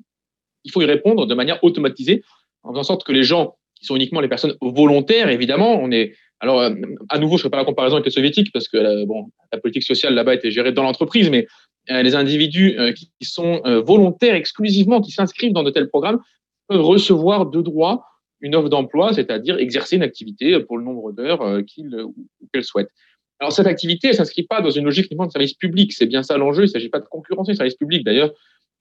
il 0.63 0.71
faut 0.71 0.81
y 0.81 0.85
répondre 0.85 1.25
de 1.25 1.35
manière 1.35 1.63
automatisée, 1.63 2.23
en 2.63 2.71
faisant 2.71 2.83
sorte 2.83 3.03
que 3.03 3.11
les 3.11 3.23
gens 3.23 3.57
qui 3.75 3.85
sont 3.85 3.95
uniquement 3.95 4.21
les 4.21 4.29
personnes 4.29 4.55
volontaires, 4.61 5.29
évidemment, 5.29 5.75
on 5.81 5.91
est 5.91 6.13
alors, 6.39 6.69
à 7.07 7.19
nouveau, 7.19 7.37
je 7.37 7.39
ne 7.39 7.43
ferai 7.43 7.51
pas 7.51 7.57
la 7.57 7.63
comparaison 7.63 7.95
avec 7.95 8.05
les 8.05 8.11
soviétiques 8.11 8.51
parce 8.51 8.67
que 8.67 9.05
bon, 9.05 9.31
la 9.53 9.59
politique 9.59 9.83
sociale 9.83 10.13
là-bas 10.13 10.33
était 10.33 10.51
gérée 10.51 10.73
dans 10.73 10.83
l'entreprise, 10.83 11.29
mais 11.29 11.47
les 11.87 12.15
individus 12.15 12.77
qui 12.95 13.25
sont 13.25 13.61
volontaires 13.85 14.35
exclusivement, 14.35 14.99
qui 14.99 15.11
s'inscrivent 15.11 15.53
dans 15.53 15.63
de 15.63 15.69
tels 15.69 15.87
programmes, 15.87 16.19
peuvent 16.67 16.81
recevoir 16.81 17.45
de 17.45 17.61
droit 17.61 18.03
une 18.43 18.55
offre 18.55 18.69
d'emploi, 18.69 19.13
c'est-à-dire 19.13 19.57
exercer 19.57 19.95
une 19.95 20.03
activité 20.03 20.59
pour 20.59 20.77
le 20.77 20.83
nombre 20.83 21.11
d'heures 21.13 21.41
euh, 21.41 21.61
qu'ils 21.63 21.95
ou 21.95 22.13
qu'elles 22.53 22.65
souhaitent. 22.65 22.91
Alors 23.39 23.51
cette 23.51 23.67
activité, 23.67 24.09
elle 24.09 24.15
s'inscrit 24.15 24.43
pas 24.43 24.61
dans 24.61 24.69
une 24.69 24.85
logique 24.85 25.07
uniquement 25.07 25.25
de 25.25 25.31
service 25.31 25.53
public. 25.53 25.93
C'est 25.93 26.05
bien 26.05 26.23
ça 26.23 26.37
l'enjeu. 26.37 26.63
Il 26.63 26.67
ne 26.67 26.71
s'agit 26.71 26.89
pas 26.89 26.99
de 26.99 27.05
concurrencer 27.05 27.53
le 27.53 27.57
service 27.57 27.75
public. 27.75 28.03
D'ailleurs, 28.05 28.31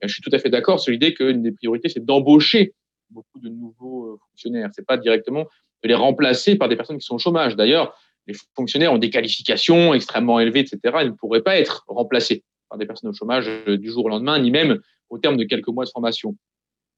je 0.02 0.12
suis 0.12 0.22
tout 0.22 0.30
à 0.32 0.38
fait 0.38 0.50
d'accord 0.50 0.80
sur 0.80 0.92
l'idée 0.92 1.14
qu'une 1.14 1.42
des 1.42 1.52
priorités, 1.52 1.88
c'est 1.88 2.04
d'embaucher 2.04 2.74
beaucoup 3.10 3.38
de 3.38 3.48
nouveaux 3.48 4.06
euh, 4.06 4.18
fonctionnaires. 4.30 4.70
C'est 4.74 4.86
pas 4.86 4.96
directement 4.96 5.44
de 5.82 5.88
les 5.88 5.94
remplacer 5.94 6.56
par 6.56 6.68
des 6.68 6.76
personnes 6.76 6.98
qui 6.98 7.06
sont 7.06 7.14
au 7.14 7.18
chômage. 7.18 7.56
D'ailleurs, 7.56 7.96
les 8.26 8.34
fonctionnaires 8.54 8.92
ont 8.92 8.98
des 8.98 9.10
qualifications 9.10 9.94
extrêmement 9.94 10.40
élevées, 10.40 10.60
etc. 10.60 10.78
Ils 11.02 11.08
ne 11.08 11.12
pourraient 11.12 11.42
pas 11.42 11.58
être 11.58 11.84
remplacés 11.86 12.44
par 12.68 12.78
des 12.78 12.86
personnes 12.86 13.10
au 13.10 13.14
chômage 13.14 13.48
euh, 13.48 13.76
du 13.76 13.90
jour 13.90 14.06
au 14.06 14.08
lendemain, 14.08 14.38
ni 14.38 14.50
même 14.50 14.80
au 15.10 15.18
terme 15.18 15.36
de 15.36 15.44
quelques 15.44 15.68
mois 15.68 15.84
de 15.84 15.90
formation. 15.90 16.36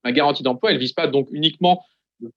La 0.04 0.12
garantie 0.12 0.42
d'emploi, 0.42 0.70
elle 0.70 0.78
vise 0.78 0.92
pas 0.92 1.08
donc 1.08 1.28
uniquement 1.30 1.84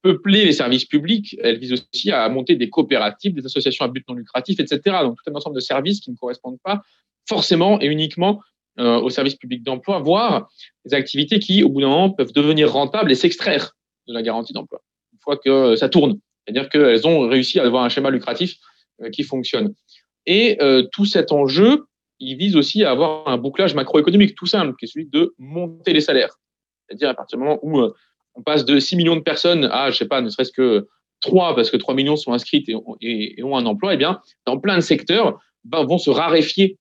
peupler 0.02 0.44
les 0.44 0.52
services 0.52 0.84
publics, 0.84 1.36
elle 1.42 1.58
vise 1.58 1.72
aussi 1.72 2.10
à 2.10 2.28
monter 2.28 2.56
des 2.56 2.70
coopératives, 2.70 3.34
des 3.34 3.44
associations 3.44 3.84
à 3.84 3.88
but 3.88 4.04
non 4.08 4.14
lucratif, 4.14 4.60
etc. 4.60 4.80
Donc 5.02 5.16
tout 5.16 5.30
un 5.30 5.34
ensemble 5.34 5.56
de 5.56 5.60
services 5.60 6.00
qui 6.00 6.10
ne 6.10 6.16
correspondent 6.16 6.60
pas 6.62 6.82
forcément 7.28 7.80
et 7.80 7.86
uniquement 7.86 8.40
euh, 8.78 9.00
aux 9.00 9.10
services 9.10 9.34
publics 9.34 9.62
d'emploi, 9.62 9.98
voire 9.98 10.48
des 10.84 10.94
activités 10.94 11.38
qui, 11.38 11.62
au 11.62 11.68
bout 11.68 11.80
d'un 11.80 11.88
moment, 11.88 12.10
peuvent 12.10 12.32
devenir 12.32 12.72
rentables 12.72 13.10
et 13.10 13.14
s'extraire 13.14 13.74
de 14.06 14.14
la 14.14 14.22
garantie 14.22 14.52
d'emploi, 14.52 14.80
une 15.12 15.18
fois 15.20 15.36
que 15.36 15.76
ça 15.76 15.88
tourne. 15.88 16.18
C'est-à-dire 16.46 16.68
qu'elles 16.70 17.06
ont 17.06 17.28
réussi 17.28 17.60
à 17.60 17.64
avoir 17.64 17.84
un 17.84 17.88
schéma 17.88 18.10
lucratif 18.10 18.56
euh, 19.02 19.10
qui 19.10 19.22
fonctionne. 19.22 19.74
Et 20.26 20.58
euh, 20.62 20.82
tout 20.92 21.04
cet 21.04 21.32
enjeu, 21.32 21.86
il 22.20 22.36
vise 22.36 22.56
aussi 22.56 22.84
à 22.84 22.90
avoir 22.90 23.28
un 23.28 23.36
bouclage 23.36 23.74
macroéconomique 23.74 24.34
tout 24.34 24.46
simple, 24.46 24.74
qui 24.78 24.86
est 24.86 24.88
celui 24.88 25.06
de 25.06 25.34
monter 25.38 25.92
les 25.92 26.00
salaires. 26.00 26.38
C'est-à-dire 26.86 27.10
à 27.10 27.14
partir 27.14 27.38
du 27.38 27.44
moment 27.44 27.58
où 27.62 27.80
euh, 27.80 27.94
on 28.38 28.42
passe 28.42 28.64
de 28.64 28.78
6 28.78 28.96
millions 28.96 29.16
de 29.16 29.20
personnes 29.20 29.64
à, 29.72 29.90
je 29.90 29.96
sais 29.96 30.06
pas, 30.06 30.20
ne 30.20 30.30
serait-ce 30.30 30.52
que 30.52 30.86
3, 31.20 31.56
parce 31.56 31.70
que 31.70 31.76
3 31.76 31.94
millions 31.94 32.16
sont 32.16 32.32
inscrites 32.32 32.68
et, 32.68 33.42
ont 33.42 33.56
un 33.56 33.66
emploi, 33.66 33.94
eh 33.94 33.96
bien, 33.96 34.20
dans 34.46 34.58
plein 34.58 34.76
de 34.76 34.82
secteurs, 34.82 35.40
ben, 35.64 35.84
vont 35.84 35.98
se 35.98 36.10
raréfier 36.10 36.78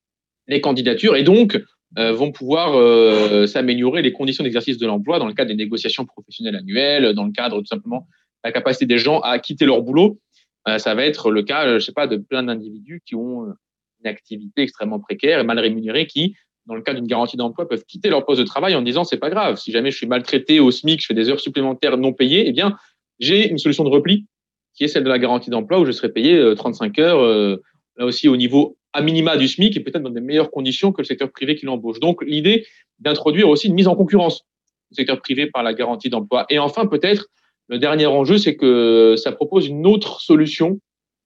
les 0.47 0.61
candidatures 0.61 1.15
et 1.15 1.23
donc 1.23 1.59
euh, 1.97 2.13
vont 2.13 2.31
pouvoir 2.31 2.75
euh, 2.75 3.47
s'améliorer 3.47 4.03
les 4.03 4.13
conditions 4.13 4.43
d'exercice 4.43 4.77
de 4.77 4.85
l'emploi 4.85 5.17
dans 5.17 5.25
le 5.25 5.33
cadre 5.33 5.49
des 5.49 5.55
négociations 5.55 6.05
professionnelles 6.05 6.55
annuelles, 6.55 7.13
dans 7.13 7.25
le 7.25 7.31
cadre 7.31 7.59
tout 7.59 7.65
simplement 7.65 8.01
de 8.01 8.49
la 8.49 8.51
capacité 8.51 8.85
des 8.85 8.99
gens 8.99 9.19
à 9.21 9.39
quitter 9.39 9.65
leur 9.65 9.81
boulot. 9.81 10.19
ça 10.77 10.93
va 10.93 11.05
être 11.05 11.31
le 11.31 11.41
cas, 11.41 11.79
je 11.79 11.85
sais 11.85 11.91
pas, 11.91 12.05
de 12.05 12.17
plein 12.17 12.43
d'individus 12.43 13.01
qui 13.03 13.15
ont 13.15 13.47
une 14.03 14.07
activité 14.07 14.61
extrêmement 14.61 14.99
précaire 14.99 15.39
et 15.39 15.43
mal 15.43 15.57
rémunérée 15.57 16.05
qui 16.05 16.35
dans 16.68 16.76
le 16.76 16.82
cas 16.82 16.93
d'une 16.93 17.07
garantie 17.07 17.38
d'emploi, 17.38 17.68
peuvent 17.68 17.86
quitter 17.86 18.09
leur 18.09 18.26
poste 18.26 18.41
de 18.41 18.45
travail 18.45 18.76
en 18.76 18.82
disant 18.82 19.03
c'est 19.03 19.18
pas 19.18 19.30
grave, 19.30 19.55
si 19.57 19.72
jamais 19.72 19.89
je 19.89 19.97
suis 19.97 20.07
maltraité 20.07 20.59
au 20.59 20.70
SMIC, 20.70 21.01
je 21.01 21.07
fais 21.07 21.13
des 21.13 21.30
heures 21.30 21.39
supplémentaires 21.39 21.97
non 21.97 22.13
payées, 22.13 22.43
eh 22.47 22.51
bien, 22.51 22.78
j'ai 23.20 23.49
une 23.49 23.57
solution 23.57 23.84
de 23.84 23.89
repli 23.89 24.26
qui 24.74 24.84
est 24.84 24.88
celle 24.88 25.03
de 25.03 25.09
la 25.09 25.18
garantie 25.18 25.49
d'emploi 25.49 25.80
où 25.80 25.86
je 25.86 25.91
serai 25.91 26.09
payé 26.09 26.53
35 26.55 26.99
euh, 26.99 27.01
heures, 27.01 27.24
euh, 27.24 27.63
là 27.97 28.05
aussi 28.05 28.28
au 28.28 28.38
niveau 28.38 28.78
à 28.93 29.01
minima 29.01 29.38
du 29.38 29.47
SMIC 29.47 29.76
et 29.78 29.80
peut-être 29.80 30.03
dans 30.03 30.09
des 30.09 30.22
meilleures 30.22 30.51
conditions 30.51 30.91
que 30.91 31.01
le 31.01 31.05
secteur 31.05 31.32
privé 31.32 31.55
qui 31.55 31.65
l'embauche. 31.65 31.99
Donc, 31.99 32.24
l'idée 32.24 32.65
d'introduire 32.99 33.49
aussi 33.49 33.68
une 33.68 33.74
mise 33.74 33.88
en 33.88 33.95
concurrence 33.95 34.43
du 34.91 34.95
secteur 34.95 35.20
privé 35.22 35.47
par 35.47 35.63
la 35.63 35.74
garantie 35.74 36.09
d'emploi. 36.09 36.45
Et 36.49 36.59
enfin, 36.59 36.86
peut-être, 36.86 37.28
le 37.70 37.80
dernier 37.80 38.05
enjeu, 38.05 38.38
c'est 38.38 38.55
que 38.55 39.15
ça 39.18 39.32
propose 39.32 39.68
une 39.68 39.86
autre 39.86 40.22
solution 40.22 40.80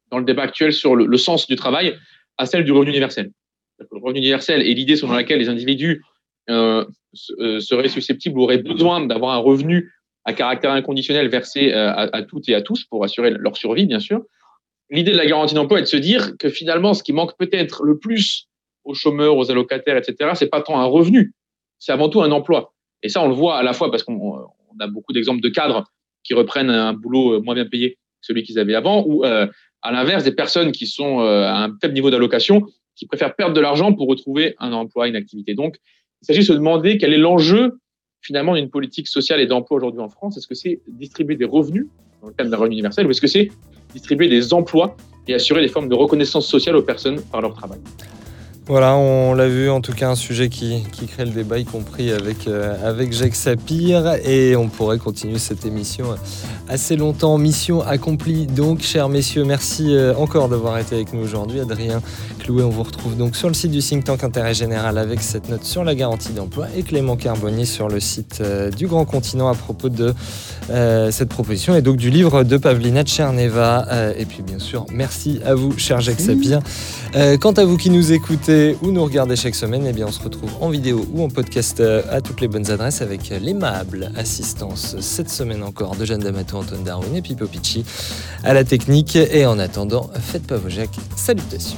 dans 0.09 0.17
le 0.17 0.25
débat 0.25 0.43
actuel 0.43 0.73
sur 0.73 0.95
le 0.95 1.17
sens 1.17 1.47
du 1.47 1.55
travail, 1.55 1.95
à 2.37 2.45
celle 2.45 2.63
du 2.63 2.71
revenu 2.71 2.89
universel 2.89 3.31
le 3.91 3.97
revenu 3.99 4.19
universel 4.19 4.61
et 4.61 4.73
l'idée 4.73 4.95
selon 4.95 5.13
laquelle 5.13 5.39
les 5.39 5.49
individus 5.49 6.03
euh, 6.49 6.85
euh, 7.39 7.59
seraient 7.59 7.87
susceptibles 7.87 8.39
ou 8.39 8.43
auraient 8.43 8.57
besoin 8.57 9.05
d'avoir 9.05 9.35
un 9.35 9.37
revenu 9.37 9.91
à 10.25 10.33
caractère 10.33 10.71
inconditionnel 10.71 11.27
versé 11.29 11.73
euh, 11.73 11.91
à, 11.93 12.23
toutes 12.23 12.49
et 12.49 12.55
à 12.55 12.61
tous 12.61 12.83
pour 12.85 13.03
assurer 13.03 13.31
leur 13.31 13.57
survie, 13.57 13.85
bien 13.85 13.99
sûr. 13.99 14.21
L'idée 14.89 15.11
de 15.11 15.17
la 15.17 15.25
garantie 15.25 15.55
d'emploi 15.55 15.79
est 15.79 15.83
de 15.83 15.87
se 15.87 15.97
dire 15.97 16.37
que 16.37 16.49
finalement, 16.49 16.93
ce 16.93 17.03
qui 17.03 17.13
manque 17.13 17.37
peut-être 17.37 17.83
le 17.83 17.97
plus 17.97 18.47
aux 18.83 18.93
chômeurs, 18.93 19.37
aux 19.37 19.51
allocataires, 19.51 19.97
etc., 19.97 20.31
c'est 20.35 20.49
pas 20.49 20.61
tant 20.61 20.79
un 20.79 20.85
revenu, 20.85 21.33
c'est 21.79 21.91
avant 21.91 22.09
tout 22.09 22.21
un 22.21 22.31
emploi. 22.31 22.73
Et 23.03 23.09
ça, 23.09 23.23
on 23.23 23.27
le 23.27 23.35
voit 23.35 23.57
à 23.57 23.63
la 23.63 23.73
fois 23.73 23.89
parce 23.89 24.03
qu'on 24.03 24.47
a 24.79 24.87
beaucoup 24.87 25.13
d'exemples 25.13 25.41
de 25.41 25.49
cadres 25.49 25.85
qui 26.23 26.33
reprennent 26.33 26.69
un 26.69 26.93
boulot 26.93 27.41
moins 27.41 27.55
bien 27.55 27.65
payé 27.65 27.91
que 27.93 27.97
celui 28.21 28.43
qu'ils 28.43 28.59
avaient 28.59 28.75
avant, 28.75 29.03
ou 29.07 29.23
à 29.23 29.91
l'inverse, 29.91 30.23
des 30.23 30.33
personnes 30.33 30.71
qui 30.71 30.87
sont 30.87 31.19
à 31.19 31.63
un 31.65 31.77
faible 31.79 31.93
niveau 31.93 32.09
d'allocation 32.09 32.67
qui 33.01 33.07
préfèrent 33.07 33.35
perdre 33.35 33.55
de 33.55 33.59
l'argent 33.59 33.93
pour 33.93 34.07
retrouver 34.07 34.53
un 34.59 34.73
emploi, 34.73 35.07
une 35.07 35.15
activité. 35.15 35.55
Donc, 35.55 35.77
il 36.21 36.27
s'agit 36.27 36.41
de 36.41 36.45
se 36.45 36.53
demander 36.53 36.99
quel 36.99 37.13
est 37.13 37.17
l'enjeu 37.17 37.79
finalement 38.21 38.53
d'une 38.53 38.69
politique 38.69 39.07
sociale 39.07 39.41
et 39.41 39.47
d'emploi 39.47 39.77
aujourd'hui 39.77 40.01
en 40.01 40.09
France. 40.09 40.37
Est-ce 40.37 40.45
que 40.45 40.53
c'est 40.53 40.81
distribuer 40.87 41.35
des 41.35 41.45
revenus 41.45 41.87
dans 42.21 42.27
le 42.27 42.33
cadre 42.33 42.51
d'un 42.51 42.57
revenu 42.57 42.73
universel 42.73 43.07
ou 43.07 43.09
est-ce 43.09 43.19
que 43.19 43.25
c'est 43.25 43.49
distribuer 43.91 44.27
des 44.27 44.53
emplois 44.53 44.95
et 45.27 45.33
assurer 45.33 45.61
des 45.61 45.67
formes 45.67 45.89
de 45.89 45.95
reconnaissance 45.95 46.47
sociale 46.47 46.75
aux 46.75 46.83
personnes 46.83 47.19
par 47.31 47.41
leur 47.41 47.55
travail? 47.55 47.79
Voilà, 48.67 48.95
on 48.95 49.33
l'a 49.33 49.47
vu, 49.47 49.71
en 49.71 49.81
tout 49.81 49.91
cas 49.91 50.09
un 50.11 50.15
sujet 50.15 50.47
qui, 50.47 50.85
crée 51.11 51.25
le 51.25 51.31
débat, 51.31 51.57
y 51.57 51.65
compris 51.65 52.11
avec, 52.11 52.47
euh, 52.47 52.75
avec 52.87 53.11
Jacques 53.11 53.35
Sapir, 53.35 54.13
et 54.23 54.55
on 54.55 54.67
pourrait 54.67 54.99
continuer 54.99 55.39
cette 55.39 55.65
émission 55.65 56.05
assez 56.69 56.95
longtemps. 56.95 57.39
Mission 57.39 57.81
accomplie 57.81 58.45
donc, 58.45 58.83
chers 58.83 59.09
messieurs, 59.09 59.45
merci 59.45 59.95
euh, 59.95 60.13
encore 60.15 60.47
d'avoir 60.47 60.77
été 60.77 60.93
avec 60.93 61.11
nous 61.11 61.23
aujourd'hui. 61.23 61.59
Adrien 61.59 62.03
Clouet, 62.37 62.61
on 62.61 62.69
vous 62.69 62.83
retrouve 62.83 63.17
donc 63.17 63.35
sur 63.35 63.47
le 63.47 63.55
site 63.55 63.71
du 63.71 63.79
think 63.79 64.03
tank 64.03 64.23
Intérêt 64.23 64.53
Général 64.53 64.99
avec 64.99 65.21
cette 65.21 65.49
note 65.49 65.63
sur 65.63 65.83
la 65.83 65.95
garantie 65.95 66.31
d'emploi, 66.31 66.67
et 66.77 66.83
Clément 66.83 67.15
Carbonnier 67.15 67.65
sur 67.65 67.87
le 67.87 67.99
site 67.99 68.41
euh, 68.41 68.69
du 68.69 68.85
Grand 68.85 69.05
Continent 69.05 69.47
à 69.47 69.55
propos 69.55 69.89
de 69.89 70.13
cette 71.11 71.29
proposition, 71.29 71.75
et 71.75 71.81
donc 71.81 71.97
du 71.97 72.09
livre 72.09 72.43
de 72.43 72.55
Pavlina 72.55 73.03
Tcherneva. 73.03 74.13
et 74.17 74.25
puis 74.25 74.41
bien 74.41 74.59
sûr, 74.59 74.85
merci 74.93 75.41
à 75.43 75.53
vous, 75.53 75.77
cher 75.77 75.99
Jacques 75.99 76.21
Sapir. 76.21 76.59
quant 77.41 77.51
à 77.51 77.65
vous 77.65 77.75
qui 77.75 77.89
nous 77.89 78.13
écoutez, 78.13 78.50
ou 78.81 78.91
nous 78.91 79.03
regardez 79.03 79.35
chaque 79.35 79.55
semaine, 79.55 79.85
eh 79.87 79.93
bien 79.93 80.07
on 80.07 80.11
se 80.11 80.21
retrouve 80.21 80.51
en 80.59 80.69
vidéo 80.69 81.05
ou 81.13 81.23
en 81.23 81.29
podcast 81.29 81.79
euh, 81.79 82.01
à 82.09 82.21
toutes 82.21 82.41
les 82.41 82.47
bonnes 82.47 82.69
adresses 82.69 83.01
avec 83.01 83.29
l'aimable 83.29 84.11
assistance 84.17 84.95
cette 84.99 85.29
semaine 85.29 85.63
encore 85.63 85.95
de 85.95 86.03
Jeanne 86.05 86.21
D'Amato, 86.21 86.57
Antoine 86.57 86.83
Darwin 86.83 87.15
et 87.15 87.21
Pipo 87.21 87.45
Picci 87.45 87.85
à 88.43 88.53
la 88.53 88.63
technique. 88.63 89.15
Et 89.15 89.45
en 89.45 89.57
attendant, 89.57 90.09
faites 90.19 90.45
pas 90.45 90.57
vos 90.57 90.69
jacques. 90.69 90.97
Salutations. 91.15 91.77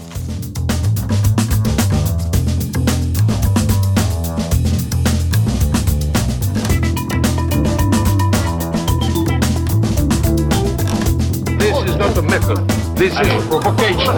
This 11.60 11.78
is 11.88 11.96
not 11.98 12.18
a 12.18 12.22
method. 12.22 12.68
This 12.98 13.14
is 13.14 13.48
provocation. 13.48 14.16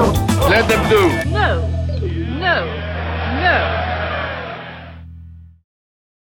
Let 0.50 0.68
them 0.68 0.90
do. 0.90 1.30
No. 1.30 1.32
No. 1.32 1.70
No. 1.70 1.85